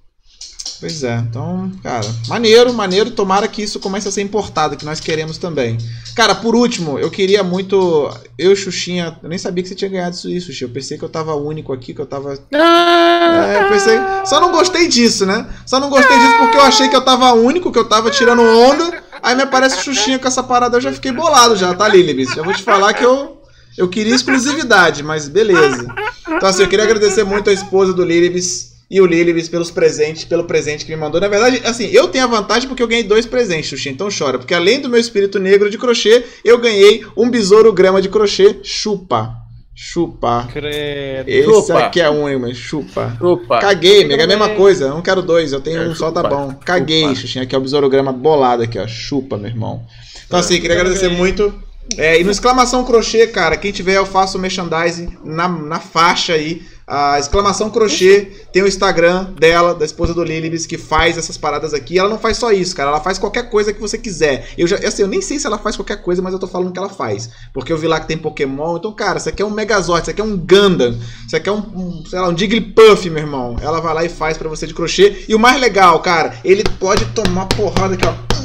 Pois 0.78 1.02
é, 1.02 1.16
então, 1.16 1.70
cara, 1.82 2.06
maneiro, 2.28 2.72
maneiro. 2.72 3.10
Tomara 3.10 3.48
que 3.48 3.62
isso 3.62 3.80
comece 3.80 4.08
a 4.08 4.12
ser 4.12 4.22
importado, 4.22 4.76
que 4.76 4.84
nós 4.84 5.00
queremos 5.00 5.38
também. 5.38 5.78
Cara, 6.14 6.34
por 6.34 6.54
último, 6.54 6.98
eu 6.98 7.10
queria 7.10 7.42
muito. 7.42 8.10
Eu, 8.38 8.54
Xuxinha, 8.54 9.18
eu 9.22 9.28
nem 9.28 9.38
sabia 9.38 9.62
que 9.62 9.68
você 9.68 9.74
tinha 9.74 9.90
ganhado 9.90 10.14
isso, 10.14 10.46
Xuxinha. 10.46 10.68
Eu 10.68 10.72
pensei 10.72 10.98
que 10.98 11.04
eu 11.04 11.08
tava 11.08 11.34
único 11.34 11.72
aqui, 11.72 11.94
que 11.94 12.00
eu 12.00 12.06
tava. 12.06 12.38
É, 12.52 13.64
eu 13.64 13.68
pensei. 13.70 13.98
Só 14.24 14.40
não 14.40 14.52
gostei 14.52 14.88
disso, 14.88 15.26
né? 15.26 15.46
Só 15.66 15.80
não 15.80 15.90
gostei 15.90 16.16
disso 16.18 16.38
porque 16.38 16.56
eu 16.56 16.62
achei 16.62 16.88
que 16.88 16.96
eu 16.96 17.04
tava 17.04 17.32
único, 17.32 17.72
que 17.72 17.78
eu 17.78 17.88
tava 17.88 18.10
tirando 18.10 18.42
onda. 18.42 19.02
Aí 19.22 19.34
me 19.34 19.42
aparece 19.42 19.82
Xuxinha 19.82 20.18
com 20.18 20.28
essa 20.28 20.42
parada, 20.42 20.76
eu 20.76 20.80
já 20.80 20.92
fiquei 20.92 21.12
bolado 21.12 21.56
já, 21.56 21.74
tá, 21.74 21.86
Lilibis? 21.88 22.30
Já 22.34 22.42
vou 22.42 22.54
te 22.54 22.62
falar 22.62 22.94
que 22.94 23.04
eu. 23.04 23.38
Eu 23.78 23.88
queria 23.88 24.14
exclusividade, 24.14 25.02
mas 25.02 25.28
beleza. 25.28 25.86
Então, 26.28 26.48
assim, 26.48 26.62
eu 26.62 26.68
queria 26.68 26.84
agradecer 26.84 27.24
muito 27.24 27.48
a 27.48 27.52
esposa 27.52 27.92
do 27.92 28.04
Lilibis 28.04 28.69
e 28.90 29.00
o 29.00 29.06
Lilibis 29.06 29.48
pelos 29.48 29.70
presentes, 29.70 30.24
pelo 30.24 30.44
presente 30.44 30.84
que 30.84 30.90
me 30.90 30.96
mandou. 30.96 31.20
Na 31.20 31.28
verdade, 31.28 31.60
assim, 31.64 31.86
eu 31.92 32.08
tenho 32.08 32.24
a 32.24 32.26
vantagem 32.26 32.68
porque 32.68 32.82
eu 32.82 32.88
ganhei 32.88 33.04
dois 33.04 33.24
presentes, 33.24 33.68
Xuxinha, 33.70 33.92
então 33.92 34.08
chora. 34.16 34.38
Porque 34.38 34.52
além 34.54 34.80
do 34.80 34.88
meu 34.88 34.98
espírito 34.98 35.38
negro 35.38 35.70
de 35.70 35.78
crochê, 35.78 36.24
eu 36.44 36.58
ganhei 36.58 37.04
um 37.16 37.30
besouro 37.30 37.72
grama 37.72 38.02
de 38.02 38.08
crochê, 38.08 38.58
chupa. 38.64 39.32
Chupa. 39.74 40.46
Credo. 40.52 41.28
Esse 41.28 41.44
Chupa. 41.44 41.78
aqui 41.78 42.00
é 42.00 42.10
único, 42.10 42.40
mas 42.42 42.56
chupa. 42.56 43.16
Opa! 43.20 43.60
Caguei, 43.60 44.04
mega 44.04 44.22
é 44.22 44.26
a 44.26 44.28
mesma 44.28 44.50
coisa. 44.50 44.86
Eu 44.86 44.90
não 44.90 45.00
quero 45.02 45.22
dois, 45.22 45.52
eu 45.52 45.60
tenho 45.60 45.80
É, 45.82 45.88
um 45.88 45.94
só, 45.94 46.10
tá 46.10 46.22
chupa. 46.22 46.34
bom. 46.36 46.54
Caguei, 46.64 47.02
Chupa. 47.04 47.14
Xuxinha. 47.14 47.44
Aqui 47.44 47.54
é 47.54 47.58
o 47.58 47.62
besourograma 47.62 48.12
bolado 48.12 48.62
aqui, 48.62 48.78
ó. 48.78 48.86
Chupa, 48.86 49.38
meu 49.38 49.48
irmão. 49.48 49.82
Então, 50.26 50.38
É. 50.38 50.40
assim, 50.40 50.60
queria 50.60 50.76
agradecer 50.76 51.08
muito. 51.08 51.54
É, 51.96 52.20
e 52.20 52.24
no 52.24 52.30
exclamação 52.30 52.84
crochê, 52.84 53.26
cara, 53.28 53.56
quem 53.56 53.72
tiver, 53.72 53.96
eu 53.96 54.04
faço 54.04 54.36
o 54.36 54.40
merchandising 54.40 55.16
na, 55.24 55.48
na 55.48 55.80
faixa 55.80 56.34
aí. 56.34 56.62
A 56.90 57.20
exclamação 57.20 57.70
crochê 57.70 58.32
tem 58.52 58.64
o 58.64 58.66
Instagram 58.66 59.28
dela, 59.38 59.72
da 59.76 59.84
esposa 59.84 60.12
do 60.12 60.24
Lilibis, 60.24 60.66
que 60.66 60.76
faz 60.76 61.16
essas 61.16 61.38
paradas 61.38 61.72
aqui. 61.72 61.96
Ela 61.96 62.08
não 62.08 62.18
faz 62.18 62.36
só 62.36 62.50
isso, 62.50 62.74
cara. 62.74 62.90
Ela 62.90 63.00
faz 63.00 63.16
qualquer 63.16 63.48
coisa 63.48 63.72
que 63.72 63.80
você 63.80 63.96
quiser. 63.96 64.48
Eu 64.58 64.66
já, 64.66 64.74
assim, 64.74 65.02
eu 65.02 65.06
nem 65.06 65.22
sei 65.22 65.38
se 65.38 65.46
ela 65.46 65.56
faz 65.56 65.76
qualquer 65.76 66.02
coisa, 66.02 66.20
mas 66.20 66.32
eu 66.32 66.38
tô 66.40 66.48
falando 66.48 66.72
que 66.72 66.78
ela 66.80 66.88
faz. 66.88 67.30
Porque 67.54 67.72
eu 67.72 67.78
vi 67.78 67.86
lá 67.86 68.00
que 68.00 68.08
tem 68.08 68.18
Pokémon. 68.18 68.76
Então, 68.76 68.92
cara, 68.92 69.18
isso 69.18 69.28
aqui 69.28 69.40
é 69.40 69.46
um 69.46 69.50
Megazord, 69.50 70.02
isso 70.02 70.10
aqui 70.10 70.20
é 70.20 70.24
um 70.24 70.36
Gundam, 70.36 70.98
isso 71.24 71.36
aqui 71.36 71.48
é 71.48 71.52
um, 71.52 71.58
um, 71.58 72.04
sei 72.04 72.18
lá, 72.18 72.28
um 72.28 72.36
Jigglypuff, 72.36 73.08
meu 73.08 73.22
irmão. 73.22 73.54
Ela 73.62 73.80
vai 73.80 73.94
lá 73.94 74.04
e 74.04 74.08
faz 74.08 74.36
pra 74.36 74.48
você 74.48 74.66
de 74.66 74.74
crochê. 74.74 75.24
E 75.28 75.34
o 75.36 75.38
mais 75.38 75.60
legal, 75.60 76.00
cara, 76.00 76.40
ele 76.44 76.64
pode 76.80 77.04
tomar 77.14 77.46
porrada 77.46 77.94
aqui, 77.94 78.04
ó. 78.04 78.39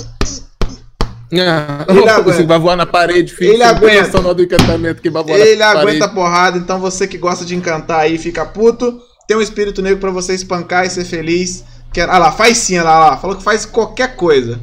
Ah, 1.42 1.86
Ele 1.90 2.02
você 2.02 2.10
aguenta. 2.12 2.44
vai 2.46 2.60
voar 2.60 2.76
na 2.76 2.86
parede, 2.86 3.34
filho. 3.34 3.54
Ele 3.54 3.64
aguenta. 3.64 4.34
do 4.34 4.44
encantamento 4.44 5.02
que 5.02 5.10
vai 5.10 5.24
voar 5.24 5.38
Ele 5.40 5.56
na 5.56 5.66
parede. 5.74 5.82
aguenta 5.98 6.10
porrada, 6.10 6.58
então 6.58 6.80
você 6.80 7.08
que 7.08 7.18
gosta 7.18 7.46
de 7.46 7.56
encantar 7.56 8.00
aí, 8.02 8.18
fica 8.18 8.46
puto. 8.46 9.00
Tem 9.28 9.36
um 9.36 9.42
espírito 9.42 9.82
negro 9.82 10.00
pra 10.00 10.12
você 10.12 10.34
espancar 10.34 10.86
e 10.86 10.90
ser 10.90 11.06
feliz. 11.06 11.64
Quer... 11.94 12.10
Ah 12.10 12.18
lá, 12.18 12.32
faz 12.32 12.58
sim, 12.58 12.78
olha 12.78 12.84
lá, 12.90 13.00
lá. 13.12 13.18
Falou 13.18 13.36
que 13.36 13.44
faz 13.44 13.66
qualquer 13.66 14.16
coisa. 14.16 14.60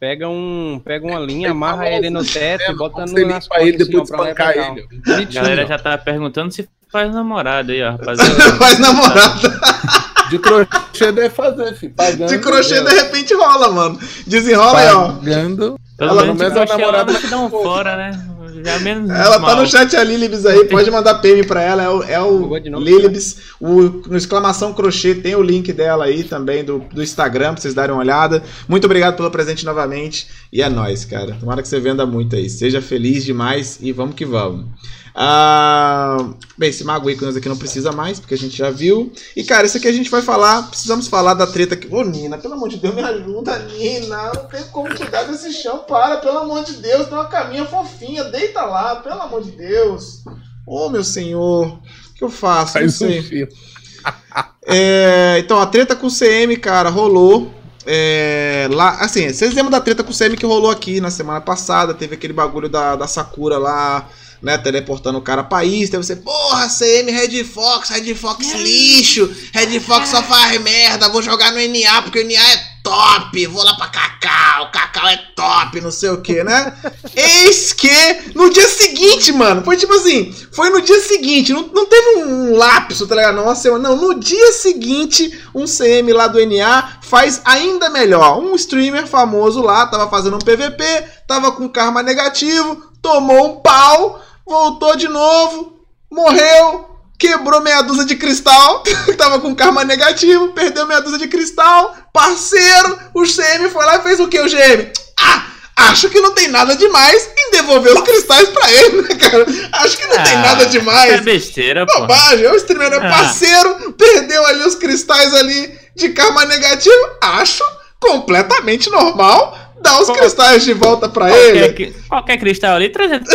Pega, 0.00 0.28
um, 0.28 0.80
pega 0.84 1.06
uma 1.06 1.20
linha, 1.20 1.52
amarra 1.52 1.88
ele 1.88 2.10
no 2.10 2.24
teto 2.24 2.72
e 2.72 2.74
bota 2.76 3.06
no 3.06 3.12
nas 3.12 3.44
limpa 3.44 3.60
ele 3.60 3.76
depois 3.78 3.88
de 3.88 3.96
assim, 3.98 4.06
pra 4.16 4.30
espancar 4.30 4.56
ele. 4.56 4.88
A 5.06 5.32
galera 5.32 5.64
já 5.66 5.78
tá 5.78 5.96
perguntando 5.96 6.50
se 6.52 6.68
faz 6.90 7.14
namorado 7.14 7.70
aí, 7.70 7.80
ó, 7.84 7.92
rapaziada. 7.92 8.34
faz 8.56 8.78
namorada. 8.80 10.01
De 10.32 10.38
crochê 10.38 11.12
deve 11.12 11.28
fazer, 11.28 11.74
filho. 11.74 11.92
Pagando. 11.94 12.28
De 12.30 12.38
crochê 12.38 12.82
de 12.82 12.94
repente 12.94 13.34
rola, 13.34 13.70
mano. 13.70 13.98
Desenrola 14.26 14.78
aí, 14.78 14.88
ó. 14.88 15.12
Pagando. 15.12 15.78
Ela 15.98 16.22
menos 16.24 16.38
não 16.38 16.48
de 16.48 16.58
é 16.58 16.66
namorada, 16.66 17.12
ela 17.12 17.30
não 17.30 17.46
um 17.46 17.50
fora, 17.50 17.96
né? 17.96 18.28
Já 18.64 18.78
menos 18.78 19.10
Ela 19.10 19.32
tá 19.32 19.38
mal. 19.38 19.56
no 19.56 19.66
chat 19.66 19.96
a 19.96 20.04
Lilibs 20.04 20.46
aí, 20.46 20.64
pode 20.66 20.88
mandar 20.90 21.16
PM 21.16 21.44
pra 21.44 21.62
ela, 21.62 21.82
é 21.82 21.88
o, 21.88 22.02
é 22.04 22.20
o 22.20 22.78
Lilibs, 22.78 23.38
o, 23.60 23.82
no 24.06 24.16
exclamação 24.16 24.72
crochê 24.72 25.14
tem 25.14 25.34
o 25.34 25.42
link 25.42 25.72
dela 25.72 26.04
aí 26.04 26.22
também 26.22 26.62
do, 26.64 26.78
do 26.92 27.02
Instagram 27.02 27.52
pra 27.52 27.62
vocês 27.62 27.74
darem 27.74 27.94
uma 27.94 28.00
olhada. 28.00 28.42
Muito 28.68 28.84
obrigado 28.84 29.16
pelo 29.16 29.30
presente 29.30 29.64
novamente 29.64 30.28
e 30.52 30.62
é 30.62 30.68
nóis, 30.68 31.04
cara. 31.04 31.36
Tomara 31.40 31.62
que 31.62 31.68
você 31.68 31.80
venda 31.80 32.06
muito 32.06 32.36
aí, 32.36 32.48
seja 32.48 32.80
feliz 32.80 33.24
demais 33.24 33.78
e 33.80 33.92
vamos 33.92 34.14
que 34.14 34.24
vamos. 34.24 34.66
Ah, 35.14 36.16
bem, 36.56 36.70
esse 36.70 36.84
Mago 36.84 37.10
Ícones 37.10 37.36
aqui 37.36 37.48
não 37.48 37.56
precisa 37.56 37.92
mais, 37.92 38.18
porque 38.18 38.34
a 38.34 38.38
gente 38.38 38.56
já 38.56 38.70
viu. 38.70 39.12
E 39.36 39.44
cara, 39.44 39.66
isso 39.66 39.76
aqui 39.76 39.86
a 39.86 39.92
gente 39.92 40.10
vai 40.10 40.22
falar, 40.22 40.68
precisamos 40.68 41.06
falar 41.06 41.34
da 41.34 41.46
treta 41.46 41.74
aqui. 41.74 41.88
Ô 41.90 42.02
Nina, 42.02 42.38
pelo 42.38 42.54
amor 42.54 42.68
de 42.68 42.78
Deus, 42.78 42.94
me 42.94 43.02
ajuda, 43.02 43.58
Nina. 43.58 44.32
Não 44.34 44.46
tem 44.46 44.62
como 44.64 44.94
cuidar 44.94 45.24
desse 45.24 45.52
chão, 45.52 45.84
para, 45.86 46.16
pelo 46.18 46.38
amor 46.38 46.64
de 46.64 46.74
Deus, 46.74 47.06
tem 47.06 47.14
uma 47.14 47.28
caminha 47.28 47.66
fofinha, 47.66 48.24
deita 48.24 48.62
lá, 48.62 48.96
pelo 48.96 49.20
amor 49.20 49.42
de 49.42 49.50
Deus. 49.50 50.22
Ô 50.66 50.88
meu 50.88 51.04
senhor, 51.04 51.66
o 51.66 52.14
que 52.14 52.24
eu 52.24 52.30
faço? 52.30 52.78
Não 52.78 52.82
Faz 52.82 52.94
sei. 52.94 53.22
fio. 53.22 53.48
É, 54.64 55.38
então, 55.40 55.58
a 55.58 55.66
treta 55.66 55.96
com 55.96 56.06
o 56.06 56.10
CM, 56.10 56.56
cara, 56.56 56.88
rolou. 56.88 57.52
É, 57.84 58.68
lá, 58.70 58.90
assim, 59.00 59.28
vocês 59.28 59.52
lembram 59.54 59.72
da 59.72 59.80
treta 59.80 60.04
com 60.04 60.12
o 60.12 60.16
CM 60.16 60.36
que 60.36 60.46
rolou 60.46 60.70
aqui 60.70 61.00
na 61.00 61.10
semana 61.10 61.40
passada? 61.40 61.92
Teve 61.92 62.14
aquele 62.14 62.32
bagulho 62.32 62.68
da, 62.68 62.94
da 62.94 63.08
Sakura 63.08 63.58
lá, 63.58 64.08
né? 64.42 64.58
Teleportando 64.58 65.18
o 65.18 65.22
cara 65.22 65.44
país. 65.44 65.88
Teve 65.88 66.02
você, 66.02 66.16
porra, 66.16 66.68
CM 66.68 67.10
Red 67.10 67.44
Fox, 67.44 67.88
Red 67.90 68.14
Fox 68.14 68.52
lixo, 68.54 69.30
Red 69.52 69.78
Fox 69.80 70.08
só 70.08 70.22
faz 70.22 70.60
merda, 70.60 71.08
vou 71.08 71.22
jogar 71.22 71.52
no 71.52 71.58
NA 71.58 72.02
porque 72.02 72.20
o 72.20 72.26
NA 72.26 72.52
é 72.52 72.72
top, 72.82 73.46
vou 73.46 73.62
lá 73.62 73.74
pra 73.74 73.86
Cacau, 73.86 74.70
Cacau 74.72 75.08
é 75.08 75.16
top, 75.36 75.80
não 75.80 75.90
sei 75.90 76.10
o 76.10 76.20
que, 76.20 76.42
né? 76.42 76.74
Eis 77.14 77.72
que 77.72 77.88
no 78.34 78.50
dia 78.50 78.68
seguinte, 78.68 79.32
mano, 79.32 79.62
foi 79.62 79.76
tipo 79.76 79.94
assim, 79.94 80.34
foi 80.52 80.68
no 80.70 80.82
dia 80.82 81.00
seguinte, 81.00 81.52
não, 81.52 81.68
não 81.68 81.86
teve 81.86 82.24
um 82.24 82.56
lapso, 82.56 83.06
tá 83.06 83.14
ligado? 83.14 83.36
Não, 83.36 83.54
semana, 83.54 83.90
não, 83.90 83.96
no 83.96 84.18
dia 84.18 84.52
seguinte, 84.52 85.40
um 85.54 85.64
CM 85.64 86.12
lá 86.12 86.26
do 86.26 86.44
NA 86.44 86.98
faz 87.02 87.40
ainda 87.44 87.88
melhor. 87.90 88.38
Um 88.38 88.54
streamer 88.56 89.06
famoso 89.06 89.62
lá, 89.62 89.86
tava 89.86 90.10
fazendo 90.10 90.36
um 90.36 90.40
PVP, 90.40 90.84
tava 91.26 91.52
com 91.52 91.68
karma 91.68 92.02
negativo, 92.02 92.82
tomou 93.00 93.46
um 93.46 93.60
pau, 93.60 94.20
voltou 94.46 94.96
de 94.96 95.08
novo, 95.08 95.80
morreu, 96.10 96.88
quebrou 97.18 97.60
meia 97.60 97.82
dúzia 97.82 98.04
de 98.04 98.16
cristal, 98.16 98.82
tava 99.16 99.40
com 99.40 99.54
karma 99.54 99.84
negativo, 99.84 100.52
perdeu 100.52 100.86
meia 100.86 101.00
dúzia 101.00 101.18
de 101.18 101.28
cristal, 101.28 101.94
parceiro, 102.12 102.98
o 103.14 103.22
GM 103.22 103.70
foi 103.70 103.84
lá 103.86 103.96
e 103.96 104.02
fez 104.02 104.20
o 104.20 104.28
que, 104.28 104.40
o 104.40 104.48
GM? 104.48 104.90
Ah, 105.20 105.46
acho 105.90 106.10
que 106.10 106.20
não 106.20 106.32
tem 106.32 106.48
nada 106.48 106.74
demais 106.74 107.30
em 107.38 107.50
devolver 107.52 107.92
os 107.92 108.02
cristais 108.02 108.48
pra 108.48 108.70
ele, 108.70 109.02
né, 109.02 109.14
cara? 109.14 109.46
Acho 109.72 109.96
que 109.96 110.06
não 110.06 110.16
ah, 110.16 110.22
tem 110.22 110.36
nada 110.36 110.66
demais. 110.66 111.12
É 111.12 111.20
besteira, 111.20 111.86
pô. 111.86 112.00
Bobagem, 112.00 112.46
o 112.48 112.56
streamer 112.56 112.92
é 112.92 112.96
ah. 112.96 113.10
parceiro, 113.10 113.92
perdeu 113.92 114.44
ali 114.46 114.64
os 114.64 114.74
cristais 114.74 115.32
ali 115.34 115.78
de 115.94 116.08
karma 116.08 116.44
negativo, 116.44 117.10
acho 117.20 117.62
completamente 118.00 118.90
normal 118.90 119.56
dá 119.82 120.00
os 120.00 120.10
cristais 120.10 120.64
de 120.64 120.72
volta 120.72 121.08
pra 121.08 121.28
qualquer, 121.28 121.56
ele. 121.56 121.96
Qualquer 122.08 122.36
cristal 122.38 122.76
ali, 122.76 122.88
300 122.88 123.28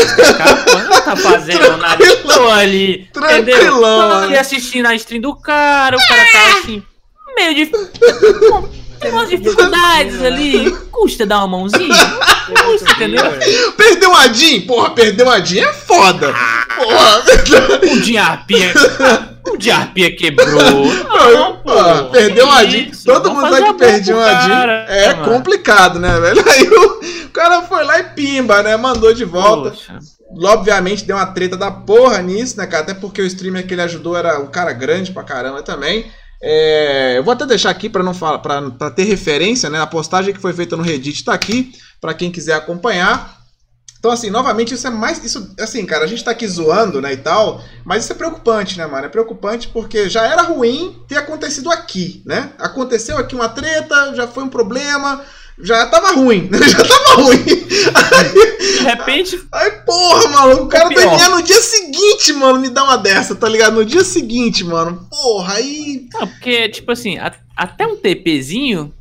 não 0.90 1.02
tá 1.02 1.16
fazendo 1.16 1.78
nada. 1.78 2.16
Tô 2.18 2.48
ali, 2.50 3.10
Tranquilão. 3.14 4.22
Tô 4.22 4.26
ali 4.26 4.38
assistindo 4.38 4.86
a 4.86 4.96
stream 4.96 5.22
do 5.22 5.36
cara, 5.36 5.98
o 5.98 6.00
cara 6.00 6.26
tá 6.32 6.60
assim, 6.60 6.82
meio 7.36 7.54
de... 7.54 7.72
Tem 9.00 9.12
umas 9.12 9.30
dificuldades 9.30 10.24
ali. 10.24 10.72
Custa 10.92 11.24
dar 11.24 11.38
uma 11.46 11.60
mãozinha? 11.60 11.94
Custa, 12.66 12.92
entendeu? 12.94 13.24
Perdeu 13.78 14.12
a 14.12 14.28
Jean? 14.28 14.62
Porra, 14.62 14.90
perdeu 14.90 15.30
a 15.30 15.40
Jean 15.40 15.68
é 15.68 15.74
foda. 15.74 16.34
Porra. 16.76 17.24
O 17.92 18.02
Jean 18.02 18.24
Arpia. 18.24 18.74
O 19.58 19.62
Jean 19.62 19.78
Arpia 19.78 20.16
quebrou. 20.16 20.48
Não, 21.34 21.58
pô, 21.58 22.10
perdeu 22.12 22.50
a 22.50 22.64
Jean. 22.66 22.92
Todo 23.04 23.34
mundo 23.34 23.50
sabe 23.50 23.66
que 23.66 23.74
perdeu 23.74 24.22
a 24.22 24.42
Jean. 24.42 24.68
É 24.88 25.14
mano. 25.16 25.34
complicado, 25.34 26.00
né, 26.00 26.18
velho? 26.22 26.44
Aí 26.48 26.70
o 27.26 27.30
cara 27.30 27.64
foi 27.64 27.84
lá 27.84 28.00
e 28.00 28.04
pimba, 28.04 28.62
né? 28.64 28.78
Mandou 28.78 29.14
de 29.14 29.26
volta. 29.26 29.72
Poxa. 29.72 30.00
Obviamente 30.44 31.06
deu 31.06 31.16
uma 31.16 31.26
treta 31.26 31.56
da 31.56 31.72
porra 31.72 32.22
nisso, 32.22 32.58
né, 32.58 32.68
cara? 32.68 32.84
Até 32.84 32.94
porque 32.94 33.22
o 33.22 33.26
streamer 33.26 33.66
que 33.66 33.74
ele 33.74 33.82
ajudou 33.82 34.16
era 34.18 34.40
um 34.40 34.48
cara 34.48 34.74
grande 34.74 35.12
pra 35.12 35.24
caramba 35.24 35.64
também. 35.64 36.06
É, 36.42 37.18
eu 37.18 37.24
vou 37.24 37.34
até 37.34 37.46
deixar 37.46 37.72
aqui 37.72 37.90
para 37.90 38.04
não 38.04 38.14
falar, 38.14 38.40
para 38.40 38.92
ter 38.92 39.04
referência, 39.04 39.70
né? 39.70 39.82
A 39.82 39.88
postagem 39.88 40.34
que 40.34 40.40
foi 40.40 40.54
feita 40.54 40.76
no 40.76 40.84
Reddit 40.84 41.18
está 41.18 41.34
aqui 41.34 41.72
para 42.00 42.14
quem 42.14 42.32
quiser 42.32 42.54
acompanhar. 42.54 43.37
Então, 44.08 44.14
assim, 44.14 44.30
novamente, 44.30 44.74
isso 44.74 44.88
é 44.88 44.90
mais. 44.90 45.22
Isso, 45.22 45.54
assim, 45.60 45.86
cara, 45.86 46.06
a 46.06 46.08
gente 46.08 46.24
tá 46.24 46.32
aqui 46.32 46.48
zoando, 46.48 47.02
né, 47.02 47.12
e 47.12 47.18
tal, 47.18 47.62
mas 47.84 48.04
isso 48.06 48.14
é 48.14 48.16
preocupante, 48.16 48.78
né, 48.78 48.88
mano? 48.88 49.06
É 49.06 49.10
preocupante 49.10 49.68
porque 49.68 50.08
já 50.08 50.26
era 50.26 50.44
ruim 50.44 50.96
ter 51.10 51.18
acontecido 51.18 51.70
aqui, 51.70 52.22
né? 52.26 52.52
Aconteceu 52.58 53.18
aqui 53.18 53.36
uma 53.36 53.50
treta, 53.50 54.16
já 54.16 54.26
foi 54.26 54.46
um 54.46 54.48
problema, 54.48 55.22
já 55.60 55.88
tava 55.88 56.14
ruim, 56.14 56.48
né? 56.50 56.58
Já 56.70 56.78
tava 56.78 57.22
ruim. 57.22 57.44
Aí, 57.96 58.78
de 58.78 58.84
repente. 58.84 59.48
Aí, 59.52 59.72
porra, 59.86 60.28
mano, 60.30 60.64
o 60.64 60.68
cara 60.68 60.90
tá 60.90 61.30
no 61.30 61.42
dia 61.42 61.62
seguinte, 61.62 62.32
mano, 62.32 62.60
me 62.60 62.70
dá 62.70 62.86
uma 62.86 62.96
dessa, 62.98 63.36
tá 63.36 63.50
ligado? 63.50 63.74
No 63.74 63.84
dia 63.84 64.06
seguinte, 64.06 64.64
mano. 64.64 65.06
Porra, 65.10 65.56
aí. 65.56 66.08
Não, 66.14 66.28
porque, 66.28 66.70
tipo 66.70 66.92
assim, 66.94 67.18
a, 67.18 67.34
até 67.58 67.86
um 67.86 67.98
TPzinho 67.98 68.94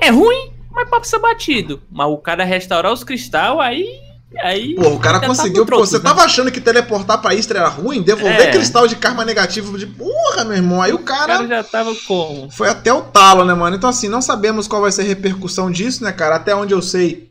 é 0.00 0.10
ruim, 0.10 0.52
mas 0.70 0.88
pode 0.88 1.08
ser 1.08 1.18
batido. 1.18 1.82
Mas 1.90 2.06
o 2.08 2.18
cara 2.18 2.44
restaurar 2.44 2.92
os 2.92 3.02
cristal, 3.02 3.58
aí 3.58 4.09
Aí, 4.38 4.76
pô, 4.76 4.90
o 4.90 5.00
cara 5.00 5.18
tá 5.18 5.26
conseguiu. 5.26 5.66
Tá 5.66 5.72
pô, 5.72 5.78
você 5.78 5.98
né? 5.98 6.04
tava 6.04 6.22
achando 6.22 6.52
que 6.52 6.60
teleportar 6.60 7.20
pra 7.20 7.34
Istra 7.34 7.58
era 7.58 7.68
ruim? 7.68 8.00
Devolver 8.00 8.48
é. 8.48 8.50
cristal 8.52 8.86
de 8.86 8.94
karma 8.94 9.24
negativo 9.24 9.76
de 9.76 9.86
porra, 9.86 10.44
meu 10.44 10.56
irmão. 10.56 10.80
Aí 10.80 10.92
o 10.92 11.00
cara. 11.00 11.34
O 11.34 11.38
cara 11.38 11.48
já 11.48 11.64
tava 11.64 11.94
como? 12.06 12.48
Foi 12.50 12.68
até 12.68 12.92
o 12.92 13.02
talo, 13.02 13.44
né, 13.44 13.54
mano? 13.54 13.76
Então, 13.76 13.90
assim, 13.90 14.08
não 14.08 14.22
sabemos 14.22 14.68
qual 14.68 14.82
vai 14.82 14.92
ser 14.92 15.02
a 15.02 15.04
repercussão 15.04 15.70
disso, 15.70 16.04
né, 16.04 16.12
cara? 16.12 16.36
Até 16.36 16.54
onde 16.54 16.72
eu 16.72 16.80
sei. 16.80 17.28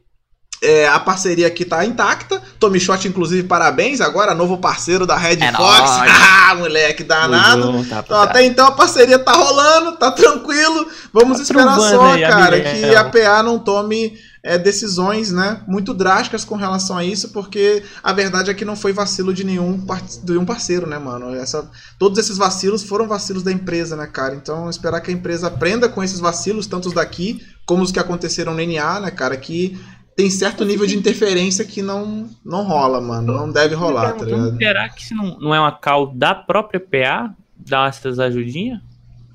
É, 0.62 0.90
a 0.90 1.00
parceria 1.00 1.48
aqui 1.48 1.64
tá 1.64 1.86
intacta. 1.86 2.42
Tommy 2.60 2.82
Shot, 2.82 3.08
inclusive, 3.08 3.48
parabéns. 3.48 4.02
Agora, 4.02 4.36
novo 4.36 4.58
parceiro 4.58 5.08
da 5.08 5.16
Red 5.16 5.38
é 5.40 5.54
Fox. 5.54 5.90
ah, 6.50 6.56
moleque, 6.56 7.02
danado. 7.02 7.86
Tá 7.86 8.04
então, 8.06 8.22
até 8.22 8.44
então 8.44 8.68
a 8.68 8.72
parceria 8.72 9.18
tá 9.18 9.32
rolando, 9.32 9.94
tá 9.94 10.12
tranquilo. 10.12 10.86
Vamos 11.14 11.38
tá 11.38 11.44
esperar 11.44 11.80
só, 11.80 12.20
cara, 12.20 12.60
que 12.60 12.94
a 12.94 13.06
PA 13.06 13.42
não 13.42 13.58
tome 13.58 14.18
é, 14.44 14.58
decisões 14.58 15.32
né, 15.32 15.62
muito 15.68 15.94
drásticas 15.94 16.46
com 16.46 16.56
relação 16.56 16.98
a 16.98 17.04
isso, 17.04 17.30
porque 17.30 17.84
a 18.02 18.14
verdade 18.14 18.50
é 18.50 18.54
que 18.54 18.66
não 18.66 18.76
foi 18.76 18.94
vacilo 18.94 19.34
de 19.34 19.44
nenhum, 19.44 19.86
de 20.24 20.38
um 20.38 20.46
parceiro, 20.46 20.88
né, 20.88 20.98
mano? 20.98 21.34
Essa, 21.36 21.70
todos 21.98 22.18
esses 22.18 22.38
vacilos 22.38 22.84
foram 22.84 23.08
vacilos 23.08 23.44
da 23.44 23.52
empresa, 23.52 23.96
né, 23.96 24.08
cara? 24.08 24.36
Então, 24.36 24.70
esperar 24.70 25.02
que 25.02 25.12
a 25.12 25.14
empresa 25.14 25.48
aprenda 25.48 25.90
com 25.90 26.04
esses 26.04 26.20
vacilos, 26.20 26.68
tanto 26.68 26.88
os 26.88 26.94
daqui 26.94 27.42
como 27.66 27.84
os 27.84 27.92
que 27.92 28.00
aconteceram 28.00 28.54
no 28.54 28.66
NA, 28.66 29.00
né, 29.00 29.12
cara? 29.12 29.36
Que 29.38 29.78
tem 30.16 30.30
certo 30.30 30.66
nível 30.66 30.86
de 30.86 30.98
interferência 30.98 31.64
que 31.64 31.82
não, 31.82 32.30
não 32.44 32.64
rola, 32.64 33.00
mano. 33.00 33.34
Não 33.34 33.52
deve 33.52 33.74
rolar, 33.76 34.14
tá 34.14 34.26
ligado? 34.26 34.58
Será 34.58 34.90
que 34.90 35.02
isso 35.02 35.16
não, 35.16 35.40
não 35.40 35.56
é 35.56 35.60
uma 35.60 35.72
cal 35.72 36.14
da 36.14 36.36
própria 36.36 36.80
PA? 36.80 37.34
Dar 37.58 37.90
essas 37.90 38.20
ajudinhas? 38.20 38.82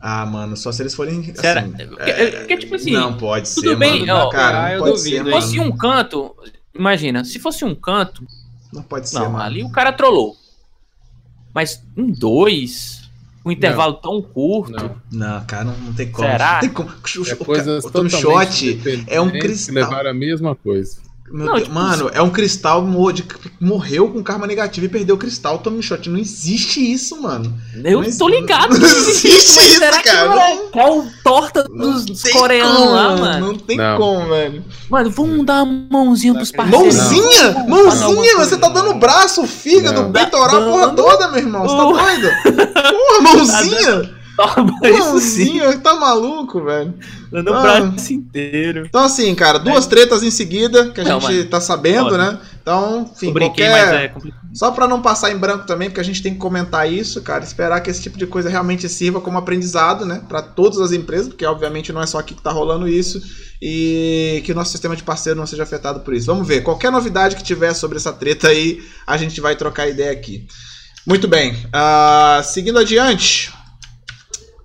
Ah, 0.06 0.26
mano, 0.26 0.55
só 0.55 0.70
se 0.70 0.82
eles 0.82 0.94
forem. 0.94 1.35
Será? 1.35 1.62
Assim, 1.62 1.72
é... 2.01 2.31
Porque, 2.40 2.59
tipo 2.59 2.74
assim. 2.74 2.90
Não 2.90 3.16
pode 3.16 3.55
tudo 3.55 3.70
ser. 3.70 3.76
bem, 3.76 4.01
mano, 4.01 4.12
ó, 4.12 4.28
cara, 4.28 4.76
não 4.76 4.85
pode 4.85 5.01
ser, 5.01 5.24
Se 5.24 5.31
fosse 5.31 5.59
um 5.59 5.74
canto. 5.74 6.36
Imagina, 6.74 7.24
se 7.24 7.39
fosse 7.39 7.64
um 7.64 7.74
canto. 7.74 8.22
Não 8.70 8.82
pode 8.82 9.09
ser. 9.09 9.20
Não, 9.20 9.31
mano. 9.31 9.43
ali 9.43 9.64
o 9.64 9.70
cara 9.70 9.94
trollou. 9.94 10.36
Mas 11.55 11.82
um 11.97 12.12
dois. 12.12 13.09
Um 13.47 13.51
intervalo 13.51 13.94
não. 13.94 14.01
tão 14.01 14.20
curto. 14.20 14.72
Não. 15.10 15.26
não, 15.26 15.44
cara, 15.47 15.64
não, 15.64 15.76
não 15.78 15.94
tem 15.94 16.10
como. 16.10 16.28
Será? 16.28 16.52
Não 16.52 16.60
tem 16.60 16.68
como. 16.68 16.90
O, 16.90 16.93
o, 16.93 17.86
o 17.86 17.90
Tom 17.90 18.09
Shot 18.10 18.81
é 19.06 19.18
um 19.22 19.31
cristal. 19.31 19.74
Levaram 19.74 20.10
a 20.10 20.14
mesma 20.14 20.55
coisa. 20.55 20.98
Não, 21.31 21.57
tipo, 21.57 21.73
mano, 21.73 22.11
é 22.13 22.21
um 22.21 22.29
cristal 22.29 22.85
de, 23.11 23.25
morreu 23.59 24.09
com 24.11 24.23
karma 24.23 24.47
negativo 24.47 24.87
e 24.87 24.89
perdeu 24.91 25.15
o 25.15 25.19
cristal, 25.19 25.59
tome 25.59 25.83
shot. 25.83 26.09
Não 26.11 26.19
existe 26.19 26.81
isso, 26.81 27.21
mano. 27.21 27.53
Eu 27.83 28.03
não 28.03 28.17
tô 28.17 28.29
ligado. 28.29 28.79
Não 28.79 28.87
existe 28.87 29.29
isso, 29.29 29.61
será 29.61 30.03
cara. 30.03 30.35
Que 30.71 30.79
é, 30.79 30.83
é 30.83 30.91
o 30.91 31.07
torta 31.25 31.65
dos 31.65 32.23
coreanos 32.25 32.77
como, 32.77 32.91
lá, 32.91 33.17
mano. 33.17 33.47
Não 33.47 33.59
tem 33.59 33.77
não. 33.77 33.97
como, 33.97 34.29
velho. 34.29 34.65
Mano, 34.91 35.11
vamos 35.11 35.47
dar 35.47 35.63
uma 35.63 35.87
mãozinha 35.91 36.35
pros 36.35 36.53
parceiros. 36.53 36.95
Mãozinha? 36.95 37.53
Não. 37.53 37.69
Mãozinha? 37.69 38.37
Você 38.37 38.59
tá 38.59 38.69
dando 38.69 38.95
braço, 38.95 39.47
fígado, 39.47 40.11
peitoral, 40.13 40.71
porra 40.71 40.91
toda, 40.91 41.29
meu 41.29 41.39
irmão. 41.39 41.63
Você 41.63 41.77
tá 41.77 41.85
doido? 41.85 42.31
Porra, 42.43 43.21
mãozinha? 43.23 44.14
Toma 44.36 44.78
isso 44.82 45.81
tá 45.81 45.94
maluco, 45.94 46.65
velho. 46.65 46.94
Dando 47.31 47.51
o 47.51 47.62
braço 47.62 48.12
inteiro. 48.12 48.85
Então, 48.86 49.02
assim, 49.02 49.35
cara, 49.35 49.59
duas 49.59 49.86
tretas 49.86 50.23
em 50.23 50.31
seguida 50.31 50.90
que 50.90 51.01
a 51.01 51.05
não, 51.05 51.20
gente 51.20 51.48
tá 51.48 51.61
sabendo, 51.61 52.16
né? 52.16 52.39
Então, 52.61 53.11
enfim, 53.12 53.32
brinquei, 53.32 53.69
qualquer... 53.69 53.94
É 53.94 54.15
Só 54.52 54.70
pra 54.70 54.89
não 54.89 55.02
passar 55.02 55.31
em 55.31 55.36
branco 55.36 55.66
também, 55.66 55.89
porque 55.89 56.01
a 56.01 56.05
gente 56.05 56.23
tem 56.23 56.32
que 56.32 56.39
comentar 56.39 56.90
isso, 56.90 57.23
cara. 57.23 57.44
Esperar 57.44 57.81
que 57.81 57.90
esse 57.90 58.02
tipo 58.02 58.19
de 58.19 58.27
coisa 58.27 58.48
realmente 58.48 58.89
sirva 58.89 59.20
como 59.20 59.39
aprendizado, 59.39 60.05
né? 60.05 60.23
Pra 60.28 60.43
todas 60.43 60.81
as 60.81 60.93
empresas, 60.93 61.28
porque 61.28 61.47
obviamente 61.47 61.93
não 61.93 62.02
é 62.02 62.06
só 62.06 62.19
aqui 62.19 62.35
que 62.35 62.43
tá 62.43 62.51
rolando 62.51 62.89
isso. 62.89 63.20
E 63.62 64.43
que 64.44 64.52
o 64.52 64.55
nosso 64.55 64.73
sistema 64.73 64.97
de 64.97 65.02
parceiro 65.02 65.39
não 65.39 65.47
seja 65.47 65.62
afetado 65.62 66.01
por 66.01 66.12
isso. 66.12 66.27
Vamos 66.27 66.47
ver. 66.47 66.62
Qualquer 66.62 66.90
novidade 66.90 67.36
que 67.36 67.43
tiver 67.43 67.73
sobre 67.74 67.98
essa 67.98 68.12
treta 68.12 68.48
aí, 68.48 68.82
a 69.06 69.16
gente 69.16 69.40
vai 69.40 69.56
trocar 69.56 69.89
ideia 69.89 70.12
aqui. 70.12 70.47
Muito 71.06 71.28
bem. 71.28 71.52
Uh, 71.52 72.43
seguindo 72.43 72.78
adiante, 72.78 73.52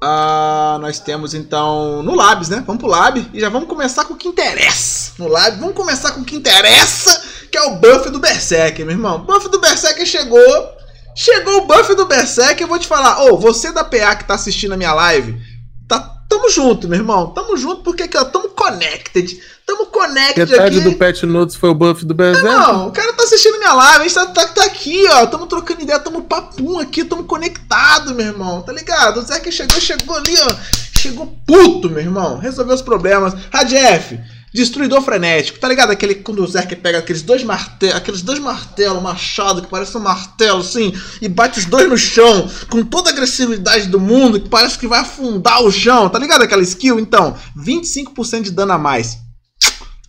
Uh, 0.02 0.80
nós 0.80 0.98
temos 1.00 1.34
então 1.34 2.02
no 2.02 2.16
Labs, 2.16 2.48
né? 2.48 2.64
Vamos 2.66 2.80
pro 2.80 2.90
Lab 2.90 3.30
e 3.34 3.40
já 3.40 3.50
vamos 3.50 3.68
começar 3.68 4.06
com 4.06 4.14
o 4.14 4.18
que 4.18 4.30
interessa. 4.30 5.12
No 5.20 5.28
Lab, 5.28 5.60
vamos 5.60 5.76
começar 5.76 6.14
com 6.14 6.22
o 6.22 6.26
que 6.26 6.38
interessa, 6.38 7.22
que 7.52 7.58
é 7.58 7.64
o 7.64 7.76
buff 7.76 8.10
do 8.10 8.20
Berserker, 8.20 8.86
meu 8.86 8.96
irmão. 8.96 9.18
O 9.18 9.20
buff 9.20 9.50
do 9.50 9.60
Berserker 9.60 10.06
chegou. 10.06 10.80
Chegou 11.14 11.58
o 11.58 11.66
buff 11.66 11.94
do 11.96 12.06
Berserker, 12.06 12.64
eu 12.64 12.70
vou 12.70 12.80
te 12.80 12.88
falar. 12.88 13.24
Ô, 13.24 13.34
oh, 13.34 13.38
você 13.38 13.74
da 13.74 13.84
PA 13.84 14.16
que 14.16 14.24
tá 14.24 14.36
assistindo 14.36 14.74
a 14.74 14.78
minha 14.78 14.94
live, 14.94 15.38
tá, 15.86 16.00
tamo 16.30 16.50
junto, 16.50 16.88
meu 16.88 17.00
irmão. 17.00 17.34
Tamo 17.34 17.58
junto 17.58 17.84
porque 17.84 18.04
aqui, 18.04 18.18
ó, 18.18 18.24
tamo 18.24 18.49
connected. 18.60 19.40
Tamo 19.66 19.86
connected 19.86 20.50
Metade 20.50 20.80
aqui. 20.80 20.90
do 20.90 20.98
Patch 20.98 21.24
Notes 21.24 21.56
foi 21.56 21.70
o 21.70 21.74
buff 21.74 22.04
do 22.04 22.14
Berserker. 22.14 22.52
Não, 22.52 22.88
o 22.88 22.92
cara 22.92 23.14
tá 23.14 23.24
assistindo 23.24 23.58
minha 23.58 23.74
live, 23.74 24.00
a 24.00 24.04
gente 24.04 24.14
tá, 24.14 24.26
tá, 24.26 24.48
tá 24.48 24.64
aqui, 24.66 25.06
ó. 25.12 25.26
Tamo 25.28 25.48
trocando 25.48 25.82
ideia, 25.82 26.00
tamo 26.00 26.24
papum 26.24 26.80
aqui, 26.80 27.06
tamo 27.06 27.24
conectado, 27.24 28.14
meu 28.14 28.26
irmão. 28.26 28.62
Tá 28.62 28.74
ligado? 28.74 29.20
O 29.20 29.22
Zé 29.22 29.40
que 29.40 29.52
chegou, 29.52 29.80
chegou 29.80 30.18
ali, 30.18 30.36
ó. 30.42 30.56
Chegou 31.00 31.34
puto, 31.48 31.90
meu 31.90 32.02
irmão. 32.02 32.38
Resolveu 32.40 32.76
os 32.76 32.82
problemas. 32.82 33.34
Radef, 33.54 34.20
Destruidor 34.54 35.02
frenético, 35.02 35.60
tá 35.60 35.68
ligado? 35.68 35.92
Aquele 35.92 36.16
quando 36.16 36.44
o 36.44 36.48
Zerk 36.48 36.76
pega 36.78 36.98
aqueles 36.98 37.22
dois 37.22 37.44
martelos, 37.44 37.96
aqueles 37.96 38.22
dois 38.22 38.40
martelos, 38.40 39.02
machado 39.02 39.62
que 39.62 39.68
parece 39.68 39.96
um 39.96 40.02
martelo 40.02 40.62
assim, 40.62 40.92
e 41.22 41.30
bate 41.30 41.60
os 41.60 41.66
dois 41.66 41.88
no 41.88 41.98
chão 41.98 42.50
com 42.70 42.84
toda 42.84 43.10
a 43.10 43.14
agressividade 43.14 43.88
do 43.88 44.00
mundo, 44.00 44.40
que 44.40 44.50
parece 44.50 44.78
que 44.78 44.88
vai 44.88 45.02
afundar 45.02 45.64
o 45.64 45.72
chão, 45.72 46.10
tá 46.10 46.18
ligado? 46.18 46.42
Aquela 46.42 46.64
skill, 46.64 47.00
então, 47.00 47.36
25% 47.56 48.44
de 48.44 48.52
dano 48.52 48.74
a 48.74 48.78
mais. 48.78 49.18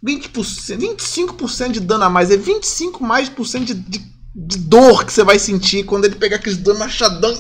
20%, 0.05 0.79
25% 0.79 1.73
de 1.73 1.81
dano 1.81 2.05
a 2.05 2.11
mais, 2.11 2.31
é 2.31 2.37
25 2.37 3.05
mais 3.05 3.29
por 3.29 3.47
cento 3.47 3.67
de, 3.67 3.75
de, 3.75 3.99
de 4.35 4.57
dor 4.57 5.05
que 5.05 5.13
você 5.13 5.23
vai 5.23 5.39
sentir 5.39 5.85
quando 5.85 6.07
ele 6.07 6.15
pegar 6.15 6.37
aqueles 6.37 6.57
dano 6.57 6.79
machadão. 6.79 7.39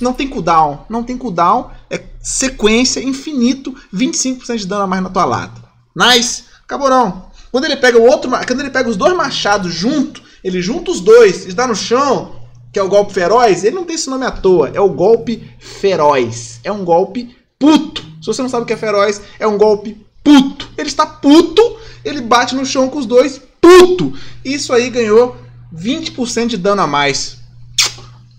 Não 0.00 0.12
tem 0.12 0.26
cooldown, 0.26 0.84
não 0.88 1.04
tem 1.04 1.16
cooldown, 1.16 1.70
é 1.88 2.02
sequência 2.20 3.00
infinito, 3.00 3.74
25% 3.94 4.56
de 4.56 4.66
dano 4.66 4.82
a 4.82 4.86
mais 4.86 5.02
na 5.02 5.10
tua 5.10 5.24
lata. 5.24 5.67
Nice. 5.94 6.44
Acabou 6.64 6.90
não. 6.90 7.28
Quando 7.50 7.64
ele 7.64 7.76
pega 7.76 7.98
o 7.98 8.04
outro, 8.04 8.30
quando 8.30 8.60
ele 8.60 8.70
pega 8.70 8.88
os 8.88 8.96
dois 8.96 9.16
machados 9.16 9.72
junto, 9.72 10.22
ele 10.44 10.60
junta 10.60 10.90
os 10.90 11.00
dois 11.00 11.46
e 11.46 11.52
dá 11.52 11.66
no 11.66 11.74
chão, 11.74 12.36
que 12.72 12.78
é 12.78 12.82
o 12.82 12.88
golpe 12.88 13.14
feroz, 13.14 13.64
ele 13.64 13.76
não 13.76 13.84
tem 13.84 13.96
esse 13.96 14.10
nome 14.10 14.26
à 14.26 14.30
toa, 14.30 14.70
é 14.74 14.80
o 14.80 14.90
golpe 14.90 15.50
feroz. 15.58 16.60
É 16.62 16.70
um 16.70 16.84
golpe 16.84 17.36
puto. 17.58 18.02
Se 18.20 18.26
você 18.26 18.42
não 18.42 18.48
sabe 18.48 18.64
o 18.64 18.66
que 18.66 18.72
é 18.72 18.76
feroz, 18.76 19.22
é 19.38 19.46
um 19.46 19.56
golpe 19.56 19.96
puto. 20.22 20.68
Ele 20.76 20.88
está 20.88 21.06
puto, 21.06 21.76
ele 22.04 22.20
bate 22.20 22.54
no 22.54 22.66
chão 22.66 22.88
com 22.88 22.98
os 22.98 23.06
dois, 23.06 23.40
puto. 23.60 24.12
Isso 24.44 24.72
aí 24.72 24.90
ganhou 24.90 25.36
20% 25.74 26.48
de 26.48 26.56
dano 26.56 26.82
a 26.82 26.86
mais. 26.86 27.38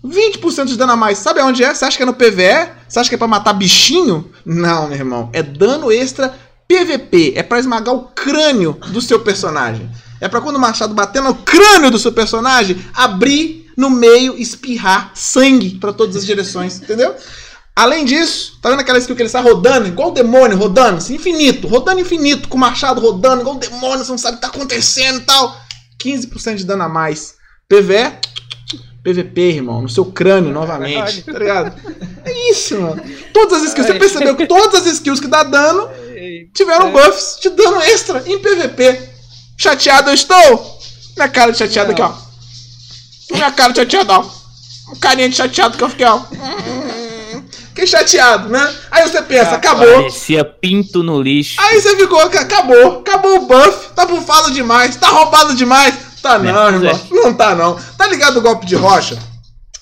20% 0.04 0.66
de 0.66 0.76
dano 0.76 0.92
a 0.92 0.96
mais. 0.96 1.18
Sabe 1.18 1.42
onde 1.42 1.62
é? 1.62 1.74
Você 1.74 1.84
acha 1.84 1.96
que 1.96 2.02
é 2.02 2.06
no 2.06 2.14
PVE? 2.14 2.70
Você 2.88 2.98
acha 2.98 3.08
que 3.08 3.14
é 3.14 3.18
pra 3.18 3.28
matar 3.28 3.52
bichinho? 3.52 4.30
Não, 4.44 4.88
meu 4.88 4.96
irmão. 4.96 5.28
É 5.32 5.42
dano 5.42 5.92
extra 5.92 6.34
PVP 6.70 7.32
é 7.34 7.42
para 7.42 7.58
esmagar 7.58 7.92
o 7.92 8.02
crânio 8.14 8.78
do 8.90 9.00
seu 9.00 9.18
personagem. 9.18 9.90
É 10.20 10.28
para 10.28 10.40
quando 10.40 10.54
o 10.54 10.60
machado 10.60 10.94
bater 10.94 11.20
no 11.20 11.34
crânio 11.34 11.90
do 11.90 11.98
seu 11.98 12.12
personagem, 12.12 12.80
abrir 12.94 13.68
no 13.76 13.90
meio, 13.90 14.38
espirrar 14.38 15.10
sangue 15.16 15.80
para 15.80 15.92
todas 15.92 16.14
as 16.14 16.24
direções, 16.24 16.80
entendeu? 16.80 17.12
Além 17.74 18.04
disso, 18.04 18.56
tá 18.62 18.70
vendo 18.70 18.80
aquela 18.80 18.98
skill 18.98 19.16
que 19.16 19.22
ele 19.22 19.26
está 19.26 19.40
rodando, 19.40 19.88
igual 19.88 20.10
o 20.10 20.14
demônio 20.14 20.56
rodando, 20.56 20.98
assim, 20.98 21.16
infinito, 21.16 21.66
rodando 21.66 22.00
infinito, 22.00 22.46
com 22.48 22.56
o 22.56 22.60
machado 22.60 23.00
rodando, 23.00 23.40
igual 23.40 23.56
o 23.56 23.58
demônio, 23.58 24.04
você 24.04 24.10
não 24.12 24.18
sabe 24.18 24.34
o 24.34 24.36
que 24.36 24.42
tá 24.42 24.48
acontecendo 24.48 25.18
e 25.18 25.22
tal. 25.22 25.56
15% 26.00 26.54
de 26.54 26.64
dano 26.64 26.84
a 26.84 26.88
mais. 26.88 27.34
PVE, 27.68 28.12
PVP, 29.02 29.40
irmão, 29.40 29.82
no 29.82 29.88
seu 29.88 30.04
crânio 30.04 30.52
novamente, 30.52 31.22
tá 31.26 31.36
ligado? 31.36 31.74
É 32.24 32.50
isso, 32.50 32.80
mano. 32.80 33.02
Todas 33.32 33.62
as 33.62 33.68
skills, 33.70 33.86
você 33.88 33.94
percebeu 33.94 34.36
que 34.36 34.46
todas 34.46 34.86
as 34.86 34.92
skills 34.92 35.18
que 35.18 35.26
dá 35.26 35.42
dano 35.42 35.88
tiveram 36.54 36.88
é. 36.88 36.90
buffs 36.90 37.38
de 37.40 37.50
dano 37.50 37.80
extra 37.82 38.22
em 38.26 38.38
PVP. 38.38 39.08
Chateado 39.56 40.10
eu 40.10 40.14
estou? 40.14 40.80
Minha 41.16 41.28
cara 41.28 41.52
de 41.52 41.58
chateado 41.58 41.92
aqui, 41.92 42.02
ó. 42.02 42.12
Minha 43.30 43.52
cara 43.52 43.72
de 43.72 43.80
chateado, 43.80 44.12
ó. 44.12 44.92
Um 44.92 44.96
carinha 44.96 45.28
de 45.28 45.36
chateado 45.36 45.76
que 45.76 45.84
eu 45.84 45.88
fiquei, 45.88 46.06
ó. 46.06 46.22
Fiquei 47.68 47.86
chateado, 47.86 48.48
né? 48.48 48.74
Aí 48.90 49.08
você 49.08 49.22
pensa, 49.22 49.52
acabou. 49.54 49.86
Parecia 49.86 50.44
pinto 50.44 51.02
no 51.02 51.20
lixo. 51.22 51.60
Aí 51.60 51.80
você 51.80 51.96
ficou, 51.96 52.20
acabou. 52.20 53.00
Acabou 53.00 53.36
o 53.36 53.46
buff. 53.46 53.90
Tá 53.94 54.06
bufado 54.06 54.50
demais. 54.50 54.96
Tá 54.96 55.08
roubado 55.08 55.54
demais. 55.54 55.94
Tá 56.20 56.38
não, 56.38 56.68
irmão. 56.68 57.00
Não 57.10 57.34
tá 57.34 57.54
não. 57.54 57.78
Tá 57.96 58.06
ligado 58.06 58.38
o 58.38 58.42
golpe 58.42 58.66
de 58.66 58.74
rocha? 58.74 59.18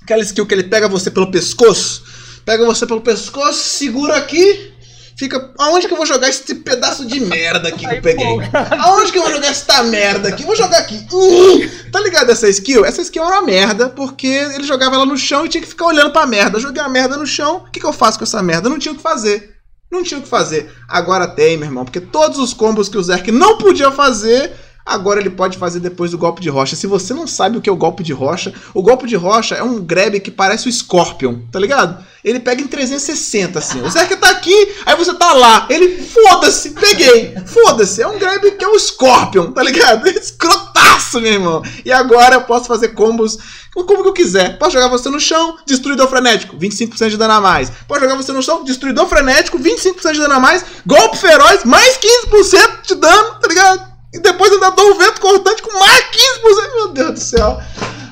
Aquela 0.02 0.23
skill 0.23 0.47
que 0.47 0.55
ele 0.55 0.65
pega 0.65 0.89
você 0.89 1.10
pelo 1.10 1.31
pescoço. 1.31 2.02
Pega 2.44 2.65
você 2.65 2.86
pelo 2.86 3.01
pescoço, 3.01 3.59
segura 3.59 4.16
aqui 4.16 4.77
fica. 5.19 5.51
Aonde 5.59 5.86
que 5.89 5.93
eu 5.93 5.97
vou 5.97 6.07
jogar 6.07 6.28
esse 6.28 6.55
pedaço 6.55 7.05
de 7.05 7.20
merda 7.20 7.69
aqui 7.69 7.86
que 7.86 7.95
eu 7.97 8.01
peguei? 8.01 8.27
Aonde 8.78 9.11
que 9.11 9.19
eu 9.19 9.23
vou 9.24 9.32
jogar 9.32 9.49
essa 9.49 9.82
merda 9.82 10.28
aqui? 10.28 10.45
Vou 10.45 10.57
jogar 10.57 10.78
aqui. 10.78 11.05
Uh, 11.12 11.90
tá 11.90 12.01
ligado 12.01 12.31
essa 12.31 12.49
skill? 12.49 12.85
Essa 12.85 13.03
skill 13.03 13.24
era 13.24 13.40
uma 13.40 13.43
merda, 13.43 13.90
porque 13.90 14.27
ele 14.27 14.65
jogava 14.65 14.95
ela 14.95 15.05
no 15.05 15.19
chão 15.19 15.45
e 15.45 15.49
tinha 15.49 15.61
que 15.61 15.69
ficar 15.69 15.86
olhando 15.86 16.12
pra 16.12 16.27
merda. 16.27 16.57
Eu 16.57 16.62
joguei 16.62 16.81
a 16.81 16.89
merda 16.89 17.16
no 17.16 17.27
chão, 17.27 17.65
o 17.66 17.70
que, 17.70 17.81
que 17.81 17.86
eu 17.86 17.93
faço 17.93 18.19
com 18.19 18.24
essa 18.24 18.43
merda? 18.43 18.69
Eu 18.69 18.70
não 18.70 18.78
tinha 18.78 18.93
o 18.93 18.97
que 18.97 19.03
fazer. 19.03 19.57
Não 19.90 20.03
tinha 20.03 20.20
o 20.20 20.23
que 20.23 20.28
fazer. 20.28 20.70
Agora 20.86 21.27
tem, 21.27 21.57
meu 21.57 21.66
irmão, 21.66 21.85
porque 21.85 22.01
todos 22.01 22.39
os 22.39 22.55
combos 22.55 22.89
que 22.89 22.99
o 22.99 23.03
Zerk 23.03 23.32
não 23.32 23.59
podia 23.59 23.90
fazer 23.90 24.53
agora 24.89 25.20
ele 25.20 25.31
pode 25.31 25.59
fazer 25.59 25.81
depois 25.81 26.10
do 26.10 26.19
golpe 26.19 26.40
de 26.40 26.48
rocha. 26.48 26.74
Se 26.74 26.86
você 26.86 27.12
não 27.12 27.27
sabe 27.27 27.59
o 27.59 27.60
que 27.60 27.69
é 27.69 27.73
o 27.73 27.77
golpe 27.77 28.02
de 28.02 28.12
rocha, 28.12 28.52
o 28.73 28.82
golpe 28.82 29.06
de 29.06 29.16
rocha 29.16 29.55
é 29.55 29.62
um 29.62 29.81
grab 29.81 30.19
que 30.20 30.31
parece 30.31 30.69
o 30.69 30.73
Scorpion, 30.73 31.40
tá 31.52 31.59
ligado? 31.60 32.05
Ele 32.24 32.40
pega 32.40 32.62
em 32.62 32.66
360, 32.66 33.59
assim. 33.59 33.81
O 33.82 33.90
Zerka 33.90 34.16
tá 34.16 34.31
aqui, 34.31 34.74
aí 34.85 34.97
você 34.97 35.15
tá 35.15 35.32
lá. 35.35 35.66
Ele, 35.70 36.02
foda-se, 36.02 36.70
peguei. 36.70 37.35
Foda-se. 37.47 38.02
É 38.02 38.09
um 38.09 38.19
grab 38.19 38.51
que 38.51 38.65
é 38.65 38.69
o 38.69 38.78
Scorpion, 38.78 39.52
tá 39.52 39.62
ligado? 39.62 40.09
Escrotaço, 40.09 41.20
meu 41.20 41.32
irmão. 41.32 41.62
E 41.85 41.93
agora 41.93 42.36
eu 42.36 42.43
posso 42.43 42.66
fazer 42.66 42.89
combos 42.89 43.39
como 43.73 44.02
que 44.02 44.09
eu 44.09 44.12
quiser. 44.12 44.59
Posso 44.59 44.73
jogar 44.73 44.89
você 44.89 45.09
no 45.09 45.20
chão, 45.20 45.56
destruidor 45.65 46.09
frenético, 46.09 46.56
25% 46.56 47.10
de 47.10 47.16
dano 47.16 47.35
a 47.35 47.40
mais. 47.40 47.70
Posso 47.86 48.01
jogar 48.01 48.16
você 48.16 48.32
no 48.32 48.43
chão, 48.43 48.65
destruidor 48.65 49.06
frenético, 49.06 49.59
25% 49.59 50.12
de 50.12 50.19
dano 50.19 50.35
a 50.35 50.40
mais. 50.40 50.65
Golpe 50.85 51.16
feroz, 51.16 51.65
mais 51.65 51.98
15% 51.98 52.89
de 52.89 52.94
dano, 52.97 53.35
tá 53.40 53.48
ligado? 53.48 53.88
E 54.12 54.18
depois 54.18 54.52
ainda 54.52 54.70
dou 54.70 54.93
um 54.93 54.98
vento 54.98 55.20
cortante 55.20 55.62
com 55.62 55.78
mais 55.78 56.05
15%. 56.05 56.74
Meu 56.74 56.89
Deus 56.89 57.12
do 57.12 57.20
céu. 57.20 57.60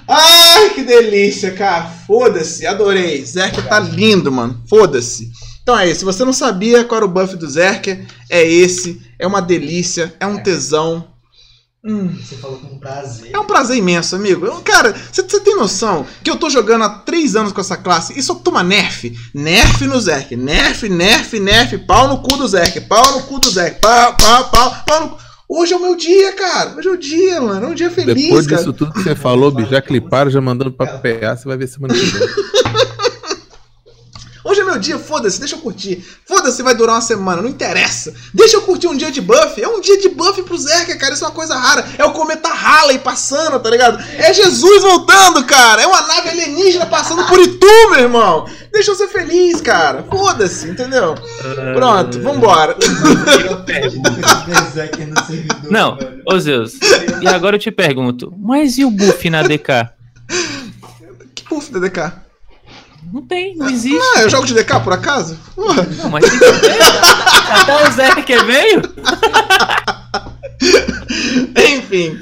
Ai, 0.09 0.71
que 0.71 0.83
delícia, 0.83 1.53
cara. 1.53 1.85
Foda-se, 2.07 2.67
adorei. 2.67 3.25
Zerker 3.25 3.67
tá 3.67 3.81
lindo, 3.81 4.31
mano. 4.31 4.63
Foda-se. 4.69 5.31
Então 5.63 5.77
é 5.77 5.89
isso. 5.89 6.01
Se 6.01 6.05
você 6.05 6.25
não 6.25 6.33
sabia 6.33 6.85
qual 6.85 6.99
era 6.99 7.07
o 7.07 7.09
buff 7.09 7.37
do 7.37 7.49
Zerker, 7.49 8.07
é 8.31 8.47
esse. 8.47 9.03
É 9.19 9.27
uma 9.27 9.43
delícia, 9.43 10.15
é 10.21 10.27
um 10.27 10.41
tesão. 10.41 11.09
Hum. 11.85 12.17
Você 12.17 12.37
falou 12.37 12.59
com 12.59 12.79
prazer. 12.79 13.31
É 13.33 13.39
um 13.39 13.45
prazer 13.45 13.77
imenso, 13.77 14.15
amigo. 14.15 14.45
Eu, 14.47 14.61
cara, 14.61 14.95
você 15.11 15.41
tem 15.41 15.57
noção 15.57 16.07
que 16.23 16.31
eu 16.31 16.37
tô 16.37 16.51
jogando 16.51 16.83
há 16.83 16.89
três 16.89 17.35
anos 17.35 17.53
com 17.53 17.61
essa 17.61 17.77
classe 17.77 18.19
e 18.19 18.23
só 18.23 18.35
toma 18.35 18.63
nerf? 18.63 19.17
Nerf 19.35 19.87
no 19.87 20.01
Zerk. 20.01 20.37
Nerf, 20.37 20.89
nerf, 20.89 21.39
nerf. 21.39 21.79
Pau 21.79 22.09
no 22.09 22.19
cu 22.23 22.37
do 22.37 22.47
Zerk. 22.47 22.81
Pau 22.83 23.13
no 23.13 23.23
cu 23.23 23.39
do 23.41 23.51
Zerk. 23.51 23.81
Pau, 23.81 24.17
pau, 24.17 24.51
pau, 24.51 24.77
pau 24.87 25.01
no 25.01 25.09
cu. 25.11 25.26
Hoje 25.49 25.73
é 25.73 25.77
o 25.77 25.81
meu 25.81 25.97
dia, 25.97 26.33
cara. 26.33 26.75
Hoje 26.77 26.89
é 26.89 26.91
o 26.91 26.97
dia, 26.97 27.41
mano. 27.41 27.67
É 27.67 27.69
um 27.69 27.75
dia 27.75 27.91
feliz. 27.91 28.15
Depois 28.15 28.47
disso 28.47 28.73
tudo 28.73 28.93
que 28.93 29.03
você 29.03 29.15
falou, 29.15 29.55
já 29.71 29.81
cliparam, 29.81 30.31
já 30.31 30.41
mandando 30.41 30.73
pra 30.73 30.99
PA, 30.99 31.37
você 31.37 31.47
vai 31.47 31.57
ver 31.57 31.69
semana 31.69 31.95
que 31.95 32.01
vem. 32.01 32.29
Hoje 34.47 34.61
é 34.61 34.65
meu 34.65 34.79
dia, 34.79 34.97
foda-se, 34.97 35.41
deixa 35.41 35.57
eu 35.57 35.59
curtir. 35.59 36.05
Foda-se, 36.25 36.63
vai 36.63 36.73
durar 36.73 36.95
uma 36.95 37.01
semana, 37.01 37.43
não 37.43 37.49
interessa. 37.49 38.15
Deixa 38.33 38.57
eu 38.57 38.63
curtir 38.63 38.87
um 38.87 38.97
dia 38.97 39.11
de 39.11 39.21
buff. 39.21 39.61
É 39.61 39.67
um 39.67 39.81
dia 39.81 39.99
de 39.99 40.09
buff 40.09 40.41
pro 40.45 40.57
Zerka, 40.57 40.97
cara. 40.97 41.15
Isso 41.15 41.25
é 41.25 41.27
uma 41.27 41.35
coisa 41.35 41.57
rara. 41.57 41.85
É 41.99 42.05
o 42.05 42.13
cometa 42.13 42.49
Halley 42.49 43.01
passando, 43.01 43.59
tá 43.59 43.69
ligado? 43.69 43.99
É 44.17 44.33
Jesus 44.33 44.83
voltando, 44.83 45.45
cara. 45.45 45.83
É 45.83 45.87
uma 45.89 46.01
nave 46.01 46.29
alienígena 46.29 46.87
passando 46.87 47.27
por 47.27 47.41
Itu, 47.41 47.91
meu 47.91 47.99
irmão. 47.99 48.49
Deixa 48.73 48.93
eu 48.93 48.95
ser 48.95 49.09
feliz, 49.09 49.61
cara. 49.61 50.05
Foda-se, 50.09 50.69
entendeu? 50.69 51.17
Pronto, 51.75 52.23
vambora. 52.23 52.77
Não, 55.69 55.99
ô 56.25 56.39
Zeus. 56.39 56.75
E 57.21 57.27
agora 57.27 57.57
eu 57.57 57.61
te 57.61 57.73
pergunto, 57.73 58.33
mas 58.39 58.79
e 58.79 58.85
o 58.85 58.93
buff 58.93 59.29
na 59.29 59.43
DK? 59.43 59.91
Que 61.35 61.49
buff 61.49 61.73
da 61.73 61.81
DK? 61.81 62.26
Não 63.13 63.23
tem, 63.23 63.57
não 63.57 63.69
existe. 63.69 63.99
Ah, 64.17 64.23
eu 64.23 64.31
jogo 64.31 64.47
de 64.47 64.55
DK 64.55 64.81
por 64.83 64.93
acaso? 64.93 65.39
Não, 65.57 66.11
mas 66.11 66.29
tem 66.29 66.39
que 66.39 66.61
ter. 66.61 66.83
Até 67.51 67.89
o 67.89 67.93
Zé 67.93 68.23
que 68.23 68.37
veio. 68.43 68.83
Enfim. 71.77 72.19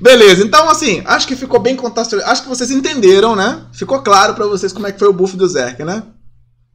Beleza, 0.00 0.44
então 0.44 0.68
assim, 0.68 1.02
acho 1.06 1.26
que 1.26 1.34
ficou 1.36 1.58
bem 1.60 1.74
contextualizado. 1.76 2.32
Acho 2.32 2.42
que 2.42 2.48
vocês 2.48 2.70
entenderam, 2.70 3.34
né? 3.34 3.62
Ficou 3.72 4.00
claro 4.00 4.34
para 4.34 4.46
vocês 4.46 4.72
como 4.72 4.86
é 4.86 4.92
que 4.92 4.98
foi 4.98 5.08
o 5.08 5.12
buff 5.12 5.36
do 5.36 5.48
Zerk, 5.48 5.82
né? 5.84 6.02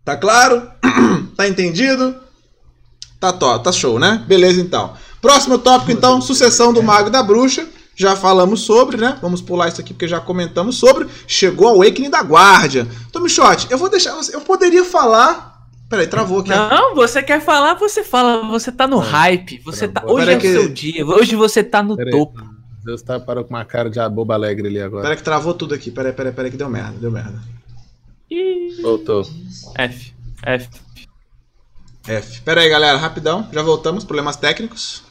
Tá 0.04 0.18
claro? 0.18 0.70
tá 1.36 1.48
entendido? 1.48 2.16
Tá 3.20 3.32
top, 3.32 3.64
tá 3.64 3.72
show, 3.72 3.98
né? 3.98 4.24
Beleza 4.28 4.60
então. 4.60 4.94
Próximo 5.22 5.58
tópico 5.58 5.92
então, 5.92 6.22
sucessão 6.22 6.74
do 6.74 6.84
mago 6.84 7.08
e 7.08 7.12
da 7.12 7.24
bruxa. 7.24 7.66
Já 7.96 8.16
falamos 8.16 8.62
sobre, 8.62 8.98
né? 8.98 9.18
Vamos 9.22 9.42
pular 9.42 9.68
isso 9.68 9.80
aqui 9.80 9.94
porque 9.94 10.08
já 10.08 10.20
comentamos 10.20 10.78
sobre. 10.78 11.08
Chegou 11.28 11.68
o 11.68 11.76
Awakening 11.76 12.10
da 12.10 12.22
Guardia. 12.22 12.88
Tommy 13.12 13.30
Shot, 13.30 13.68
eu 13.70 13.78
vou 13.78 13.90
deixar 13.90 14.16
você. 14.16 14.36
Eu 14.36 14.42
poderia 14.42 14.84
falar. 14.84 15.68
Peraí, 15.90 16.08
travou 16.08 16.40
aqui. 16.40 16.50
Não, 16.50 16.96
você 16.96 17.22
quer 17.22 17.40
falar, 17.40 17.76
você 17.76 18.04
fala. 18.04 18.48
Você 18.48 18.72
tá 18.72 18.88
no 18.88 18.98
hype. 18.98 19.62
Você 19.64 19.88
tá. 19.88 20.04
Hoje 20.06 20.32
é 20.32 20.38
o 20.38 20.40
que... 20.40 20.52
seu 20.52 20.70
dia. 20.70 21.06
Hoje 21.06 21.36
você 21.36 21.64
tá 21.64 21.84
no 21.84 21.96
topo. 21.96 22.42
Deus 22.84 23.02
tá 23.02 23.20
parou 23.20 23.46
com 23.46 23.54
uma 23.54 23.64
cara 23.64 23.90
de 23.90 24.00
boba 24.10 24.34
alegre 24.34 24.68
ali 24.68 24.82
agora. 24.82 25.04
Peraí 25.04 25.18
que 25.18 25.24
travou 25.24 25.54
tudo 25.54 25.76
aqui. 25.76 25.92
Peraí, 25.92 26.12
peraí, 26.12 26.34
peraí 26.34 26.52
que 26.52 26.58
deu 26.58 26.70
merda, 26.70 26.98
deu 27.00 27.12
merda. 27.12 27.40
Voltou. 28.82 29.22
F. 29.76 30.14
F. 30.42 30.70
F. 32.08 32.42
Peraí, 32.42 32.68
galera, 32.70 32.98
rapidão. 32.98 33.48
Já 33.54 33.62
voltamos. 33.62 34.04
Problemas 34.04 34.36
técnicos. 34.36 35.04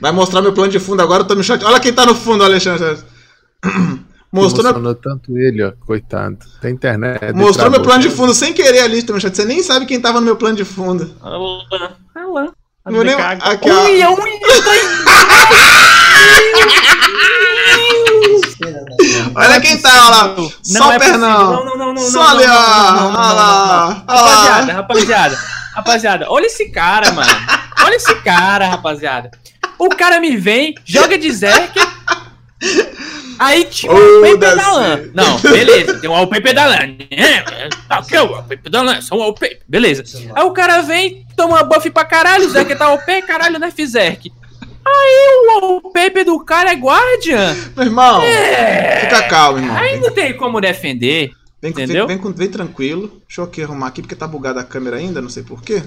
Vai 0.00 0.12
mostrar 0.12 0.40
meu 0.42 0.52
plano 0.52 0.70
de 0.72 0.78
fundo 0.78 1.02
agora, 1.02 1.22
eu 1.22 1.26
tô 1.26 1.34
no 1.34 1.42
chat. 1.42 1.62
Olha 1.64 1.80
quem 1.80 1.92
tá 1.92 2.06
no 2.06 2.14
fundo, 2.14 2.42
Alexandre. 2.44 2.98
Mostrou 4.32 4.72
meu... 4.80 4.94
tanto 4.94 5.36
ele, 5.36 5.62
ó, 5.62 5.72
coitado. 5.84 6.38
Tem 6.60 6.72
internet. 6.72 7.32
Mostrou 7.32 7.70
meu 7.70 7.82
plano 7.82 8.00
de 8.02 8.10
fundo 8.10 8.32
sem 8.32 8.52
querer 8.52 8.80
ali, 8.80 9.02
no 9.02 9.20
chat. 9.20 9.34
Você 9.36 9.44
nem 9.44 9.62
sabe 9.62 9.86
quem 9.86 10.00
tava 10.00 10.20
no 10.20 10.26
meu 10.26 10.36
plano 10.36 10.56
de 10.56 10.64
fundo. 10.64 11.14
Alô, 11.20 11.62
lã. 12.32 12.48
Não 12.86 13.02
é 13.02 13.04
nem- 13.04 13.16
Caga. 13.16 13.44
aqui, 13.50 13.70
ó. 13.70 14.16
Olha 19.34 19.60
quem 19.60 19.80
tá, 19.80 19.90
olha 19.90 20.10
lá. 20.10 20.34
Não 20.36 20.50
Só 20.62 20.92
é 20.92 20.96
o 20.96 21.00
pernão. 21.00 21.52
Não, 21.52 21.64
não, 21.64 21.76
não, 21.76 21.94
não, 21.94 22.02
Só 22.02 22.18
não, 22.22 22.30
ali, 22.30 22.44
ó. 22.44 23.06
Olha 23.06 23.32
lá. 23.32 24.04
Olha 24.08 24.20
Rapaziada, 24.20 24.66
lá. 24.66 24.72
rapaziada, 24.74 25.38
rapaziada, 25.74 26.26
olha 26.30 26.46
esse 26.46 26.70
cara, 26.70 27.12
mano. 27.12 27.30
Olha 27.84 27.94
esse 27.94 28.14
cara, 28.16 28.68
rapaziada. 28.68 29.30
O 29.80 29.88
cara 29.88 30.20
me 30.20 30.36
vem, 30.36 30.74
joga 30.84 31.16
de 31.18 31.30
Zerk. 31.32 31.80
Aí 33.38 33.64
tinha 33.64 33.90
um 33.90 33.96
wallpaper 33.96 34.38
da 34.56 34.72
LAN. 34.72 34.96
Foda-se. 34.98 35.10
Não, 35.14 35.38
beleza, 35.40 35.98
tem 35.98 36.10
um 36.10 36.12
wallpaper 36.12 36.54
da 36.54 36.66
LAN. 36.66 36.96
É, 37.10 37.68
aqui 37.88 38.16
o 38.18 38.70
da 38.70 38.82
LAN, 38.82 39.00
só 39.00 39.14
um 39.14 39.18
wallpaper. 39.20 39.60
Beleza. 39.66 40.04
Aí 40.34 40.44
o 40.44 40.50
cara 40.52 40.82
vem, 40.82 41.26
toma 41.34 41.62
buff 41.64 41.88
pra 41.90 42.04
caralho, 42.04 42.46
o 42.46 42.50
Zerk 42.50 42.74
tá 42.76 42.92
OP, 42.92 43.22
caralho, 43.22 43.58
né, 43.58 43.70
Fizerk. 43.70 44.30
Aí 44.84 45.28
o 45.38 45.60
wallpaper 45.60 46.24
do 46.26 46.38
cara 46.44 46.72
é 46.72 46.74
Guardian. 46.76 47.56
Meu 47.74 47.86
irmão, 47.86 48.20
É. 48.22 49.00
fica 49.00 49.22
calmo, 49.28 49.58
irmão. 49.58 49.76
Aí 49.76 49.98
não 49.98 50.10
tem 50.12 50.36
como 50.36 50.60
defender. 50.60 51.30
Vem, 51.62 51.72
vem, 51.72 51.84
Entendeu? 51.84 52.06
vem, 52.06 52.18
com- 52.18 52.32
vem 52.32 52.48
tranquilo. 52.48 53.20
Deixa 53.26 53.40
eu 53.40 53.44
aqui 53.46 53.62
arrumar 53.62 53.86
aqui, 53.88 54.02
porque 54.02 54.14
tá 54.14 54.26
bugada 54.26 54.60
a 54.60 54.64
câmera 54.64 54.96
ainda, 54.96 55.20
não 55.22 55.28
sei 55.30 55.42
porquê. 55.42 55.82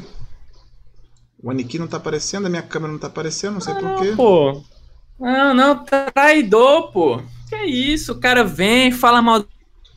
O 1.44 1.52
Aniki 1.52 1.78
não 1.78 1.88
tá 1.88 1.98
aparecendo, 1.98 2.46
a 2.46 2.50
minha 2.50 2.62
câmera 2.62 2.94
não 2.94 3.00
tá 3.00 3.08
aparecendo, 3.08 3.56
não 3.56 3.62
sei 3.62 3.74
porquê. 3.74 4.14
Pô. 4.16 4.64
Não, 5.20 5.54
não, 5.54 5.84
traidor, 6.14 6.92
pô. 6.94 7.22
Que 7.50 7.66
isso? 7.66 8.14
O 8.14 8.20
cara 8.20 8.46
vem, 8.46 8.92
fala 8.94 9.22
mal 9.22 9.46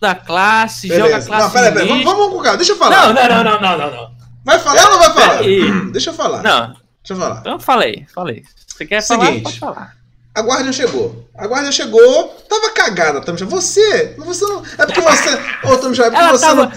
da 0.00 0.14
classe, 0.14 0.88
joga 0.88 1.04
a 1.04 1.06
Beleza. 1.06 1.26
classe. 1.28 1.44
Não, 1.44 1.50
peraí, 1.52 1.72
peraí. 1.72 1.88
no 1.88 2.04
Vamos, 2.04 2.18
vamos 2.18 2.36
com 2.36 2.42
calma. 2.42 2.56
Deixa 2.56 2.72
eu 2.72 2.76
falar. 2.76 3.14
Não, 3.14 3.14
não, 3.14 3.28
não, 3.28 3.44
não, 3.44 3.60
não, 3.60 3.78
não, 3.78 3.90
não. 3.96 4.10
Vai 4.44 4.58
falar 4.58 4.84
ou 4.84 4.90
não 4.90 4.98
vai 4.98 5.12
falar? 5.12 5.38
Peraí. 5.38 5.90
Deixa 5.92 6.10
eu 6.10 6.14
falar. 6.14 6.42
Não, 6.42 6.66
Deixa 6.66 6.84
eu 7.10 7.16
falar. 7.16 7.40
então 7.40 7.60
falei, 7.60 8.06
falei. 8.12 8.44
Você 8.66 8.84
quer 8.84 9.00
Seguinte. 9.00 9.26
falar? 9.26 9.42
Pode 9.42 9.58
falar. 9.60 9.96
A 10.34 10.42
guarda 10.42 10.70
chegou. 10.70 11.26
A 11.34 11.46
guarda 11.46 11.72
chegou. 11.72 12.28
Tava 12.48 12.70
cagada, 12.72 13.20
Jobim. 13.20 13.46
Você. 13.46 14.14
Você 14.18 14.44
não. 14.44 14.62
É 14.76 14.84
porque 14.84 15.00
você. 15.00 15.30
Ô, 15.64 15.76
Tom 15.78 15.92
Jobim, 15.92 16.08
é 16.08 16.10
porque 16.10 16.16
Ela 16.16 16.32
você 16.32 16.44
tava, 16.44 16.66
não. 16.66 16.72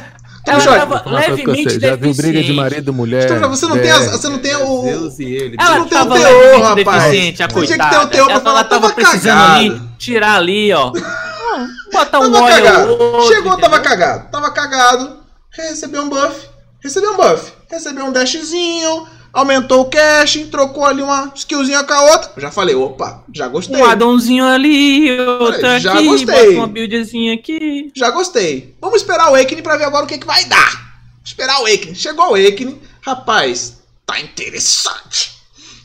Ela 0.47 0.63
tava 0.63 0.99
pra 1.01 1.11
levemente 1.11 1.63
você, 1.69 1.79
Já 1.79 1.95
viu 1.95 2.13
briga 2.13 2.41
de 2.41 2.53
marido 2.53 2.91
e 2.91 2.93
mulher? 2.93 3.29
Então, 3.31 3.49
você 3.49 3.65
não 3.67 3.77
tem 3.77 3.91
as- 3.91 4.05
É, 4.07 4.09
você 4.11 4.29
não 4.29 4.39
tem 4.39 4.55
o- 4.55 4.81
Deus 4.83 5.19
e 5.19 5.23
ele. 5.25 5.55
Ela 5.59 5.75
não 5.79 5.85
tem 5.87 5.97
tava 5.97 6.15
um 6.15 6.17
teor, 6.17 6.31
levemente 6.41 6.63
rapaz. 6.83 7.03
deficiente, 7.03 7.43
a 7.43 7.47
Você 7.47 7.65
tinha 7.67 7.77
que 7.77 7.89
ter 7.89 7.99
um 7.99 8.07
teor 8.07 8.25
pra 8.25 8.33
ela, 8.35 8.41
falar, 8.43 8.59
ela 8.59 8.63
tava 8.69 8.81
tava 8.89 8.93
precisando 8.93 9.37
cagado. 9.37 9.59
ali, 9.59 9.81
tirar 9.97 10.35
ali, 10.35 10.73
ó. 10.73 10.91
Botar 11.91 12.19
um 12.19 12.31
Tava 12.31 12.45
óleo 12.45 12.55
cagado. 12.63 12.91
outro, 12.91 13.27
Chegou, 13.33 13.51
tava 13.57 13.77
entendeu? 13.77 13.81
cagado. 13.89 14.31
Tava 14.31 14.51
cagado. 14.51 15.17
Recebeu 15.51 16.03
um 16.03 16.09
buff. 16.09 16.47
Recebeu 16.81 17.13
um 17.13 17.17
buff. 17.17 17.51
Recebeu 17.69 18.05
um 18.05 18.11
dashzinho. 18.11 19.07
Aumentou 19.33 19.81
o 19.81 19.85
cash. 19.89 20.39
Trocou 20.51 20.85
ali 20.85 21.01
uma 21.01 21.31
skillzinha 21.35 21.83
com 21.83 21.93
a 21.93 22.01
outra. 22.11 22.31
Já 22.37 22.51
falei, 22.51 22.75
opa, 22.75 23.23
já 23.33 23.47
gostei. 23.47 23.75
Um 23.81 23.85
addonzinho 23.85 24.45
ali, 24.45 25.19
outro 25.21 25.65
Olha, 25.67 25.79
já 25.79 25.93
aqui, 25.93 26.05
gostei. 26.05 26.55
uma 26.57 26.67
buildzinha 26.67 27.33
aqui. 27.33 27.91
Já 27.95 28.09
gostei. 28.11 28.75
Vamos 28.81 29.01
esperar 29.01 29.25
o 29.25 29.35
Awakening 29.35 29.61
pra 29.61 29.77
ver 29.77 29.85
agora 29.85 30.05
o 30.05 30.07
que, 30.07 30.17
que 30.17 30.25
vai 30.27 30.45
dar. 30.45 30.89
Esperar 31.23 31.57
o 31.57 31.67
Awakening. 31.67 31.95
Chegou 31.95 32.25
o 32.25 32.35
Awakening. 32.35 32.79
Rapaz, 33.01 33.77
tá 34.05 34.19
interessante. 34.19 35.37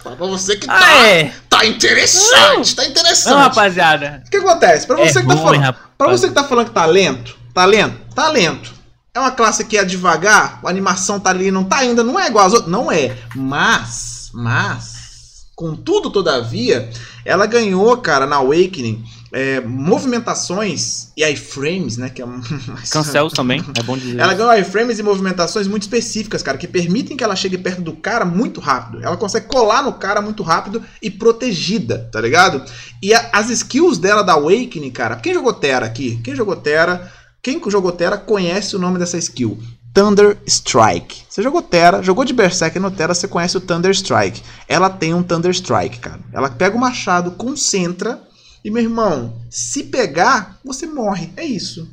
Fala 0.02 0.16
pra 0.16 0.26
você 0.26 0.56
que 0.56 0.66
tá. 0.66 0.78
Ah, 0.78 1.06
é? 1.06 1.32
Tá 1.48 1.64
interessante. 1.64 2.74
Tá 2.76 2.82
Não, 2.82 2.90
interessante. 2.90 3.34
rapaziada. 3.34 4.22
O 4.26 4.30
que 4.30 4.36
acontece? 4.36 4.86
Pra 4.86 4.96
você 4.96 5.18
É 5.18 5.22
que 5.22 5.28
tá 5.28 5.34
ruim, 5.34 5.58
falando. 5.60 5.76
Pra 5.96 6.08
você 6.08 6.28
que 6.28 6.34
tá 6.34 6.44
falando 6.44 6.66
que 6.66 6.72
tá 6.74 6.84
lento, 6.86 7.36
tá 7.54 7.64
lento, 7.64 7.96
tá 8.14 8.28
lento. 8.28 8.74
É 9.14 9.20
uma 9.20 9.30
classe 9.30 9.64
que 9.64 9.78
é 9.78 9.84
devagar, 9.84 10.58
a 10.64 10.68
animação 10.68 11.20
tá 11.20 11.30
ali, 11.30 11.50
não 11.50 11.62
tá 11.62 11.76
ainda, 11.76 12.02
não 12.02 12.18
é 12.18 12.26
igual 12.26 12.46
às 12.46 12.52
outras. 12.52 12.70
Não 12.72 12.90
é. 12.90 13.16
Mas, 13.36 14.28
mas, 14.34 15.46
contudo, 15.54 16.10
todavia, 16.10 16.90
ela 17.24 17.46
ganhou, 17.46 17.96
cara, 17.98 18.26
na 18.26 18.36
Awakening, 18.36 19.04
é, 19.32 19.60
movimentações 19.60 21.08
e 21.16 21.24
iframes, 21.24 21.96
né? 21.96 22.08
Que 22.10 22.22
é 22.22 22.26
um. 22.26 22.40
Cancels 22.90 23.32
também, 23.32 23.64
é 23.78 23.82
bom 23.84 23.96
dizer. 23.96 24.18
Ela 24.18 24.34
ganhou 24.34 24.52
iframes 24.58 24.98
e 24.98 25.02
movimentações 25.02 25.66
muito 25.68 25.82
específicas, 25.82 26.42
cara, 26.42 26.58
que 26.58 26.66
permitem 26.66 27.16
que 27.16 27.22
ela 27.22 27.36
chegue 27.36 27.58
perto 27.58 27.82
do 27.82 27.92
cara 27.92 28.24
muito 28.24 28.60
rápido. 28.60 29.00
Ela 29.04 29.16
consegue 29.16 29.46
colar 29.46 29.82
no 29.82 29.92
cara 29.92 30.20
muito 30.20 30.42
rápido 30.42 30.82
e 31.00 31.08
protegida, 31.10 32.08
tá 32.12 32.20
ligado? 32.20 32.62
E 33.02 33.14
a- 33.14 33.30
as 33.32 33.48
skills 33.50 33.98
dela 33.98 34.22
da 34.22 34.32
Awakening, 34.34 34.90
cara, 34.90 35.16
quem 35.16 35.34
jogou 35.34 35.52
Terra 35.52 35.86
aqui? 35.86 36.20
Quem 36.24 36.34
jogou 36.34 36.56
Terra? 36.56 37.12
Quem 37.44 37.60
jogou 37.68 37.92
Terra 37.92 38.16
conhece 38.16 38.74
o 38.74 38.78
nome 38.78 38.98
dessa 38.98 39.18
skill. 39.18 39.58
Thunder 39.92 40.38
Strike. 40.46 41.24
Você 41.28 41.42
jogou 41.42 41.60
Terra, 41.60 42.00
jogou 42.00 42.24
de 42.24 42.32
Berserk 42.32 42.78
no 42.78 42.90
Terra, 42.90 43.12
você 43.12 43.28
conhece 43.28 43.54
o 43.58 43.60
Thunder 43.60 43.90
Strike. 43.90 44.42
Ela 44.66 44.88
tem 44.88 45.12
um 45.12 45.22
Thunder 45.22 45.50
Strike, 45.50 45.98
cara. 45.98 46.20
Ela 46.32 46.48
pega 46.48 46.74
o 46.74 46.80
machado, 46.80 47.32
concentra 47.32 48.18
e, 48.64 48.70
meu 48.70 48.82
irmão, 48.82 49.42
se 49.50 49.84
pegar, 49.84 50.58
você 50.64 50.86
morre. 50.86 51.30
É 51.36 51.44
isso. 51.44 51.86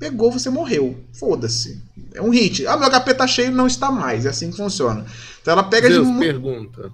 Pegou, 0.00 0.32
você 0.32 0.48
morreu. 0.48 0.98
Foda-se. 1.12 1.82
É 2.14 2.22
um 2.22 2.30
hit. 2.30 2.66
Ah, 2.66 2.78
meu 2.78 2.90
HP 2.90 3.12
tá 3.12 3.26
cheio, 3.26 3.52
não 3.52 3.66
está 3.66 3.90
mais. 3.90 4.24
É 4.24 4.30
assim 4.30 4.50
que 4.50 4.56
funciona. 4.56 5.04
Então 5.42 5.52
ela 5.52 5.64
pega 5.64 5.86
Deus, 5.86 6.08
de. 6.08 6.18
pergunta. 6.18 6.90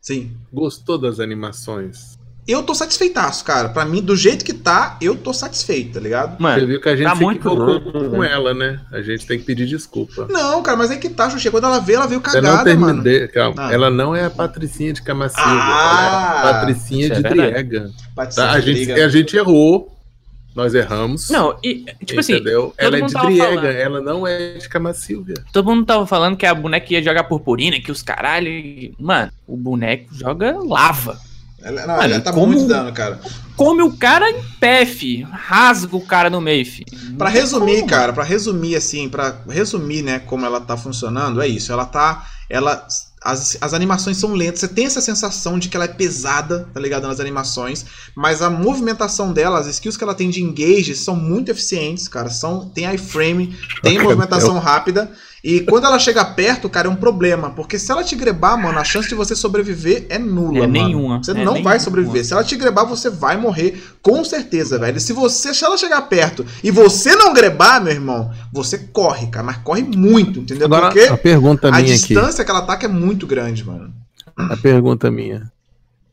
Sim. 0.00 0.34
Gostou 0.50 0.96
das 0.96 1.20
animações? 1.20 2.18
Eu 2.50 2.62
tô 2.64 2.74
satisfeitaço, 2.74 3.44
cara. 3.44 3.68
Pra 3.68 3.84
mim, 3.84 4.02
do 4.02 4.16
jeito 4.16 4.44
que 4.44 4.52
tá, 4.52 4.96
eu 5.00 5.16
tô 5.16 5.32
satisfeito, 5.32 5.94
tá 5.94 6.00
ligado? 6.00 6.36
Você 6.36 6.42
Mano, 6.42 6.66
viu 6.66 6.80
que 6.80 6.88
a 6.88 6.96
gente 6.96 7.06
tá 7.06 7.14
se 7.14 7.22
muito 7.22 7.46
equivocou 7.46 7.66
louco, 7.66 8.10
com 8.10 8.24
ela, 8.24 8.52
né? 8.52 8.80
A 8.90 9.00
gente 9.00 9.24
tem 9.26 9.38
que 9.38 9.44
pedir 9.44 9.66
desculpa. 9.66 10.26
Não, 10.28 10.60
cara, 10.62 10.76
mas 10.76 10.90
aí 10.90 10.98
que 10.98 11.08
tá, 11.08 11.30
Xuxa. 11.30 11.50
Quando 11.50 11.64
ela 11.64 11.78
vê, 11.78 11.94
ela 11.94 12.06
veio 12.06 12.20
Eu 12.34 12.42
não 12.42 12.50
cagada, 12.50 12.74
mano. 12.76 13.02
terminei. 13.02 13.28
Calma. 13.28 13.68
Ah. 13.68 13.72
Ela 13.72 13.88
não 13.90 14.16
é 14.16 14.24
a 14.24 14.30
Patricinha 14.30 14.92
de 14.92 15.00
Camacilda. 15.02 15.42
Ah, 15.48 16.40
ela 16.40 16.50
é 16.50 16.50
a 16.50 16.54
Patricinha 16.54 17.06
é 17.06 17.10
de. 17.10 17.22
Driega. 17.22 17.90
Pode 18.16 18.34
Tá? 18.34 18.50
A, 18.50 18.60
gente, 18.60 18.90
a 18.92 19.08
gente 19.08 19.36
errou. 19.36 19.96
Nós 20.52 20.74
erramos. 20.74 21.30
não, 21.30 21.56
e, 21.62 21.84
tipo 22.04 22.18
assim, 22.18 22.34
entendeu? 22.34 22.74
ela 22.76 22.98
é 22.98 23.02
de 23.02 23.14
Driega, 23.14 23.44
falando. 23.44 23.66
ela 23.66 24.00
não 24.00 24.26
é 24.26 24.54
de 24.54 24.68
Camacilvia. 24.68 25.36
todo 25.52 25.70
mundo 25.70 25.86
tava 25.86 26.04
falando 26.08 26.36
que 26.36 26.44
a 26.44 26.52
boneca 26.52 26.92
ia 26.92 27.00
jogar 27.00 27.22
purpurina, 27.24 27.78
que 27.80 27.92
os 27.92 28.02
caralho. 28.02 28.50
Mano, 28.98 29.30
o 29.46 29.56
boneco 29.56 30.12
joga 30.12 30.58
lava. 30.58 31.16
Ela, 31.62 31.86
não, 31.86 31.96
Mano, 31.96 32.02
ela 32.14 32.20
tá 32.20 32.32
como- 32.32 32.46
muito 32.46 32.66
dano, 32.66 32.92
cara. 32.92 33.20
Come 33.56 33.82
o 33.82 33.92
cara 33.96 34.30
em 34.30 34.42
pé, 34.58 34.86
fi. 34.86 35.22
Rasga 35.30 35.94
o 35.96 36.00
cara 36.00 36.30
no 36.30 36.40
meio, 36.40 36.64
fi. 36.64 36.84
Pra 37.18 37.28
resumir, 37.28 37.76
como. 37.76 37.86
cara, 37.88 38.12
pra 38.12 38.24
resumir 38.24 38.74
assim, 38.76 39.08
pra 39.08 39.36
resumir, 39.48 40.02
né, 40.02 40.18
como 40.20 40.46
ela 40.46 40.60
tá 40.60 40.76
funcionando, 40.76 41.42
é 41.42 41.46
isso. 41.48 41.70
Ela 41.72 41.84
tá. 41.84 42.24
Ela. 42.48 42.86
As, 43.22 43.58
as 43.60 43.74
animações 43.74 44.16
são 44.16 44.32
lentas, 44.32 44.60
você 44.60 44.68
tem 44.68 44.86
essa 44.86 45.02
sensação 45.02 45.58
de 45.58 45.68
que 45.68 45.76
ela 45.76 45.84
é 45.84 45.88
pesada, 45.88 46.66
tá 46.72 46.80
ligado? 46.80 47.06
Nas 47.06 47.20
animações, 47.20 47.84
mas 48.16 48.40
a 48.40 48.48
movimentação 48.48 49.30
dela, 49.30 49.58
as 49.58 49.66
skills 49.66 49.98
que 49.98 50.02
ela 50.02 50.14
tem 50.14 50.30
de 50.30 50.42
engage 50.42 50.94
são 50.96 51.14
muito 51.16 51.50
eficientes, 51.50 52.08
cara. 52.08 52.30
São, 52.30 52.70
tem 52.70 52.90
iframe, 52.94 53.54
tem 53.82 53.98
movimentação 54.00 54.58
rápida, 54.58 55.12
e 55.42 55.60
quando 55.60 55.86
ela 55.86 55.98
chega 55.98 56.24
perto, 56.24 56.68
cara, 56.68 56.86
é 56.88 56.90
um 56.90 56.96
problema, 56.96 57.50
porque 57.50 57.78
se 57.78 57.90
ela 57.90 58.04
te 58.04 58.14
grebar, 58.14 58.58
mano, 58.60 58.78
a 58.78 58.84
chance 58.84 59.08
de 59.08 59.14
você 59.14 59.34
sobreviver 59.34 60.06
é 60.08 60.18
nula, 60.18 60.58
É 60.58 60.60
mano. 60.62 60.72
nenhuma, 60.72 61.22
Você 61.22 61.30
é 61.30 61.34
não 61.34 61.54
vai 61.54 61.62
nenhuma. 61.62 61.78
sobreviver. 61.80 62.24
Se 62.24 62.32
ela 62.32 62.44
te 62.44 62.56
grebar, 62.56 62.84
você 62.86 63.08
vai 63.08 63.36
morrer 63.36 63.82
com 64.02 64.24
certeza, 64.24 64.78
velho. 64.78 65.00
Se 65.00 65.12
você, 65.12 65.54
se 65.54 65.64
ela 65.64 65.76
chegar 65.78 66.02
perto 66.02 66.44
e 66.62 66.70
você 66.70 67.14
não 67.16 67.32
grebar, 67.32 67.82
meu 67.82 67.92
irmão, 67.92 68.30
você 68.52 68.78
corre, 68.78 69.28
cara, 69.28 69.44
mas 69.46 69.56
corre 69.58 69.82
muito, 69.82 70.40
entendeu? 70.40 70.66
Agora, 70.66 70.86
Porque 70.90 71.00
a 71.08 71.16
pergunta 71.16 71.68
a 71.68 71.70
minha 71.72 71.82
aqui. 71.94 72.08
distância 72.08 72.44
que 72.44 72.50
ela 72.50 72.60
ataca 72.60 72.86
é 72.86 72.88
muito 72.88 73.26
grande, 73.26 73.64
mano. 73.64 73.92
A 74.36 74.56
pergunta 74.56 75.10
minha. 75.10 75.50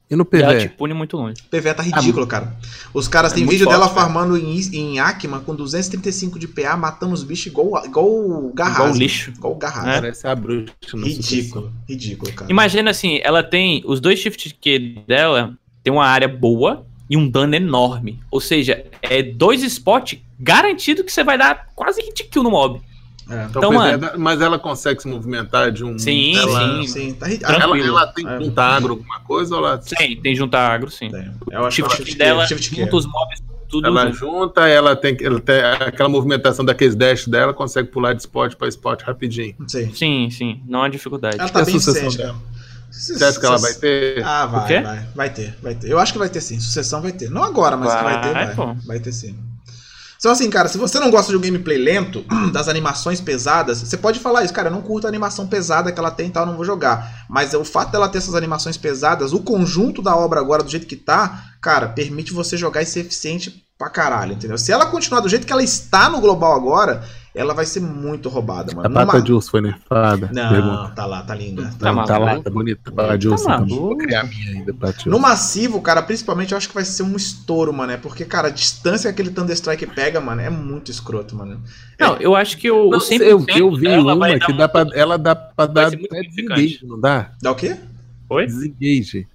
E 0.09 0.15
no 0.15 0.25
Ela 0.31 0.53
PV? 0.53 0.59
te 0.61 0.69
pune 0.69 0.93
muito 0.93 1.17
longe. 1.17 1.41
O 1.41 1.49
PV 1.49 1.73
tá 1.73 1.83
ridículo, 1.83 2.25
cara. 2.25 2.55
Os 2.93 3.07
caras 3.07 3.33
é 3.33 3.35
têm 3.35 3.45
vídeo 3.45 3.65
forte, 3.65 3.77
dela 3.77 3.89
cara. 3.89 4.01
farmando 4.01 4.37
em, 4.37 4.57
em 4.73 4.99
Akima 4.99 5.41
com 5.41 5.53
235 5.53 6.39
de 6.39 6.47
PA, 6.47 6.77
matando 6.77 7.13
os 7.13 7.23
bichos 7.23 7.47
igual, 7.47 7.85
igual 7.85 8.51
garrafa. 8.53 8.83
Igual 8.83 8.95
lixo. 8.97 9.31
Igual 9.31 9.55
garrafa. 9.55 9.89
É. 9.89 9.93
Parece 9.95 10.27
a 10.27 10.33
bruxa. 10.35 10.73
no 10.93 11.05
Ridículo, 11.05 11.73
ridículo, 11.87 12.31
cara. 12.31 12.49
Imagina 12.49 12.91
assim, 12.91 13.19
ela 13.21 13.43
tem. 13.43 13.83
Os 13.85 13.99
dois 13.99 14.17
shift 14.19 14.55
Q 14.61 15.03
dela 15.05 15.53
tem 15.83 15.91
uma 15.91 16.05
área 16.05 16.27
boa 16.27 16.85
e 17.09 17.17
um 17.17 17.29
dano 17.29 17.55
enorme. 17.55 18.19
Ou 18.31 18.39
seja, 18.39 18.85
é 19.01 19.21
dois 19.21 19.61
spots 19.63 20.19
garantido 20.39 21.03
que 21.03 21.11
você 21.11 21.23
vai 21.23 21.37
dar 21.37 21.67
quase 21.75 22.01
hit 22.01 22.23
kill 22.25 22.43
no 22.43 22.51
mob. 22.51 22.81
É. 23.29 23.45
Então, 23.45 23.61
Então, 23.61 23.71
mano- 23.73 24.05
é, 24.05 24.17
mas 24.17 24.39
ela 24.41 24.57
consegue 24.57 25.01
se 25.01 25.07
movimentar 25.07 25.71
de 25.71 25.83
um. 25.83 25.97
Sim, 25.99 26.37
ela, 26.37 26.81
sim. 26.81 26.87
Sim, 26.87 27.13
tá 27.13 27.27
Ela, 27.29 27.77
ela 27.77 28.07
tem 28.07 28.27
É. 28.27 28.39
junta 28.41 28.63
agro 28.63 28.93
alguma 28.93 29.19
coisa 29.21 29.55
ou 29.55 29.65
ela, 29.65 29.77
Tem, 29.77 30.19
tem 30.21 30.35
junta 30.35 30.57
agro, 30.57 30.89
sim. 30.89 31.09
Tem. 31.09 31.31
Eu 31.51 31.61
O 31.61 31.65
acho 31.65 31.75
que 31.75 31.81
é 31.81 31.85
o 31.85 31.89
shift, 31.89 32.17
dela 32.17 32.47
shift 32.47 32.75
junta 32.75 32.95
os 32.95 33.05
mobs 33.05 33.43
tudo 33.69 33.85
ela 33.85 34.05
junto. 34.05 34.17
junta, 34.17 34.67
ela 34.67 34.95
tem, 34.95 35.17
ela 35.21 35.41
tem 35.41 35.59
aquela 35.61 36.07
movimentação 36.07 36.63
daqueles 36.63 36.95
dash 36.95 37.27
dela, 37.27 37.53
consegue 37.53 37.89
pular 37.89 38.13
de 38.13 38.21
spot 38.21 38.55
pra 38.55 38.67
spot 38.69 39.01
rapidinho. 39.03 39.55
Sim. 39.67 39.93
Sim, 39.93 40.29
sim, 40.31 40.61
não 40.65 40.83
há 40.83 40.87
dificuldade. 40.89 41.35
Ela 41.37 41.49
tá 41.49 41.61
a 41.61 41.65
bem. 41.65 41.77
Você 41.77 43.23
acha 43.23 43.39
que 43.39 43.45
ela 43.45 43.57
vai 43.57 43.73
ter? 43.73 44.23
Ah, 44.23 44.45
O 44.45 44.51
vai, 44.51 44.81
vai. 44.81 45.07
Vai 45.13 45.29
ter, 45.29 45.53
vai 45.61 45.75
ter. 45.75 45.91
Eu 45.91 45.99
acho 45.99 46.13
que 46.13 46.19
vai 46.19 46.29
ter 46.29 46.39
sim. 46.39 46.59
Sucessão 46.59 47.01
vai 47.01 47.11
ter. 47.11 47.29
Não 47.29 47.43
agora, 47.43 47.75
mas 47.75 47.93
que 47.93 48.03
vai 48.03 48.21
ter, 48.21 48.33
Vai, 48.33 48.45
vai. 48.45 48.55
pô. 48.55 48.73
Vai 48.87 48.99
ter 49.01 49.11
sim. 49.11 49.35
Então, 50.17 50.31
assim, 50.31 50.49
cara, 50.49 50.67
se 50.67 50.77
você 50.77 50.99
não 50.99 51.11
gosta 51.11 51.31
de 51.31 51.37
um 51.37 51.41
gameplay 51.41 51.77
lento, 51.77 52.25
das 52.51 52.67
animações 52.67 53.21
pesadas, 53.21 53.81
você 53.81 53.97
pode 53.97 54.19
falar 54.19 54.43
isso, 54.43 54.53
cara, 54.53 54.69
eu 54.69 54.73
não 54.73 54.81
curto 54.81 55.05
a 55.05 55.09
animação 55.09 55.47
pesada 55.47 55.91
que 55.91 55.99
ela 55.99 56.11
tem 56.11 56.27
e 56.27 56.31
tal, 56.31 56.45
não 56.45 56.55
vou 56.55 56.65
jogar. 56.65 57.25
Mas 57.29 57.53
o 57.53 57.63
fato 57.63 57.91
dela 57.91 58.09
ter 58.09 58.17
essas 58.17 58.35
animações 58.35 58.77
pesadas, 58.77 59.33
o 59.33 59.39
conjunto 59.39 60.01
da 60.01 60.15
obra 60.15 60.39
agora, 60.39 60.63
do 60.63 60.69
jeito 60.69 60.87
que 60.87 60.95
tá, 60.95 61.45
cara, 61.61 61.89
permite 61.89 62.33
você 62.33 62.57
jogar 62.57 62.81
e 62.81 62.85
ser 62.85 63.01
eficiente 63.01 63.63
pra 63.77 63.89
caralho, 63.89 64.33
entendeu? 64.33 64.57
Se 64.57 64.71
ela 64.71 64.87
continuar 64.87 65.21
do 65.21 65.29
jeito 65.29 65.45
que 65.45 65.53
ela 65.53 65.63
está 65.63 66.09
no 66.09 66.19
global 66.19 66.53
agora, 66.53 67.03
ela 67.37 67.53
vai 67.53 67.65
ser 67.65 67.79
muito 67.79 68.27
roubada, 68.29 68.73
mano. 68.75 68.87
A 68.87 69.05
pata 69.05 69.25
Jules 69.25 69.47
foi 69.47 69.61
nerfada. 69.61 70.29
Não, 70.33 70.49
Pergunta. 70.49 70.91
tá 70.95 71.05
lá, 71.05 71.21
tá 71.23 71.35
linda. 71.35 71.71
Tá 71.79 71.93
Não, 71.93 72.03
tá 72.05 72.17
lá, 72.17 72.39
tá 72.41 72.49
bonita. 72.49 72.91
A 72.97 73.17
Jules, 73.19 73.43
Tá 73.43 73.55
então. 73.55 73.67
maluco? 73.67 73.87
Vou 73.89 73.97
criar 73.97 74.21
a 74.21 74.23
minha 74.23 74.51
ainda 74.51 74.73
pra 74.73 74.89
Jules. 74.91 75.05
No 75.05 75.19
massivo, 75.19 75.81
cara, 75.81 76.01
principalmente 76.01 76.51
eu 76.51 76.57
acho 76.57 76.67
que 76.67 76.73
vai 76.75 76.83
ser 76.83 77.03
um 77.03 77.15
estouro, 77.15 77.71
mano. 77.71 77.91
É 77.93 77.97
porque, 77.97 78.25
cara, 78.25 78.47
a 78.47 78.51
distância 78.51 79.11
que 79.13 79.21
aquele 79.21 79.33
Thunderstrike 79.33 79.85
pega, 79.85 80.19
mano, 80.19 80.41
é 80.41 80.49
muito 80.49 80.89
escroto, 80.91 81.35
mano. 81.35 81.61
Não, 81.99 82.15
eu 82.17 82.35
acho 82.35 82.57
que 82.57 82.69
o, 82.71 82.89
Não, 82.89 82.99
100% 82.99 83.21
eu, 83.21 83.45
eu 83.55 83.75
vi 83.75 83.87
uma 83.87 84.39
que 84.39 84.53
dá 84.53 84.67
pra, 84.67 84.85
ela 84.93 85.17
dá 85.17 85.35
pra 85.35 85.65
dar 85.65 85.87
até 85.87 86.21
desengage, 86.21 86.79
não 86.83 86.99
dá? 86.99 87.31
Dá 87.41 87.51
o 87.51 87.55
quê? 87.55 87.75
Oi? 88.29 88.45
Desengage. 88.45 89.27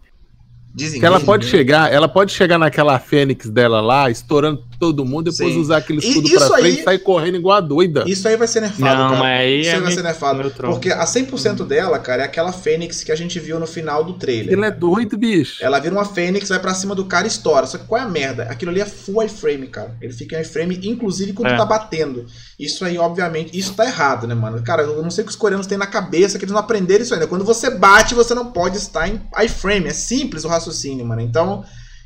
Dizem 0.74 1.00
Que 1.00 1.04
ela 1.06 1.20
pode 1.20 1.44
chegar, 1.46 1.92
ela 1.92 2.08
pode 2.08 2.32
chegar 2.32 2.56
naquela 2.58 2.98
fênix 2.98 3.50
dela 3.50 3.80
lá, 3.82 4.08
estourando 4.10 4.64
todo 4.82 5.04
mundo, 5.04 5.30
depois 5.30 5.54
Sim. 5.54 5.60
usar 5.60 5.76
aquele 5.76 6.00
E 6.04 6.08
escudo 6.08 6.26
isso 6.26 6.36
pra 6.48 6.58
frente 6.58 6.80
e 6.80 6.82
sair 6.82 6.98
correndo 6.98 7.36
igual 7.36 7.56
a 7.56 7.60
doida. 7.60 8.02
Isso 8.04 8.26
aí 8.26 8.36
vai 8.36 8.48
ser 8.48 8.60
nerfado, 8.62 8.80
Não, 9.00 9.10
cara. 9.10 9.20
mas 9.22 9.40
aí 9.40 9.60
Isso 9.60 9.68
é 9.70 9.72
aí 9.74 9.78
vai 9.78 9.86
meio- 9.86 9.94
ser 9.96 10.02
nerfado. 10.02 10.50
Porque 10.50 10.90
a 10.90 11.06
100% 11.06 11.64
dela, 11.64 12.00
cara, 12.00 12.22
é 12.22 12.24
aquela 12.24 12.52
fênix 12.52 13.04
que 13.04 13.12
a 13.12 13.14
gente 13.14 13.38
viu 13.38 13.60
no 13.60 13.66
final 13.68 14.02
do 14.02 14.14
trailer. 14.14 14.52
Ele 14.52 14.66
é 14.66 14.70
doido, 14.72 15.16
bicho. 15.16 15.64
Ela 15.64 15.78
vira 15.78 15.94
uma 15.94 16.04
fênix, 16.04 16.48
vai 16.48 16.58
pra 16.58 16.74
cima 16.74 16.96
do 16.96 17.04
cara 17.04 17.26
e 17.26 17.28
estoura. 17.28 17.64
Só 17.66 17.78
que 17.78 17.84
qual 17.86 18.00
é 18.00 18.04
a 18.04 18.08
merda? 18.08 18.42
Aquilo 18.50 18.72
ali 18.72 18.80
é 18.80 18.84
full 18.84 19.22
iframe, 19.22 19.68
cara. 19.68 19.94
Ele 20.00 20.12
fica 20.12 20.36
em 20.36 20.42
iframe, 20.42 20.80
inclusive 20.82 21.32
quando 21.32 21.52
É. 21.52 21.56
tá 21.56 21.64
batendo. 21.64 22.26
Isso 22.58 22.84
aí, 22.84 22.98
obviamente, 22.98 23.56
isso 23.56 23.74
tá 23.74 23.84
errado, 23.84 24.26
né, 24.26 24.34
mano? 24.34 24.60
Cara, 24.62 24.82
eu 24.82 25.00
não 25.00 25.10
sei 25.10 25.22
o 25.22 25.26
que 25.26 25.30
os 25.30 25.36
coreanos 25.36 25.68
têm 25.68 25.78
na 25.78 25.86
cabeça, 25.86 26.38
que 26.40 26.44
eles 26.44 26.52
não 26.52 26.60
aprenderam 26.60 27.04
isso 27.04 27.14
ainda. 27.14 27.28
Quando 27.28 27.44
você 27.44 27.70
bate, 27.70 28.14
você 28.16 28.34
não 28.34 28.46
pode 28.52 28.76
estar 28.78 29.08
em 29.08 29.20
iframe. 29.44 29.86
É 29.88 29.92
simples 29.92 30.44
o 30.44 30.48
raciocínio, 30.48 31.06
mano. 31.06 31.20
Então, 31.22 31.64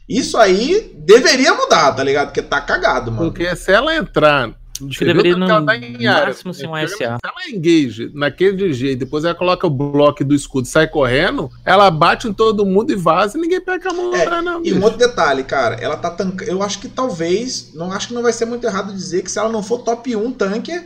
isso 0.08 0.36
aí 0.38 0.92
deveria 0.96 1.54
mudar, 1.54 1.92
tá 1.92 2.02
ligado? 2.02 2.28
Porque 2.28 2.42
tá 2.42 2.60
cagado, 2.60 3.10
mano. 3.10 3.30
Porque 3.30 3.54
se 3.56 3.72
ela 3.72 3.94
entrar. 3.94 4.50
Acho 4.76 4.98
que 4.98 5.04
deveria 5.06 5.34
no 5.36 5.48
ela 5.48 5.64
tá 5.64 5.76
em 5.76 6.06
área, 6.06 6.26
máximo 6.26 6.52
ser 6.52 6.68
um 6.68 6.76
se 6.86 6.98
SA. 6.98 7.16
ela 7.24 7.48
engage 7.50 8.10
naquele 8.12 8.74
jeito, 8.74 8.98
depois 8.98 9.24
ela 9.24 9.34
coloca 9.34 9.66
o 9.66 9.70
bloco 9.70 10.22
do 10.22 10.34
escudo 10.34 10.66
e 10.66 10.70
sai 10.70 10.86
correndo, 10.86 11.50
ela 11.64 11.90
bate 11.90 12.28
em 12.28 12.32
todo 12.34 12.66
mundo 12.66 12.92
e 12.92 12.94
vaza 12.94 13.38
e 13.38 13.40
ninguém 13.40 13.58
pega 13.58 13.88
a 13.88 13.94
mão 13.94 14.14
É, 14.14 14.42
não. 14.42 14.60
E 14.60 14.64
bicho. 14.64 14.78
um 14.78 14.82
outro 14.82 14.98
detalhe, 14.98 15.44
cara, 15.44 15.76
ela 15.76 15.96
tá 15.96 16.10
tancando. 16.10 16.50
Eu 16.50 16.62
acho 16.62 16.78
que 16.78 16.88
talvez. 16.88 17.72
Não 17.74 17.90
acho 17.90 18.08
que 18.08 18.14
não 18.14 18.22
vai 18.22 18.34
ser 18.34 18.44
muito 18.44 18.66
errado 18.66 18.92
dizer 18.92 19.22
que 19.22 19.30
se 19.30 19.38
ela 19.38 19.48
não 19.48 19.62
for 19.62 19.78
top 19.78 20.14
1 20.14 20.32
tanker, 20.32 20.84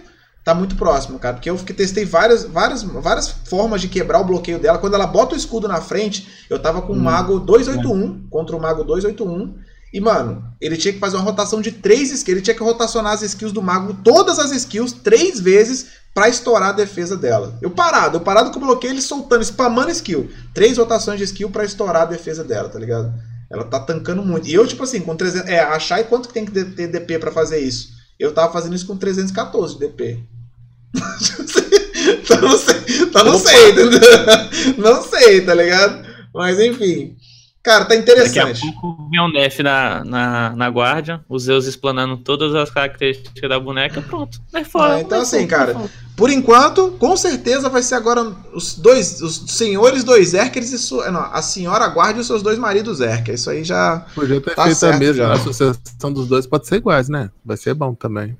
tá 0.51 0.55
muito 0.55 0.77
próximo, 0.77 1.18
cara. 1.18 1.35
Porque 1.35 1.48
eu 1.48 1.56
fiquei, 1.56 1.74
testei 1.74 2.05
várias, 2.05 2.44
várias, 2.44 2.82
várias 2.82 3.28
formas 3.28 3.81
de 3.81 3.89
quebrar 3.89 4.20
o 4.20 4.24
bloqueio 4.24 4.59
dela. 4.59 4.78
Quando 4.78 4.94
ela 4.94 5.06
bota 5.06 5.35
o 5.35 5.39
escudo 5.39 5.68
na 5.68 5.81
frente, 5.81 6.28
eu 6.51 6.59
tava 6.59 6.82
com 6.82 6.93
o 6.93 6.97
Hum. 6.97 7.01
Mago 7.01 7.39
281 7.39 8.27
contra 8.28 8.56
o 8.56 8.60
Mago 8.60 8.85
281. 8.85 9.55
E, 9.93 10.01
mano, 10.01 10.44
ele 10.60 10.77
tinha 10.77 10.93
que 10.93 11.01
fazer 11.01 11.16
uma 11.16 11.24
rotação 11.24 11.60
de 11.60 11.72
três 11.72 12.10
skills. 12.12 12.28
Ele 12.36 12.43
tinha 12.43 12.55
que 12.55 12.62
rotacionar 12.62 13.12
as 13.12 13.22
skills 13.22 13.52
do 13.52 13.62
Mago, 13.62 13.94
todas 14.05 14.39
as 14.39 14.51
skills, 14.52 14.93
três 14.93 15.40
vezes 15.40 15.86
pra 16.14 16.28
estourar 16.28 16.70
a 16.70 16.72
defesa 16.72 17.16
dela. 17.16 17.56
Eu 17.62 17.70
parado, 17.70 18.16
eu 18.16 18.20
parado 18.20 18.51
com 18.51 18.59
o 18.59 18.62
bloqueio, 18.62 18.93
ele 18.93 19.02
soltando, 19.02 19.43
spamando 19.43 19.90
skill. 19.90 20.31
Três 20.55 20.78
rotações 20.78 21.18
de 21.18 21.24
skill 21.24 21.51
pra 21.51 21.64
estourar 21.64 22.02
a 22.02 22.06
defesa 22.06 22.44
dela, 22.44 22.68
tá 22.68 22.78
ligado? 22.78 23.12
Ela 23.51 23.64
tá 23.64 23.81
tancando 23.81 24.22
muito. 24.24 24.48
E 24.48 24.55
eu, 24.55 24.66
tipo 24.66 24.82
assim, 24.82 25.01
com 25.01 25.16
300. 25.16 25.48
É, 25.48 25.60
achar 25.60 26.01
e 26.01 26.05
quanto 26.05 26.28
que 26.28 26.35
tem 26.35 26.44
que 26.44 26.52
ter 26.52 26.86
DP 26.86 27.18
pra 27.18 27.32
fazer 27.32 27.59
isso? 27.59 27.89
Eu 28.18 28.32
tava 28.32 28.52
fazendo 28.52 28.77
isso 28.77 28.86
com 28.86 28.97
314 28.97 29.74
de 29.74 29.81
DP. 29.81 30.22
então 32.23 32.41
não 32.41 32.59
sei. 32.59 32.81
Então 33.03 33.25
não 33.25 33.39
sei, 33.39 33.71
entendeu? 33.71 34.01
Não 34.79 35.03
sei, 35.03 35.41
tá 35.43 35.55
ligado? 35.55 36.07
Mas 36.35 36.59
enfim. 36.59 37.17
Cara, 37.62 37.85
tá 37.85 37.95
Daqui 37.95 37.99
a 38.11 38.15
interessante. 38.15 38.61
pouco 38.62 39.11
vem 39.11 39.21
um 39.21 39.31
Nef 39.31 39.59
na, 39.62 40.03
na, 40.03 40.57
na 40.57 40.71
guarda, 40.71 41.23
os 41.29 41.43
Zeus 41.43 41.67
explanando 41.67 42.17
todas 42.17 42.55
as 42.55 42.71
características 42.71 43.51
da 43.51 43.61
boneca, 43.61 44.01
pronto. 44.01 44.41
Nerfou, 44.51 44.81
Ah, 44.81 45.01
então 45.01 45.19
nerfou, 45.19 45.39
assim, 45.39 45.47
cara, 45.47 45.75
nerfou. 45.75 45.91
Por 46.17 46.31
enquanto, 46.31 46.93
com 46.93 47.15
certeza 47.19 47.69
vai 47.69 47.83
ser 47.83 47.97
agora 47.97 48.23
os 48.55 48.75
dois, 48.77 49.21
os 49.21 49.45
senhores 49.49 50.03
dois 50.05 50.29
Zerkers 50.29 50.73
e 50.73 50.79
sua, 50.79 51.11
não, 51.11 51.21
a 51.21 51.43
senhora 51.43 51.87
guarde 51.89 52.21
os 52.21 52.27
seus 52.27 52.43
dois 52.43 52.59
maridos 52.59 52.97
Zerker. 52.99 53.35
Isso 53.35 53.51
aí 53.51 53.62
já 53.62 54.07
Podia 54.15 54.41
ter 54.41 54.55
Tá 54.55 54.62
feito 54.65 54.77
certo 54.79 54.95
a 54.95 54.99
mesma. 54.99 55.15
já. 55.17 55.29
A 55.29 55.35
associação 55.35 56.12
dos 56.15 56.27
dois 56.29 56.47
pode 56.47 56.67
ser 56.67 56.77
iguais, 56.77 57.11
né? 57.11 57.31
Vai 57.45 57.59
ser 57.59 57.75
bom 57.75 57.95
também. 57.95 58.39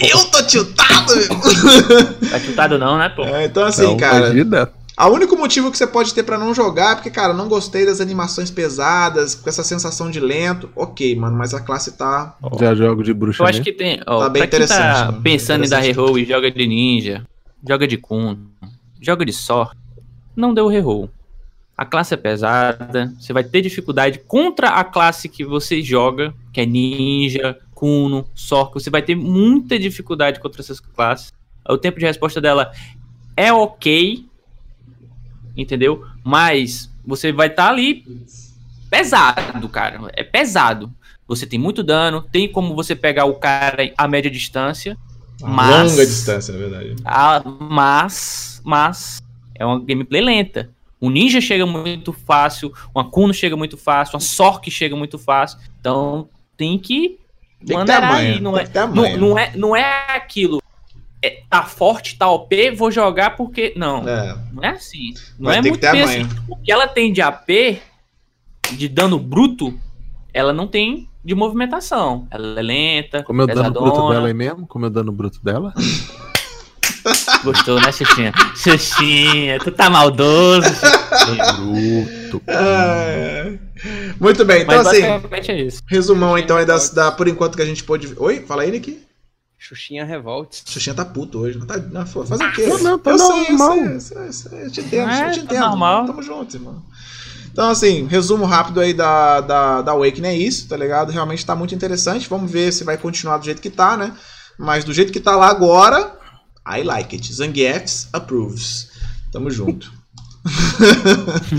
Eu 0.00 0.24
tô 0.30 0.42
tiltado! 0.42 1.14
meu. 1.16 2.30
Tá 2.30 2.40
chutado 2.40 2.78
não, 2.78 2.98
né, 2.98 3.08
pô? 3.08 3.22
É, 3.24 3.46
então, 3.46 3.64
assim, 3.64 3.84
Então, 3.84 3.96
cara. 3.96 4.30
Vegeta, 4.30 4.72
O 4.98 5.06
único 5.08 5.36
motivo 5.36 5.70
que 5.70 5.78
você 5.78 5.86
pode 5.86 6.12
ter 6.12 6.22
pra 6.22 6.38
não 6.38 6.54
jogar 6.54 6.92
é 6.92 6.94
porque, 6.96 7.10
cara, 7.10 7.32
não 7.32 7.48
gostei 7.48 7.86
das 7.86 8.00
animações 8.00 8.50
pesadas, 8.50 9.34
com 9.34 9.48
essa 9.48 9.62
sensação 9.62 10.10
de 10.10 10.20
lento. 10.20 10.68
Ok, 10.76 11.14
mano, 11.16 11.36
mas 11.36 11.54
a 11.54 11.60
classe 11.60 11.92
tá. 11.96 12.34
Já 12.58 12.74
jogo 12.74 13.02
de 13.02 13.12
bruxa. 13.14 13.42
Eu 13.42 13.46
acho 13.46 13.62
que 13.62 13.72
tem. 13.72 14.00
Ó, 14.06 14.20
Tá 14.20 14.28
bem 14.28 14.42
pra 14.42 14.58
quem 14.58 14.66
tá 14.66 14.74
interessante, 14.74 15.12
né? 15.14 15.20
pensando 15.22 15.64
em 15.64 15.68
dar 15.68 15.78
Interessante. 15.78 15.96
reroll 15.96 16.18
e 16.18 16.24
joga 16.24 16.50
de 16.50 16.66
ninja, 16.66 17.24
joga 17.66 17.86
de 17.86 17.96
Kun, 17.96 18.36
joga 19.00 19.24
de 19.24 19.32
sorte, 19.32 19.76
não 20.34 20.52
deu 20.52 20.66
reroll. 20.68 21.08
A 21.78 21.84
classe 21.84 22.14
é 22.14 22.16
pesada, 22.16 23.12
você 23.20 23.34
vai 23.34 23.44
ter 23.44 23.60
dificuldade 23.60 24.18
contra 24.26 24.70
a 24.70 24.82
classe 24.84 25.28
que 25.28 25.44
você 25.44 25.82
joga, 25.82 26.32
que 26.50 26.62
é 26.62 26.64
ninja, 26.66 27.58
Kuno, 27.76 28.26
Sorco, 28.34 28.80
você 28.80 28.88
vai 28.88 29.02
ter 29.02 29.14
muita 29.14 29.78
dificuldade 29.78 30.40
contra 30.40 30.62
essas 30.62 30.80
classes. 30.80 31.30
O 31.68 31.76
tempo 31.76 31.98
de 32.00 32.06
resposta 32.06 32.40
dela 32.40 32.72
é 33.36 33.52
ok, 33.52 34.24
entendeu? 35.54 36.04
Mas 36.24 36.90
você 37.04 37.32
vai 37.32 37.48
estar 37.48 37.68
ali 37.68 38.02
pesado, 38.90 39.68
cara. 39.68 40.00
É 40.14 40.24
pesado. 40.24 40.90
Você 41.28 41.46
tem 41.46 41.58
muito 41.58 41.82
dano, 41.82 42.22
tem 42.22 42.50
como 42.50 42.74
você 42.74 42.96
pegar 42.96 43.26
o 43.26 43.34
cara 43.34 43.92
a 43.98 44.08
média 44.08 44.30
distância, 44.30 44.96
mas 45.42 45.90
Longa 45.92 46.06
distância, 46.06 46.54
na 46.54 46.58
verdade. 46.60 46.96
a- 47.04 47.42
mas 47.44 48.60
mas 48.64 49.22
é 49.54 49.66
uma 49.66 49.78
gameplay 49.80 50.22
lenta. 50.22 50.70
O 50.98 51.10
ninja 51.10 51.42
chega 51.42 51.66
muito 51.66 52.10
fácil, 52.12 52.72
uma 52.94 53.04
Kuno 53.04 53.34
chega 53.34 53.54
muito 53.56 53.76
fácil, 53.76 54.14
uma 54.14 54.20
Sork 54.20 54.70
chega 54.70 54.96
muito 54.96 55.18
fácil. 55.18 55.58
Então 55.78 56.28
tem 56.56 56.78
que 56.78 57.18
Tem 57.64 57.78
que 57.78 57.84
ter 57.84 57.92
a 57.92 58.00
mandar 58.00 58.12
manha. 58.12 58.34
aí, 58.34 58.40
não 58.40 58.58
é, 58.58 58.64
não, 58.74 59.16
não 59.18 59.38
é, 59.38 59.52
não 59.56 59.76
é 59.76 60.16
aquilo. 60.16 60.62
É, 61.22 61.42
tá 61.48 61.62
forte, 61.64 62.16
tá 62.18 62.30
OP, 62.30 62.70
vou 62.72 62.90
jogar 62.90 63.36
porque 63.36 63.72
não. 63.76 64.06
É. 64.08 64.36
Não 64.52 64.62
é 64.62 64.68
assim. 64.68 65.14
Não 65.38 65.46
Vai 65.50 65.58
é 65.58 65.62
muito 65.62 65.78
ter 65.78 65.86
a 65.86 65.92
bem 65.92 66.04
manha. 66.04 66.26
assim. 66.26 66.36
O 66.48 66.56
que 66.56 66.70
ela 66.70 66.86
tem 66.86 67.12
de 67.12 67.22
AP, 67.22 67.48
de 68.72 68.88
dano 68.88 69.18
bruto, 69.18 69.78
ela 70.32 70.52
não 70.52 70.66
tem 70.66 71.08
de 71.24 71.34
movimentação. 71.34 72.28
Ela 72.30 72.60
é 72.60 72.62
lenta, 72.62 73.22
Como 73.22 73.42
eu 73.42 73.46
dano 73.46 73.72
bruto 73.72 74.08
dela 74.10 74.28
aí 74.28 74.34
mesmo? 74.34 74.66
Como 74.66 74.86
eu 74.86 74.90
dano 74.90 75.10
bruto 75.10 75.42
dela? 75.42 75.72
Gostou, 77.44 77.80
né, 77.80 77.92
Xuxinha? 77.92 78.32
Xuxinha, 78.56 79.58
tu 79.60 79.70
tá 79.70 79.88
maldoso. 79.90 80.68
Bruto. 81.56 82.42
É. 82.48 83.58
Muito 84.18 84.44
bem, 84.44 84.62
então 84.62 84.76
Mas 84.78 84.86
assim, 84.86 85.02
basicamente 85.02 85.50
é 85.50 85.62
isso. 85.62 85.82
resumão 85.86 86.36
então 86.36 86.56
aí 86.56 86.64
das, 86.66 86.90
da, 86.90 87.12
por 87.12 87.28
enquanto 87.28 87.56
que 87.56 87.62
a 87.62 87.66
gente 87.66 87.84
pôde. 87.84 88.12
Oi? 88.16 88.40
Fala 88.46 88.62
aí, 88.62 88.70
Nick. 88.70 89.02
Xuxinha 89.58 90.04
Revolt. 90.04 90.62
Xuxinha 90.66 90.94
tá 90.94 91.04
puto 91.04 91.38
hoje. 91.38 91.58
Não 91.58 91.66
tá, 91.66 91.76
não, 91.78 92.06
fazer 92.06 92.44
o 92.44 92.52
quê? 92.52 92.66
Não, 92.66 92.78
não, 92.78 92.98
tá 92.98 93.10
eu 93.10 93.18
sei, 93.18 93.48
normal. 93.50 93.76
eu 93.76 94.00
sei, 94.00 94.16
eu 94.18 94.32
sei, 94.32 94.64
eu 94.64 94.70
te 94.70 94.80
entendo, 94.80 95.10
É, 95.10 95.28
eu 95.28 95.32
te 95.32 95.38
tá 95.38 95.44
entendo. 95.44 95.60
normal. 95.60 96.06
Tamo 96.06 96.22
junto, 96.22 96.56
irmão. 96.56 96.82
Então, 97.52 97.70
assim, 97.70 98.06
resumo 98.06 98.44
rápido 98.44 98.80
aí 98.80 98.92
da, 98.92 99.40
da, 99.40 99.82
da 99.82 99.92
Awakening 99.92 100.28
é 100.28 100.36
isso, 100.36 100.68
tá 100.68 100.76
ligado? 100.76 101.10
Realmente 101.10 101.44
tá 101.44 101.56
muito 101.56 101.74
interessante. 101.74 102.28
Vamos 102.28 102.50
ver 102.50 102.72
se 102.72 102.84
vai 102.84 102.98
continuar 102.98 103.38
do 103.38 103.44
jeito 103.44 103.62
que 103.62 103.70
tá, 103.70 103.96
né? 103.96 104.12
Mas 104.58 104.84
do 104.84 104.92
jeito 104.92 105.12
que 105.12 105.20
tá 105.20 105.34
lá 105.34 105.48
agora, 105.48 106.12
I 106.66 106.82
like 106.82 107.14
it. 107.14 107.32
Zangiefs 107.32 108.08
approves. 108.12 108.88
Tamo 109.32 109.50
junto. 109.50 109.92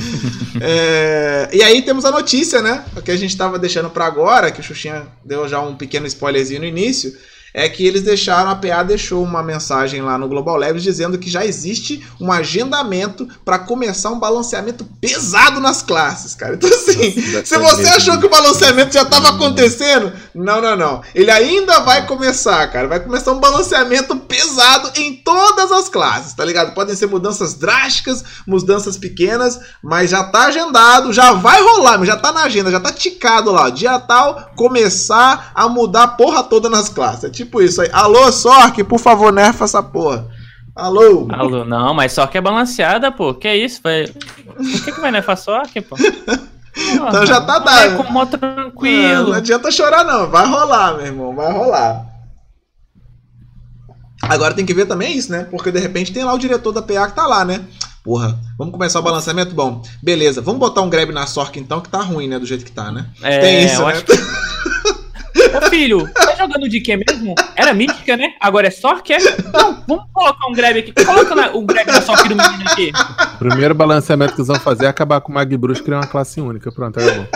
É, 0.61 1.49
e 1.53 1.61
aí 1.61 1.81
temos 1.81 2.05
a 2.05 2.11
notícia, 2.11 2.61
né? 2.61 2.85
O 2.95 3.01
que 3.01 3.11
a 3.11 3.17
gente 3.17 3.35
tava 3.35 3.59
deixando 3.59 3.89
pra 3.89 4.05
agora, 4.05 4.49
que 4.51 4.59
o 4.59 4.63
Xuxinha 4.63 5.05
deu 5.23 5.47
já 5.47 5.59
um 5.59 5.75
pequeno 5.75 6.07
spoilerzinho 6.07 6.61
no 6.61 6.65
início. 6.65 7.15
É 7.53 7.67
que 7.67 7.85
eles 7.85 8.03
deixaram, 8.03 8.49
a 8.49 8.55
PA 8.55 8.83
deixou 8.83 9.23
uma 9.23 9.41
mensagem 9.41 10.01
lá 10.01 10.17
no 10.17 10.27
Global 10.27 10.57
Labs 10.57 10.83
dizendo 10.83 11.17
que 11.17 11.29
já 11.29 11.45
existe 11.45 12.05
um 12.19 12.31
agendamento 12.31 13.27
para 13.43 13.59
começar 13.59 14.11
um 14.11 14.19
balanceamento 14.19 14.85
pesado 14.99 15.59
nas 15.59 15.81
classes, 15.81 16.35
cara. 16.35 16.55
Então, 16.55 16.69
assim, 16.69 17.15
Nossa, 17.31 17.45
se 17.45 17.57
você 17.57 17.87
achou 17.87 18.19
que 18.19 18.25
o 18.25 18.29
balanceamento 18.29 18.93
já 18.93 19.03
estava 19.03 19.29
acontecendo, 19.29 20.11
não, 20.33 20.61
não, 20.61 20.75
não. 20.75 21.01
Ele 21.15 21.31
ainda 21.31 21.79
vai 21.79 22.05
começar, 22.05 22.67
cara. 22.67 22.87
Vai 22.87 22.99
começar 22.99 23.31
um 23.31 23.39
balanceamento 23.39 24.15
pesado 24.15 24.91
em 24.95 25.15
todas 25.15 25.71
as 25.71 25.89
classes, 25.89 26.33
tá 26.33 26.43
ligado? 26.43 26.73
Podem 26.73 26.95
ser 26.95 27.07
mudanças 27.07 27.53
drásticas, 27.53 28.23
mudanças 28.45 28.97
pequenas, 28.97 29.59
mas 29.83 30.09
já 30.09 30.23
tá 30.23 30.45
agendado, 30.45 31.13
já 31.13 31.33
vai 31.33 31.61
rolar, 31.61 32.03
já 32.05 32.15
tá 32.15 32.31
na 32.31 32.43
agenda, 32.43 32.71
já 32.71 32.79
tá 32.79 32.91
ticado 32.91 33.51
lá. 33.51 33.69
Dia 33.69 33.99
tal, 33.99 34.51
começar 34.55 35.51
a 35.55 35.67
mudar 35.67 36.03
a 36.03 36.07
porra 36.07 36.43
toda 36.43 36.69
nas 36.69 36.89
classes. 36.89 37.23
É 37.23 37.29
tipo 37.29 37.46
isso 37.61 37.81
aí. 37.81 37.89
Alô, 37.91 38.31
Sork, 38.31 38.83
por 38.83 38.99
favor, 38.99 39.31
nerfa 39.31 39.65
essa 39.65 39.81
porra. 39.81 40.27
Alô? 40.75 41.27
Alô, 41.31 41.65
não, 41.65 41.93
mas 41.93 42.15
que 42.29 42.37
é 42.37 42.41
balanceada, 42.41 43.11
pô. 43.11 43.33
Que 43.33 43.51
isso? 43.53 43.81
Vai... 43.83 44.07
Por 44.07 44.83
que, 44.85 44.91
que 44.91 45.01
vai 45.01 45.11
nefar 45.11 45.37
só 45.37 45.63
que, 45.63 45.81
pô? 45.81 45.95
Então 46.79 47.25
já 47.25 47.41
tá 47.41 47.57
dado. 47.57 47.97
com 47.97 48.11
mó 48.11 48.19
Não, 48.19 48.27
tranquilo. 48.27 49.29
não 49.29 49.33
adianta 49.33 49.71
chorar, 49.71 50.03
não. 50.03 50.29
Vai 50.29 50.45
rolar, 50.45 50.95
meu 50.95 51.05
irmão. 51.07 51.35
Vai 51.35 51.51
rolar. 51.51 52.05
Agora 54.21 54.53
tem 54.53 54.65
que 54.65 54.73
ver 54.73 54.85
também 54.85 55.17
isso, 55.17 55.31
né? 55.31 55.47
Porque 55.49 55.71
de 55.71 55.79
repente 55.79 56.11
tem 56.13 56.23
lá 56.23 56.33
o 56.33 56.37
diretor 56.37 56.71
da 56.71 56.81
PA 56.81 57.07
que 57.07 57.15
tá 57.15 57.25
lá, 57.25 57.45
né? 57.45 57.61
Porra, 58.03 58.39
vamos 58.57 58.71
começar 58.71 58.99
o 58.99 59.03
balanceamento? 59.03 59.53
Bom, 59.53 59.81
beleza. 60.01 60.41
Vamos 60.41 60.59
botar 60.59 60.81
um 60.81 60.89
grab 60.89 61.11
na 61.11 61.27
Sork 61.27 61.59
então, 61.59 61.81
que 61.81 61.89
tá 61.89 62.01
ruim, 62.01 62.27
né? 62.27 62.39
Do 62.39 62.45
jeito 62.45 62.63
que 62.63 62.71
tá, 62.71 62.91
né? 62.91 63.07
É, 63.21 63.39
tem 63.39 63.65
isso, 63.65 63.83
né? 63.85 63.93
acho 63.93 64.05
Ô 65.55 65.69
filho, 65.69 66.07
tá 66.13 66.35
jogando 66.35 66.67
de 66.69 66.79
quê 66.81 66.97
mesmo? 66.97 67.35
Era 67.55 67.73
mítica, 67.73 68.17
né? 68.17 68.33
Agora 68.39 68.67
é 68.67 68.71
Sork, 68.71 69.11
é? 69.13 69.17
Não, 69.53 69.83
vamos 69.87 70.05
colocar 70.13 70.47
um 70.49 70.53
grab 70.53 70.77
aqui. 70.79 70.91
Coloca 71.05 71.35
na- 71.35 71.51
o 71.51 71.61
grab 71.63 71.87
na 71.87 72.01
Sork 72.01 72.27
do 72.27 72.35
menino 72.35 72.63
aqui. 72.69 72.91
O 73.35 73.37
primeiro 73.37 73.73
balanceamento 73.75 74.33
que 74.33 74.39
eles 74.41 74.47
vão 74.47 74.59
fazer 74.59 74.85
é 74.85 74.87
acabar 74.87 75.21
com 75.21 75.31
o 75.31 75.35
Mag 75.35 75.55
Bruce 75.57 75.81
e 75.81 75.83
criar 75.83 75.97
uma 75.97 76.07
classe 76.07 76.39
única. 76.41 76.71
Pronto, 76.71 76.99
acabou. 76.99 77.27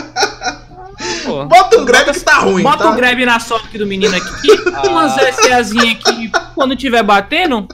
Pô. 1.26 1.46
Bota 1.46 1.78
um 1.80 1.86
grab 1.86 2.12
que 2.12 2.20
tá 2.20 2.40
ruim, 2.40 2.64
Bota 2.64 2.84
tá? 2.84 2.90
o 2.92 2.96
grab 2.96 3.26
na 3.26 3.40
Sork 3.40 3.78
do 3.78 3.86
menino 3.86 4.16
aqui. 4.16 4.52
Umas 4.88 5.14
SAzinha 5.36 5.92
aqui. 5.94 6.32
Quando 6.56 6.76
tiver 6.76 7.04
batendo, 7.04 7.68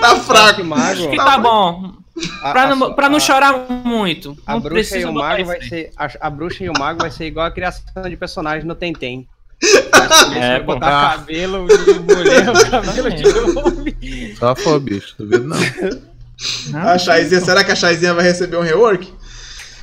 Tá 0.00 0.16
fraco. 0.16 0.64
Mago, 0.64 1.10
que 1.10 1.16
tá 1.16 1.38
bom. 1.38 1.92
A- 2.42 2.52
Pra 2.52 2.62
a- 2.64 2.74
não, 2.76 2.94
pra 2.94 3.08
não 3.08 3.16
a- 3.16 3.20
chorar 3.20 3.66
muito. 3.68 4.36
A 4.46 4.52
não 4.54 4.60
bruxa 4.60 4.98
e 4.98 5.04
o 5.04 5.12
mago 5.12 5.40
isso 5.42 5.46
vai 5.46 5.62
ser. 5.62 5.90
A, 5.96 6.10
a 6.20 6.30
bruxa 6.30 6.64
e 6.64 6.68
o 6.68 6.72
mago 6.78 7.00
vai 7.00 7.10
ser 7.10 7.26
igual 7.26 7.46
a 7.46 7.50
criação 7.50 8.02
de 8.08 8.16
personagem 8.16 8.66
no 8.66 8.74
Tentem. 8.74 9.28
É, 10.36 10.60
botar 10.60 10.88
Ah. 11.12 11.16
cabelo 11.16 11.66
de 11.66 11.92
mulher, 12.00 12.48
o 12.50 12.70
cabelo 12.70 13.10
de 13.10 13.28
homem. 13.58 14.34
Só 14.36 14.54
for, 14.54 14.78
bicho. 14.80 15.14
Duvido 15.18 15.44
não. 15.44 15.56
A 16.82 16.98
Chaizinha, 16.98 17.40
será 17.40 17.64
que 17.64 17.72
a 17.72 17.76
Chaizinha 17.76 18.12
vai 18.12 18.24
receber 18.24 18.56
um 18.58 18.62
rework? 18.62 19.10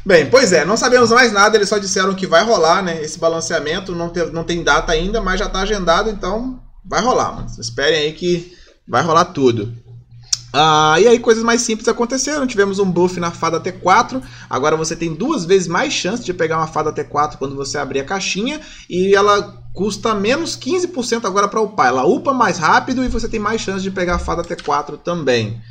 Bem, 0.06 0.26
pois 0.30 0.52
é, 0.52 0.66
não 0.66 0.76
sabemos 0.78 1.10
mais 1.12 1.32
nada, 1.32 1.56
eles 1.58 1.70
só 1.70 1.78
disseram 1.78 2.14
que 2.14 2.28
vai 2.28 2.44
rolar, 2.44 2.82
né? 2.84 3.02
Esse 3.02 3.18
balanceamento, 3.20 3.96
não, 3.96 4.10
tem- 4.10 4.32
não 4.32 4.44
tem 4.44 4.64
data 4.64 4.92
ainda, 4.92 5.22
mas 5.22 5.40
já 5.40 5.48
tá 5.50 5.62
agendado, 5.62 6.10
então 6.10 6.60
vai 6.86 7.02
rolar, 7.02 7.34
mano. 7.34 7.48
Esperem 7.60 8.00
aí 8.02 8.14
que 8.14 8.54
vai 8.88 9.02
rolar 9.02 9.26
tudo. 9.26 9.74
Ah, 10.54 10.98
e 11.00 11.08
aí 11.08 11.18
coisas 11.18 11.44
mais 11.44 11.62
simples 11.62 11.88
aconteceram. 11.88 12.46
Tivemos 12.46 12.80
um 12.80 12.90
buff 12.90 13.20
na 13.20 13.32
fada 13.32 13.60
T4. 13.60 14.22
Agora 14.50 14.76
você 14.76 14.96
tem 14.96 15.14
duas 15.14 15.46
vezes 15.46 15.68
mais 15.68 15.94
chance 15.94 16.24
de 16.24 16.34
pegar 16.34 16.58
uma 16.58 16.68
fada 16.68 16.92
T4 16.92 17.38
quando 17.38 17.56
você 17.56 17.78
abrir 17.78 18.02
a 18.02 18.06
caixinha. 18.06 18.60
E 18.90 19.16
ela 19.16 19.62
custa 19.74 20.14
menos 20.14 20.58
15% 20.58 21.26
agora 21.26 21.48
para 21.48 21.62
upar. 21.62 21.88
Ela 21.88 22.06
upa 22.06 22.34
mais 22.34 22.58
rápido 22.58 23.04
e 23.04 23.08
você 23.08 23.30
tem 23.30 23.40
mais 23.40 23.62
chance 23.62 23.82
de 23.82 23.92
pegar 23.92 24.16
a 24.16 24.20
fada 24.20 24.44
T4 24.44 24.98
também. 24.98 25.62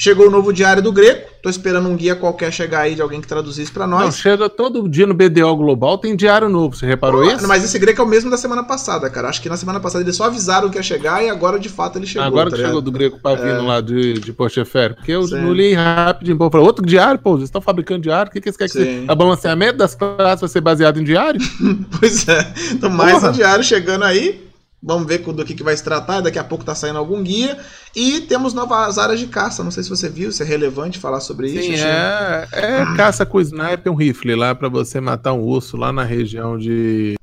Chegou 0.00 0.28
o 0.28 0.30
novo 0.30 0.52
diário 0.52 0.80
do 0.80 0.92
Greco. 0.92 1.28
Tô 1.42 1.50
esperando 1.50 1.88
um 1.88 1.96
guia 1.96 2.14
qualquer 2.14 2.52
chegar 2.52 2.82
aí 2.82 2.94
de 2.94 3.02
alguém 3.02 3.20
que 3.20 3.26
traduzisse 3.26 3.72
para 3.72 3.84
Não, 3.84 3.98
nós. 3.98 4.16
chega 4.16 4.48
todo 4.48 4.88
dia 4.88 5.06
no 5.08 5.12
BDO 5.14 5.56
Global, 5.56 5.98
tem 5.98 6.14
diário 6.14 6.48
novo. 6.48 6.76
Você 6.76 6.86
reparou 6.86 7.22
Ah, 7.22 7.34
isso? 7.34 7.48
Mas 7.48 7.64
esse 7.64 7.76
Greco 7.80 8.00
é 8.00 8.04
o 8.04 8.06
mesmo 8.06 8.30
da 8.30 8.36
semana 8.36 8.62
passada, 8.62 9.10
cara. 9.10 9.28
Acho 9.28 9.42
que 9.42 9.48
na 9.48 9.56
semana 9.56 9.80
passada 9.80 10.04
eles 10.04 10.14
só 10.14 10.24
avisaram 10.26 10.70
que 10.70 10.76
ia 10.76 10.82
chegar 10.84 11.24
e 11.24 11.28
agora 11.28 11.58
de 11.58 11.68
fato 11.68 11.98
ele 11.98 12.06
chegou. 12.06 12.24
Agora 12.26 12.44
tá 12.48 12.50
que 12.50 12.56
ligado? 12.58 12.68
chegou 12.70 12.80
do 12.80 12.92
Greco 12.92 13.18
Pavino 13.18 13.66
lá 13.66 13.80
de, 13.80 14.14
de. 14.14 14.32
Porque 14.32 15.10
eu 15.10 15.26
Sim. 15.26 15.40
não 15.40 15.52
li 15.52 15.74
rapidinho. 15.74 16.38
Pô, 16.38 16.48
falei, 16.48 16.64
outro 16.66 16.86
diário, 16.86 17.18
pô, 17.18 17.32
vocês 17.32 17.48
estão 17.48 17.60
fabricando 17.60 18.02
diário? 18.02 18.30
O 18.30 18.32
que, 18.32 18.40
que 18.40 18.48
eles 18.50 18.56
querem 18.56 19.04
que? 19.04 19.12
O 19.12 19.16
balanceamento 19.16 19.78
das 19.78 19.96
classes 19.96 20.40
vai 20.40 20.48
ser 20.48 20.60
baseado 20.60 21.00
em 21.00 21.04
diário? 21.04 21.40
Pois 21.98 22.28
é. 22.28 22.52
Então, 22.72 22.88
mais 22.88 23.14
Porra. 23.14 23.30
um 23.30 23.32
diário 23.32 23.64
chegando 23.64 24.04
aí. 24.04 24.47
Vamos 24.82 25.08
ver 25.08 25.18
com- 25.18 25.32
do 25.32 25.44
que, 25.44 25.54
que 25.54 25.62
vai 25.64 25.76
se 25.76 25.82
tratar. 25.82 26.20
Daqui 26.20 26.38
a 26.38 26.44
pouco 26.44 26.64
tá 26.64 26.74
saindo 26.74 26.98
algum 26.98 27.20
guia. 27.22 27.58
E 27.96 28.20
temos 28.22 28.54
novas 28.54 28.96
áreas 28.96 29.18
de 29.18 29.26
caça. 29.26 29.64
Não 29.64 29.70
sei 29.72 29.82
se 29.82 29.90
você 29.90 30.08
viu, 30.08 30.30
se 30.30 30.42
é 30.42 30.46
relevante 30.46 30.98
falar 31.00 31.20
sobre 31.20 31.48
isso. 31.50 31.62
Sim, 31.72 31.74
é, 31.84 32.48
é 32.52 32.96
caça 32.96 33.26
com 33.26 33.40
sniper, 33.40 33.92
um 33.92 33.96
rifle 33.96 34.36
lá 34.36 34.54
pra 34.54 34.68
você 34.68 35.00
matar 35.00 35.32
um 35.32 35.40
urso 35.42 35.76
lá 35.76 35.92
na 35.92 36.04
região 36.04 36.56
de 36.56 37.16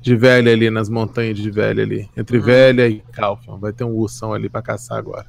de 0.00 0.16
Velha 0.16 0.50
ali, 0.50 0.70
nas 0.70 0.88
montanhas 0.88 1.36
de 1.38 1.50
Velha 1.50 1.82
ali. 1.82 2.08
Entre 2.16 2.38
Hum. 2.38 2.42
Velha 2.42 2.88
e 2.88 3.02
Calfion. 3.12 3.58
Vai 3.58 3.70
ter 3.74 3.84
um 3.84 3.92
ursão 3.94 4.32
ali 4.32 4.48
pra 4.48 4.62
caçar 4.62 4.96
agora. 4.96 5.26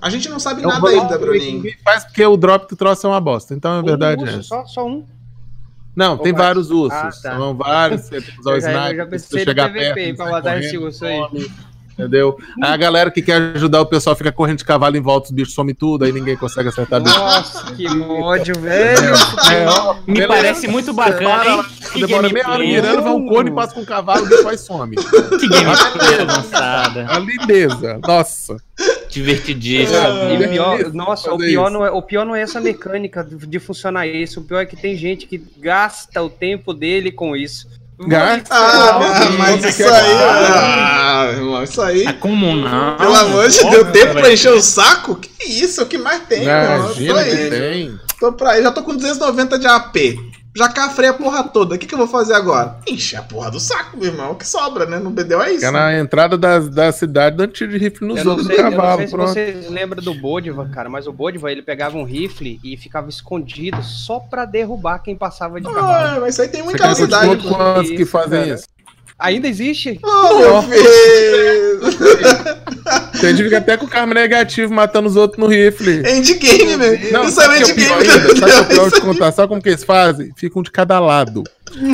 A 0.00 0.08
gente 0.08 0.28
não 0.28 0.38
sabe 0.38 0.62
Eu 0.62 0.68
nada 0.68 0.88
ainda, 0.88 1.18
Bruninho. 1.18 1.64
Faz 1.82 2.04
porque 2.04 2.24
o 2.24 2.36
drop 2.36 2.68
do 2.68 2.76
troço 2.76 3.06
é 3.08 3.10
uma 3.10 3.20
bosta. 3.20 3.52
Então 3.54 3.80
é 3.80 3.82
verdade, 3.82 4.22
um 4.22 4.26
né? 4.26 4.36
urso, 4.36 4.48
só, 4.48 4.64
só 4.66 4.86
um. 4.86 5.04
Não, 5.94 6.16
tem 6.16 6.32
Ou 6.32 6.38
mais? 6.38 6.46
vários 6.48 6.70
ursos. 6.70 6.98
Ah, 6.98 7.10
tá. 7.10 7.36
São 7.36 7.56
vários. 7.56 8.00
Você 8.02 8.20
tem 8.20 8.34
que 8.34 8.40
usar 8.40 8.50
o 8.52 8.60
já, 8.60 8.70
eu 8.72 8.76
sniper. 8.78 8.96
já 8.96 9.04
se 9.04 9.10
pensei 9.10 9.44
no 9.44 9.54
PVP 9.54 9.94
perto, 9.94 10.16
pra 10.16 10.30
matar 10.30 10.58
esse 10.60 10.78
urso 10.78 11.04
aí. 11.04 11.20
Entendeu? 11.92 12.36
Aí 12.62 12.72
a 12.72 12.76
galera 12.76 13.10
que 13.10 13.20
quer 13.20 13.54
ajudar 13.54 13.80
o 13.80 13.86
pessoal 13.86 14.16
fica 14.16 14.32
correndo 14.32 14.58
de 14.58 14.64
cavalo 14.64 14.96
em 14.96 15.00
volta, 15.00 15.26
os 15.26 15.30
bichos 15.32 15.54
somem 15.54 15.74
tudo, 15.74 16.04
aí 16.04 16.12
ninguém 16.12 16.36
consegue 16.36 16.68
acertar 16.68 17.02
bicho. 17.02 17.18
Nossa, 17.18 17.74
que 17.74 17.86
ódio, 17.88 18.58
velho. 18.58 19.14
É, 19.50 19.66
Me 20.06 20.14
beleza. 20.14 20.28
parece 20.28 20.68
muito 20.68 20.92
bacana, 20.92 21.44
hein? 21.46 21.64
Que 21.92 22.06
Demora 22.06 22.28
meia 22.28 22.48
hora 22.48 22.64
mirando, 22.64 23.02
vai 23.02 23.12
um 23.12 23.26
cone, 23.26 23.50
passa 23.50 23.74
com 23.74 23.82
o 23.82 23.86
cavalo, 23.86 24.24
o 24.24 24.28
bicho 24.28 24.44
vai 24.44 24.54
e 24.54 24.58
some. 24.58 24.96
Que 24.96 25.48
gameplay 25.48 26.20
avançada. 26.20 27.06
A 27.08 27.18
lindeza. 27.18 27.98
Nossa. 28.06 28.56
Divertidíssimo. 29.10 29.98
É. 29.98 30.34
E 30.34 30.46
o 30.46 30.48
pior, 30.48 30.92
nossa, 30.92 31.32
o 31.34 31.38
pior, 31.38 31.64
isso. 31.64 31.72
não 31.72 31.84
é, 31.84 31.90
o 31.90 32.00
pior 32.00 32.24
não 32.24 32.34
é 32.34 32.42
essa 32.42 32.60
mecânica 32.60 33.24
de 33.24 33.50
de 33.50 33.58
funcionar 33.58 34.06
isso. 34.06 34.40
O 34.40 34.44
pior 34.44 34.60
é 34.60 34.66
que 34.66 34.76
tem 34.76 34.96
gente 34.96 35.26
que 35.26 35.42
gasta 35.58 36.22
o 36.22 36.30
tempo 36.30 36.72
dele 36.72 37.10
com 37.10 37.36
isso. 37.36 37.68
Gasta. 38.06 38.46
Ah, 38.54 38.98
Não, 38.98 39.38
mas 39.38 39.64
isso 39.64 39.84
aí. 39.84 40.12
Ah, 40.18 41.30
irmão, 41.32 41.62
isso 41.62 41.82
aí. 41.82 42.06
É 42.06 42.12
comum, 42.14 42.56
não. 42.56 42.96
Pelo 42.96 43.14
amor 43.14 43.48
de 43.48 43.60
Deus, 43.70 43.90
tempo 43.92 44.14
pra 44.14 44.32
encher 44.32 44.52
o 44.52 44.60
saco? 44.62 45.16
Que 45.16 45.44
isso? 45.44 45.82
O 45.82 45.86
que 45.86 45.98
mais 45.98 46.22
tem, 46.28 46.44
irmão? 46.44 46.94
Tô 46.94 47.16
aí. 47.16 47.94
Tô 48.18 48.32
pra 48.32 48.50
aí, 48.52 48.62
já 48.62 48.70
tô 48.70 48.82
com 48.82 48.94
290 48.96 49.58
de 49.58 49.66
AP. 49.66 49.96
Já 50.56 50.68
cafrei 50.68 51.08
a 51.08 51.14
porra 51.14 51.44
toda. 51.44 51.74
O 51.76 51.78
que, 51.78 51.86
que 51.86 51.94
eu 51.94 51.98
vou 51.98 52.08
fazer 52.08 52.34
agora? 52.34 52.76
Encher 52.86 53.18
a 53.18 53.22
porra 53.22 53.50
do 53.50 53.60
saco, 53.60 53.96
meu 53.96 54.08
irmão. 54.08 54.32
O 54.32 54.34
que 54.34 54.46
sobra, 54.46 54.84
né? 54.84 54.98
No 54.98 55.10
BDO 55.10 55.40
é 55.42 55.50
isso. 55.50 55.60
Fica 55.60 55.70
na 55.70 55.96
entrada 55.96 56.36
da, 56.36 56.58
da 56.58 56.90
cidade 56.92 57.36
dando 57.36 57.52
tiro 57.52 57.70
de 57.70 57.78
rifle 57.78 58.08
nos 58.08 58.26
outros 58.26 58.48
do 58.48 58.52
eu 58.52 58.62
não 58.64 58.70
cavalo. 58.70 58.98
sei 58.98 59.06
se 59.06 59.12
Pronto. 59.14 59.28
vocês 59.28 59.70
lembram 59.70 60.02
do 60.02 60.14
Bodiva, 60.14 60.68
cara, 60.68 60.88
mas 60.88 61.06
o 61.06 61.12
Bodiva 61.12 61.52
ele 61.52 61.62
pegava 61.62 61.96
um 61.96 62.04
rifle 62.04 62.58
e 62.64 62.76
ficava 62.76 63.08
escondido 63.08 63.80
só 63.82 64.18
pra 64.18 64.44
derrubar 64.44 64.98
quem 64.98 65.14
passava 65.14 65.60
de 65.60 65.66
cavalo. 65.66 66.16
Ah, 66.16 66.20
mas 66.20 66.34
isso 66.34 66.42
aí 66.42 66.48
tem 66.48 66.62
muita 66.62 66.94
cidade. 66.94 67.48
quantos 67.48 67.90
que 67.90 68.04
fazem 68.04 68.50
isso? 68.54 68.64
Ainda 69.20 69.46
existe? 69.48 70.00
Oh, 70.02 70.38
meu 70.38 70.62
filho! 70.62 71.80
Tem 73.20 73.36
fica 73.36 73.58
até 73.58 73.76
com 73.76 73.84
o 73.84 73.88
carro 73.88 74.14
negativo 74.14 74.72
matando 74.72 75.08
os 75.08 75.14
outros 75.14 75.38
no 75.38 75.46
rifle. 75.46 75.98
Endgame, 75.98 76.76
velho. 76.76 77.12
Não, 77.12 77.24
Isso 77.24 77.38
é 77.40 77.44
sabe 77.44 77.56
é 77.56 77.60
endgame. 77.60 77.92
ainda? 77.92 78.10
Sabe 78.10 78.30
o 78.30 78.34
que 78.34 78.44
é 78.44 78.62
pior 78.64 78.84
eu 78.86 78.90
te 78.90 79.00
contar? 79.02 79.32
Sabe 79.32 79.48
como 79.48 79.62
que 79.62 79.68
eles 79.68 79.84
fazem? 79.84 80.32
Ficam 80.34 80.62
de 80.62 80.70
cada 80.70 80.98
lado. 80.98 81.44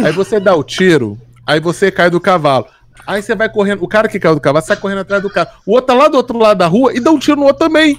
Aí 0.04 0.12
você 0.12 0.38
dá 0.38 0.54
o 0.54 0.62
tiro, 0.62 1.18
aí 1.44 1.58
você 1.58 1.90
cai 1.90 2.08
do 2.08 2.20
cavalo. 2.20 2.66
Aí 3.04 3.20
você 3.22 3.34
vai 3.34 3.48
correndo, 3.48 3.82
o 3.82 3.88
cara 3.88 4.08
que 4.08 4.18
caiu 4.20 4.34
do 4.36 4.40
cavalo 4.40 4.64
sai 4.64 4.76
correndo 4.76 5.00
atrás 5.00 5.20
do 5.22 5.30
cara. 5.30 5.50
O 5.66 5.72
outro 5.72 5.86
tá 5.88 5.94
lá 5.94 6.08
do 6.08 6.16
outro 6.16 6.38
lado 6.38 6.58
da 6.58 6.66
rua 6.66 6.92
e 6.94 7.00
dá 7.00 7.10
um 7.10 7.18
tiro 7.18 7.40
no 7.40 7.46
outro 7.46 7.58
também. 7.66 7.98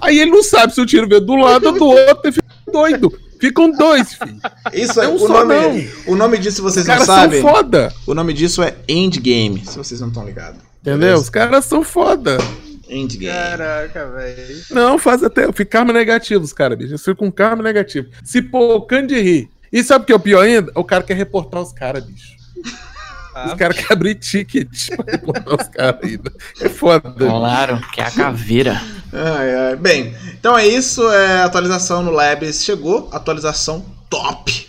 Aí 0.00 0.18
ele 0.18 0.30
não 0.30 0.42
sabe 0.42 0.74
se 0.74 0.80
o 0.80 0.86
tiro 0.86 1.08
veio 1.08 1.20
do 1.22 1.34
lado 1.36 1.66
ou 1.66 1.72
do 1.72 1.86
outro 1.86 2.28
e 2.28 2.32
fica 2.32 2.46
doido. 2.70 3.12
Ficam 3.40 3.70
dois, 3.70 4.14
filho. 4.14 4.40
Isso 4.72 5.00
é, 5.00 5.04
É 5.04 5.08
um 5.08 5.14
o, 5.14 5.18
só 5.18 5.44
nome, 5.44 5.90
o 6.06 6.16
nome 6.16 6.38
disso, 6.38 6.64
Os 6.64 6.72
vocês 6.74 6.86
não 6.86 6.94
caras 6.94 7.06
sabem. 7.06 7.40
são 7.40 7.50
foda. 7.50 7.92
O 8.06 8.14
nome 8.14 8.32
disso 8.32 8.62
é 8.62 8.74
Endgame, 8.88 9.64
se 9.66 9.76
vocês 9.76 10.00
não 10.00 10.08
estão 10.08 10.24
ligados. 10.24 10.60
Entendeu? 10.80 11.16
Os 11.18 11.28
caras 11.30 11.64
são 11.64 11.82
foda. 11.84 12.38
Endgame. 12.88 13.32
Caraca, 13.32 14.06
velho. 14.10 14.56
Não, 14.70 14.98
faz 14.98 15.22
até. 15.22 15.46
Fica 15.52 15.66
karma 15.66 15.92
negativo, 15.92 16.42
os 16.44 16.52
caras, 16.52 16.78
bicho. 16.78 16.90
Eles 16.92 17.00
ficam 17.02 17.26
com 17.26 17.32
karma 17.32 17.62
negativo. 17.62 18.08
Se 18.24 18.40
pocando 18.40 19.08
de 19.08 19.20
rir. 19.20 19.50
E 19.70 19.84
sabe 19.84 20.04
o 20.04 20.06
que 20.06 20.12
é 20.12 20.16
o 20.16 20.20
pior 20.20 20.40
ainda? 20.44 20.72
O 20.74 20.82
cara 20.82 21.02
quer 21.02 21.14
reportar 21.14 21.60
os 21.60 21.72
caras, 21.72 22.02
bicho. 22.04 22.32
Os 23.46 23.54
caras 23.54 23.76
querem 23.76 23.92
abrir 23.92 24.14
ticket 24.16 24.88
pra 24.96 25.12
reportar 25.12 25.54
os 25.54 25.68
caras 25.68 26.00
ainda. 26.02 26.32
É 26.60 26.68
foda. 26.68 27.10
Claro, 27.16 27.80
que 27.92 28.00
é 28.00 28.04
a 28.04 28.10
caveira. 28.10 28.80
Ai, 29.12 29.54
ai. 29.54 29.76
Bem, 29.76 30.14
então 30.38 30.56
é 30.56 30.66
isso. 30.66 31.08
É, 31.10 31.42
a 31.42 31.44
atualização 31.44 32.02
no 32.02 32.10
Labs 32.10 32.64
chegou. 32.64 33.08
Atualização 33.12 33.84
top. 34.10 34.68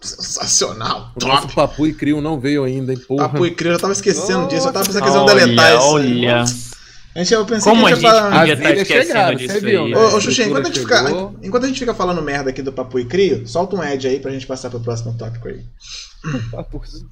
Sensacional. 0.00 1.12
O 1.14 1.48
Papu 1.54 1.86
e 1.86 1.92
Crio 1.92 2.20
não 2.22 2.40
veio 2.40 2.64
ainda, 2.64 2.92
hein, 2.92 2.98
porra. 2.98 3.28
Papu 3.28 3.46
e 3.46 3.50
Crio, 3.50 3.72
eu 3.72 3.78
tava 3.78 3.92
esquecendo 3.92 4.48
disso. 4.48 4.68
Eu 4.68 4.72
tava 4.72 4.86
pensando 4.86 5.02
que 5.02 5.08
eles 5.08 5.14
iam 5.14 5.24
Olha, 5.26 5.34
deletar 5.34 5.76
isso. 5.76 5.86
olha. 5.86 6.44
A 7.14 7.18
gente, 7.18 7.34
eu 7.34 7.44
pensei 7.44 7.72
Como 7.72 7.86
que 7.86 7.92
a 7.92 7.96
a 7.96 7.96
gente 7.96 8.04
gente 8.06 8.14
ia 8.14 8.20
falar... 8.20 8.38
podia 8.38 8.54
As 8.54 8.60
estar 8.60 8.70
esquecendo 8.76 9.06
chegaram, 9.06 9.36
disso 9.36 9.60
viu, 9.60 9.84
aí. 9.84 9.90
né? 9.90 9.96
Ô, 9.98 10.00
ô 10.00 10.16
A 10.16 10.20
Xuxa, 10.20 10.44
enquanto 10.44 10.64
a, 10.64 10.68
gente 10.68 10.78
fica, 10.80 11.04
enquanto 11.42 11.64
a 11.64 11.66
gente 11.66 11.78
fica 11.80 11.94
falando 11.94 12.22
merda 12.22 12.50
aqui 12.50 12.62
do 12.62 12.72
Papu 12.72 13.00
e 13.00 13.04
Crio, 13.04 13.48
solta 13.48 13.74
um 13.74 13.82
Ed 13.82 14.06
aí 14.06 14.20
pra 14.20 14.30
gente 14.30 14.46
passar 14.46 14.70
pro 14.70 14.78
próximo 14.78 15.12
tópico 15.18 15.48
aí. 15.48 15.60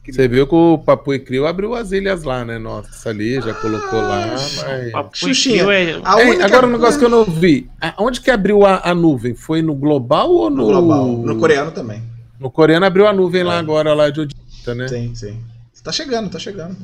Você 0.07 0.29
viu 0.29 0.47
que 0.47 0.55
o 0.55 0.79
Papu 0.79 1.15
e 1.15 1.19
Crio 1.19 1.47
abriu 1.47 1.75
as 1.75 1.93
ilhas 1.93 2.23
lá, 2.23 2.45
né? 2.45 2.59
Nossa, 2.59 3.11
ali, 3.11 3.41
já 3.41 3.55
colocou 3.55 4.01
lá, 4.01 4.27
mas... 4.29 4.93
Papo 4.93 5.17
Xuxinha, 5.17 5.63
é- 5.73 6.01
A 6.05 6.21
Ei, 6.21 6.29
única 6.31 6.45
agora 6.47 6.67
um 6.67 6.71
negócio 6.71 6.99
que 6.99 7.05
eu 7.05 7.09
não 7.11 7.25
vi. 7.25 7.69
A- 7.81 7.95
Onde 7.99 8.21
que 8.21 8.31
abriu 8.31 8.65
a, 8.65 8.81
a 8.85 8.95
nuvem? 8.95 9.35
Foi 9.35 9.63
no 9.63 9.75
global 9.75 10.31
ou 10.31 10.51
no... 10.51 10.57
No 10.59 10.67
global. 10.67 11.07
No 11.09 11.37
coreano 11.39 11.71
também. 11.73 12.03
No 12.39 12.51
coreano 12.51 12.87
abriu 12.87 13.07
a 13.07 13.13
nuvem 13.13 13.43
lá 13.43 13.57
É. 13.57 13.59
agora, 13.59 13.95
lá 13.95 14.11
de 14.11 14.21
Odita, 14.21 14.75
né? 14.75 14.87
Sim, 14.89 15.13
sim. 15.15 15.41
Tá 15.83 15.91
chegando, 15.91 16.29
tá 16.31 16.39
chegando. 16.39 16.77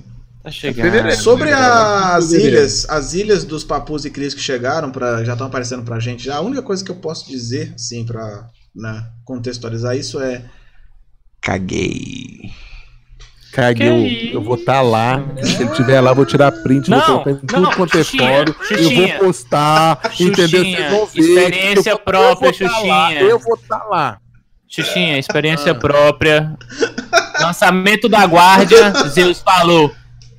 Tá 0.44 0.50
chegando. 0.50 0.84
Fevereiro. 0.84 1.16
Sobre 1.16 1.46
né, 1.50 1.56
as 1.56 2.30
ilhas, 2.32 2.86
as 2.90 3.14
ilhas 3.14 3.44
dos 3.44 3.64
Papus 3.64 4.04
e 4.04 4.10
Crios 4.10 4.34
que 4.34 4.40
chegaram, 4.40 4.90
pra, 4.90 5.24
já 5.24 5.32
estão 5.32 5.46
aparecendo 5.46 5.82
pra 5.82 5.98
gente, 5.98 6.22
já, 6.24 6.36
a 6.36 6.40
única 6.42 6.60
coisa 6.60 6.84
que 6.84 6.90
eu 6.90 6.96
posso 6.96 7.26
dizer, 7.26 7.72
assim, 7.74 8.04
pra 8.04 8.46
né, 8.76 9.06
contextualizar 9.24 9.96
isso 9.96 10.20
é. 10.20 10.44
Caguei. 11.40 12.50
Cague, 13.52 13.78
Que 13.80 13.86
eu, 14.32 14.40
eu 14.40 14.42
vou 14.42 14.56
estar 14.56 14.82
lá. 14.82 15.22
Se 15.42 15.62
ele 15.62 15.70
tiver 15.70 16.00
lá, 16.00 16.10
eu 16.10 16.14
vou 16.16 16.26
tirar 16.26 16.50
print, 16.50 16.90
Não, 16.90 16.98
vou 16.98 17.06
colocar 17.06 17.30
em 17.30 17.36
tudo 17.36 17.60
não, 17.60 17.70
quanto 17.70 17.96
é 17.98 18.02
fórum. 18.04 18.54
Eu 18.70 18.90
vou 18.90 19.18
postar, 19.26 20.00
entendeu? 20.18 20.48
Xuxinha, 20.48 20.90
Vocês 20.90 20.90
vão 20.90 21.06
ver. 21.06 21.20
experiência 21.20 21.90
Eu 21.90 21.98
própria, 22.00 22.48
eu 22.48 22.58
vou 22.58 22.68
tá 22.68 22.78
lá, 22.82 23.08
Xuxinha. 23.08 23.20
eu 23.22 23.38
vou 23.38 23.54
estar 23.54 23.84
lá. 23.84 24.18
Xuxinha, 24.68 25.18
experiência 25.18 25.70
Ah. 25.70 25.74
própria. 25.76 26.56
Lançamento 27.40 28.08
da 28.08 28.26
guarda, 28.26 28.92
Zeus 29.08 29.40
falou. 29.40 29.94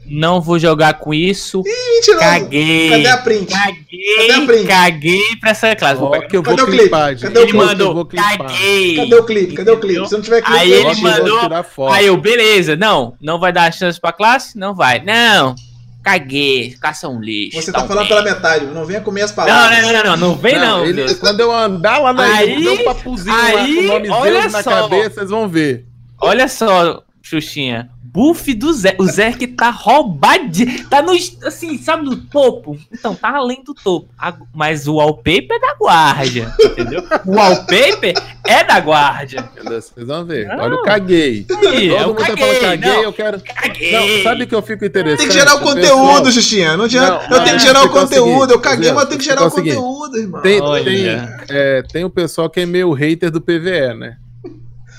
Não 0.08 0.40
vou 0.40 0.60
jogar 0.60 0.96
com 1.00 1.14
isso. 1.14 1.64
Mentira, 1.64 2.20
Caguei. 2.20 2.90
Cadê 2.90 3.08
a 3.08 3.18
print? 3.18 3.46
Cadê 3.52 3.64
a 3.64 4.28
Caguei, 4.28 4.46
print? 4.46 4.68
caguei 4.68 5.22
pra 5.42 5.50
essa 5.50 5.76
classe. 5.76 6.00
Pegar. 6.02 6.28
que 6.28 6.38
eu 6.38 6.44
vou 6.44 6.56
Cadê 6.56 6.62
o 6.70 6.72
clipe? 6.72 6.90
Cadê 6.90 7.16
o 7.16 7.42
Ele 7.42 7.52
clipe? 7.52 7.58
Eu 7.58 7.66
mandou, 7.66 8.06
caguei. 8.06 8.96
Cadê 8.98 9.16
o 9.16 9.24
clipe? 9.26 9.54
Cadê 9.56 9.72
o 9.72 9.80
clipe? 9.80 10.08
Se 10.08 10.14
não 10.14 10.22
tiver 10.22 10.42
clipe, 10.42 10.60
Aí 10.60 10.72
eu 10.72 10.92
ele 10.92 11.02
mandou- 11.02 11.40
tirar 11.40 11.64
foto. 11.64 11.94
Aí 11.94 12.06
eu, 12.06 12.18
beleza, 12.18 12.76
não, 12.76 13.16
não 13.20 13.40
vai 13.40 13.52
dar 13.52 13.74
chance 13.74 14.00
pra 14.00 14.12
classe? 14.12 14.58
Não 14.58 14.76
vai. 14.76 15.00
Não, 15.04 15.56
caguei, 16.04 16.76
caça 16.80 17.10
um 17.10 17.20
lixo. 17.20 17.60
Você 17.62 17.72
tá 17.72 17.80
falando 17.80 18.00
bem. 18.00 18.08
pela 18.10 18.22
metade, 18.22 18.66
não 18.66 18.86
venha 18.86 19.02
comer 19.02 19.24
as 19.24 19.32
Não, 19.32 19.36
palavras. 19.36 19.82
não, 19.82 19.92
não, 19.94 20.04
não, 20.04 20.18
não 20.18 20.36
vem 20.36 20.60
não. 20.60 20.86
ele- 20.86 21.16
quando 21.16 21.40
eu 21.40 21.52
andar 21.52 21.98
lá 22.00 22.14
na 22.14 22.24
Aí- 22.24 22.54
ilha, 22.54 22.62
deu 22.76 22.82
um 22.82 22.86
papuzinho 22.94 23.36
lá 23.36 23.46
aí, 23.62 23.76
com 23.76 23.82
o 23.82 23.88
nome 23.88 24.10
olha 24.10 24.42
Zeus 24.42 24.54
na 24.54 24.64
só. 24.64 24.70
cabeça, 24.84 25.10
vocês 25.16 25.30
vão 25.32 25.48
ver. 25.48 25.86
Olha 26.22 26.48
só, 26.48 27.02
Xuxinha. 27.24 27.90
Buff 28.16 28.54
do 28.54 28.72
Zé. 28.72 28.96
O 28.98 29.06
Zé 29.06 29.34
que 29.34 29.46
tá 29.46 29.70
roubado. 29.70 30.46
Tá 30.90 31.02
no. 31.02 31.12
Assim, 31.44 31.78
sabe, 31.78 32.06
no 32.06 32.16
topo. 32.16 32.80
Então, 32.90 33.14
tá 33.14 33.36
além 33.36 33.62
do 33.62 33.74
topo. 33.74 34.08
Mas 34.54 34.88
o 34.88 34.96
wallpaper 34.96 35.52
é 35.52 35.60
da 35.60 35.74
guarda. 35.74 36.56
Entendeu? 36.64 37.04
O 37.26 37.36
wallpaper 37.36 38.14
é 38.48 38.64
da 38.64 38.80
guarda. 38.80 39.50
Vocês 39.66 40.08
vão 40.08 40.24
ver. 40.24 40.48
Não. 40.48 40.64
Olha, 40.64 40.74
eu 40.76 40.84
caguei. 40.84 41.26
Aí, 41.26 41.44
Todo 41.44 41.66
eu 41.66 42.08
mundo 42.08 42.18
tá 42.18 42.28
caguei, 42.28 42.46
falando 42.46 42.62
caguei, 42.62 42.94
não, 42.94 43.04
eu 43.04 43.14
quero. 43.14 43.42
caguei. 43.42 43.92
Não, 43.92 44.24
sabe 44.24 44.44
o 44.44 44.48
que 44.48 44.56
eu 44.56 44.62
fico 44.62 44.86
interessante? 44.86 45.18
Tem 45.20 45.28
que 45.28 45.34
gerar 45.34 45.56
o 45.56 45.60
conteúdo, 45.60 46.32
Xuxinha. 46.32 46.78
Não 46.78 46.86
adianta. 46.86 47.28
Não, 47.28 47.38
eu 47.38 47.44
tenho 47.44 47.58
que 47.58 47.64
gerar 47.64 47.84
o 47.84 47.88
o 47.88 47.90
conteúdo. 47.90 48.54
eu 48.54 48.60
caguei, 48.62 48.92
mas 48.94 49.04
eu 49.04 49.10
tenho 49.10 49.20
que 49.20 49.26
gerar 49.26 49.44
o 49.44 49.48
o 49.48 49.52
conteúdo, 49.52 50.18
irmão. 50.18 50.42
Tem, 50.42 50.62
tem, 50.86 51.06
é, 51.50 51.84
tem 51.92 52.06
o 52.06 52.10
pessoal 52.10 52.50
que 52.50 52.62
é 52.62 52.66
meio 52.66 52.94
hater 52.94 53.30
do 53.30 53.42
PVE, 53.42 53.94
né? 53.94 54.16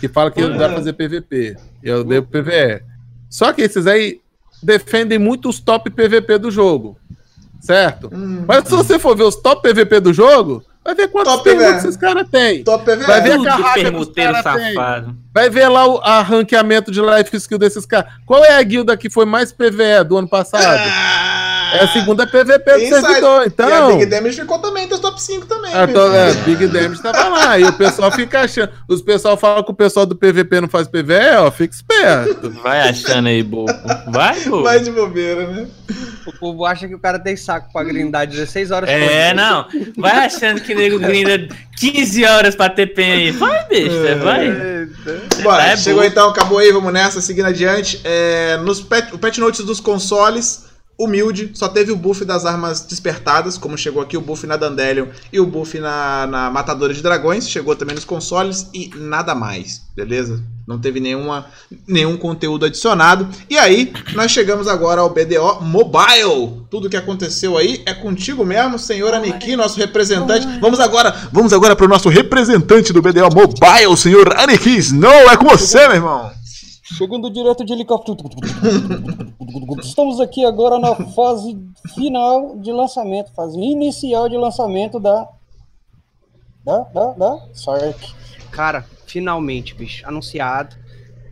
Que 0.01 0.07
fala 0.09 0.31
que 0.31 0.43
não 0.43 0.55
dá 0.59 0.69
pra 0.69 0.77
fazer 0.77 0.93
PVP. 0.93 1.57
Eu 1.83 2.05
devo 2.05 2.27
PVE. 2.27 2.83
Só 3.31 3.53
que 3.53 3.63
esses 3.63 3.87
aí 3.87 4.21
defendem 4.63 5.19
muito 5.19 5.49
os 5.49 5.61
top 5.61 5.91
PVP 5.91 6.39
do 6.39 6.51
jogo. 6.51 6.97
Certo? 7.61 8.11
Hum, 8.13 8.45
Mas 8.47 8.65
se 8.69 8.71
você 8.71 8.99
for 8.99 9.17
ver 9.17 9.25
os 9.25 9.37
top 9.37 9.63
PVP 9.69 9.99
do 10.01 10.13
jogo, 10.13 10.63
vai 10.85 10.95
ver 10.95 11.09
quantos 11.09 11.33
Top 11.33 11.49
esses 11.49 11.97
caras 11.97 12.29
têm. 12.31 12.63
top 12.63 12.85
PVE. 12.85 13.05
Vai 13.07 13.21
ver 13.21 13.33
a 13.33 13.43
carraca 13.43 13.73
que 13.75 13.79
os 13.81 13.83
permuteiro 13.83 14.33
cara 14.35 14.59
tem. 14.61 14.75
safado. 14.75 15.17
Vai 15.35 15.51
ver 15.51 15.69
lá 15.69 15.87
o 15.87 15.99
a 15.99 16.23
ranqueamento 16.23 16.91
de 16.93 17.01
life 17.01 17.37
skill 17.37 17.59
desses 17.59 17.85
caras. 17.85 18.13
Qual 18.25 18.45
é 18.45 18.57
a 18.57 18.63
guilda 18.63 18.97
que 18.97 19.11
foi 19.11 19.25
mais 19.27 19.51
PVE 19.53 20.05
do 20.09 20.17
ano 20.17 20.29
passado? 20.29 20.65
Ah, 20.65 21.71
É 21.75 21.81
a 21.83 21.89
segunda 21.89 22.25
PVP 22.27 22.73
do 22.73 22.89
servidor. 22.89 23.41
E 23.41 23.45
a 23.45 23.47
Então. 23.47 23.99
Big 23.99 24.07
Damage 24.07 24.41
ficou 24.41 24.59
também 24.61 24.85
entre 24.85 24.95
os 24.95 25.01
top 25.17 25.23
5 25.23 25.47
também. 25.47 25.73
Ah, 25.75 25.87
tô- 25.87 26.13
é, 26.13 26.35
Big 26.45 26.67
Damage 26.67 27.03
tava 27.03 27.29
lá. 27.29 27.59
E 27.59 27.65
o 27.65 27.73
pessoal 27.73 28.11
fica 28.13 28.41
achando. 28.43 28.71
Os 28.89 29.01
pessoal 29.03 29.37
falam 29.37 29.63
que 29.63 29.71
o 29.71 29.75
pessoal 29.75 30.05
do 30.07 30.15
PVP 30.15 30.61
não 30.61 30.69
faz 30.69 30.87
PVE, 30.87 31.37
ó, 31.39 31.51
fica 31.51 31.75
esperto. 31.75 32.51
Vai 32.63 32.89
achando 32.89 33.29
aí, 33.29 33.43
bobo. 33.43 33.73
Vai, 34.13 34.39
bobo. 34.41 34.63
Mais 34.65 34.85
de 34.85 34.91
bobeira, 34.91 35.47
né? 35.49 35.67
O 36.27 36.33
povo 36.33 36.65
acha 36.65 36.87
que 36.89 36.95
o 36.95 36.99
cara 36.99 37.19
tem 37.19 37.37
saco 37.37 37.73
pra 37.73 37.85
grindar 37.85 38.27
16 38.27 38.71
horas 38.71 38.89
É, 38.91 39.33
não. 39.33 39.67
Vai 39.97 40.27
achando 40.27 40.61
que 40.61 40.75
nego 40.75 40.99
grinda 40.99 41.49
15 41.79 42.25
horas 42.25 42.55
pra 42.55 42.69
ter 42.69 42.89
pen 42.89 43.13
aí. 43.13 43.31
Vai, 43.31 43.65
besta, 43.69 44.17
vai. 44.23 44.87
Bora, 45.43 45.63
É 45.69 45.77
chegou 45.77 46.03
bom. 46.03 46.09
então, 46.09 46.29
acabou 46.31 46.59
aí, 46.59 46.73
vamos 46.73 46.93
nessa, 46.93 47.21
seguindo 47.21 47.47
adiante. 47.47 48.01
É, 48.05 48.57
nos 48.59 48.81
pet, 48.81 49.15
o 49.15 49.19
patch 49.19 49.39
notes 49.39 49.65
dos 49.65 49.79
consoles, 49.81 50.65
humilde, 50.99 51.51
só 51.55 51.69
teve 51.69 51.93
o 51.93 51.97
buff 51.97 52.25
das 52.25 52.47
armas 52.47 52.81
despertadas, 52.81 53.59
como 53.59 53.77
chegou 53.77 54.03
aqui 54.03 54.17
o 54.17 54.21
buff 54.21 54.47
na 54.47 54.57
Dandelion 54.57 55.09
e 55.33 55.39
o 55.39 55.47
buff 55.47 55.79
na, 55.79 56.27
na 56.27 56.51
Matadora 56.51 56.95
de 56.95 57.03
Dragões, 57.03 57.49
chegou 57.49 57.77
também 57.77 57.95
nos 57.95 58.05
consoles 58.05 58.69
e 58.73 58.91
nada 58.97 59.35
mais, 59.35 59.83
beleza? 59.95 60.43
Não 60.67 60.81
teve 60.81 60.99
nenhuma, 60.99 61.47
nenhum 61.87 62.17
conteúdo 62.17 62.67
adicionado. 62.67 63.29
E 63.49 63.57
aí, 63.57 63.93
nós 64.15 64.33
chegamos 64.33 64.67
agora 64.67 65.01
ao 65.01 65.11
BDO 65.11 65.61
Mobile. 65.63 66.65
Tudo 66.69 66.91
que 66.91 66.97
aconteceu 66.97 67.57
aí 67.57 67.83
é 67.87 67.95
contigo 67.95 68.45
mesmo, 68.45 68.77
senhor 68.77 69.15
Aniki, 69.15 69.55
nosso 69.55 69.79
representante. 69.79 70.45
Vamos 70.61 70.81
agora, 70.81 71.15
vamos 71.33 71.53
agora 71.53 71.77
para 71.77 71.87
o 71.87 71.89
nosso 71.89 72.09
representante 72.09 72.93
do 72.93 73.01
BDO 73.01 73.33
Mobile, 73.33 73.97
senhor 73.97 74.37
Aniki 74.37 74.77
Snow. 74.79 75.31
É 75.31 75.37
com 75.37 75.45
você, 75.45 75.87
meu 75.87 75.97
irmão. 75.97 76.33
Chegando 76.95 77.29
direto 77.29 77.65
de 77.65 77.73
helicóptero. 77.73 78.17
Estamos 79.83 80.21
aqui 80.21 80.45
agora 80.45 80.79
na 80.79 80.95
fase 80.95 81.59
final 81.95 82.57
de 82.59 82.71
lançamento, 82.71 83.33
fase 83.35 83.59
inicial 83.59 84.29
de 84.29 84.37
lançamento 84.37 85.01
da. 85.01 85.29
Da, 86.65 86.79
da, 86.81 87.13
da 87.13 87.49
Sark. 87.55 88.15
Cara, 88.51 88.85
finalmente, 89.07 89.75
bicho, 89.75 90.07
anunciado 90.07 90.76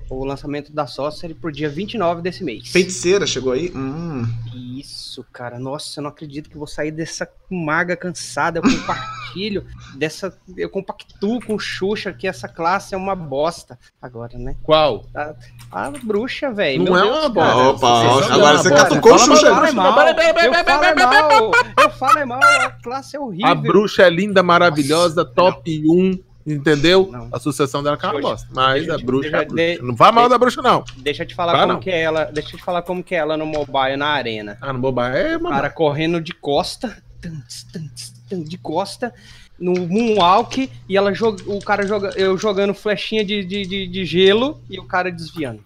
o 0.09 0.25
lançamento 0.25 0.73
da 0.73 0.87
Sorcery 0.87 1.35
pro 1.35 1.51
dia 1.51 1.69
29 1.69 2.23
desse 2.23 2.45
mês. 2.45 2.69
Feiticeira 2.69 3.27
chegou 3.27 3.53
aí? 3.53 3.73
Hum. 3.75 4.27
Isso, 4.55 5.25
cara. 5.33 5.59
Nossa, 5.59 6.01
eu 6.01 6.03
não 6.03 6.11
acredito 6.11 6.49
que 6.51 6.57
eu 6.57 6.59
vou 6.59 6.67
sair 6.67 6.91
dessa 6.91 7.29
maga 7.51 7.97
cansada. 7.97 8.59
Eu 8.59 8.63
compartilho 8.63 9.65
dessa. 9.97 10.37
Eu 10.57 10.69
compactuo 10.69 11.41
com 11.45 11.55
o 11.55 11.59
Xuxa 11.59 12.13
que 12.13 12.27
essa 12.27 12.49
classe 12.49 12.95
é 12.95 12.99
uma 12.99 13.15
bosta. 13.15 13.79
Agora, 14.01 14.39
né? 14.39 14.57
Qual? 14.63 15.07
A 15.71 15.91
bruxa, 15.91 16.53
velho. 16.53 16.85
Não 16.85 16.93
meu 16.93 16.97
é 16.97 17.03
Deus, 17.03 17.17
uma 17.27 17.35
cara. 17.35 17.55
bosta. 17.55 17.87
Opa, 17.87 18.35
agora 18.35 18.59
você 18.59 18.71
catucou 18.71 19.15
o 19.15 19.19
Xuxa. 19.19 19.47
Eu 19.47 19.55
mal, 19.55 19.65
falo 19.65 19.75
mal, 19.75 19.95
pera, 19.95 20.35
pera, 20.35 20.47
eu 20.47 20.65
falo 20.65 20.81
pera. 20.81 21.07
mal, 21.07 21.51
eu 21.81 21.91
falo 21.91 22.27
mal, 22.27 22.41
a 22.43 22.71
classe 22.71 23.17
é 23.17 23.21
horrível. 23.21 23.47
A 23.47 23.55
bruxa 23.55 24.03
é 24.03 24.11
linda, 24.11 24.43
maravilhosa, 24.43 25.25
top 25.25 25.83
1, 25.89 26.19
entendeu? 26.47 27.09
Não. 27.11 27.29
A 27.33 27.39
sucessão 27.39 27.83
dela 27.83 27.97
que 27.97 28.05
é 28.05 28.09
uma 28.09 28.15
Deixa- 28.15 28.29
bosta. 28.29 28.49
Mas 28.53 28.87
deixa 28.87 28.95
a 28.95 28.99
bruxa 29.05 29.29
é 29.29 29.31
a 29.31 29.33
deixa- 29.39 29.47
bruxa. 29.55 29.77
de- 29.77 29.83
Não 29.83 29.95
vai 29.95 30.13
mal 30.13 30.25
de- 30.25 30.31
da 30.31 30.39
bruxa, 30.39 30.63
não. 30.63 30.85
Deixa 30.99 31.23
eu 31.23 31.27
te 31.27 31.35
falar 31.35 31.53
Vai 31.53 31.61
como 31.63 31.73
não. 31.75 31.81
que 31.81 31.91
é 31.91 32.01
ela. 32.03 32.25
Deixa 32.27 32.55
eu 32.55 32.59
te 32.59 32.65
falar 32.65 32.83
como 32.83 33.03
que 33.03 33.15
é 33.15 33.19
ela 33.19 33.37
no 33.37 33.47
mobile 33.47 33.97
na 33.97 34.09
arena. 34.09 34.59
Ah, 34.61 34.73
no 34.73 34.79
boba 34.79 35.09
é 35.09 35.37
O 35.37 35.41
uma. 35.41 35.51
cara 35.51 35.71
correndo 35.71 36.21
de 36.21 36.33
costa, 36.33 36.97
de 38.31 38.59
costa, 38.59 39.13
no 39.59 39.73
moonwalk, 39.87 40.71
e 40.89 40.97
ela 40.97 41.15
joga, 41.15 41.43
o 41.47 41.59
cara 41.61 41.87
joga, 41.87 42.11
eu 42.17 42.37
jogando 42.37 42.75
flechinha 42.75 43.25
de, 43.25 43.45
de, 43.45 43.65
de, 43.67 43.87
de 43.87 44.05
gelo 44.05 44.61
e 44.69 44.79
o 44.79 44.85
cara 44.85 45.11
desviando. 45.11 45.63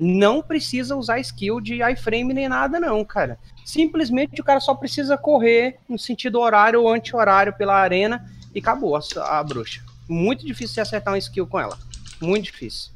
Não 0.00 0.40
precisa 0.40 0.94
usar 0.94 1.18
skill 1.18 1.60
de 1.60 1.82
iframe 1.82 2.32
nem 2.32 2.48
nada, 2.48 2.78
não, 2.78 3.04
cara. 3.04 3.36
Simplesmente 3.64 4.40
o 4.40 4.44
cara 4.44 4.60
só 4.60 4.72
precisa 4.74 5.18
correr 5.18 5.76
no 5.88 5.98
sentido 5.98 6.38
horário 6.38 6.80
ou 6.82 6.92
anti-horário 6.92 7.52
pela 7.52 7.74
arena 7.74 8.24
e 8.54 8.60
acabou 8.60 8.96
a, 8.96 9.00
a 9.38 9.42
bruxa. 9.42 9.82
Muito 10.08 10.46
difícil 10.46 10.74
você 10.74 10.80
acertar 10.80 11.14
um 11.14 11.16
skill 11.16 11.46
com 11.46 11.60
ela. 11.60 11.78
Muito 12.20 12.44
difícil. 12.44 12.90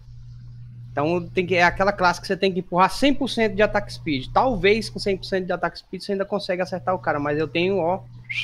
Então 0.92 1.26
tem 1.34 1.46
que, 1.46 1.54
é 1.54 1.64
aquela 1.64 1.92
classe 1.92 2.20
que 2.20 2.26
você 2.26 2.36
tem 2.36 2.52
que 2.52 2.60
empurrar 2.60 2.90
100% 2.90 3.54
de 3.54 3.62
ataque 3.62 3.92
speed. 3.92 4.26
Talvez 4.32 4.90
com 4.90 4.98
100% 4.98 5.46
de 5.46 5.52
ataque 5.52 5.78
speed 5.78 6.02
você 6.02 6.12
ainda 6.12 6.24
consegue 6.24 6.60
acertar 6.60 6.94
o 6.94 6.98
cara, 6.98 7.18
mas 7.18 7.38
eu 7.38 7.48
tenho, 7.48 7.78
ó. 7.78 8.02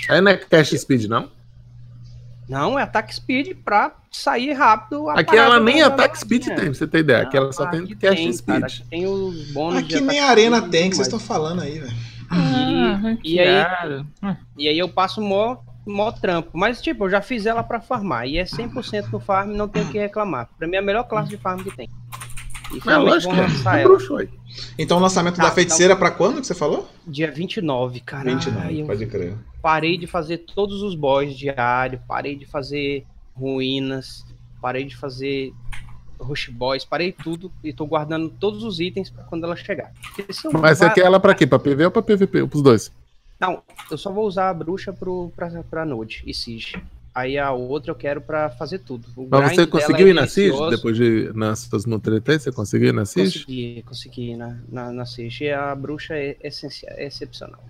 Aí 0.08 0.20
não 0.20 0.30
é 0.30 0.36
cash 0.36 0.70
speed, 0.70 1.04
não? 1.04 1.30
Não, 2.48 2.78
é 2.78 2.82
ataque 2.82 3.14
speed 3.14 3.54
pra 3.62 3.94
sair 4.10 4.54
rápido. 4.54 5.10
a 5.10 5.20
Aqui 5.20 5.36
ela 5.36 5.60
nem 5.60 5.82
ataque 5.82 6.18
speed 6.18 6.44
linha. 6.44 6.56
tem, 6.56 6.64
pra 6.64 6.74
você 6.74 6.86
ter 6.86 6.98
ideia. 7.00 7.22
Aqui 7.22 7.36
ela 7.36 7.52
só 7.52 7.66
tem 7.66 7.80
aqui 7.80 7.94
cash 7.94 8.16
tem, 8.16 8.32
speed. 8.32 8.60
cara, 8.60 8.66
aqui 8.66 8.84
tem 8.88 9.06
os 9.06 9.50
bônus 9.52 9.80
Aqui 9.80 9.88
de 9.88 10.00
nem 10.00 10.18
arena 10.18 10.62
tem, 10.62 10.88
que 10.88 10.96
vocês 10.96 11.06
estão 11.06 11.20
falando 11.20 11.60
aí, 11.60 11.78
velho. 11.78 11.96
E, 13.22 13.34
e 13.34 13.40
aí, 13.40 14.04
e 14.56 14.68
aí 14.68 14.78
eu 14.78 14.88
passo 14.88 15.20
mó 15.20 15.58
mó 15.88 16.10
trampo. 16.12 16.50
Mas, 16.52 16.80
tipo, 16.80 17.04
eu 17.04 17.10
já 17.10 17.20
fiz 17.20 17.46
ela 17.46 17.62
pra 17.62 17.80
farmar. 17.80 18.26
E 18.26 18.38
é 18.38 18.44
100% 18.44 19.08
no 19.12 19.18
farm, 19.20 19.50
não 19.52 19.66
tenho 19.68 19.86
o 19.86 19.90
que 19.90 19.98
reclamar. 19.98 20.48
Pra 20.58 20.66
mim 20.68 20.76
é 20.76 20.78
a 20.78 20.82
melhor 20.82 21.04
classe 21.04 21.30
de 21.30 21.36
farm 21.36 21.60
que 21.62 21.74
tem. 21.74 21.88
E 22.72 22.90
É 22.90 22.96
lógico 22.98 23.32
é. 23.34 23.38
ela. 23.80 23.82
bruxo. 23.84 24.16
Então 24.78 24.98
o 24.98 25.00
lançamento 25.00 25.36
Tá, 25.36 25.44
da 25.44 25.50
feiticeira 25.50 25.96
pra 25.96 26.10
quando 26.10 26.40
que 26.40 26.46
você 26.46 26.54
falou? 26.54 26.88
Dia 27.06 27.30
29, 27.30 28.00
caralho. 28.00 28.36
29, 28.36 28.80
eu 28.80 28.86
pode 28.86 29.06
crer. 29.06 29.34
parei 29.62 29.96
de 29.96 30.06
fazer 30.06 30.38
todos 30.38 30.82
os 30.82 30.94
boss 30.94 31.34
diário, 31.36 32.00
parei 32.06 32.36
de 32.36 32.44
fazer 32.44 33.06
ruínas, 33.34 34.24
parei 34.60 34.84
de 34.84 34.96
fazer 34.96 35.52
rush 36.20 36.48
boys, 36.48 36.84
parei 36.84 37.12
tudo 37.12 37.50
e 37.62 37.72
tô 37.72 37.86
guardando 37.86 38.28
todos 38.28 38.64
os 38.64 38.80
itens 38.80 39.08
pra 39.08 39.22
quando 39.24 39.44
ela 39.44 39.54
chegar. 39.56 39.92
Mas 40.60 40.78
você 40.78 40.90
quer 40.90 41.02
ela 41.06 41.20
pra 41.20 41.34
quê? 41.34 41.46
Pra 41.46 41.58
PV 41.58 41.84
ou 41.86 41.90
pra 41.90 42.02
PVP? 42.02 42.46
Pros 42.48 42.62
dois. 42.62 42.92
Não, 43.40 43.62
eu 43.90 43.96
só 43.96 44.12
vou 44.12 44.26
usar 44.26 44.50
a 44.50 44.54
bruxa 44.54 44.92
pro, 44.92 45.32
pra, 45.36 45.48
pra 45.62 45.84
Node 45.84 46.22
e 46.26 46.34
Siege. 46.34 46.76
Aí 47.14 47.36
a 47.38 47.50
outra 47.52 47.90
eu 47.90 47.94
quero 47.96 48.20
pra 48.20 48.48
fazer 48.50 48.78
tudo. 48.80 49.08
O 49.16 49.26
Mas 49.30 49.54
você 49.56 49.66
conseguiu 49.66 50.06
é 50.06 50.10
ir 50.10 50.14
na 50.14 50.26
Siege? 50.26 50.70
Depois 50.70 50.96
de 50.96 51.32
nessas 51.34 51.84
no 51.84 51.98
3 51.98 52.22
você 52.42 52.52
conseguiu 52.52 52.88
ir 52.88 52.92
na 52.92 53.04
Siege? 53.04 53.40
Consegui, 53.40 53.82
consegui 53.86 54.36
na, 54.36 54.56
na, 54.68 54.92
na 54.92 55.06
Siege. 55.06 55.50
A 55.50 55.74
bruxa 55.74 56.14
é, 56.14 56.36
essencial, 56.42 56.92
é 56.96 57.06
excepcional. 57.06 57.60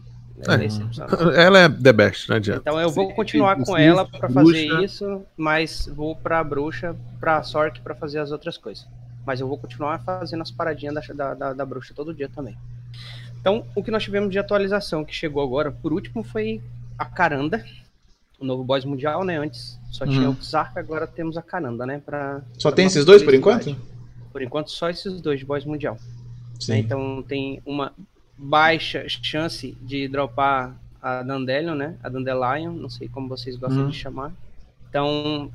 Ela 0.47 0.61
é, 0.61 0.62
É. 0.62 0.66
excepcional. 0.66 1.32
Ela 1.32 1.59
é 1.61 1.69
the 1.69 1.93
best, 1.93 2.28
não 2.28 2.36
adianta. 2.36 2.61
Então 2.61 2.81
eu 2.81 2.90
vou 2.90 3.12
continuar 3.15 3.57
com 3.57 3.65
Siege, 3.65 3.82
ela 3.82 4.05
pra 4.07 4.28
fazer 4.28 4.66
bruxa. 4.69 4.85
isso, 4.85 5.23
mas 5.36 5.86
vou 5.95 6.15
pra 6.15 6.45
bruxa, 6.45 6.95
pra 7.19 7.43
Sork 7.43 7.81
pra 7.81 7.95
fazer 7.95 8.19
as 8.19 8.31
outras 8.31 8.59
coisas. 8.59 8.86
Mas 9.24 9.40
eu 9.40 9.49
vou 9.49 9.57
continuar 9.59 9.99
fazendo 10.01 10.43
as 10.43 10.51
paradinhas 10.51 10.95
da, 10.95 11.01
da, 11.15 11.35
da, 11.35 11.53
da 11.55 11.66
bruxa 11.66 11.93
todo 11.95 12.12
dia 12.15 12.28
também. 12.28 12.57
Então, 13.40 13.65
o 13.74 13.82
que 13.82 13.90
nós 13.90 14.02
tivemos 14.02 14.31
de 14.31 14.39
atualização 14.39 15.05
que 15.05 15.15
chegou 15.15 15.43
agora, 15.43 15.70
por 15.70 15.93
último, 15.93 16.23
foi 16.23 16.60
a 16.98 17.05
Caranda, 17.05 17.65
o 18.39 18.44
novo 18.44 18.62
boss 18.65 18.85
mundial, 18.85 19.24
né? 19.24 19.39
Antes 19.39 19.78
só 19.90 20.06
tinha 20.06 20.28
Uhum. 20.28 20.36
o 20.39 20.43
Xark, 20.44 20.77
agora 20.77 21.06
temos 21.06 21.36
a 21.36 21.43
Caranda, 21.43 21.86
né? 21.86 22.01
Pra, 22.05 22.43
Só 22.59 22.69
pra 22.70 22.77
tem 22.77 22.86
esses 22.86 23.05
dois 23.05 23.23
por 23.23 23.35
enquanto? 23.35 23.74
Por 24.32 24.43
enquanto, 24.43 24.70
só 24.70 24.90
esses 24.90 25.20
dois 25.20 25.39
de 25.40 25.47
boss 25.47 25.65
mundial. 25.65 25.94
né? 25.94 26.01
Sim. 26.60 26.74
Então 26.78 27.23
tem 27.27 27.62
uma 27.65 27.93
baixa 28.36 29.05
chance 29.09 29.77
de 29.81 30.09
dropar 30.09 30.77
a 31.01 31.23
Dandelion, 31.23 31.74
né? 31.74 31.97
A 32.02 32.09
Dandelion, 32.09 32.73
não 32.73 32.90
sei 32.90 33.09
como 33.09 33.28
vocês 33.28 33.56
gostam 33.56 33.85
Uhum. 33.85 33.90
de 33.90 33.97
chamar. 33.97 34.32
Então, 34.89 35.51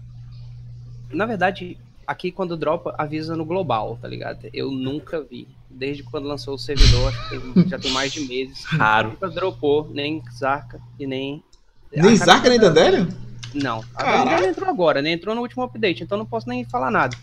na 1.11 1.25
verdade, 1.25 1.77
aqui 2.07 2.31
quando 2.31 2.55
dropa, 2.57 2.93
avisa 2.97 3.35
no 3.35 3.45
global, 3.45 3.97
tá 4.01 4.07
ligado? 4.07 4.49
Eu 4.53 4.71
nunca 4.71 5.21
vi. 5.21 5.47
Desde 5.73 6.03
quando 6.03 6.27
lançou 6.27 6.53
o 6.55 6.57
servidor, 6.59 7.09
acho 7.09 7.29
que 7.29 7.39
tem- 7.39 7.67
já 7.69 7.79
tem 7.79 7.91
mais 7.91 8.11
de 8.13 8.21
meses. 8.21 8.63
Raro. 8.65 9.09
Nunca 9.09 9.29
dropou, 9.29 9.89
nem 9.91 10.21
Zarka 10.31 10.79
e 10.99 11.05
nem. 11.07 11.43
Nem 11.91 12.15
Zarka 12.15 12.47
nem 12.49 12.59
Dandelion? 12.59 13.07
Não, 13.53 13.83
a. 13.95 14.23
Dandelion 14.23 14.49
entrou 14.49 14.69
agora, 14.69 15.01
né? 15.01 15.11
Entrou 15.11 15.35
no 15.35 15.41
último 15.41 15.63
update, 15.63 16.03
então 16.03 16.17
não 16.17 16.25
posso 16.25 16.47
nem 16.47 16.63
falar 16.63 16.89
nada. 16.91 17.15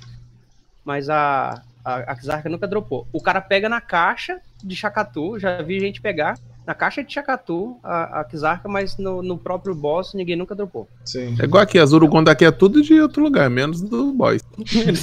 Mas 0.85 1.09
a, 1.09 1.63
a, 1.85 2.13
a 2.13 2.15
Zarka 2.17 2.49
nunca 2.49 2.67
dropou. 2.67 3.07
O 3.13 3.21
cara 3.21 3.41
pega 3.41 3.69
na 3.69 3.81
caixa 3.81 4.41
de 4.63 4.75
Chacatu, 4.77 5.39
já 5.39 5.63
vi 5.63 5.79
gente 5.81 6.01
pegar. 6.01 6.39
Na 6.71 6.75
caixa 6.77 7.03
de 7.03 7.13
Chacatu, 7.13 7.77
a, 7.83 8.21
a 8.21 8.25
Kizarka, 8.25 8.69
mas 8.69 8.97
no, 8.97 9.25
no 9.25 9.37
próprio 9.37 9.75
boss 9.75 10.15
ninguém 10.15 10.37
nunca 10.37 10.55
dropou. 10.55 10.87
Sim. 11.05 11.35
É 11.41 11.45
igual 11.45 11.65
aqui, 11.65 11.81
as 11.81 11.91
Urugon 11.93 12.23
daqui 12.23 12.45
é 12.45 12.53
tudo 12.53 12.81
de 12.81 13.01
outro 13.01 13.21
lugar, 13.25 13.51
menos 13.51 13.81
do 13.81 14.13
boys. 14.13 14.41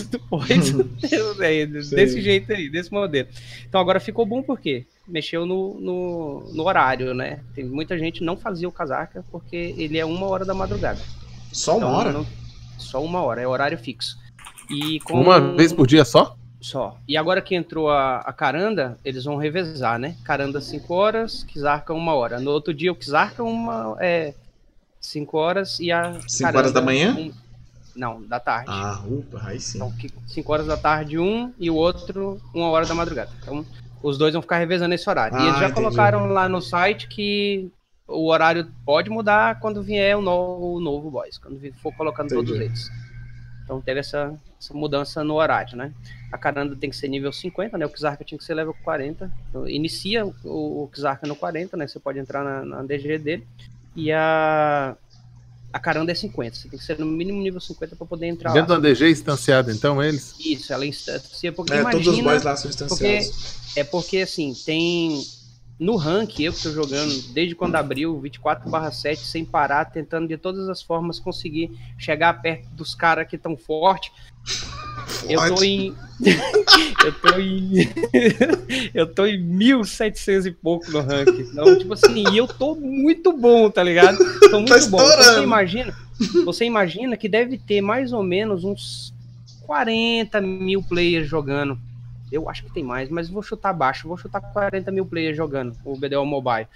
Depois, 0.09 0.73
é, 1.41 1.65
desse 1.65 2.21
jeito 2.21 2.53
aí, 2.53 2.69
desse 2.69 2.89
modelo. 2.89 3.27
Então 3.67 3.81
agora 3.81 3.99
ficou 3.99 4.25
bom 4.25 4.41
porque 4.41 4.85
mexeu 5.05 5.45
no, 5.45 5.77
no, 5.77 6.53
no 6.53 6.63
horário, 6.63 7.13
né? 7.13 7.41
Tem 7.53 7.65
muita 7.65 7.97
gente 7.99 8.23
não 8.23 8.37
fazia 8.37 8.69
o 8.69 8.71
Kazarka 8.71 9.25
porque 9.29 9.75
ele 9.77 9.97
é 9.97 10.05
uma 10.05 10.25
hora 10.25 10.45
da 10.45 10.53
madrugada. 10.53 11.01
Só 11.51 11.73
uma 11.75 11.85
Então, 11.85 11.93
hora? 11.99 12.11
não- 12.13 12.25
só 12.77 13.03
uma 13.03 13.21
hora, 13.21 13.41
é 13.41 13.47
horário 13.47 13.77
fixo. 13.77 14.15
E 14.69 15.01
com 15.01 15.19
Uma 15.19 15.37
vez 15.57 15.73
por 15.73 15.85
dia 15.85 16.05
só? 16.05 16.37
Só. 16.67 16.97
E 17.07 17.15
agora 17.15 17.41
que 17.41 17.55
entrou 17.55 17.89
a, 17.89 18.17
a 18.17 18.33
Caranda, 18.33 18.97
eles 19.05 19.23
vão 19.23 19.37
revezar, 19.37 19.97
né? 19.97 20.17
Caranda 20.25 20.59
5 20.59 20.93
horas, 20.93 21.43
Kizarka 21.45 21.93
1 21.93 22.07
hora. 22.09 22.41
No 22.41 22.51
outro 22.51 22.73
dia 22.73 22.91
o 22.91 22.95
Kizarka 22.95 23.41
uma, 23.41 23.95
é 24.01 24.33
5 24.99 25.37
horas 25.37 25.79
e 25.79 25.93
a. 25.93 26.19
Cinco 26.27 26.57
horas 26.57 26.73
da 26.73 26.81
manhã? 26.81 27.15
um- 27.17 27.31
não, 27.95 28.21
da 28.21 28.39
tarde. 28.39 28.65
Ah, 28.69 29.01
upa, 29.07 29.41
aí 29.45 29.59
sim. 29.61 29.77
Então, 29.77 29.93
5 30.27 30.51
horas 30.53 30.67
da 30.67 30.75
tarde 30.75 31.17
um 31.17 31.53
e 31.57 31.71
o 31.71 31.75
outro 31.75 32.39
1 32.53 32.61
hora 32.61 32.85
da 32.85 32.93
madrugada. 32.93 33.31
Então, 33.41 33.65
os 34.03 34.17
dois 34.17 34.33
vão 34.33 34.41
ficar 34.41 34.57
revezando 34.57 34.93
esse 34.93 35.09
horário. 35.09 35.37
Ah, 35.37 35.39
e 35.39 35.47
eles 35.47 35.59
já 35.59 35.69
entendi. 35.69 35.73
colocaram 35.73 36.25
lá 36.27 36.49
no 36.49 36.61
site 36.61 37.07
que 37.07 37.71
o 38.05 38.29
horário 38.29 38.69
pode 38.85 39.09
mudar 39.09 39.59
quando 39.61 39.81
vier 39.81 40.17
o 40.17 40.21
novo, 40.21 40.75
o 40.75 40.79
novo 40.81 41.09
boss, 41.09 41.37
quando 41.37 41.59
for 41.81 41.93
colocando 41.95 42.29
todos 42.29 42.51
Entendi. 42.51 42.65
eles. 42.65 43.06
Então 43.67 43.81
teve 43.81 43.99
essa, 43.99 44.33
essa 44.57 44.73
mudança 44.73 45.25
no 45.25 45.33
horário, 45.33 45.75
né? 45.75 45.91
A 46.31 46.37
Caranda 46.37 46.73
tem 46.73 46.89
que 46.89 46.95
ser 46.95 47.09
nível 47.09 47.33
50, 47.33 47.77
né? 47.77 47.85
O 47.85 47.89
Kizarka 47.89 48.23
tinha 48.23 48.37
que 48.37 48.43
ser 48.45 48.53
level 48.53 48.73
40. 48.81 49.29
Então, 49.49 49.67
inicia 49.67 50.25
o, 50.25 50.83
o 50.83 50.87
Kizarka 50.87 51.27
no 51.27 51.35
40, 51.35 51.75
né? 51.75 51.85
Você 51.85 51.99
pode 51.99 52.17
entrar 52.17 52.45
na, 52.45 52.63
na 52.63 52.83
DG 52.83 53.17
dele. 53.17 53.45
E 53.93 54.09
a, 54.09 54.95
a 55.73 55.79
Caranda 55.79 56.13
é 56.13 56.15
50. 56.15 56.55
Você 56.55 56.69
tem 56.69 56.79
que 56.79 56.85
ser 56.85 56.97
no 56.97 57.05
mínimo 57.05 57.41
nível 57.41 57.59
50 57.59 57.97
para 57.97 58.07
poder 58.07 58.27
entrar 58.27 58.53
Dentro 58.53 58.71
lá. 58.73 58.79
da 58.79 58.87
DG 58.87 59.09
instanciado, 59.09 59.69
então, 59.69 60.01
eles? 60.01 60.33
Isso, 60.39 60.71
ela 60.71 60.85
instancia 60.85 61.51
porque 61.51 61.73
É, 61.73 61.81
imagina... 61.81 62.03
todos 62.03 62.17
os 62.17 62.23
boys 62.23 62.43
lá 62.43 62.55
são 62.55 62.69
instanciados. 62.69 63.57
É 63.75 63.83
porque, 63.83 64.19
assim, 64.19 64.53
tem. 64.65 65.21
No 65.79 65.95
rank, 65.95 66.39
eu 66.39 66.51
que 66.51 66.63
tô 66.63 66.71
jogando 66.71 67.13
desde 67.33 67.53
quando 67.53 67.75
abriu, 67.75 68.19
24/7, 68.19 69.17
sem 69.17 69.45
parar, 69.45 69.85
tentando 69.85 70.27
de 70.27 70.35
todas 70.35 70.67
as 70.69 70.81
formas 70.81 71.19
conseguir 71.19 71.69
chegar 71.99 72.41
perto 72.41 72.67
dos 72.69 72.95
caras 72.95 73.27
que 73.27 73.35
estão 73.35 73.55
fortes. 73.55 74.11
Eu 75.29 75.39
tô 75.39 75.47
Forte. 75.49 75.65
em. 75.65 75.95
eu 77.05 77.13
tô 77.21 77.39
em. 77.39 77.71
eu 78.93 79.13
tô 79.13 79.25
em 79.27 79.37
1700 79.39 80.47
e 80.47 80.51
pouco 80.51 80.89
no 80.89 81.01
rank. 81.01 81.27
Então, 81.27 81.77
tipo 81.77 81.93
assim, 81.93 82.23
e 82.31 82.37
eu 82.37 82.47
tô 82.47 82.73
muito 82.73 83.35
bom, 83.37 83.69
tá 83.69 83.83
ligado? 83.83 84.17
Tô 84.49 84.57
muito 84.59 84.69
Tá 84.69 84.89
bom. 84.89 84.97
Então, 84.99 85.23
Você 85.35 85.43
imagina, 85.43 85.95
você 86.43 86.65
imagina 86.65 87.17
que 87.17 87.29
deve 87.29 87.57
ter 87.57 87.81
mais 87.81 88.13
ou 88.13 88.23
menos 88.23 88.63
uns 88.63 89.13
40 89.61 90.41
mil 90.41 90.81
players 90.81 91.27
jogando. 91.27 91.77
Eu 92.31 92.49
acho 92.49 92.63
que 92.63 92.71
tem 92.73 92.83
mais, 92.83 93.09
mas 93.09 93.29
vou 93.29 93.41
chutar 93.41 93.73
baixo. 93.73 94.07
Vou 94.07 94.17
chutar 94.17 94.41
40 94.41 94.91
mil 94.91 95.05
players 95.05 95.37
jogando 95.37 95.75
o 95.85 95.95
BDO 95.97 96.25
Mobile. 96.25 96.67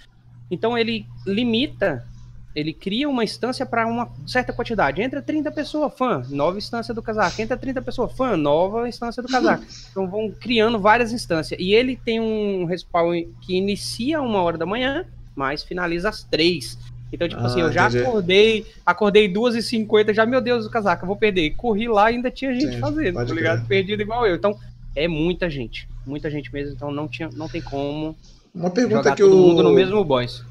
Então 0.50 0.76
ele 0.76 1.06
limita, 1.26 2.06
ele 2.54 2.72
cria 2.72 3.08
uma 3.08 3.24
instância 3.24 3.64
para 3.64 3.86
uma 3.86 4.08
certa 4.26 4.52
quantidade. 4.52 5.00
Entra 5.02 5.20
30 5.22 5.50
pessoas, 5.50 5.92
fã, 5.96 6.22
nova 6.30 6.58
instância 6.58 6.92
do 6.94 7.02
casaco. 7.02 7.40
Entra 7.40 7.56
30 7.56 7.80
pessoas, 7.82 8.12
fã, 8.12 8.36
nova 8.36 8.88
instância 8.88 9.22
do 9.22 9.28
casaco. 9.28 9.64
Então 9.90 10.08
vão 10.08 10.30
criando 10.30 10.78
várias 10.78 11.12
instâncias. 11.12 11.58
E 11.60 11.72
ele 11.72 11.96
tem 11.96 12.20
um 12.20 12.64
respawn 12.64 13.12
que 13.40 13.54
inicia 13.56 14.20
uma 14.20 14.42
hora 14.42 14.58
da 14.58 14.66
manhã, 14.66 15.04
mas 15.34 15.62
finaliza 15.62 16.08
às 16.08 16.22
três. 16.22 16.78
Então, 17.12 17.28
tipo 17.28 17.42
Ah, 17.42 17.46
assim, 17.46 17.60
eu 17.60 17.70
já 17.70 17.88
entendi. 17.88 18.04
acordei, 18.04 18.66
acordei 18.86 19.28
2h50, 19.30 20.14
já, 20.14 20.24
meu 20.24 20.40
Deus, 20.40 20.64
o 20.64 20.70
casaco, 20.70 21.04
eu 21.04 21.06
vou 21.06 21.16
perder. 21.16 21.50
Corri 21.56 21.86
lá 21.86 22.10
e 22.10 22.16
ainda 22.16 22.30
tinha 22.30 22.54
gente 22.54 22.74
Sim, 22.74 22.80
fazendo, 22.80 23.14
tá 23.16 23.24
ligado? 23.34 23.66
Perdido 23.66 24.00
igual 24.00 24.26
eu. 24.26 24.34
Então, 24.34 24.58
é 24.94 25.06
muita 25.08 25.48
gente. 25.50 25.88
Muita 26.06 26.30
gente 26.30 26.52
mesmo, 26.52 26.74
então 26.74 26.90
não, 26.90 27.06
tinha, 27.08 27.28
não 27.34 27.48
tem 27.48 27.62
como 27.62 28.16
Uma 28.54 28.70
pergunta 28.70 29.14
que 29.14 29.22
o 29.22 29.32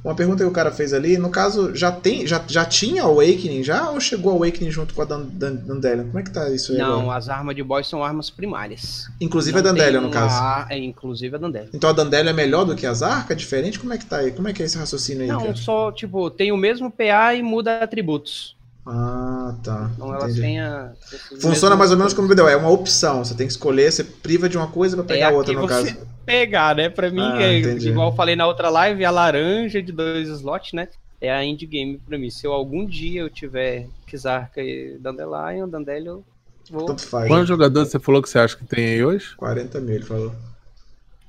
uma 0.04 0.16
pergunta 0.16 0.44
que 0.44 0.50
o 0.50 0.54
cara 0.54 0.72
fez 0.72 0.94
ali, 0.94 1.18
no 1.18 1.30
caso, 1.30 1.76
já 1.76 1.92
tem 1.92 2.26
já, 2.26 2.42
já 2.48 2.64
tinha 2.66 3.04
Awakening 3.04 3.64
já 3.64 3.92
ou 3.92 4.00
chegou 4.00 4.32
Awakening 4.32 4.72
junto 4.72 4.94
com 4.94 5.02
a 5.02 5.06
Dan- 5.06 5.28
Dan- 5.32 5.56
Dandelion? 5.56 6.06
Como 6.06 6.20
é 6.20 6.24
que 6.24 6.32
tá 6.32 6.50
isso 6.50 6.72
aí 6.72 6.78
Não, 6.80 7.02
agora? 7.02 7.18
as 7.18 7.30
armas 7.30 7.56
de 7.56 7.62
boss 7.64 7.88
são 7.88 8.04
armas 8.04 8.30
primárias. 8.30 9.08
Inclusive 9.20 9.62
Não 9.62 9.70
a 9.70 9.74
Dandelion, 9.74 10.02
no 10.02 10.10
caso. 10.10 10.68
É, 10.72 10.78
inclusive 10.80 11.36
a 11.36 11.38
Dandelion. 11.40 11.70
Então 11.74 11.90
a 11.90 11.94
Dandelion 11.94 12.30
é 12.30 12.34
melhor 12.34 12.64
do 12.66 12.76
que 12.76 12.86
as 12.88 13.04
Arca? 13.04 13.36
Diferente? 13.36 13.78
Como 13.78 13.94
é 13.94 13.98
que 13.98 14.06
tá 14.06 14.18
aí? 14.18 14.32
Como 14.32 14.48
é 14.48 14.54
que 14.54 14.64
é 14.64 14.66
esse 14.66 14.78
raciocínio 14.78 15.24
aí, 15.24 15.28
Não, 15.28 15.42
cara? 15.42 15.56
só, 15.56 15.92
tipo, 15.92 16.30
tem 16.32 16.52
o 16.52 16.58
mesmo 16.58 16.90
PA 16.90 17.36
e 17.36 17.44
muda 17.44 17.84
atributos. 17.84 18.56
Ah, 18.86 19.56
tá. 19.64 19.92
Então 19.94 20.16
Entendi. 20.16 20.42
têm 20.42 20.60
a... 20.60 20.92
Funciona 21.40 21.76
mais 21.76 21.92
ou 21.92 21.98
menos 21.98 22.14
como 22.14 22.28
o 22.28 22.32
BDO, 22.32 22.48
é 22.48 22.56
uma 22.56 22.70
opção. 22.70 23.24
Você 23.24 23.36
tem 23.36 23.46
que 23.46 23.54
escolher, 23.54 23.92
você 23.92 24.04
priva 24.04 24.50
de 24.50 24.58
uma 24.58 24.68
coisa 24.68 24.96
pra 24.96 25.06
pegar 25.06 25.32
É 25.32 25.36
outra, 25.36 25.54
no 25.54 25.62
você 25.62 25.92
caso. 25.94 26.08
pegar, 26.26 26.76
né? 26.76 26.90
Pra 26.90 27.12
mim, 27.12 27.22
Ah, 27.22 27.42
é, 27.42 27.60
igual 27.60 28.10
eu 28.10 28.16
falei 28.16 28.36
na 28.36 28.48
outra 28.48 28.70
live, 28.70 29.06
a 29.06 29.12
laranja 29.12 29.82
de 29.84 29.92
dois 29.92 30.28
slots, 30.30 30.74
né? 30.74 30.88
É 31.20 31.32
a 31.32 31.44
indie 31.46 31.68
game 31.68 32.00
pra 32.08 32.18
mim. 32.18 32.32
Se 32.32 32.48
eu 32.48 32.52
algum 32.52 32.84
dia 32.86 33.22
eu 33.22 33.30
tiver 33.30 33.88
Kizarka 34.08 34.60
e 34.62 34.98
Dandelion, 35.00 35.70
Dandelion, 35.70 36.14
eu 36.16 36.24
vou... 36.72 36.86
Tanto 36.88 37.06
faz. 37.06 37.28
Quantos 37.28 37.44
né? 37.50 37.54
jogadores 37.54 37.90
você 37.90 38.00
falou 38.00 38.22
que 38.24 38.30
você 38.30 38.40
acha 38.40 38.58
que 38.58 38.66
tem 38.66 38.84
aí 38.86 39.06
hoje? 39.06 39.36
40 39.38 39.80
mil, 39.80 39.96
ele 39.96 40.06
falou. 40.06 40.34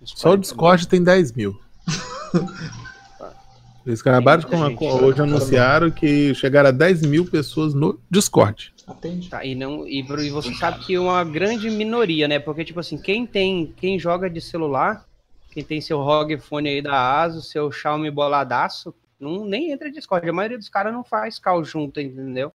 Só 0.05 0.33
o 0.33 0.37
Discord 0.39 0.89
tem 0.89 1.03
10 1.03 1.33
mil. 1.33 1.61
Eles 3.85 4.01
acabaram 4.01 4.43
de 4.43 4.57
gente. 4.57 4.85
hoje 4.85 5.21
anunciaram 5.21 5.91
que 5.91 6.35
chegaram 6.35 6.69
a 6.69 6.73
10 6.73 7.03
mil 7.03 7.25
pessoas 7.29 7.75
no 7.75 7.99
Discord. 8.11 8.73
Atende. 8.87 9.29
Tá, 9.29 9.45
e, 9.45 9.55
não, 9.55 9.87
e, 9.87 10.01
e 10.01 10.31
você 10.31 10.55
sabe 10.55 10.85
que 10.85 10.95
é 10.95 11.01
uma 11.01 11.23
grande 11.25 11.69
minoria, 11.71 12.29
né? 12.29 12.39
Porque, 12.39 12.65
tipo 12.65 12.79
assim, 12.81 12.97
quem 12.97 13.27
tem, 13.27 13.73
quem 13.77 13.99
joga 13.99 14.29
de 14.31 14.41
celular, 14.41 15.05
quem 15.51 15.65
tem 15.65 15.81
seu 15.81 16.01
ROG 16.01 16.37
Phone 16.39 16.69
aí 16.69 16.83
da 16.83 17.23
ASUS, 17.23 17.51
seu 17.51 17.71
Xiaomi 17.73 18.11
boladaço, 18.11 18.95
Não, 19.19 19.45
nem 19.45 19.71
entra 19.71 19.89
em 19.89 19.93
Discord. 19.93 20.29
A 20.29 20.33
maioria 20.33 20.59
dos 20.59 20.69
caras 20.69 20.93
não 20.93 21.05
faz 21.05 21.39
call 21.39 21.63
junto, 21.65 22.01
entendeu? 22.01 22.49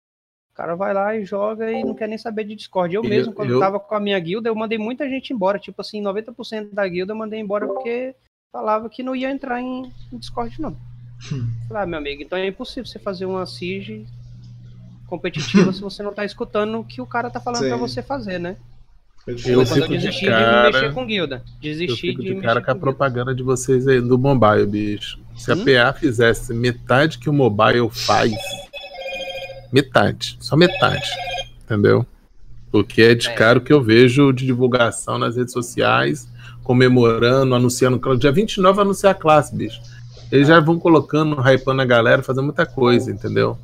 O 0.51 0.53
cara 0.53 0.75
vai 0.75 0.93
lá 0.93 1.15
e 1.15 1.23
joga 1.23 1.71
e 1.71 1.81
não 1.81 1.93
quer 1.93 2.09
nem 2.09 2.17
saber 2.17 2.43
de 2.43 2.55
Discord. 2.55 2.93
Eu, 2.93 3.03
Eu- 3.03 3.09
mesmo, 3.09 3.31
quando 3.31 3.51
eu- 3.51 3.59
tava 3.59 3.79
com 3.79 3.95
a 3.95 3.99
minha 4.01 4.19
guilda, 4.19 4.49
eu 4.49 4.55
mandei 4.55 4.77
muita 4.77 5.07
gente 5.07 5.31
embora. 5.31 5.59
Tipo 5.59 5.79
assim, 5.79 6.01
90% 6.01 6.73
da 6.73 6.85
guilda 6.85 7.13
eu 7.13 7.17
mandei 7.17 7.39
embora 7.39 7.65
porque 7.67 8.13
falava 8.51 8.89
que 8.89 9.01
não 9.01 9.15
ia 9.15 9.31
entrar 9.31 9.61
em, 9.61 9.89
em 10.11 10.17
Discord, 10.17 10.59
não. 10.59 10.75
Falei, 11.67 11.83
ah, 11.83 11.85
meu 11.85 11.99
amigo, 11.99 12.21
então 12.21 12.37
é 12.37 12.47
impossível 12.47 12.85
você 12.85 12.99
fazer 12.99 13.25
uma 13.25 13.45
Siege 13.45 14.05
competitiva 15.07 15.71
se 15.73 15.81
você 15.81 16.03
não 16.03 16.13
tá 16.13 16.23
escutando 16.25 16.79
o 16.79 16.83
que 16.83 17.01
o 17.01 17.05
cara 17.05 17.29
tá 17.29 17.39
falando 17.39 17.63
Sim. 17.63 17.69
pra 17.69 17.77
você 17.77 18.01
fazer, 18.01 18.39
né? 18.39 18.55
Eu 19.25 19.35
quando 19.65 19.81
eu 19.81 19.87
de 19.89 19.97
desisti 19.97 20.25
cara- 20.25 20.69
de 20.69 20.73
mexer 20.77 20.93
com 20.93 21.05
guilda. 21.05 21.43
Eu 21.45 21.61
Desisti 21.61 21.99
fico 21.99 22.21
de, 22.21 22.33
de 22.35 22.41
cara 22.41 22.61
com 22.61 22.71
a 22.71 22.73
guilda. 22.73 22.79
propaganda 22.79 23.35
de 23.35 23.43
vocês 23.43 23.85
aí 23.87 23.99
do 23.99 24.17
mobile, 24.17 24.65
bicho. 24.65 25.19
Se 25.35 25.51
a 25.51 25.55
Hum? 25.55 25.65
PA 25.65 25.91
fizesse 25.93 26.53
metade 26.53 27.17
que 27.19 27.29
o 27.29 27.33
mobile 27.33 27.89
faz, 27.91 28.31
metade, 29.71 30.37
só 30.39 30.55
metade, 30.55 31.09
entendeu? 31.63 32.05
Porque 32.71 33.01
é 33.01 33.15
de 33.15 33.27
É. 33.29 33.33
cara 33.33 33.59
o 33.59 33.61
que 33.61 33.71
eu 33.73 33.81
vejo 33.81 34.31
de 34.31 34.45
divulgação 34.45 35.17
nas 35.17 35.35
redes 35.35 35.53
sociais, 35.53 36.27
comemorando, 36.63 37.53
anunciando. 37.55 37.99
Dia 38.17 38.31
29 38.31 38.75
vai 38.75 38.85
anunciar 38.85 39.11
a 39.11 39.15
classe, 39.15 39.55
bicho. 39.55 39.81
Eles 40.31 40.47
já 40.47 40.59
vão 40.59 40.77
colocando, 40.77 41.39
hypando 41.41 41.81
a 41.81 41.85
galera, 41.85 42.21
fazendo 42.21 42.45
muita 42.45 42.65
coisa, 42.65 43.11
entendeu? 43.11 43.57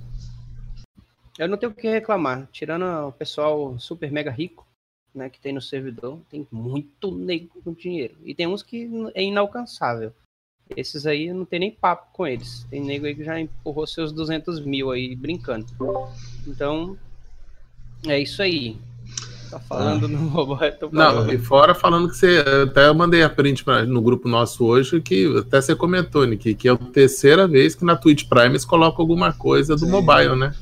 Eu 1.37 1.49
não 1.49 1.57
tenho 1.57 1.71
o 1.71 1.75
que 1.75 1.89
reclamar. 1.89 2.47
Tirando 2.51 2.85
o 3.07 3.11
pessoal 3.11 3.77
super 3.79 4.11
mega 4.11 4.31
rico, 4.31 4.65
né, 5.13 5.29
que 5.29 5.39
tem 5.39 5.53
no 5.53 5.61
servidor, 5.61 6.19
tem 6.29 6.47
muito 6.51 7.11
nego 7.11 7.61
com 7.63 7.73
dinheiro. 7.73 8.15
E 8.23 8.33
tem 8.33 8.47
uns 8.47 8.63
que 8.63 8.89
é 9.13 9.23
inalcançável. 9.23 10.13
Esses 10.75 11.05
aí 11.05 11.33
não 11.33 11.43
tem 11.43 11.59
nem 11.59 11.71
papo 11.71 12.07
com 12.13 12.25
eles. 12.25 12.65
Tem 12.69 12.81
nego 12.81 13.05
aí 13.05 13.13
que 13.13 13.23
já 13.23 13.39
empurrou 13.39 13.85
seus 13.85 14.13
200 14.13 14.61
mil 14.61 14.91
aí 14.91 15.15
brincando. 15.15 15.67
Então, 16.47 16.97
é 18.07 18.19
isso 18.19 18.41
aí. 18.41 18.77
Tá 19.53 19.59
falando 19.59 20.07
no 20.07 20.17
mobile, 20.19 20.71
tô 20.79 20.89
falando. 20.89 21.25
Não, 21.27 21.33
e 21.33 21.37
fora 21.37 21.75
falando 21.75 22.09
que 22.09 22.15
você. 22.17 22.43
Até 22.69 22.87
eu 22.87 22.93
mandei 22.93 23.21
a 23.23 23.29
print 23.29 23.63
pra- 23.63 23.83
no 23.85 24.01
grupo 24.01 24.27
nosso 24.27 24.65
hoje, 24.65 24.99
que 25.01 25.25
até 25.37 25.61
você 25.61 25.75
comentou, 25.75 26.25
Nick, 26.25 26.55
que 26.55 26.67
é 26.67 26.71
a 26.71 26.75
terceira 26.77 27.47
vez 27.47 27.75
que 27.75 27.85
na 27.85 27.95
Twitch 27.95 28.27
Prime 28.27 28.47
eles 28.49 28.65
colocam 28.65 29.01
alguma 29.01 29.31
coisa 29.33 29.75
do 29.75 29.85
Sim. 29.85 29.91
mobile, 29.91 30.35
né? 30.35 30.53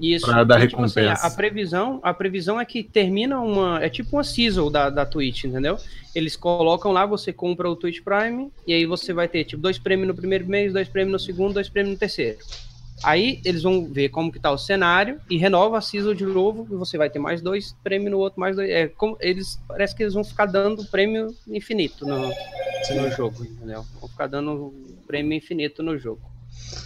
Isso. 0.00 0.24
Pra 0.24 0.42
dar 0.44 0.64
E, 0.64 0.68
tipo 0.68 0.82
assim, 0.82 1.00
recompensa. 1.00 1.26
a, 1.26 1.28
a 1.28 1.30
previsão, 1.30 2.00
a 2.02 2.14
previsão 2.14 2.58
é 2.58 2.64
que 2.64 2.82
termina 2.82 3.38
uma. 3.38 3.82
É 3.84 3.90
tipo 3.90 4.16
uma 4.16 4.24
season 4.24 4.70
da, 4.70 4.88
da 4.88 5.04
Twitch, 5.04 5.44
entendeu? 5.44 5.76
Eles 6.14 6.36
colocam 6.36 6.90
lá, 6.90 7.04
você 7.04 7.34
compra 7.34 7.68
o 7.68 7.76
Twitch 7.76 8.00
Prime, 8.02 8.50
e 8.66 8.72
aí 8.72 8.86
você 8.86 9.12
vai 9.12 9.28
ter, 9.28 9.44
tipo, 9.44 9.60
dois 9.60 9.78
prêmios 9.78 10.08
no 10.08 10.14
primeiro 10.14 10.46
mês, 10.46 10.72
dois 10.72 10.88
prêmios 10.88 11.12
no 11.12 11.18
segundo, 11.18 11.52
dois 11.52 11.68
prêmios 11.68 11.92
no 11.92 11.98
terceiro. 11.98 12.38
Aí 13.02 13.40
eles 13.44 13.62
vão 13.62 13.86
ver 13.86 14.10
como 14.10 14.30
que 14.30 14.38
tá 14.38 14.50
o 14.50 14.58
cenário 14.58 15.20
e 15.28 15.36
renova 15.36 15.78
a 15.78 15.80
season 15.80 16.14
de 16.14 16.24
novo, 16.24 16.66
e 16.70 16.76
você 16.76 16.98
vai 16.98 17.08
ter 17.08 17.18
mais 17.18 17.40
dois 17.40 17.74
prêmios 17.82 18.10
no 18.10 18.18
outro, 18.18 18.38
mais 18.38 18.56
dois. 18.56 18.68
É, 18.68 18.88
como, 18.88 19.16
eles 19.20 19.58
parece 19.66 19.94
que 19.96 20.02
eles 20.02 20.14
vão 20.14 20.22
ficar 20.22 20.46
dando 20.46 20.84
prêmio 20.84 21.34
infinito 21.48 22.06
no, 22.06 22.28
no 22.28 23.10
jogo, 23.10 23.44
entendeu? 23.44 23.84
Vão 24.00 24.08
ficar 24.08 24.26
dando 24.26 24.74
prêmio 25.06 25.36
infinito 25.36 25.82
no 25.82 25.98
jogo. 25.98 26.20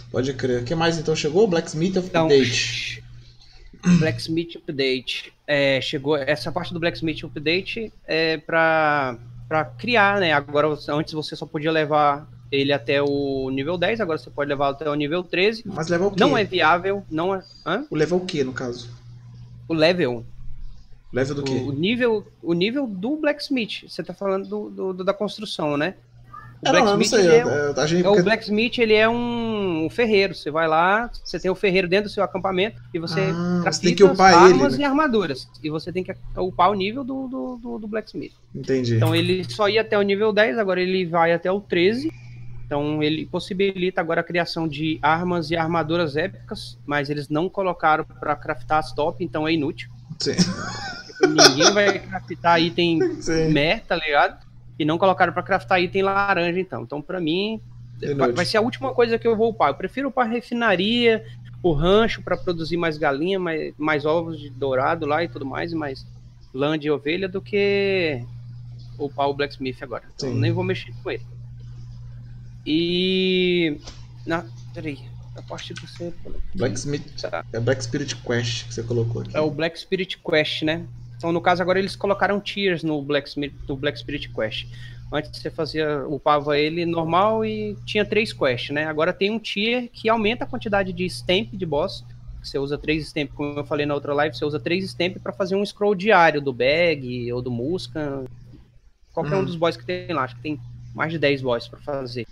Pode 0.09 0.33
crer. 0.33 0.61
O 0.61 0.65
que 0.65 0.73
mais 0.73 0.97
então 0.97 1.15
chegou? 1.15 1.47
Blacksmith 1.47 1.97
Então, 1.97 2.27
Update. 2.27 3.03
Blacksmith 3.99 4.55
Update. 4.55 5.33
É, 5.45 5.81
chegou 5.81 6.15
essa 6.15 6.51
parte 6.51 6.73
do 6.73 6.79
Blacksmith 6.79 7.23
Update 7.23 7.91
é 8.07 8.37
para 8.37 9.17
criar, 9.77 10.19
né? 10.19 10.31
Agora 10.31 10.67
antes 10.89 11.13
você 11.13 11.35
só 11.35 11.45
podia 11.45 11.71
levar 11.71 12.27
ele 12.55 12.71
até 12.73 13.01
o 13.01 13.49
nível 13.49 13.77
10, 13.77 14.01
agora 14.01 14.17
você 14.17 14.29
pode 14.29 14.49
levar 14.49 14.69
até 14.69 14.89
o 14.89 14.95
nível 14.95 15.23
13. 15.23 15.63
Mas 15.65 15.87
leva 15.87 16.07
o 16.07 16.11
quê? 16.11 16.19
Não 16.19 16.37
é 16.37 16.43
viável, 16.43 17.03
não 17.09 17.33
é, 17.35 17.43
hã? 17.65 17.85
O 17.89 17.95
level 17.95 18.17
o 18.17 18.25
quê, 18.25 18.43
no 18.43 18.53
caso? 18.53 18.89
O 19.67 19.73
level, 19.73 20.23
Level 21.13 21.35
do 21.35 21.43
quê? 21.43 21.53
o, 21.65 21.71
nível, 21.71 22.27
o 22.43 22.53
nível 22.53 22.85
do 22.85 23.15
Blacksmith. 23.17 23.83
Você 23.87 24.03
tá 24.03 24.13
falando 24.13 24.47
do, 24.47 24.93
do- 24.93 25.03
da 25.03 25.13
construção, 25.13 25.77
né? 25.77 25.93
O 26.61 26.67
É, 26.67 26.71
não, 26.71 26.79
eu 26.87 26.97
não 26.97 27.03
sei. 27.03 27.27
é, 27.27 27.43
eu, 27.43 27.79
a 27.79 27.85
gente, 27.85 28.05
É, 28.05 28.09
o 28.09 28.23
Blacksmith, 28.23 28.79
ele 28.79 28.93
é 28.93 29.07
um, 29.07 29.85
um 29.85 29.89
ferreiro. 29.89 30.33
Você 30.35 30.49
vai 30.51 30.67
lá, 30.67 31.09
você 31.23 31.39
tem 31.39 31.49
o 31.51 31.55
ferreiro 31.55 31.87
dentro 31.87 32.09
do 32.09 32.13
seu 32.13 32.23
acampamento 32.23 32.81
e 32.93 32.99
você 32.99 33.21
Ah, 33.33 33.71
você 33.71 33.81
tem 33.81 33.95
que 33.95 34.03
upar 34.03 34.33
armas 34.33 34.73
ele, 34.73 34.81
né? 34.81 34.83
e 34.83 34.85
armaduras. 34.85 35.47
E 35.63 35.69
você 35.69 35.91
tem 35.91 36.03
que 36.03 36.13
upar 36.37 36.69
o 36.71 36.73
nível 36.73 37.03
do, 37.03 37.27
do, 37.27 37.57
do, 37.61 37.77
do 37.79 37.87
Blacksmith. 37.87 38.33
Entendi. 38.53 38.95
Então 38.95 39.13
ele 39.15 39.43
só 39.49 39.69
ia 39.69 39.81
até 39.81 39.97
o 39.97 40.01
nível 40.01 40.33
10, 40.33 40.57
agora 40.57 40.81
ele 40.81 41.05
vai 41.05 41.33
até 41.33 41.51
o 41.51 41.61
13. 41.61 42.11
Então 42.65 43.03
ele 43.03 43.25
possibilita 43.27 44.01
agora 44.01 44.21
a 44.21 44.23
criação 44.23 44.67
de 44.67 44.97
armas 45.01 45.51
e 45.51 45.55
armaduras 45.55 46.17
épicas, 46.17 46.77
mas 46.85 47.09
eles 47.09 47.29
não 47.29 47.47
colocaram 47.47 48.03
para 48.03 48.35
craftar 48.35 48.79
as 48.79 48.91
top, 48.91 49.23
então 49.23 49.47
é 49.47 49.53
inútil. 49.53 49.89
Sim. 50.19 50.31
Ninguém 51.21 51.71
vai 51.71 51.99
craftar 51.99 52.61
item 52.61 53.21
Sim. 53.21 53.51
mer, 53.51 53.81
tá 53.81 53.95
ligado? 53.95 54.45
E 54.77 54.83
não 54.83 54.97
colocaram 54.97 55.31
pra 55.31 55.43
craftar 55.43 55.79
item 55.79 56.01
laranja, 56.03 56.59
então. 56.59 56.81
Então, 56.81 57.01
pra 57.01 57.21
mim, 57.21 57.61
vai, 58.17 58.31
vai 58.31 58.45
ser 58.45 58.57
a 58.57 58.61
última 58.61 58.93
coisa 58.93 59.17
que 59.17 59.27
eu 59.27 59.35
vou 59.35 59.49
upar. 59.49 59.69
Eu 59.69 59.75
prefiro 59.75 60.09
upar 60.09 60.25
a 60.25 60.29
refinaria, 60.29 61.23
o 61.61 61.71
rancho 61.71 62.21
pra 62.21 62.35
produzir 62.35 62.77
mais 62.77 62.97
galinha, 62.97 63.39
mais, 63.39 63.73
mais 63.77 64.05
ovos 64.05 64.39
de 64.39 64.49
dourado 64.49 65.05
lá 65.05 65.23
e 65.23 65.27
tudo 65.27 65.45
mais, 65.45 65.71
e 65.71 65.75
mais 65.75 66.05
lã 66.53 66.77
de 66.77 66.89
ovelha 66.89 67.29
do 67.29 67.41
que 67.41 68.23
upar 68.97 69.29
o 69.29 69.33
Blacksmith 69.33 69.81
agora. 69.81 70.03
Então, 70.15 70.29
Sim. 70.29 70.39
nem 70.39 70.51
vou 70.51 70.63
mexer 70.63 70.93
com 71.03 71.11
ele. 71.11 71.23
E. 72.65 73.77
Na, 74.25 74.45
peraí. 74.73 74.99
A 75.35 75.41
parte 75.41 75.73
que 75.73 75.81
você. 75.85 76.13
Tá. 77.21 77.45
É 77.51 77.59
Black 77.59 77.83
Spirit 77.83 78.15
Quest 78.15 78.67
que 78.67 78.73
você 78.73 78.83
colocou 78.83 79.21
aqui. 79.21 79.35
É 79.35 79.41
o 79.41 79.51
Black 79.51 79.77
Spirit 79.77 80.17
Quest, 80.17 80.63
né? 80.63 80.85
Então, 81.17 81.31
no 81.31 81.41
caso, 81.41 81.61
agora 81.61 81.77
eles 81.77 81.95
colocaram 81.95 82.39
tiers 82.39 82.83
no 82.83 83.01
Black, 83.01 83.29
no 83.67 83.75
Black 83.75 83.99
Spirit 83.99 84.29
Quest. 84.29 84.67
Antes 85.11 85.39
você 85.39 85.51
fazia, 85.51 86.05
upava 86.07 86.57
ele 86.57 86.85
normal 86.85 87.45
e 87.45 87.75
tinha 87.85 88.03
três 88.03 88.33
quests, 88.33 88.71
né? 88.71 88.85
Agora 88.85 89.13
tem 89.13 89.29
um 89.29 89.39
tier 89.39 89.89
que 89.93 90.09
aumenta 90.09 90.43
a 90.45 90.47
quantidade 90.47 90.91
de 90.91 91.05
stamp 91.05 91.53
de 91.53 91.65
boss. 91.65 92.03
Você 92.43 92.57
usa 92.57 92.77
três 92.77 93.07
stamp, 93.07 93.31
como 93.33 93.59
eu 93.59 93.65
falei 93.65 93.85
na 93.85 93.93
outra 93.93 94.13
live, 94.13 94.35
você 94.35 94.43
usa 94.45 94.59
três 94.59 94.83
stamp 94.85 95.17
para 95.17 95.31
fazer 95.31 95.55
um 95.55 95.65
scroll 95.65 95.95
diário 95.95 96.41
do 96.41 96.51
Bag 96.51 97.31
ou 97.31 97.41
do 97.41 97.51
Musca. 97.51 98.23
Qualquer 99.13 99.35
Hum. 99.35 99.41
um 99.41 99.45
dos 99.45 99.55
boss 99.55 99.77
que 99.77 99.85
tem 99.85 100.11
lá. 100.13 100.23
Acho 100.23 100.35
que 100.35 100.41
tem 100.41 100.59
mais 100.93 101.11
de 101.11 101.19
10 101.19 101.41
boss 101.41 101.67
para 101.67 101.79
fazer. 101.79 102.27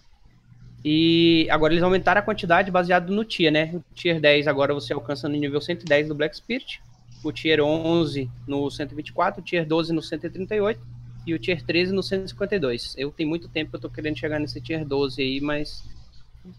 E 0.83 1.47
agora 1.49 1.73
eles 1.73 1.83
aumentaram 1.83 2.19
a 2.19 2.23
quantidade 2.23 2.69
baseado 2.69 3.13
no 3.13 3.23
tier, 3.23 3.51
né? 3.51 3.71
O 3.73 3.83
tier 3.93 4.19
10 4.19 4.47
agora 4.47 4.73
você 4.73 4.91
alcança 4.93 5.29
no 5.29 5.35
nível 5.35 5.61
110 5.61 6.07
do 6.09 6.15
Black 6.15 6.35
Spirit 6.35 6.81
o 7.23 7.31
tier 7.31 7.61
11 7.61 8.29
no 8.45 8.69
124, 8.69 9.41
o 9.41 9.43
tier 9.43 9.65
12 9.65 9.93
no 9.93 10.01
138 10.01 10.79
e 11.25 11.33
o 11.33 11.39
tier 11.39 11.63
13 11.63 11.93
no 11.93 12.03
152. 12.03 12.95
Eu 12.97 13.11
tenho 13.11 13.29
muito 13.29 13.47
tempo 13.47 13.71
que 13.71 13.77
eu 13.77 13.81
tô 13.81 13.89
querendo 13.89 14.19
chegar 14.19 14.39
nesse 14.39 14.59
tier 14.59 14.85
12 14.85 15.21
aí, 15.21 15.39
mas 15.39 15.83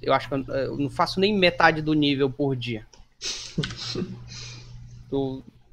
eu 0.01 0.15
acho 0.15 0.27
que 0.29 0.35
eu, 0.35 0.43
eu 0.55 0.79
não 0.79 0.89
faço 0.89 1.21
nem 1.21 1.37
metade 1.37 1.83
do 1.83 1.93
nível 1.93 2.31
por 2.31 2.57
dia. 2.57 2.87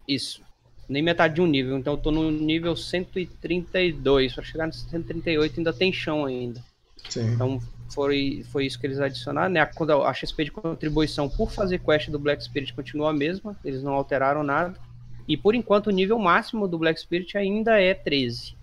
Isso. 0.07 0.41
Nem 0.89 1.01
metade 1.01 1.35
de 1.35 1.41
um 1.41 1.47
nível, 1.47 1.77
então 1.77 1.93
eu 1.93 1.97
tô 1.97 2.11
no 2.11 2.29
nível 2.29 2.75
132. 2.75 4.33
Para 4.33 4.43
chegar 4.43 4.67
no 4.67 4.73
138 4.73 5.57
ainda 5.57 5.71
tem 5.71 5.93
chão 5.93 6.25
ainda. 6.25 6.61
Sim. 7.09 7.33
Então 7.33 7.61
foi, 7.93 8.43
foi 8.51 8.65
isso 8.65 8.79
que 8.79 8.87
eles 8.87 8.99
adicionaram, 8.99 9.51
né? 9.51 9.59
A, 9.59 9.65
quando 9.65 9.91
a 10.03 10.13
XP 10.13 10.45
de 10.45 10.51
contribuição 10.51 11.29
por 11.29 11.51
fazer 11.51 11.79
quest 11.79 12.09
do 12.09 12.19
Black 12.19 12.43
Spirit 12.43 12.73
continua 12.73 13.09
a 13.09 13.13
mesma, 13.13 13.57
eles 13.63 13.83
não 13.83 13.93
alteraram 13.93 14.43
nada. 14.43 14.79
E 15.27 15.37
por 15.37 15.55
enquanto 15.55 15.87
o 15.87 15.91
nível 15.91 16.17
máximo 16.17 16.67
do 16.67 16.77
Black 16.77 16.99
Spirit 16.99 17.37
ainda 17.37 17.79
é 17.79 17.93
13. 17.93 18.55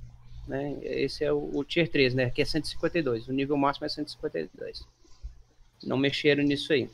Né? 0.46 0.78
Esse 0.82 1.24
é 1.24 1.32
o, 1.32 1.50
o 1.55 1.64
Tier 1.64 1.88
3, 1.90 2.14
né? 2.14 2.30
Que 2.30 2.42
é 2.42 2.44
152. 2.44 3.28
O 3.28 3.32
nível 3.32 3.56
máximo 3.56 3.86
é 3.86 3.88
152. 3.88 4.86
Não 5.84 5.96
mexeram 5.96 6.42
nisso 6.42 6.72
aí. 6.72 6.90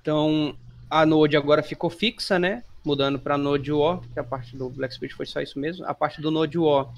Então 0.00 0.56
a 0.90 1.04
Node 1.06 1.36
agora 1.36 1.62
ficou 1.62 1.90
fixa, 1.90 2.38
né? 2.38 2.64
Mudando 2.84 3.18
para 3.18 3.36
Node 3.36 3.70
War, 3.70 4.00
que 4.12 4.18
a 4.18 4.24
parte 4.24 4.56
do 4.56 4.68
Black 4.70 4.94
Spirit 4.94 5.14
foi 5.14 5.26
só 5.26 5.40
isso 5.40 5.58
mesmo. 5.58 5.84
A 5.86 5.94
parte 5.94 6.20
do 6.20 6.30
Node 6.30 6.58
War 6.58 6.92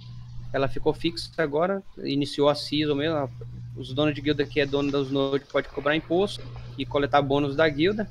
ela 0.53 0.69
ficou 0.69 0.93
fixa 0.93 1.31
agora, 1.39 1.83
iniciou 1.99 2.49
a 2.49 2.55
season 2.55 2.95
mesmo. 2.95 3.29
Os 3.77 3.93
donos 3.93 4.15
de 4.15 4.21
guilda 4.21 4.45
que 4.45 4.61
é 4.61 4.67
dono 4.67 4.91
dos 4.91 5.11
nodes 5.11 5.47
pode 5.49 5.69
cobrar 5.69 5.95
imposto 5.97 6.43
e 6.77 6.85
coletar 6.85 7.23
bônus 7.23 7.55
da 7.57 7.69
guilda. 7.69 8.09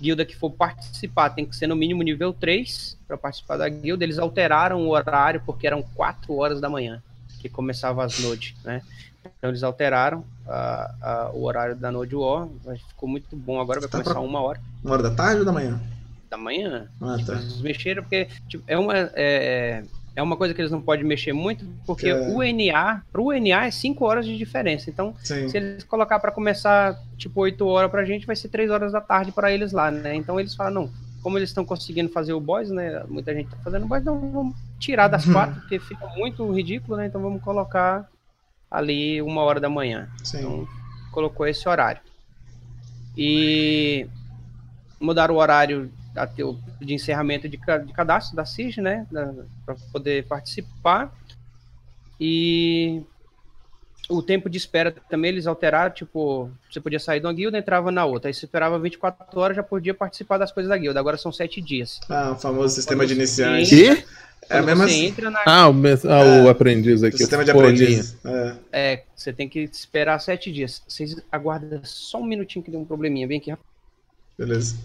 Guilda 0.00 0.24
que 0.24 0.36
for 0.36 0.50
participar 0.50 1.30
tem 1.30 1.44
que 1.46 1.56
ser 1.56 1.66
no 1.66 1.74
mínimo 1.76 2.02
nível 2.02 2.32
3 2.32 2.96
para 3.06 3.16
participar 3.16 3.56
da 3.56 3.68
guilda. 3.68 4.04
Eles 4.04 4.18
alteraram 4.18 4.80
o 4.86 4.90
horário 4.90 5.42
porque 5.44 5.66
eram 5.66 5.82
4 5.82 6.34
horas 6.36 6.60
da 6.60 6.68
manhã 6.68 7.02
que 7.40 7.48
começava 7.48 8.04
as 8.04 8.18
nodes, 8.20 8.54
né? 8.64 8.82
Então 9.38 9.50
eles 9.50 9.62
alteraram 9.62 10.24
a- 10.46 10.94
a- 11.00 11.30
o 11.32 11.44
horário 11.44 11.76
da 11.76 11.90
Node 11.92 12.14
War, 12.14 12.48
mas 12.64 12.80
ficou 12.82 13.08
muito 13.08 13.36
bom. 13.36 13.60
Agora 13.60 13.80
vai 13.80 13.88
Tá 13.88 13.98
começar 13.98 14.12
pra- 14.14 14.20
uma 14.20 14.40
hora 14.40 14.60
Uma 14.82 14.94
hora 14.94 15.02
da 15.04 15.10
tarde 15.10 15.40
ou 15.40 15.44
da 15.44 15.52
manhã? 15.52 15.80
da 16.30 16.36
manhã. 16.36 16.88
Ah, 17.00 17.16
tá. 17.24 17.34
Eles 17.34 17.60
mexeram 17.60 18.02
porque 18.02 18.28
tipo, 18.48 18.62
é, 18.66 18.76
uma, 18.78 18.94
é, 18.96 19.08
É 19.14 19.84
uma 20.22 20.36
coisa 20.36 20.52
que 20.54 20.60
eles 20.60 20.70
não 20.72 20.80
podem 20.80 21.04
mexer 21.04 21.32
muito, 21.32 21.64
porque 21.86 22.08
É. 22.08 22.28
o 22.28 22.42
NA, 22.42 23.02
pro 23.12 23.30
NA 23.32 23.66
é 23.66 23.70
5 23.70 24.04
horas 24.04 24.26
de 24.26 24.36
diferença. 24.36 24.90
Então, 24.90 25.14
Sim. 25.22 25.48
se 25.48 25.56
eles 25.56 25.84
colocar 25.84 26.18
pra 26.18 26.32
começar 26.32 26.98
tipo 27.16 27.40
8 27.40 27.66
horas 27.66 27.90
pra 27.90 28.04
gente, 28.04 28.26
vai 28.26 28.34
ser 28.36 28.48
3 28.48 28.70
horas 28.70 28.92
da 28.92 29.00
tarde 29.00 29.32
pra 29.32 29.52
eles 29.52 29.72
lá, 29.72 29.90
né? 29.90 30.14
Então 30.14 30.38
eles 30.40 30.54
falam, 30.54 30.72
não, 30.72 30.90
como 31.22 31.38
eles 31.38 31.50
estão 31.50 31.64
conseguindo 31.64 32.08
fazer 32.10 32.32
o 32.32 32.40
boss, 32.40 32.70
né? 32.70 33.02
Muita 33.08 33.34
gente 33.34 33.50
tá 33.50 33.56
fazendo 33.62 33.86
boss, 33.86 34.00
então 34.02 34.18
vamos 34.32 34.56
tirar 34.78 35.08
das 35.08 35.26
Uhum. 35.26 35.32
quatro, 35.32 35.60
porque 35.60 35.78
fica 35.78 36.06
muito 36.16 36.50
ridículo, 36.52 36.96
né? 36.96 37.06
Então 37.06 37.20
vamos 37.20 37.42
colocar 37.42 38.08
ali 38.70 39.20
uma 39.22 39.42
hora 39.42 39.58
da 39.60 39.68
manhã. 39.68 40.08
Sim. 40.22 40.38
Então, 40.38 40.68
colocou 41.12 41.46
esse 41.46 41.68
horário. 41.68 42.00
E 43.16 44.06
mudaram 45.00 45.34
o 45.34 45.38
horário 45.38 45.90
o- 46.44 46.58
de 46.80 46.94
encerramento 46.94 47.48
de, 47.48 47.56
de 47.56 47.92
cadastro 47.92 48.36
da 48.36 48.44
CIG, 48.44 48.80
né? 48.80 49.06
Para 49.64 49.76
poder 49.92 50.24
participar. 50.26 51.12
E 52.20 53.02
o 54.08 54.22
tempo 54.22 54.48
de 54.48 54.56
espera 54.56 54.90
também 55.08 55.30
eles 55.30 55.46
alteraram, 55.46 55.92
tipo, 55.94 56.50
você 56.70 56.80
podia 56.80 56.98
sair 56.98 57.20
de 57.20 57.26
uma 57.26 57.32
guilda, 57.32 57.58
entrava 57.58 57.90
na 57.92 58.04
outra. 58.04 58.28
Aí 58.30 58.34
você 58.34 58.46
esperava 58.46 58.78
24 58.78 59.38
horas, 59.38 59.56
já 59.56 59.62
podia 59.62 59.94
participar 59.94 60.38
das 60.38 60.50
coisas 60.50 60.68
da 60.70 60.76
guilda. 60.76 60.98
Agora 60.98 61.16
são 61.18 61.30
7 61.30 61.60
dias. 61.60 62.00
Ah, 62.08 62.32
o 62.32 62.36
famoso 62.36 62.74
sistema 62.74 63.04
de 63.06 63.12
Quando 63.14 63.18
iniciante. 63.20 63.66
você 63.66 63.96
Que? 63.96 64.04
É 64.50 64.56
Quando 64.60 64.66
mesmo 64.66 64.82
você 64.84 64.90
assim. 64.94 65.04
entra 65.06 65.30
na 65.30 65.42
Ah, 65.44 65.68
o, 65.68 65.74
mes- 65.74 66.04
ah, 66.06 66.44
o 66.44 66.48
aprendiz 66.48 67.02
O 67.02 67.06
aqui. 67.06 67.18
sistema 67.18 67.44
de 67.44 67.50
aprendiz. 67.50 68.16
É, 68.24 68.56
É, 68.72 69.04
você 69.14 69.32
tem 69.32 69.48
que 69.48 69.60
esperar 69.60 70.18
sete 70.20 70.50
dias. 70.50 70.82
Vocês 70.88 71.16
aguardam 71.30 71.80
só 71.84 72.18
um 72.18 72.24
minutinho 72.24 72.64
que 72.64 72.70
deu 72.70 72.80
um 72.80 72.84
probleminha. 72.84 73.28
Vem 73.28 73.38
aqui 73.38 73.50
rapidinho. 73.50 73.68
beleza. 74.38 74.76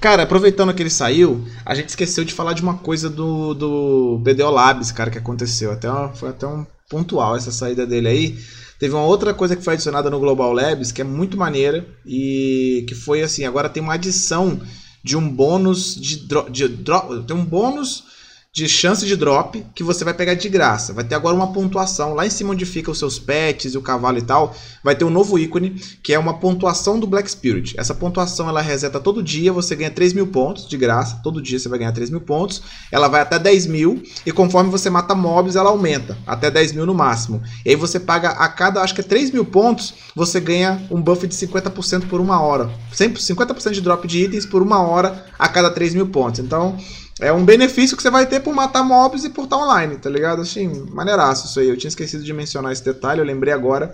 Cara, 0.00 0.22
aproveitando 0.24 0.72
que 0.74 0.82
ele 0.82 0.90
saiu, 0.90 1.44
a 1.64 1.74
gente 1.74 1.88
esqueceu 1.90 2.24
de 2.24 2.32
falar 2.34 2.52
de 2.52 2.62
uma 2.62 2.74
coisa 2.78 3.08
do, 3.08 3.54
do 3.54 4.18
BDO 4.22 4.50
Labs, 4.50 4.90
cara, 4.92 5.10
que 5.10 5.18
aconteceu. 5.18 5.72
Até 5.72 5.90
uma- 5.90 6.12
foi 6.12 6.28
até 6.30 6.46
um 6.46 6.66
pontual 6.88 7.36
essa 7.36 7.50
saída 7.52 7.86
dele 7.86 8.08
aí. 8.08 8.38
Teve 8.78 8.94
uma 8.94 9.04
outra 9.04 9.32
coisa 9.32 9.54
que 9.54 9.62
foi 9.64 9.74
adicionada 9.74 10.10
no 10.10 10.18
Global 10.18 10.52
Labs, 10.52 10.90
que 10.90 11.00
é 11.00 11.04
muito 11.04 11.36
maneira, 11.36 11.86
e 12.04 12.84
que 12.88 12.94
foi 12.94 13.22
assim, 13.22 13.44
agora 13.44 13.68
tem 13.68 13.82
uma 13.82 13.94
adição 13.94 14.60
de 15.04 15.16
um 15.16 15.28
bônus 15.28 15.94
de, 15.94 16.16
dro 16.26 16.50
de 16.50 16.68
dro- 16.68 17.22
tem 17.22 17.36
um 17.36 17.44
bônus 17.44 18.04
de 18.54 18.68
chance 18.68 19.06
de 19.06 19.16
drop 19.16 19.64
que 19.74 19.82
você 19.82 20.04
vai 20.04 20.12
pegar 20.12 20.34
de 20.34 20.46
graça. 20.46 20.92
Vai 20.92 21.04
ter 21.04 21.14
agora 21.14 21.34
uma 21.34 21.54
pontuação 21.54 22.12
lá 22.12 22.26
em 22.26 22.30
cima 22.30 22.52
onde 22.52 22.66
fica 22.66 22.90
os 22.90 22.98
seus 22.98 23.18
pets 23.18 23.72
e 23.72 23.78
o 23.78 23.80
cavalo 23.80 24.18
e 24.18 24.22
tal. 24.22 24.54
Vai 24.84 24.94
ter 24.94 25.06
um 25.06 25.10
novo 25.10 25.38
ícone 25.38 25.70
que 26.02 26.12
é 26.12 26.18
uma 26.18 26.34
pontuação 26.34 27.00
do 27.00 27.06
Black 27.06 27.30
Spirit. 27.30 27.74
Essa 27.80 27.94
pontuação 27.94 28.50
ela 28.50 28.60
reseta 28.60 29.00
todo 29.00 29.22
dia, 29.22 29.50
você 29.54 29.74
ganha 29.74 29.90
3 29.90 30.12
mil 30.12 30.26
pontos 30.26 30.68
de 30.68 30.76
graça. 30.76 31.18
Todo 31.24 31.40
dia 31.40 31.58
você 31.58 31.66
vai 31.66 31.78
ganhar 31.78 31.92
3 31.92 32.10
mil 32.10 32.20
pontos. 32.20 32.62
Ela 32.90 33.08
vai 33.08 33.22
até 33.22 33.38
10 33.38 33.68
mil 33.68 34.02
e 34.26 34.30
conforme 34.30 34.70
você 34.70 34.90
mata 34.90 35.14
mobs 35.14 35.56
ela 35.56 35.70
aumenta 35.70 36.18
até 36.26 36.50
10 36.50 36.72
mil 36.72 36.84
no 36.84 36.92
máximo. 36.92 37.42
E 37.64 37.70
aí 37.70 37.76
você 37.76 37.98
paga 37.98 38.32
a 38.32 38.48
cada, 38.50 38.82
acho 38.82 38.94
que 38.94 39.00
é 39.00 39.04
3 39.04 39.30
mil 39.30 39.46
pontos, 39.46 39.94
você 40.14 40.38
ganha 40.38 40.78
um 40.90 41.00
buff 41.00 41.26
de 41.26 41.34
50% 41.34 42.06
por 42.06 42.20
uma 42.20 42.38
hora. 42.42 42.70
Sempre 42.92 43.18
50% 43.18 43.70
de 43.70 43.80
drop 43.80 44.06
de 44.06 44.24
itens 44.24 44.44
por 44.44 44.60
uma 44.60 44.82
hora 44.82 45.24
a 45.38 45.48
cada 45.48 45.70
3 45.70 45.94
mil 45.94 46.08
pontos. 46.08 46.38
Então 46.38 46.76
é 47.22 47.32
um 47.32 47.44
benefício 47.44 47.96
que 47.96 48.02
você 48.02 48.10
vai 48.10 48.26
ter 48.26 48.40
por 48.40 48.54
matar 48.54 48.82
mobs 48.82 49.24
e 49.24 49.30
por 49.30 49.44
estar 49.44 49.56
online, 49.56 49.96
tá 49.96 50.10
ligado? 50.10 50.42
Assim, 50.42 50.68
maneiraço 50.90 51.46
isso 51.46 51.60
aí. 51.60 51.68
Eu 51.68 51.76
tinha 51.76 51.88
esquecido 51.88 52.22
de 52.24 52.32
mencionar 52.32 52.72
esse 52.72 52.84
detalhe, 52.84 53.20
eu 53.20 53.24
lembrei 53.24 53.52
agora. 53.54 53.92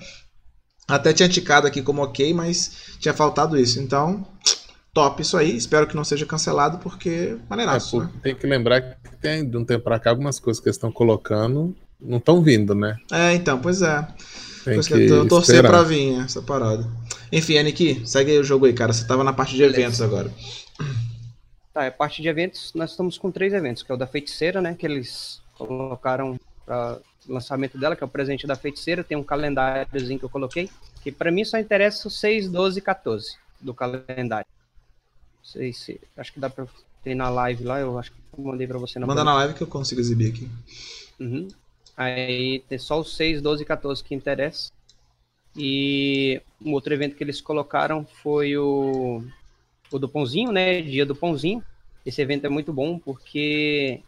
Até 0.88 1.12
tinha 1.12 1.28
ticado 1.28 1.66
aqui 1.66 1.82
como 1.82 2.02
ok, 2.02 2.32
mas 2.32 2.72
tinha 2.98 3.12
faltado 3.12 3.58
isso. 3.58 3.78
Então, 3.78 4.26
top 4.94 5.20
isso 5.22 5.36
aí. 5.36 5.56
Espero 5.56 5.86
que 5.86 5.94
não 5.94 6.04
seja 6.04 6.24
cancelado, 6.24 6.78
porque 6.78 7.36
É, 7.36 7.36
maneiraço, 7.48 7.98
pô, 7.98 8.02
né? 8.04 8.10
tem 8.22 8.34
que 8.34 8.46
lembrar 8.46 8.80
que 8.80 9.16
tem, 9.20 9.48
de 9.48 9.56
um 9.56 9.64
tempo 9.64 9.84
pra 9.84 9.98
cá 9.98 10.10
algumas 10.10 10.40
coisas 10.40 10.60
que 10.60 10.68
eles 10.68 10.76
estão 10.76 10.90
colocando 10.90 11.76
não 12.00 12.18
estão 12.18 12.40
vindo, 12.42 12.74
né? 12.74 12.96
É, 13.10 13.34
então, 13.34 13.58
pois 13.58 13.82
é. 13.82 14.06
Tem 14.64 14.80
que 14.80 14.86
que 14.88 15.06
eu 15.06 15.26
torcer 15.26 15.56
esperar. 15.56 15.70
pra 15.72 15.82
vir 15.82 16.20
essa 16.20 16.42
parada. 16.42 16.86
Enfim, 17.32 17.58
Aniki, 17.58 18.02
segue 18.04 18.32
aí 18.32 18.38
o 18.38 18.44
jogo 18.44 18.66
aí, 18.66 18.72
cara. 18.72 18.92
Você 18.92 19.04
tava 19.06 19.24
na 19.24 19.32
parte 19.32 19.56
de 19.56 19.62
eventos 19.62 20.00
agora. 20.00 20.30
Tá, 21.78 21.84
é 21.84 21.92
parte 21.92 22.20
de 22.20 22.26
eventos. 22.26 22.72
Nós 22.74 22.90
estamos 22.90 23.16
com 23.16 23.30
três 23.30 23.52
eventos, 23.52 23.84
que 23.84 23.92
é 23.92 23.94
o 23.94 23.98
da 23.98 24.04
feiticeira, 24.04 24.60
né? 24.60 24.74
Que 24.74 24.84
eles 24.84 25.40
colocaram 25.56 26.36
para 26.66 26.98
lançamento 27.28 27.78
dela, 27.78 27.94
que 27.94 28.02
é 28.02 28.06
o 28.06 28.10
presente 28.10 28.48
da 28.48 28.56
feiticeira. 28.56 29.04
Tem 29.04 29.16
um 29.16 29.22
calendáriozinho 29.22 30.18
que 30.18 30.24
eu 30.24 30.28
coloquei, 30.28 30.68
que 31.04 31.12
pra 31.12 31.30
mim 31.30 31.44
só 31.44 31.56
interessa 31.56 32.08
o 32.08 32.10
6, 32.10 32.48
12 32.48 32.80
e 32.80 32.82
14 32.82 33.36
do 33.60 33.72
calendário. 33.72 34.48
Não 35.36 35.44
sei 35.44 35.72
se. 35.72 36.00
Acho 36.16 36.32
que 36.32 36.40
dá 36.40 36.50
pra 36.50 36.66
ter 37.04 37.14
na 37.14 37.30
live 37.30 37.62
lá, 37.62 37.78
eu 37.78 37.96
acho 37.96 38.10
que 38.10 38.18
eu 38.36 38.44
mandei 38.44 38.66
pra 38.66 38.78
você 38.78 38.98
na 38.98 39.06
Manda 39.06 39.22
na 39.22 39.34
live 39.34 39.54
que 39.54 39.62
eu 39.62 39.68
consigo 39.68 40.00
exibir 40.00 40.32
aqui. 40.32 40.50
Uhum. 41.20 41.46
Aí 41.96 42.58
tem 42.68 42.78
só 42.78 42.98
os 42.98 43.14
6, 43.14 43.40
12 43.40 43.62
e 43.62 43.66
14 43.66 44.02
que 44.02 44.16
interessa. 44.16 44.72
E 45.56 46.42
um 46.60 46.72
outro 46.72 46.92
evento 46.92 47.14
que 47.14 47.22
eles 47.22 47.40
colocaram 47.40 48.04
foi 48.04 48.56
o, 48.56 49.22
o 49.90 49.98
do 49.98 50.08
Pãozinho, 50.08 50.52
né? 50.52 50.80
Dia 50.82 51.04
do 51.06 51.14
Pãozinho. 51.14 51.62
Esse 52.04 52.22
evento 52.22 52.46
é 52.46 52.48
muito 52.48 52.72
bom 52.72 52.98
porque 52.98 54.00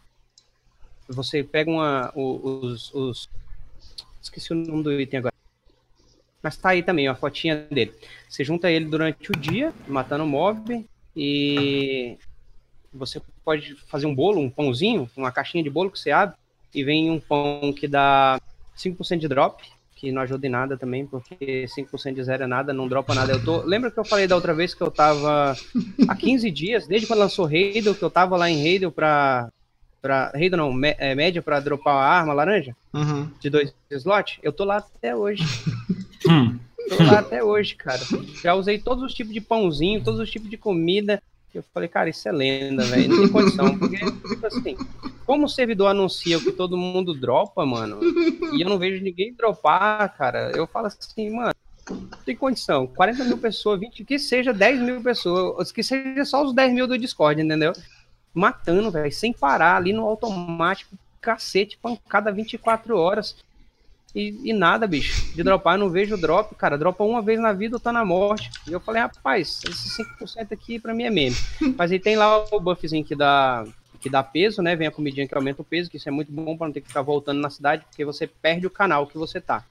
você 1.07 1.43
pega 1.43 1.69
uma, 1.69 2.11
o- 2.15 2.59
os, 2.65 2.93
os. 2.93 3.29
Esqueci 4.21 4.53
o 4.53 4.55
nome 4.55 4.83
do 4.83 4.99
item 4.99 5.19
agora. 5.19 5.33
Mas 6.41 6.57
tá 6.57 6.69
aí 6.69 6.81
também, 6.81 7.07
ó, 7.07 7.11
a 7.11 7.15
fotinha 7.15 7.67
dele. 7.69 7.93
Você 8.27 8.43
junta 8.43 8.71
ele 8.71 8.85
durante 8.85 9.29
o 9.31 9.35
dia, 9.37 9.73
matando 9.87 10.25
mob, 10.25 10.85
e 11.15 12.17
você 12.91 13.21
pode 13.45 13.75
fazer 13.87 14.07
um 14.07 14.15
bolo, 14.15 14.39
um 14.39 14.49
pãozinho, 14.49 15.09
uma 15.15 15.31
caixinha 15.31 15.63
de 15.63 15.69
bolo 15.69 15.91
que 15.91 15.99
você 15.99 16.11
abre, 16.11 16.35
e 16.73 16.83
vem 16.83 17.11
um 17.11 17.19
pão 17.19 17.71
que 17.73 17.87
dá 17.87 18.41
5% 18.75 19.19
de 19.19 19.27
drop, 19.27 19.63
que 20.01 20.11
não 20.11 20.23
ajuda 20.23 20.47
em 20.47 20.49
nada 20.49 20.75
também, 20.75 21.05
porque 21.05 21.65
5% 21.77 22.15
de 22.15 22.23
zero 22.23 22.43
é 22.43 22.47
nada, 22.47 22.73
não 22.73 22.87
dropa 22.87 23.13
nada. 23.13 23.31
Eu 23.33 23.43
tô... 23.43 23.61
Lembra 23.61 23.91
que 23.91 23.99
eu 23.99 24.03
falei 24.03 24.25
da 24.25 24.35
outra 24.35 24.51
vez 24.51 24.73
que 24.73 24.81
eu 24.81 24.89
tava 24.89 25.55
há 26.07 26.15
15 26.15 26.49
dias, 26.49 26.87
desde 26.87 27.05
quando 27.05 27.19
lançou 27.19 27.45
Raidel, 27.45 27.93
que 27.93 28.01
eu 28.03 28.09
tava 28.09 28.35
lá 28.35 28.49
em 28.49 28.61
Raidel 28.63 28.91
pra. 28.91 29.49
pra 30.01 30.31
Raidel 30.33 30.57
não, 30.57 30.73
mé- 30.73 30.95
é, 30.97 31.13
média 31.13 31.39
pra 31.41 31.59
dropar 31.59 31.93
a 31.95 32.07
arma 32.19 32.33
laranja 32.33 32.75
Uhum. 32.91 33.29
de 33.39 33.47
dois 33.49 33.73
slots? 33.91 34.39
Eu 34.41 34.51
tô 34.51 34.63
lá 34.65 34.77
até 34.77 35.15
hoje. 35.15 35.43
Hum. 36.29 36.59
Tô 36.97 37.03
lá 37.03 37.17
até 37.19 37.43
hoje, 37.43 37.73
cara. 37.75 37.99
Já 38.43 38.53
usei 38.53 38.77
todos 38.77 39.03
os 39.03 39.11
tipos 39.13 39.33
de 39.33 39.41
pãozinho, 39.41 40.03
todos 40.03 40.19
os 40.19 40.29
tipos 40.29 40.49
de 40.51 40.55
comida. 40.57 41.19
Eu 41.53 41.63
falei, 41.73 41.89
cara, 41.89 42.09
isso 42.09 42.27
é 42.27 42.31
lenda, 42.31 42.83
velho. 42.83 43.09
Não 43.09 43.17
tem 43.21 43.27
condição. 43.29 43.77
Porque, 43.77 43.97
tipo 43.97 44.45
assim, 44.45 44.77
como 45.31 45.45
o 45.45 45.49
servidor 45.49 45.87
anuncia 45.87 46.37
que 46.41 46.51
todo 46.51 46.75
mundo 46.75 47.13
dropa, 47.13 47.65
mano, 47.65 48.01
e 48.51 48.61
eu 48.61 48.67
não 48.67 48.77
vejo 48.77 49.01
ninguém 49.01 49.33
dropar, 49.33 50.13
cara, 50.17 50.51
eu 50.53 50.67
falo 50.67 50.87
assim, 50.87 51.29
mano, 51.29 51.53
tem 52.25 52.35
condição. 52.35 52.85
40 52.85 53.23
mil 53.23 53.37
pessoas, 53.37 53.79
20, 53.79 54.03
que 54.03 54.19
seja 54.19 54.53
10 54.53 54.81
mil 54.81 55.01
pessoas, 55.01 55.71
que 55.71 55.81
seja 55.83 56.25
só 56.25 56.43
os 56.43 56.53
10 56.53 56.73
mil 56.73 56.85
do 56.85 56.97
Discord, 56.97 57.41
entendeu? 57.41 57.71
Matando, 58.33 58.91
velho, 58.91 59.09
sem 59.09 59.31
parar, 59.31 59.77
ali 59.77 59.93
no 59.93 60.05
automático, 60.05 60.97
cacete, 61.21 61.77
pancada 61.81 62.29
24 62.29 62.97
horas. 62.97 63.37
E, 64.13 64.49
e 64.49 64.51
nada, 64.51 64.85
bicho. 64.85 65.33
De 65.33 65.41
dropar, 65.43 65.75
eu 65.75 65.79
não 65.79 65.89
vejo 65.89 66.17
drop, 66.17 66.53
cara. 66.55 66.77
Dropa 66.77 67.05
uma 67.05 67.21
vez 67.21 67.39
na 67.39 67.53
vida 67.53 67.77
ou 67.77 67.79
tá 67.79 67.93
na 67.93 68.03
morte. 68.03 68.51
E 68.67 68.73
eu 68.73 68.81
falei, 68.81 69.01
rapaz, 69.01 69.61
esse 69.65 70.03
5% 70.03 70.51
aqui 70.51 70.77
pra 70.77 70.93
mim 70.93 71.03
é 71.03 71.09
meme. 71.09 71.37
Mas 71.77 71.89
aí 71.89 71.99
tem 71.99 72.17
lá 72.17 72.45
o 72.51 72.59
buffzinho 72.59 73.05
que 73.05 73.15
dá, 73.15 73.63
que 74.01 74.09
dá 74.09 74.23
peso, 74.23 74.61
né? 74.61 74.75
Vem 74.75 74.87
a 74.87 74.91
comidinha 74.91 75.27
que 75.27 75.35
aumenta 75.35 75.61
o 75.61 75.65
peso, 75.65 75.89
que 75.89 75.97
isso 75.97 76.09
é 76.09 76.11
muito 76.11 76.31
bom 76.31 76.57
pra 76.57 76.67
não 76.67 76.73
ter 76.73 76.81
que 76.81 76.87
ficar 76.87 77.03
voltando 77.03 77.39
na 77.39 77.49
cidade, 77.49 77.85
porque 77.87 78.03
você 78.03 78.27
perde 78.27 78.65
o 78.65 78.71
canal 78.71 79.07
que 79.07 79.17
você 79.17 79.39
tá. 79.39 79.63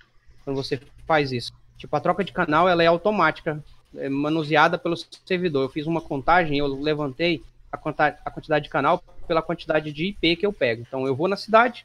Quando 0.45 0.57
você 0.57 0.81
faz 1.07 1.33
isso. 1.33 1.53
Tipo, 1.77 1.97
a 1.97 2.01
troca 2.01 2.23
de 2.23 2.33
canal, 2.33 2.69
ela 2.69 2.83
é 2.83 2.87
automática, 2.87 3.63
é 3.97 4.09
manuseada 4.09 4.79
pelo 4.79 4.97
servidor. 4.97 5.65
Eu 5.65 5.69
fiz 5.69 5.87
uma 5.87 6.01
contagem, 6.01 6.59
eu 6.59 6.67
levantei 6.81 7.43
a, 7.73 7.77
a 8.25 8.31
quantidade 8.31 8.65
de 8.65 8.71
canal 8.71 9.03
pela 9.27 9.43
quantidade 9.43 9.93
de 9.93 10.07
IP 10.07 10.37
que 10.37 10.47
eu 10.47 10.53
pego. 10.53 10.83
Então, 10.87 11.07
eu 11.07 11.15
vou 11.15 11.29
na 11.29 11.37
cidade, 11.37 11.85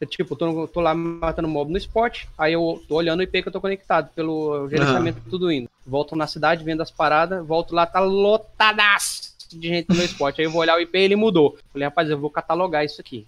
eu, 0.00 0.06
tipo, 0.06 0.36
tô, 0.36 0.68
tô 0.68 0.80
lá 0.80 0.94
matando 0.94 1.48
mob 1.48 1.70
no 1.70 1.78
spot, 1.78 2.24
aí 2.36 2.52
eu 2.52 2.82
tô 2.86 2.96
olhando 2.96 3.20
o 3.20 3.22
IP 3.22 3.42
que 3.42 3.48
eu 3.48 3.52
tô 3.52 3.60
conectado, 3.60 4.10
pelo 4.14 4.68
gerenciamento 4.68 5.20
tudo 5.30 5.50
indo. 5.50 5.70
Volto 5.86 6.14
na 6.14 6.26
cidade, 6.26 6.64
vendo 6.64 6.82
as 6.82 6.90
paradas, 6.90 7.46
volto 7.46 7.74
lá, 7.74 7.86
tá 7.86 8.00
lotadaço 8.00 9.35
de 9.48 9.68
gente 9.68 9.88
no 9.88 9.94
meu 9.94 10.04
spot. 10.04 10.38
Aí 10.38 10.44
eu 10.44 10.50
vou 10.50 10.60
olhar 10.60 10.76
o 10.76 10.80
IP 10.80 10.96
ele 10.96 11.16
mudou. 11.16 11.58
Falei, 11.72 11.86
rapaz, 11.86 12.08
eu 12.08 12.18
vou 12.18 12.30
catalogar 12.30 12.84
isso 12.84 13.00
aqui. 13.00 13.26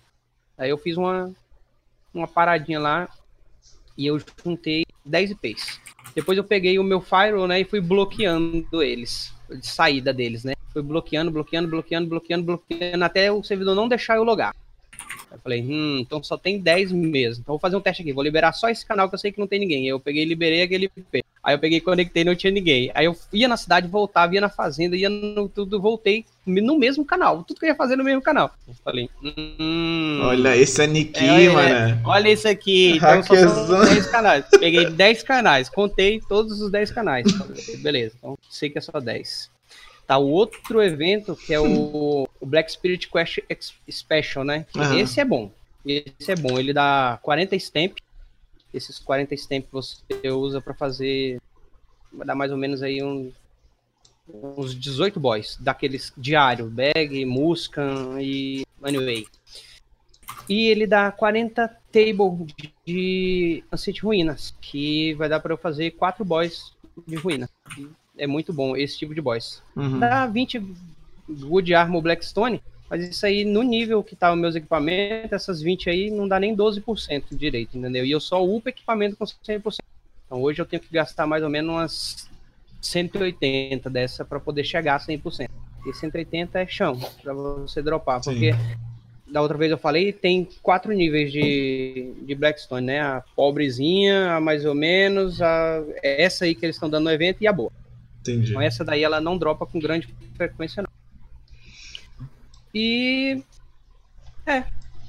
Aí 0.56 0.70
eu 0.70 0.78
fiz 0.78 0.96
uma, 0.96 1.32
uma 2.12 2.26
paradinha 2.26 2.80
lá 2.80 3.08
e 3.96 4.06
eu 4.06 4.18
juntei 4.44 4.84
10 5.04 5.32
IPs. 5.32 5.80
Depois 6.14 6.38
eu 6.38 6.44
peguei 6.44 6.78
o 6.78 6.84
meu 6.84 7.00
firewall, 7.00 7.46
né, 7.46 7.60
e 7.60 7.64
fui 7.64 7.80
bloqueando 7.80 8.82
eles, 8.82 9.32
de 9.48 9.66
saída 9.66 10.12
deles, 10.12 10.44
né. 10.44 10.54
Fui 10.72 10.82
bloqueando, 10.82 11.30
bloqueando, 11.30 11.68
bloqueando, 11.68 12.08
bloqueando, 12.08 12.44
bloqueando, 12.44 13.04
até 13.04 13.30
o 13.30 13.42
servidor 13.42 13.74
não 13.74 13.88
deixar 13.88 14.16
eu 14.16 14.24
logar. 14.24 14.54
Eu 15.30 15.38
falei, 15.38 15.62
hum, 15.62 15.98
então 16.00 16.22
só 16.22 16.36
tem 16.36 16.58
10 16.58 16.92
mesmo. 16.92 17.42
Então 17.42 17.54
vou 17.54 17.60
fazer 17.60 17.76
um 17.76 17.80
teste 17.80 18.02
aqui. 18.02 18.12
Vou 18.12 18.24
liberar 18.24 18.52
só 18.52 18.68
esse 18.68 18.84
canal 18.84 19.08
que 19.08 19.14
eu 19.14 19.18
sei 19.18 19.30
que 19.30 19.38
não 19.38 19.46
tem 19.46 19.60
ninguém. 19.60 19.86
Eu 19.86 20.00
peguei 20.00 20.22
e 20.22 20.26
liberei 20.26 20.62
aquele 20.62 20.90
IP. 20.96 21.22
Aí 21.42 21.54
eu 21.54 21.58
peguei, 21.58 21.80
conectei, 21.80 22.24
não 22.24 22.34
tinha 22.34 22.50
ninguém. 22.50 22.90
Aí 22.94 23.06
eu 23.06 23.16
ia 23.32 23.48
na 23.48 23.56
cidade, 23.56 23.86
voltava, 23.86 24.34
ia 24.34 24.40
na 24.40 24.48
fazenda, 24.48 24.96
ia 24.96 25.08
no 25.08 25.48
tudo, 25.48 25.80
voltei 25.80 26.24
no 26.44 26.78
mesmo 26.78 27.04
canal. 27.04 27.42
Tudo 27.42 27.60
que 27.60 27.66
eu 27.66 27.70
ia 27.70 27.74
fazer 27.74 27.96
no 27.96 28.04
mesmo 28.04 28.20
canal. 28.20 28.50
Eu 28.66 28.74
falei, 28.84 29.08
hum. 29.22 30.20
Olha, 30.22 30.56
esse 30.56 30.82
é 30.82 30.86
Niki, 30.86 31.24
É, 31.24 31.48
mano. 31.48 32.00
Olha 32.04 32.30
isso 32.30 32.48
aqui. 32.48 32.96
Então 32.96 33.22
só 33.22 33.34
são 33.34 33.84
10 33.84 34.06
canais. 34.06 34.44
Peguei 34.58 34.90
10 34.90 35.22
canais, 35.22 35.68
contei 35.68 36.20
todos 36.28 36.60
os 36.60 36.70
10 36.70 36.90
canais. 36.90 37.30
Falei, 37.30 37.76
Beleza, 37.78 38.14
então 38.18 38.36
sei 38.50 38.70
que 38.70 38.78
é 38.78 38.80
só 38.80 38.98
10. 38.98 39.50
Tá 40.08 40.16
o 40.16 40.26
outro 40.26 40.82
evento 40.82 41.36
que 41.36 41.52
é 41.52 41.60
o, 41.60 42.26
o 42.40 42.46
Black 42.46 42.72
Spirit 42.72 43.10
Quest 43.10 43.40
Special, 43.90 44.42
né? 44.42 44.64
Aham. 44.74 44.98
Esse 44.98 45.20
é 45.20 45.24
bom. 45.24 45.52
Esse 45.84 46.32
é 46.32 46.34
bom. 46.34 46.58
Ele 46.58 46.72
dá 46.72 47.18
40 47.22 47.54
stamp. 47.56 47.98
Esses 48.72 48.98
40 48.98 49.34
stamp 49.34 49.66
você 49.70 50.30
usa 50.30 50.62
pra 50.62 50.72
fazer. 50.72 51.38
Vai 52.10 52.26
dar 52.26 52.34
mais 52.34 52.50
ou 52.50 52.56
menos 52.56 52.82
aí 52.82 53.02
um, 53.02 53.30
uns 54.32 54.74
18 54.74 55.20
boys. 55.20 55.58
Daqueles 55.60 56.10
diário. 56.16 56.70
Bag, 56.70 57.26
Muscan 57.26 58.16
e 58.18 58.64
Anyway. 58.82 59.26
E 60.48 60.68
ele 60.68 60.86
dá 60.86 61.12
40 61.12 61.68
table 61.92 62.46
de, 62.86 63.62
Ancient 63.70 64.02
Ruínas, 64.02 64.54
que 64.58 65.12
vai 65.14 65.28
dar 65.28 65.40
para 65.40 65.52
eu 65.52 65.58
fazer 65.58 65.90
4 65.90 66.24
boys 66.24 66.74
de 67.06 67.16
ruína. 67.16 67.48
É 68.18 68.26
muito 68.26 68.52
bom 68.52 68.76
esse 68.76 68.98
tipo 68.98 69.14
de 69.14 69.20
boys. 69.20 69.62
Uhum. 69.76 69.98
Dá 69.98 70.26
20 70.26 70.62
Wood 71.28 71.74
Armor 71.74 72.02
Blackstone, 72.02 72.60
mas 72.88 73.06
isso 73.06 73.24
aí 73.24 73.44
no 73.44 73.62
nível 73.62 74.02
que 74.02 74.16
tá 74.16 74.32
os 74.32 74.38
meus 74.38 74.54
equipamentos, 74.54 75.32
essas 75.32 75.60
20 75.60 75.90
aí 75.90 76.10
não 76.10 76.26
dá 76.26 76.40
nem 76.40 76.56
12% 76.56 77.24
direito, 77.32 77.76
entendeu? 77.76 78.04
E 78.04 78.10
eu 78.10 78.20
só 78.20 78.44
upo 78.44 78.68
equipamento 78.68 79.16
com 79.16 79.24
100%. 79.24 79.76
Então 80.26 80.42
hoje 80.42 80.60
eu 80.60 80.66
tenho 80.66 80.82
que 80.82 80.92
gastar 80.92 81.26
mais 81.26 81.42
ou 81.42 81.50
menos 81.50 81.70
umas 81.70 82.28
180 82.80 83.88
dessa 83.90 84.24
para 84.24 84.40
poder 84.40 84.64
chegar 84.64 84.96
a 84.96 85.00
100%. 85.00 85.48
E 85.86 85.92
180 85.92 86.60
é 86.60 86.66
chão 86.66 86.98
para 87.22 87.32
você 87.32 87.80
dropar, 87.80 88.22
Sim. 88.22 88.32
porque 88.32 88.50
da 89.30 89.42
outra 89.42 89.56
vez 89.58 89.70
eu 89.70 89.78
falei, 89.78 90.12
tem 90.12 90.48
quatro 90.62 90.92
níveis 90.92 91.30
de, 91.30 92.14
de 92.22 92.34
Blackstone, 92.34 92.86
né? 92.86 93.00
A 93.00 93.22
pobrezinha, 93.36 94.34
a 94.34 94.40
mais 94.40 94.64
ou 94.64 94.74
menos, 94.74 95.40
a, 95.42 95.82
essa 96.02 96.44
aí 96.44 96.54
que 96.54 96.64
eles 96.64 96.76
estão 96.76 96.88
dando 96.88 97.04
no 97.04 97.10
evento 97.10 97.38
e 97.42 97.46
a 97.46 97.52
boa. 97.52 97.70
Entendi. 98.28 98.50
Então 98.50 98.62
essa 98.62 98.84
daí 98.84 99.02
ela 99.02 99.20
não 99.20 99.36
dropa 99.36 99.66
com 99.66 99.78
grande 99.78 100.08
frequência 100.36 100.82
não. 100.82 100.90
E 102.74 103.42
é, 104.46 104.64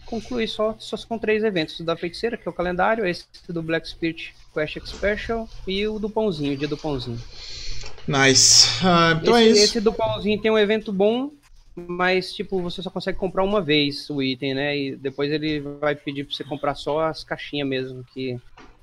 concluí 0.05 0.47
só, 0.47 0.75
só 0.79 0.97
com 1.07 1.17
três 1.17 1.43
eventos, 1.43 1.79
o 1.79 1.83
da 1.83 1.95
feiticeira, 1.95 2.35
que 2.35 2.47
é 2.47 2.51
o 2.51 2.53
calendário, 2.53 3.05
esse 3.05 3.25
do 3.47 3.61
Black 3.61 3.87
Spirit 3.87 4.33
Quest 4.53 4.77
Special 4.85 5.47
e 5.67 5.87
o 5.87 5.99
do 5.99 6.09
pãozinho, 6.09 6.53
o 6.53 6.57
dia 6.57 6.67
do 6.67 6.77
pãozinho. 6.77 7.21
Nice. 8.07 8.67
Ah, 8.83 9.17
então 9.21 9.37
esse, 9.37 9.47
é 9.47 9.51
isso. 9.51 9.63
esse 9.63 9.81
do 9.81 9.93
pãozinho 9.93 10.41
tem 10.41 10.51
um 10.51 10.57
evento 10.57 10.91
bom, 10.91 11.31
mas 11.75 12.33
tipo, 12.33 12.61
você 12.61 12.81
só 12.81 12.89
consegue 12.89 13.17
comprar 13.17 13.43
uma 13.43 13.61
vez 13.61 14.09
o 14.09 14.21
item, 14.21 14.55
né? 14.55 14.77
E 14.77 14.95
depois 14.95 15.31
ele 15.31 15.59
vai 15.59 15.95
pedir 15.95 16.23
pra 16.23 16.35
você 16.35 16.43
comprar 16.43 16.75
só 16.75 17.01
as 17.01 17.23
caixinhas 17.23 17.67
mesmo, 17.67 18.03
que 18.13 18.39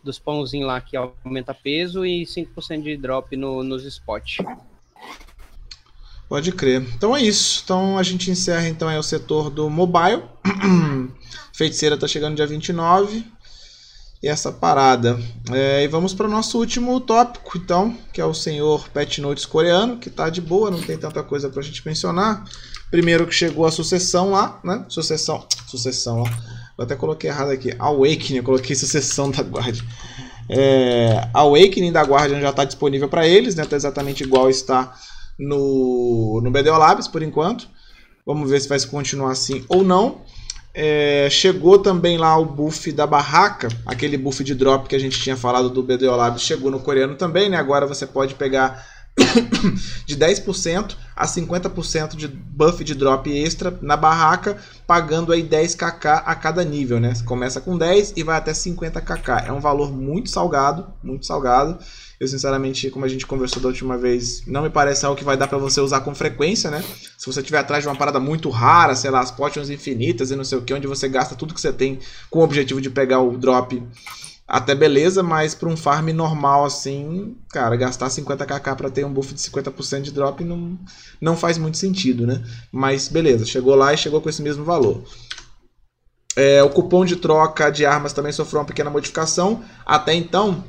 dos 0.06 0.18
pãozinhos 0.18 0.66
lá 0.66 0.80
que 0.80 0.96
aumenta 0.96 1.52
peso 1.52 2.06
e 2.06 2.22
5% 2.22 2.82
de 2.82 2.96
drop 2.96 3.36
no, 3.36 3.62
nos 3.62 3.84
spots. 3.84 4.38
Pode 6.28 6.50
crer. 6.52 6.82
Então 6.94 7.16
é 7.16 7.22
isso. 7.22 7.62
Então 7.64 7.98
a 7.98 8.02
gente 8.02 8.30
encerra 8.30 8.68
então 8.68 8.88
aí 8.88 8.98
o 8.98 9.02
setor 9.02 9.50
do 9.50 9.68
mobile. 9.68 10.22
Feiticeira 11.52 11.96
tá 11.96 12.08
chegando 12.08 12.36
dia 12.36 12.46
29. 12.46 13.24
E 14.22 14.28
essa 14.28 14.50
parada. 14.50 15.18
É, 15.52 15.84
e 15.84 15.88
vamos 15.88 16.14
para 16.14 16.26
o 16.26 16.30
nosso 16.30 16.58
último 16.58 16.98
tópico, 17.00 17.58
então, 17.58 17.96
que 18.12 18.20
é 18.20 18.24
o 18.24 18.32
senhor 18.32 18.88
Pet 18.88 19.20
Notes 19.20 19.44
coreano, 19.44 19.98
que 19.98 20.08
tá 20.08 20.30
de 20.30 20.40
boa, 20.40 20.70
não 20.70 20.80
tem 20.80 20.96
tanta 20.96 21.22
coisa 21.22 21.50
pra 21.50 21.62
gente 21.62 21.86
mencionar. 21.86 22.42
Primeiro 22.90 23.26
que 23.26 23.34
chegou 23.34 23.66
a 23.66 23.70
sucessão 23.70 24.30
lá, 24.30 24.58
né? 24.64 24.84
Sucessão. 24.88 25.46
Sucessão 25.68 26.22
lá. 26.22 26.65
Eu 26.78 26.84
até 26.84 26.94
coloquei 26.94 27.30
errado 27.30 27.50
aqui. 27.50 27.74
Awakening, 27.78 28.38
eu 28.38 28.42
coloquei 28.42 28.76
sucessão 28.76 29.30
da 29.30 29.42
Guardian. 29.42 29.84
É, 30.48 31.28
Awakening 31.32 31.90
da 31.90 32.02
Guardian 32.02 32.40
já 32.40 32.50
está 32.50 32.64
disponível 32.64 33.08
para 33.08 33.26
eles, 33.26 33.54
né? 33.54 33.64
Tá 33.64 33.76
exatamente 33.76 34.22
igual 34.22 34.50
está 34.50 34.94
no, 35.38 36.40
no 36.42 36.50
BDO 36.50 36.76
Labs 36.76 37.08
por 37.08 37.22
enquanto. 37.22 37.68
Vamos 38.24 38.50
ver 38.50 38.60
se 38.60 38.68
vai 38.68 38.78
continuar 38.80 39.32
assim 39.32 39.64
ou 39.68 39.82
não. 39.82 40.20
É, 40.74 41.28
chegou 41.30 41.78
também 41.78 42.18
lá 42.18 42.36
o 42.36 42.44
buff 42.44 42.92
da 42.92 43.06
barraca, 43.06 43.68
aquele 43.86 44.18
buff 44.18 44.44
de 44.44 44.54
drop 44.54 44.86
que 44.86 44.94
a 44.94 44.98
gente 44.98 45.18
tinha 45.18 45.34
falado 45.34 45.70
do 45.70 45.82
BDO 45.82 46.14
Labs, 46.14 46.42
chegou 46.42 46.70
no 46.70 46.80
coreano 46.80 47.14
também, 47.14 47.48
né? 47.48 47.56
Agora 47.56 47.86
você 47.86 48.06
pode 48.06 48.34
pegar 48.34 48.86
de 50.04 50.16
10% 50.16 50.96
a 51.14 51.26
50% 51.26 52.16
de 52.16 52.28
buff 52.28 52.84
de 52.84 52.94
drop 52.94 53.30
extra 53.30 53.76
na 53.80 53.96
barraca, 53.96 54.58
pagando 54.86 55.32
aí 55.32 55.42
10kk 55.42 56.22
a 56.24 56.34
cada 56.34 56.62
nível, 56.62 57.00
né? 57.00 57.14
Você 57.14 57.24
começa 57.24 57.60
com 57.60 57.76
10 57.76 58.14
e 58.16 58.22
vai 58.22 58.36
até 58.36 58.52
50kk. 58.52 59.46
É 59.46 59.52
um 59.52 59.60
valor 59.60 59.90
muito 59.90 60.30
salgado, 60.30 60.86
muito 61.02 61.26
salgado. 61.26 61.78
Eu, 62.18 62.26
sinceramente, 62.26 62.90
como 62.90 63.04
a 63.04 63.08
gente 63.08 63.26
conversou 63.26 63.60
da 63.60 63.68
última 63.68 63.98
vez, 63.98 64.42
não 64.46 64.62
me 64.62 64.70
parece 64.70 65.04
algo 65.04 65.18
que 65.18 65.24
vai 65.24 65.36
dar 65.36 65.48
pra 65.48 65.58
você 65.58 65.80
usar 65.80 66.00
com 66.00 66.14
frequência, 66.14 66.70
né? 66.70 66.82
Se 67.18 67.26
você 67.26 67.42
tiver 67.42 67.58
atrás 67.58 67.82
de 67.82 67.88
uma 67.88 67.96
parada 67.96 68.18
muito 68.18 68.48
rara, 68.48 68.94
sei 68.94 69.10
lá, 69.10 69.20
as 69.20 69.30
potions 69.30 69.68
infinitas 69.68 70.30
e 70.30 70.36
não 70.36 70.44
sei 70.44 70.56
o 70.56 70.62
que, 70.62 70.72
onde 70.72 70.86
você 70.86 71.08
gasta 71.08 71.34
tudo 71.34 71.52
que 71.52 71.60
você 71.60 71.72
tem 71.72 71.98
com 72.30 72.38
o 72.38 72.42
objetivo 72.42 72.80
de 72.80 72.88
pegar 72.88 73.20
o 73.20 73.36
drop, 73.36 73.82
até 74.46 74.74
beleza, 74.74 75.22
mas 75.22 75.54
pra 75.54 75.68
um 75.68 75.76
farm 75.76 76.08
normal 76.10 76.64
assim, 76.64 77.36
cara, 77.50 77.74
gastar 77.74 78.08
50kk 78.08 78.76
pra 78.76 78.90
ter 78.90 79.04
um 79.04 79.12
buff 79.12 79.34
de 79.34 79.40
50% 79.40 80.02
de 80.02 80.12
drop 80.12 80.44
não, 80.44 80.78
não 81.20 81.36
faz 81.36 81.58
muito 81.58 81.76
sentido, 81.78 82.26
né? 82.26 82.42
Mas 82.70 83.08
beleza, 83.08 83.44
chegou 83.44 83.74
lá 83.74 83.92
e 83.92 83.98
chegou 83.98 84.20
com 84.20 84.28
esse 84.28 84.42
mesmo 84.42 84.64
valor. 84.64 85.02
É, 86.36 86.62
o 86.62 86.70
cupom 86.70 87.04
de 87.04 87.16
troca 87.16 87.70
de 87.70 87.84
armas 87.84 88.12
também 88.12 88.30
sofreu 88.30 88.60
uma 88.60 88.66
pequena 88.66 88.90
modificação. 88.90 89.64
Até 89.84 90.14
então, 90.14 90.62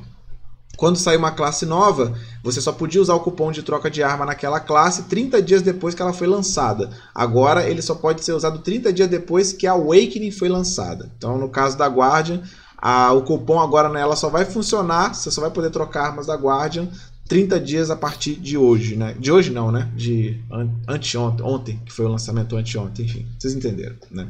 quando 0.78 0.98
saiu 0.98 1.20
uma 1.20 1.32
classe 1.32 1.66
nova, 1.66 2.18
você 2.42 2.62
só 2.62 2.72
podia 2.72 3.02
usar 3.02 3.16
o 3.16 3.20
cupom 3.20 3.52
de 3.52 3.62
troca 3.62 3.92
de 3.92 4.02
arma 4.02 4.26
naquela 4.26 4.60
classe 4.60 5.04
30 5.04 5.42
dias 5.42 5.62
depois 5.62 5.94
que 5.94 6.02
ela 6.02 6.14
foi 6.14 6.26
lançada. 6.26 6.90
Agora 7.14 7.68
ele 7.68 7.82
só 7.82 7.96
pode 7.96 8.24
ser 8.24 8.32
usado 8.32 8.60
30 8.60 8.94
dias 8.94 9.10
depois 9.10 9.52
que 9.52 9.68
a 9.68 9.74
Awakening 9.74 10.32
foi 10.32 10.48
lançada. 10.48 11.12
Então, 11.18 11.38
no 11.38 11.50
caso 11.50 11.78
da 11.78 11.88
Guardian, 11.88 12.42
a- 12.78 13.14
o 13.14 13.22
cupom 13.24 13.60
agora 13.60 13.90
nela 13.90 14.16
só 14.16 14.30
vai 14.30 14.46
funcionar, 14.46 15.14
você 15.14 15.32
só 15.32 15.42
vai 15.42 15.52
poder 15.52 15.70
trocar 15.70 16.08
armas 16.08 16.28
da 16.28 16.36
Guardian 16.36 16.88
30 17.28 17.60
dias 17.60 17.90
a 17.90 17.96
partir 17.96 18.36
de 18.36 18.58
hoje, 18.58 18.96
né? 18.96 19.14
De 19.20 19.32
hoje 19.32 19.52
não, 19.52 19.72
né? 19.72 19.90
De 19.96 20.40
an 20.52 20.70
anteontem, 20.88 21.46
ontem, 21.46 21.82
que 21.86 21.92
foi 21.92 22.06
o 22.06 22.10
lançamento 22.10 22.56
anteontem, 22.56 23.06
enfim, 23.06 23.28
vocês 23.38 23.54
entenderam, 23.54 23.96
né? 24.10 24.28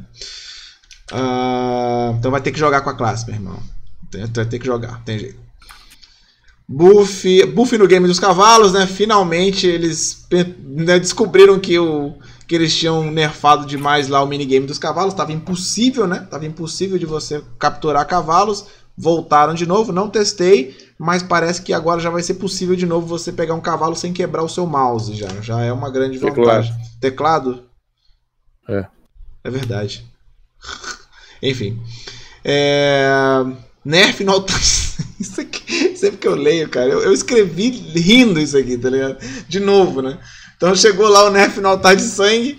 Ah, 1.12 2.14
então 2.18 2.30
vai 2.30 2.40
ter 2.40 2.52
que 2.52 2.58
jogar 2.58 2.80
com 2.80 2.90
a 2.90 2.94
classe, 2.94 3.24
meu 3.26 3.34
irmão. 3.34 3.62
Vai 4.34 4.46
ter 4.46 4.58
que 4.58 4.66
jogar, 4.66 5.02
tem 5.04 5.18
jeito. 5.18 5.38
Buff, 6.68 7.46
buff 7.46 7.78
no 7.78 7.86
game 7.86 8.06
dos 8.06 8.20
cavalos, 8.20 8.72
né? 8.72 8.86
Finalmente 8.86 9.66
eles 9.66 10.26
né, 10.30 10.98
descobriram 10.98 11.58
que, 11.58 11.78
o, 11.78 12.14
que 12.48 12.54
eles 12.54 12.74
tinham 12.74 13.10
nerfado 13.10 13.66
demais 13.66 14.08
lá 14.08 14.22
o 14.22 14.26
minigame 14.26 14.66
dos 14.66 14.78
cavalos. 14.78 15.12
Tava 15.12 15.32
impossível, 15.32 16.06
né? 16.06 16.26
Tava 16.30 16.46
impossível 16.46 16.98
de 16.98 17.04
você 17.04 17.44
capturar 17.58 18.06
cavalos. 18.06 18.64
Voltaram 18.96 19.54
de 19.54 19.64
novo, 19.64 19.92
não 19.92 20.08
testei, 20.08 20.76
mas 20.98 21.22
parece 21.22 21.62
que 21.62 21.72
agora 21.72 22.00
já 22.00 22.10
vai 22.10 22.20
ser 22.20 22.34
possível 22.34 22.74
de 22.74 22.84
novo 22.84 23.06
você 23.06 23.30
pegar 23.30 23.54
um 23.54 23.60
cavalo 23.60 23.94
sem 23.94 24.12
quebrar 24.12 24.42
o 24.42 24.48
seu 24.48 24.66
mouse 24.66 25.14
já. 25.14 25.28
Já 25.40 25.60
é 25.60 25.72
uma 25.72 25.88
grande 25.88 26.18
vantagem. 26.18 26.74
Teclado? 27.00 27.62
É. 28.68 28.86
É 29.44 29.50
verdade. 29.50 30.04
Enfim. 31.40 31.80
É... 32.44 33.44
Nerf 33.84 34.24
no. 34.24 34.44
Isso 35.20 35.40
aqui, 35.40 35.96
sempre 35.96 36.18
que 36.18 36.28
eu 36.28 36.34
leio, 36.34 36.68
cara, 36.68 36.88
eu, 36.88 37.00
eu 37.00 37.12
escrevi 37.12 37.70
rindo 37.70 38.38
isso 38.38 38.56
aqui, 38.56 38.78
tá 38.78 38.88
ligado? 38.88 39.18
De 39.48 39.58
novo, 39.58 40.00
né? 40.00 40.16
Então 40.58 40.74
chegou 40.74 41.08
lá 41.08 41.24
o 41.24 41.30
Nerf 41.30 41.60
no 41.60 41.68
altar 41.68 41.94
de 41.94 42.02
sangue, 42.02 42.58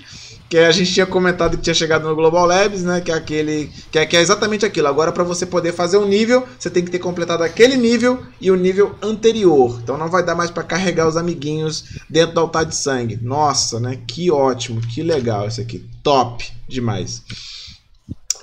que 0.49 0.57
a 0.57 0.71
gente 0.71 0.93
tinha 0.93 1.05
comentado 1.05 1.57
que 1.57 1.63
tinha 1.63 1.73
chegado 1.73 2.07
no 2.07 2.15
Global 2.15 2.45
Labs, 2.45 2.81
né? 2.81 3.01
Que 3.01 3.11
é 3.11 3.13
aquele. 3.13 3.69
Que 3.91 3.99
é, 3.99 4.05
que 4.05 4.15
é 4.15 4.21
exatamente 4.21 4.65
aquilo. 4.65 4.87
Agora, 4.87 5.11
para 5.11 5.25
você 5.25 5.45
poder 5.45 5.73
fazer 5.73 5.97
um 5.97 6.07
nível, 6.07 6.47
você 6.57 6.69
tem 6.69 6.83
que 6.83 6.89
ter 6.89 6.99
completado 6.99 7.43
aquele 7.43 7.75
nível 7.75 8.23
e 8.39 8.49
o 8.49 8.55
nível 8.55 8.95
anterior. 9.01 9.79
Então 9.83 9.97
não 9.97 10.07
vai 10.07 10.23
dar 10.25 10.33
mais 10.33 10.49
para 10.49 10.63
carregar 10.63 11.09
os 11.09 11.17
amiguinhos 11.17 11.99
dentro 12.09 12.35
do 12.35 12.39
altar 12.39 12.65
de 12.65 12.75
sangue. 12.75 13.19
Nossa, 13.21 13.81
né? 13.81 13.99
Que 14.07 14.31
ótimo, 14.31 14.79
que 14.79 15.03
legal 15.03 15.45
isso 15.45 15.59
aqui. 15.59 15.85
Top 16.01 16.49
demais. 16.69 17.21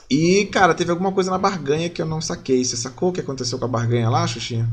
E, 0.08 0.44
cara, 0.52 0.74
teve 0.74 0.90
alguma 0.90 1.10
coisa 1.10 1.30
na 1.30 1.38
barganha 1.38 1.88
que 1.88 2.00
eu 2.00 2.06
não 2.06 2.20
saquei. 2.20 2.62
Você 2.62 2.76
sacou 2.76 3.08
o 3.08 3.12
que 3.12 3.20
aconteceu 3.20 3.58
com 3.58 3.64
a 3.64 3.68
barganha 3.68 4.10
lá, 4.10 4.26
Xuxinha? 4.26 4.68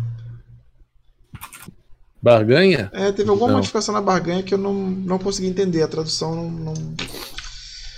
Barganha? 2.23 2.89
É, 2.93 3.11
teve 3.11 3.29
alguma 3.29 3.49
Não. 3.49 3.55
modificação 3.57 3.93
na 3.93 3.99
barganha 3.99 4.41
que 4.43 4.53
eu 4.53 4.57
não, 4.57 4.73
não 4.73 5.19
consegui 5.19 5.47
entender. 5.49 5.81
A 5.83 5.87
tradução 5.89 6.33
não, 6.33 6.49
não, 6.49 6.73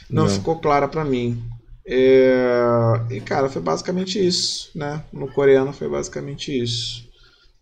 não 0.10 0.24
Não. 0.24 0.28
ficou 0.30 0.60
clara 0.60 0.88
pra 0.88 1.06
mim. 1.06 1.44
É, 1.88 2.66
E, 3.12 3.22
cara, 3.22 3.48
foi 3.50 3.62
basicamente 3.62 4.18
isso, 4.20 4.72
né? 4.76 5.04
No 5.14 5.32
coreano 5.32 5.72
foi 5.72 5.88
basicamente 5.88 6.52
isso. 6.52 7.06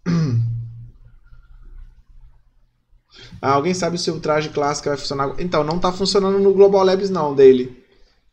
Ah, 3.42 3.52
alguém 3.52 3.74
sabe 3.74 3.98
se 3.98 4.10
o 4.10 4.20
traje 4.22 4.50
clássico 4.50 4.88
vai 4.88 4.98
funcionar? 4.98 5.36
Então, 5.38 5.64
não 5.66 5.78
tá 5.78 5.92
funcionando 5.92 6.40
no 6.40 6.54
Global 6.54 6.84
Labs 6.84 7.10
não, 7.10 7.36
dele. 7.36 7.78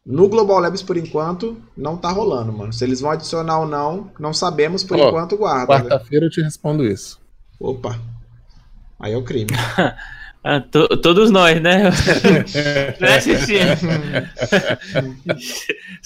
No 0.07 0.29
Global 0.29 0.61
Labs, 0.61 0.83
por 0.83 0.97
enquanto, 0.97 1.61
não 1.77 1.97
tá 1.97 2.11
rolando, 2.11 2.53
mano. 2.53 2.73
Se 2.73 2.85
eles 2.85 3.01
vão 3.01 3.11
adicionar 3.11 3.59
ou 3.59 3.67
não, 3.67 4.11
não 4.21 4.33
sabemos, 4.33 4.85
por 4.85 4.97
Ó, 4.99 5.09
enquanto, 5.09 5.37
guarda. 5.37 5.75
né? 5.75 5.81
Quarta-feira 5.91 6.27
eu 6.27 6.31
te 6.31 6.41
respondo 6.41 6.85
isso. 6.87 7.19
Opa. 7.59 7.99
Aí 9.01 9.13
é 9.13 9.17
o 9.17 9.23
crime. 9.23 9.51
Ah, 10.43 10.59
to- 10.59 10.89
todos 11.03 11.31
nós, 11.31 11.61
né? 11.61 11.91
né, 12.99 13.21
Xixi? 13.21 13.59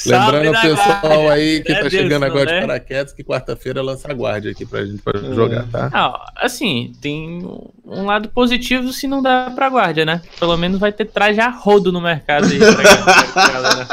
Lembrando 0.07 0.51
o 0.51 0.61
pessoal 0.61 1.01
guarda. 1.03 1.33
aí 1.35 1.63
que 1.63 1.71
É 1.73 1.75
tá 1.77 1.81
Deus, 1.83 1.93
chegando 1.93 2.21
não, 2.23 2.27
agora 2.29 2.45
né? 2.51 2.55
de 2.61 2.67
paraquedas 2.67 3.13
que 3.13 3.23
quarta-feira 3.23 3.81
lança 3.81 4.11
a 4.11 4.15
guarda 4.15 4.51
aqui 4.51 4.67
pra 4.67 4.85
gente 4.85 5.01
pra 5.03 5.21
Hum. 5.21 5.35
jogar, 5.35 5.65
tá? 5.71 5.89
Ah, 5.93 6.33
assim, 6.37 6.93
tem 7.01 7.47
um 7.87 8.05
lado 8.07 8.29
positivo 8.29 8.93
se 8.93 9.07
não 9.07 9.23
dá 9.23 9.53
pra 9.55 9.69
guarda, 9.71 10.05
né? 10.05 10.21
Pelo 10.41 10.57
menos 10.57 10.81
vai 10.81 10.93
ter 10.93 11.05
traje 11.05 11.41
a 11.41 11.49
rodo 11.49 11.93
no 11.93 12.01
mercado 12.01 12.47
aí. 12.47 12.59
Pra, 13.35 13.51
galera. 13.51 13.87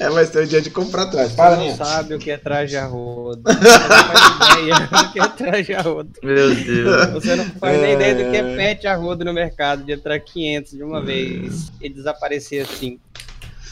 é, 0.00 0.08
vai 0.10 0.24
ser 0.26 0.42
o 0.44 0.46
dia 0.46 0.60
de 0.60 0.70
comprar 0.70 1.06
traje. 1.06 1.30
Você 1.30 1.36
Fala, 1.36 1.56
não 1.56 1.74
sabe 1.76 2.14
o 2.14 2.18
que 2.18 2.30
é 2.30 2.36
traje 2.36 2.76
a 2.76 2.86
rodo. 2.86 3.42
Você 3.44 3.54
não 3.60 3.84
faz 3.90 4.56
ideia 4.66 4.74
do 4.80 5.12
que 5.12 5.20
é 5.20 5.28
traje 5.28 5.74
a 5.74 5.80
rodo. 5.82 6.10
Meu 6.22 6.54
Deus. 6.54 7.10
Você 7.12 7.36
não 7.36 7.44
faz 7.44 7.80
nem 7.80 7.90
É. 7.90 7.94
ideia 7.94 8.14
do 8.14 8.30
que 8.30 8.36
é 8.36 8.56
pet 8.56 8.86
a 8.86 8.94
rodo 8.96 9.24
no 9.24 9.32
mercado, 9.32 9.75
de 9.84 9.92
entrar 9.92 10.18
500 10.18 10.72
de 10.72 10.82
uma 10.82 11.02
vez 11.02 11.72
e 11.80 11.88
desaparecer 11.88 12.62
assim. 12.62 12.98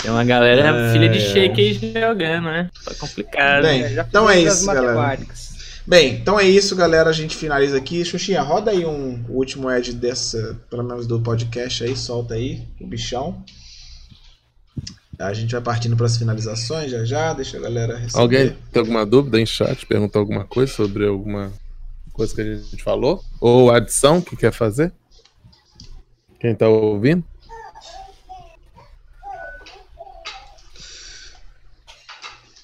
Tem 0.02 0.10
uma 0.10 0.24
galera 0.24 0.68
É, 0.68 0.92
filha 0.92 1.08
de 1.08 1.20
shake 1.20 1.60
aí 1.60 1.92
jogando, 2.00 2.44
né? 2.44 2.70
Tá 2.84 2.94
complicado. 2.94 3.62
Bem, 3.62 3.82
É, 3.82 3.88
já 3.90 4.02
então 4.02 4.28
é 4.28 4.40
isso, 4.40 4.66
galera. 4.66 5.18
Bem, 5.86 6.14
então 6.14 6.40
é 6.40 6.44
isso, 6.44 6.74
galera. 6.74 7.10
A 7.10 7.12
gente 7.12 7.36
finaliza 7.36 7.76
aqui. 7.76 8.04
Xuxinha, 8.04 8.42
roda 8.42 8.70
aí 8.70 8.84
um 8.84 9.22
o 9.28 9.36
último 9.36 9.68
ad 9.68 9.92
dessa, 9.92 10.58
pelo 10.70 10.82
menos 10.82 11.06
do 11.06 11.20
podcast 11.20 11.84
aí, 11.84 11.96
solta 11.96 12.34
aí 12.34 12.62
o 12.80 12.86
bichão. 12.86 13.42
A 15.18 15.32
gente 15.32 15.52
vai 15.52 15.60
partindo 15.60 15.96
para 15.96 16.06
as 16.06 16.16
finalizações 16.16 16.90
já 16.90 17.04
já, 17.04 17.32
deixa 17.32 17.56
a 17.56 17.60
galera 17.60 17.96
receber. 17.96 18.20
Alguém 18.20 18.56
tem 18.72 18.80
alguma 18.80 19.06
dúvida 19.06 19.40
em 19.40 19.46
chat? 19.46 19.86
Perguntou 19.86 20.20
alguma 20.20 20.44
coisa 20.44 20.72
sobre 20.72 21.06
alguma 21.06 21.52
coisa 22.12 22.34
que 22.34 22.40
a 22.40 22.56
gente 22.56 22.82
falou? 22.82 23.22
Ou 23.40 23.70
adição 23.70 24.20
que 24.20 24.36
quer 24.36 24.52
fazer? 24.52 24.92
Quem 26.44 26.54
tá 26.54 26.68
ouvindo? 26.68 27.24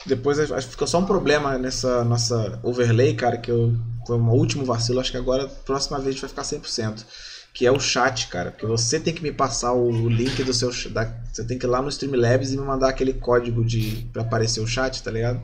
Depois 0.04 0.38
acho 0.38 0.66
que 0.66 0.72
ficou 0.72 0.86
só 0.86 0.98
um 0.98 1.06
problema 1.06 1.56
nessa 1.56 2.04
nossa 2.04 2.60
overlay, 2.62 3.14
cara, 3.14 3.38
que 3.38 3.50
eu, 3.50 3.74
foi 4.06 4.18
um 4.18 4.28
último 4.32 4.66
vacilo. 4.66 5.00
Acho 5.00 5.10
que 5.10 5.16
agora, 5.16 5.48
próxima 5.48 5.96
vez, 5.96 6.08
a 6.08 6.10
gente 6.10 6.20
vai 6.20 6.28
ficar 6.28 6.42
100%. 6.42 7.06
Que 7.54 7.64
é 7.64 7.72
o 7.72 7.80
chat, 7.80 8.26
cara. 8.26 8.50
Porque 8.50 8.66
você 8.66 9.00
tem 9.00 9.14
que 9.14 9.22
me 9.22 9.32
passar 9.32 9.72
o 9.72 10.10
link 10.10 10.44
do 10.44 10.52
seu. 10.52 10.70
Da, 10.90 11.10
você 11.32 11.42
tem 11.42 11.58
que 11.58 11.64
ir 11.64 11.70
lá 11.70 11.80
no 11.80 11.88
Streamlabs 11.88 12.52
e 12.52 12.58
me 12.58 12.62
mandar 12.62 12.90
aquele 12.90 13.14
código 13.14 13.64
de 13.64 14.06
pra 14.12 14.20
aparecer 14.20 14.60
o 14.60 14.66
chat, 14.66 15.02
tá 15.02 15.10
ligado? 15.10 15.40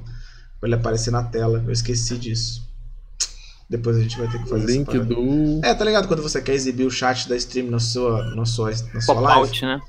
Pra 0.60 0.68
ele 0.68 0.74
aparecer 0.74 1.10
na 1.10 1.22
tela. 1.22 1.64
Eu 1.66 1.72
esqueci 1.72 2.18
disso. 2.18 2.65
Depois 3.68 3.96
a 3.96 4.00
gente 4.00 4.16
vai 4.16 4.28
ter 4.28 4.42
que 4.42 4.48
fazer 4.48 4.66
link 4.66 4.98
do. 5.00 5.60
É, 5.64 5.74
tá 5.74 5.84
ligado? 5.84 6.06
Quando 6.06 6.22
você 6.22 6.40
quer 6.40 6.54
exibir 6.54 6.86
o 6.86 6.90
chat 6.90 7.28
da 7.28 7.36
stream 7.36 7.68
na 7.68 7.80
sua, 7.80 8.34
na 8.34 8.44
sua, 8.44 8.70
na 8.94 9.00
sua 9.00 9.20
live. 9.20 9.40
Pop-out, 9.40 9.64
né? 9.64 9.80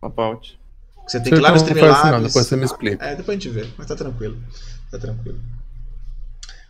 Pop-out. 0.00 0.60
Você 1.06 1.20
tem 1.20 1.32
que 1.32 1.38
ir 1.38 1.42
lá 1.42 1.50
no 1.50 1.56
Então 1.56 2.10
não 2.12 2.22
depois 2.22 2.46
você 2.46 2.56
me 2.56 2.64
explica. 2.64 3.04
É, 3.04 3.16
depois 3.16 3.36
a 3.36 3.40
gente 3.40 3.52
vê, 3.52 3.68
mas 3.76 3.86
tá 3.86 3.96
tranquilo. 3.96 4.38
Tá 4.90 4.98
tranquilo. 4.98 5.38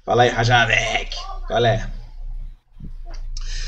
Fala 0.05 0.23
aí, 0.25 0.31
Rajavec. 0.31 1.15
Qual 1.47 1.65
é? 1.65 1.89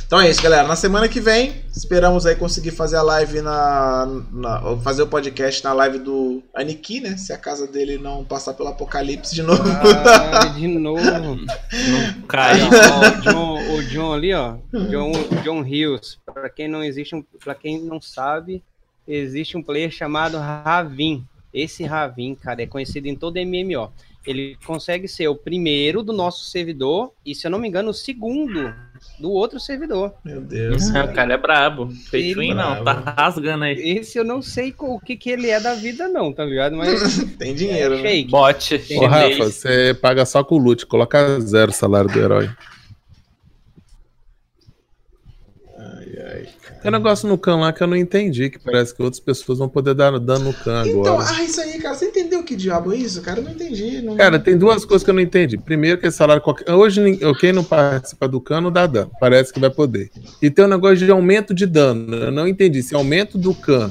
Então 0.06 0.20
é 0.20 0.30
isso, 0.30 0.40
galera. 0.40 0.68
Na 0.68 0.76
semana 0.76 1.08
que 1.08 1.20
vem, 1.20 1.64
esperamos 1.74 2.26
aí 2.26 2.36
conseguir 2.36 2.70
fazer 2.70 2.94
a 2.96 3.02
live 3.02 3.40
na. 3.42 4.06
na- 4.32 4.76
fazer 4.78 5.02
o 5.02 5.06
podcast 5.08 5.64
na 5.64 5.72
live 5.72 5.98
do 5.98 6.44
Aniki, 6.54 7.00
né? 7.00 7.16
Se 7.16 7.32
a 7.32 7.38
casa 7.38 7.66
dele 7.66 7.98
não 7.98 8.24
passar 8.24 8.54
pelo 8.54 8.68
apocalipse 8.68 9.34
de 9.34 9.42
novo. 9.42 9.64
Ah, 9.68 10.44
de 10.46 10.68
novo. 10.78 11.02
Não 11.04 12.22
cai. 12.28 12.54
O, 12.62 13.20
John, 13.22 13.74
o 13.76 13.82
John 13.84 14.12
ali, 14.12 14.32
ó. 14.32 14.56
John, 14.72 15.10
John 15.42 15.64
Hills. 15.66 16.18
Pra 16.24 16.48
quem 16.48 16.68
não 16.68 16.84
existe 16.84 17.16
um, 17.16 17.24
para 17.42 17.56
quem 17.56 17.82
não 17.82 18.00
sabe, 18.00 18.62
existe 19.08 19.56
um 19.56 19.62
player 19.62 19.90
chamado 19.90 20.38
Ravin. 20.38 21.24
Esse 21.52 21.82
Ravin, 21.82 22.36
cara, 22.36 22.62
é 22.62 22.66
conhecido 22.66 23.08
em 23.08 23.16
todo 23.16 23.40
MMO. 23.44 23.90
Ele 24.24 24.56
consegue 24.66 25.06
ser 25.08 25.26
o 25.28 25.34
primeiro 25.36 26.02
do 26.02 26.12
nosso 26.12 26.44
servidor 26.50 27.12
e, 27.24 27.34
se 27.34 27.46
eu 27.46 27.50
não 27.50 27.58
me 27.60 27.68
engano, 27.68 27.90
o 27.90 27.94
segundo 27.94 28.74
do 29.18 29.30
outro 29.30 29.58
servidor. 29.58 30.14
Meu 30.24 30.40
Deus. 30.40 30.88
o 30.90 31.12
cara 31.12 31.34
é 31.34 31.36
brabo. 31.36 31.88
Feituin 32.10 32.54
não, 32.54 32.84
tá 32.84 32.92
rasgando 33.16 33.64
aí. 33.64 33.74
Esse 33.74 34.18
eu 34.18 34.24
não 34.24 34.42
sei 34.42 34.74
o 34.78 35.00
que, 35.00 35.16
que 35.16 35.30
ele 35.30 35.48
é 35.48 35.60
da 35.60 35.74
vida, 35.74 36.08
não, 36.08 36.32
tá 36.32 36.44
ligado? 36.44 36.76
Mas 36.76 37.24
Tem 37.38 37.54
dinheiro, 37.54 37.94
é 37.94 38.02
né? 38.02 38.26
Ô. 38.98 39.06
Rafa, 39.06 39.44
você 39.44 39.94
paga 39.94 40.24
só 40.24 40.44
com 40.44 40.56
o 40.56 40.58
loot, 40.58 40.86
coloca 40.86 41.40
zero 41.40 41.70
o 41.70 41.74
salário 41.74 42.10
do 42.10 42.18
herói. 42.18 42.50
Ai, 45.78 46.18
ai. 46.24 46.48
Tem 46.86 46.94
um 46.94 46.98
negócio 46.98 47.28
no 47.28 47.36
Khan 47.36 47.56
lá 47.56 47.72
que 47.72 47.82
eu 47.82 47.86
não 47.88 47.96
entendi, 47.96 48.48
que 48.48 48.60
parece 48.60 48.94
que 48.94 49.02
outras 49.02 49.18
pessoas 49.18 49.58
vão 49.58 49.68
poder 49.68 49.92
dar 49.92 50.16
dano 50.20 50.44
no 50.44 50.54
Khan 50.54 50.84
Então, 50.86 51.14
agora. 51.14 51.26
ah, 51.30 51.42
isso 51.42 51.60
aí, 51.60 51.80
cara. 51.80 51.96
Você 51.96 52.04
entendeu 52.04 52.44
que 52.44 52.54
diabo 52.54 52.92
é 52.92 52.96
isso? 52.96 53.20
Cara, 53.22 53.40
eu 53.40 53.42
não 53.42 53.50
entendi. 53.50 54.00
Não... 54.02 54.14
Cara, 54.14 54.38
tem 54.38 54.56
duas 54.56 54.84
coisas 54.84 55.02
que 55.02 55.10
eu 55.10 55.14
não 55.14 55.20
entendi. 55.20 55.58
Primeiro, 55.58 55.98
que 55.98 56.06
esse 56.06 56.16
salário 56.16 56.40
qualquer. 56.40 56.72
Hoje, 56.72 57.18
quem 57.40 57.52
não 57.52 57.64
participa 57.64 58.28
do 58.28 58.40
Khan 58.40 58.60
não 58.60 58.70
dá 58.70 58.86
dano. 58.86 59.10
Parece 59.18 59.52
que 59.52 59.58
vai 59.58 59.68
poder. 59.68 60.12
E 60.40 60.48
tem 60.48 60.64
um 60.64 60.68
negócio 60.68 60.98
de 60.98 61.10
aumento 61.10 61.52
de 61.52 61.66
dano. 61.66 62.14
Eu 62.14 62.30
não 62.30 62.46
entendi 62.46 62.80
se 62.84 62.94
é 62.94 62.96
aumento 62.96 63.36
do 63.36 63.52
Khan 63.52 63.90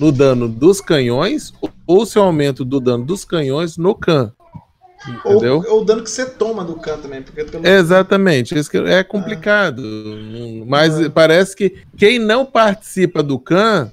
no 0.00 0.10
dano 0.10 0.48
dos 0.48 0.80
canhões 0.80 1.52
ou 1.86 2.06
se 2.06 2.16
é 2.16 2.20
aumento 2.22 2.64
do 2.64 2.80
dano 2.80 3.04
dos 3.04 3.26
canhões 3.26 3.76
no 3.76 3.94
Khan. 3.94 4.32
Entendeu? 5.08 5.64
ou, 5.66 5.74
ou 5.74 5.82
o 5.82 5.84
dano 5.84 6.02
que 6.02 6.10
você 6.10 6.26
toma 6.26 6.64
do 6.64 6.76
canto 6.76 7.02
também. 7.02 7.22
Porque 7.22 7.44
pelo... 7.44 7.66
Exatamente, 7.66 8.56
isso 8.56 8.70
que 8.70 8.78
é 8.78 9.02
complicado. 9.02 9.82
Mas 10.66 11.08
parece 11.08 11.56
que 11.56 11.82
quem 11.96 12.18
não 12.18 12.44
participa 12.44 13.22
do 13.22 13.38
Khan 13.38 13.90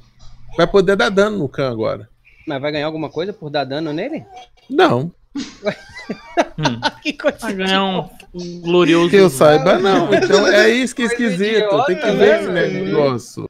vai 0.57 0.67
poder 0.67 0.95
dar 0.95 1.09
dano 1.09 1.37
no 1.37 1.49
Khan 1.49 1.71
agora. 1.71 2.09
Mas 2.47 2.61
vai 2.61 2.71
ganhar 2.71 2.85
alguma 2.85 3.09
coisa 3.09 3.33
por 3.33 3.49
dar 3.49 3.63
dano 3.63 3.93
nele? 3.93 4.23
Não, 4.69 5.11
Hum. 5.35 6.79
Que 7.01 7.13
coisa 7.13 7.37
Vai 7.39 7.53
ganhar 7.53 7.85
um, 8.33 8.61
glorioso. 8.61 9.09
que 9.09 9.15
eu 9.15 9.29
saiba, 9.29 9.77
não. 9.77 10.11
Então 10.13 10.47
é 10.47 10.69
isso 10.69 10.95
que 10.95 11.03
é 11.03 11.05
esquisito. 11.05 11.85
Tem 11.85 11.95
que 11.95 12.07
idiota, 12.07 12.13
ver 12.13 12.39
esse 12.39 12.47
né, 12.49 12.67
negócio. 12.67 13.49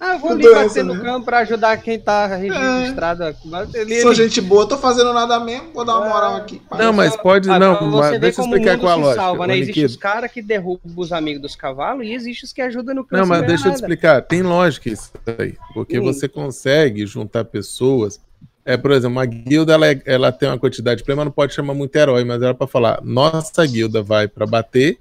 Ah, 0.00 0.14
eu 0.14 0.18
vou 0.18 0.30
ali 0.32 0.42
Doença, 0.42 0.64
bater 0.68 0.84
no 0.84 0.94
né? 0.94 1.04
campo 1.04 1.24
pra 1.26 1.38
ajudar 1.38 1.76
quem 1.78 1.98
tá 1.98 2.26
registrado. 2.26 3.36
Mas 3.44 3.72
ele- 3.74 4.00
Sou 4.02 4.12
gente 4.12 4.40
boa, 4.40 4.68
tô 4.68 4.76
fazendo 4.76 5.12
nada 5.12 5.38
mesmo, 5.40 5.70
vou 5.72 5.84
dar 5.84 5.98
uma 5.98 6.08
moral 6.08 6.36
aqui. 6.36 6.60
Não, 6.76 6.92
mas 6.92 7.16
pode. 7.16 7.48
Ah, 7.48 7.58
Não, 7.58 7.90
mas 7.90 8.18
deixa 8.20 8.40
eu 8.40 8.44
explicar 8.44 8.78
qual 8.78 8.92
a 8.92 8.94
lógica. 8.96 9.22
Salva, 9.22 9.46
né? 9.46 9.56
Existem 9.58 9.84
os 9.84 9.96
caras 9.96 10.30
que 10.32 10.42
derrubam 10.42 10.92
os 10.96 11.12
amigos 11.12 11.40
dos 11.42 11.54
cavalos 11.56 12.04
e 12.06 12.12
existem 12.12 12.46
os 12.46 12.52
que 12.52 12.60
ajudam 12.62 12.94
no 12.94 13.04
campo. 13.04 13.16
Não, 13.22 13.26
mas 13.28 13.46
deixa 13.46 13.68
eu 13.68 13.72
te 13.72 13.74
nada. 13.74 13.76
explicar. 13.76 14.22
Tem 14.22 14.42
lógica 14.42 14.88
isso 14.88 15.12
aí. 15.38 15.54
Porque 15.72 15.98
Hum. 16.00 16.02
você 16.02 16.26
consegue 16.28 17.06
juntar 17.06 17.44
pessoas. 17.44 18.20
É, 18.66 18.76
por 18.76 18.90
exemplo, 18.92 19.16
uma 19.18 19.26
guilda 19.26 19.74
ela, 19.74 19.86
é- 19.86 20.02
ela 20.06 20.32
tem 20.32 20.48
uma 20.48 20.58
quantidade 20.58 20.98
de 20.98 21.04
prêmio, 21.04 21.24
não 21.24 21.30
pode 21.30 21.52
chamar 21.52 21.74
muito 21.74 21.94
herói, 21.94 22.24
mas 22.24 22.42
era 22.42 22.54
pra 22.54 22.66
falar: 22.66 22.98
nossa 23.04 23.64
guilda 23.66 24.02
vai 24.02 24.26
pra 24.26 24.46
bater, 24.46 24.98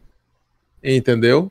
entendeu? 0.84 1.50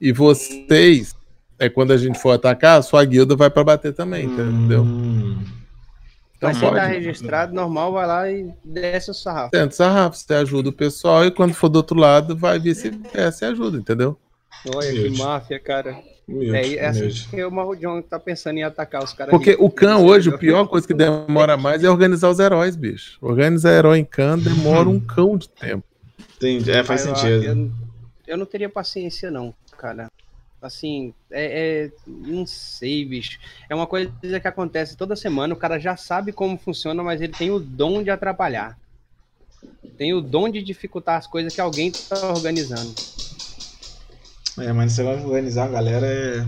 E 0.00 0.12
vocês, 0.12 1.14
é 1.60 1.68
quando 1.68 1.92
a 1.92 1.96
gente 1.96 2.18
for 2.18 2.32
atacar, 2.32 2.78
a 2.78 2.82
sua 2.82 3.04
guilda 3.04 3.36
vai 3.36 3.50
pra 3.50 3.62
bater 3.62 3.92
também, 3.92 4.24
entendeu? 4.24 4.82
Hum. 4.82 5.38
Então 6.36 6.48
Mas 6.48 6.58
quem 6.58 6.70
tá 6.70 6.74
pode. 6.80 6.92
registrado, 6.94 7.54
normal, 7.54 7.92
vai 7.92 8.06
lá 8.06 8.30
e 8.30 8.50
desce 8.64 9.10
o 9.10 9.14
sarrafo. 9.14 9.50
Tenta 9.50 9.70
sarrafo, 9.74 10.16
você 10.16 10.32
ajuda 10.34 10.70
o 10.70 10.72
pessoal 10.72 11.24
e 11.26 11.30
quando 11.30 11.52
for 11.52 11.68
do 11.68 11.76
outro 11.76 11.98
lado, 11.98 12.34
vai 12.34 12.58
vice-versa 12.58 13.44
e 13.44 13.48
ajuda, 13.50 13.76
entendeu? 13.76 14.16
Olha 14.74 14.90
que 14.90 15.18
máfia, 15.18 15.60
cara. 15.60 15.96
Humilde, 16.26 16.56
É, 16.56 16.84
é 16.84 16.86
assim 16.86 17.08
que 17.28 17.44
o 17.44 17.50
Marrodion 17.50 18.00
tá 18.02 18.18
pensando 18.18 18.56
em 18.56 18.62
atacar 18.62 19.02
os 19.04 19.12
caras. 19.12 19.30
Porque 19.32 19.50
ricos, 19.50 19.66
o 19.66 19.70
Khan 19.70 19.98
hoje, 19.98 20.30
a 20.30 20.38
pior 20.38 20.66
coisa 20.66 20.86
que 20.86 20.94
demora 20.94 21.56
mais 21.56 21.82
é 21.84 21.90
organizar 21.90 22.30
os 22.30 22.38
heróis, 22.38 22.74
bicho. 22.76 23.18
Organizar 23.20 23.72
herói 23.72 23.98
em 23.98 24.04
Khan 24.04 24.38
demora 24.38 24.88
um 24.88 24.98
cão 25.00 25.36
de 25.36 25.48
tempo. 25.48 25.84
Entendi. 26.36 26.70
É, 26.70 26.82
faz 26.84 27.04
eu- 27.04 27.14
sentido. 27.14 27.44
Eu, 27.44 27.70
eu 28.28 28.36
não 28.38 28.46
teria 28.46 28.68
paciência, 28.68 29.30
não, 29.30 29.52
cara. 29.76 30.08
Assim, 30.60 31.14
é, 31.30 31.86
é- 31.86 31.90
Não 32.06 32.44
sei, 32.44 33.04
bicho. 33.04 33.38
É 33.68 33.74
uma 33.74 33.86
coisa 33.86 34.12
que 34.40 34.48
acontece 34.48 34.96
toda 34.96 35.16
semana. 35.16 35.54
O 35.54 35.56
cara 35.56 35.78
já 35.78 35.96
sabe 35.96 36.32
como 36.32 36.58
funciona, 36.58 37.02
mas 37.02 37.20
ele 37.20 37.32
tem 37.32 37.50
o 37.50 37.58
dom 37.58 38.02
de 38.02 38.10
atrapalhar. 38.10 38.78
Tem 39.96 40.12
o 40.14 40.20
dom 40.20 40.48
de 40.48 40.62
dificultar 40.62 41.18
as 41.18 41.26
coisas 41.26 41.54
que 41.54 41.60
alguém 41.60 41.92
tá 41.92 42.32
organizando. 42.32 42.94
É, 44.58 44.72
mas 44.72 44.96
vai 44.96 45.22
organizar 45.24 45.64
a 45.64 45.68
galera 45.68 46.06
é. 46.06 46.46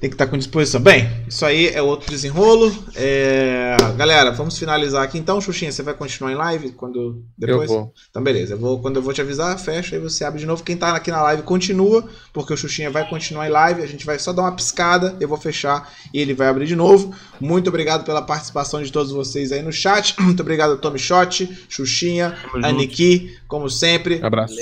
Tem 0.00 0.08
que 0.08 0.14
estar 0.14 0.26
com 0.26 0.38
disposição. 0.38 0.80
Bem, 0.80 1.10
isso 1.28 1.44
aí 1.44 1.68
é 1.68 1.82
outro 1.82 2.10
desenrolo. 2.10 2.74
É, 2.96 3.76
Galera, 3.98 4.30
vamos 4.30 4.58
finalizar 4.58 5.02
aqui 5.02 5.18
então. 5.18 5.40
Xuxinha, 5.42 5.70
você 5.70 5.82
vai 5.82 5.92
continuar 5.92 6.32
em 6.32 6.36
live 6.36 6.70
quando 6.70 7.22
depois? 7.36 7.70
Eu 7.70 7.76
vou. 7.76 7.94
Então 8.08 8.22
beleza, 8.22 8.54
eu 8.54 8.58
vou, 8.58 8.80
quando 8.80 8.96
eu 8.96 9.02
vou 9.02 9.12
te 9.12 9.20
avisar, 9.20 9.58
fecha 9.58 9.94
aí 9.94 10.00
você 10.00 10.24
abre 10.24 10.40
de 10.40 10.46
novo. 10.46 10.64
Quem 10.64 10.74
tá 10.74 10.96
aqui 10.96 11.10
na 11.10 11.20
live 11.22 11.42
continua, 11.42 12.08
porque 12.32 12.54
o 12.54 12.56
Xuxinha 12.56 12.90
vai 12.90 13.06
continuar 13.10 13.46
em 13.46 13.50
live. 13.50 13.82
A 13.82 13.86
gente 13.86 14.06
vai 14.06 14.18
só 14.18 14.32
dar 14.32 14.42
uma 14.42 14.52
piscada, 14.52 15.14
eu 15.20 15.28
vou 15.28 15.36
fechar 15.36 15.92
e 16.14 16.18
ele 16.18 16.32
vai 16.32 16.48
abrir 16.48 16.66
de 16.66 16.74
novo. 16.74 17.14
Muito 17.38 17.68
obrigado 17.68 18.02
pela 18.02 18.22
participação 18.22 18.82
de 18.82 18.90
todos 18.90 19.12
vocês 19.12 19.52
aí 19.52 19.60
no 19.60 19.72
chat. 19.72 20.14
Muito 20.20 20.40
obrigado, 20.40 20.78
Tommy 20.78 20.98
Shot, 20.98 21.66
Xuxinha. 21.68 22.38
Aniki, 22.62 23.36
como 23.46 23.68
sempre. 23.68 24.18
Abraço. 24.22 24.56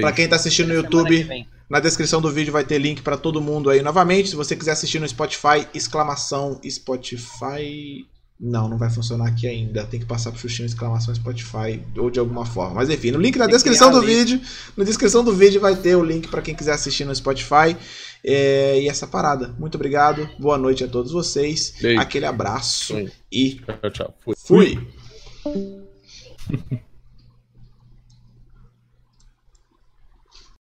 Pra 0.00 0.12
quem 0.12 0.28
tá 0.28 0.36
assistindo 0.36 0.68
no 0.68 0.74
YouTube, 0.74 1.18
que 1.18 1.24
vem. 1.24 1.55
Na 1.68 1.80
descrição 1.80 2.20
do 2.20 2.30
vídeo 2.30 2.52
vai 2.52 2.64
ter 2.64 2.78
link 2.78 3.02
pra 3.02 3.16
todo 3.16 3.40
mundo 3.40 3.70
aí 3.70 3.82
novamente. 3.82 4.30
Se 4.30 4.36
você 4.36 4.54
quiser 4.54 4.72
assistir 4.72 5.00
no 5.00 5.08
Spotify, 5.08 5.66
exclamação 5.74 6.60
Spotify. 6.68 8.06
Não, 8.38 8.68
não 8.68 8.76
vai 8.76 8.90
funcionar 8.90 9.28
aqui 9.28 9.48
ainda. 9.48 9.86
Tem 9.86 9.98
que 9.98 10.06
passar 10.06 10.30
pro 10.30 10.38
Xuxinho 10.38 10.66
exclamação 10.66 11.14
Spotify 11.14 11.82
ou 11.96 12.10
de 12.10 12.20
alguma 12.20 12.44
forma. 12.44 12.74
Mas 12.74 12.90
enfim, 12.90 13.10
no 13.10 13.18
link 13.18 13.36
na 13.36 13.46
descrição 13.46 13.90
do 13.90 14.02
vídeo, 14.02 14.40
na 14.76 14.84
descrição 14.84 15.24
do 15.24 15.32
vídeo 15.34 15.60
vai 15.60 15.74
ter 15.74 15.96
o 15.96 16.04
link 16.04 16.28
pra 16.28 16.42
quem 16.42 16.54
quiser 16.54 16.72
assistir 16.72 17.04
no 17.04 17.14
Spotify. 17.14 17.76
É, 18.22 18.80
e 18.80 18.88
essa 18.88 19.06
parada. 19.06 19.54
Muito 19.58 19.76
obrigado. 19.76 20.28
Boa 20.38 20.58
noite 20.58 20.84
a 20.84 20.88
todos 20.88 21.12
vocês. 21.12 21.74
Beijo. 21.80 22.00
Aquele 22.00 22.26
abraço 22.26 22.94
Sim. 22.94 23.10
e 23.32 23.60
Tchau, 23.80 23.90
tchau. 23.90 24.14
Fui. 24.20 24.34
fui. 24.36 24.88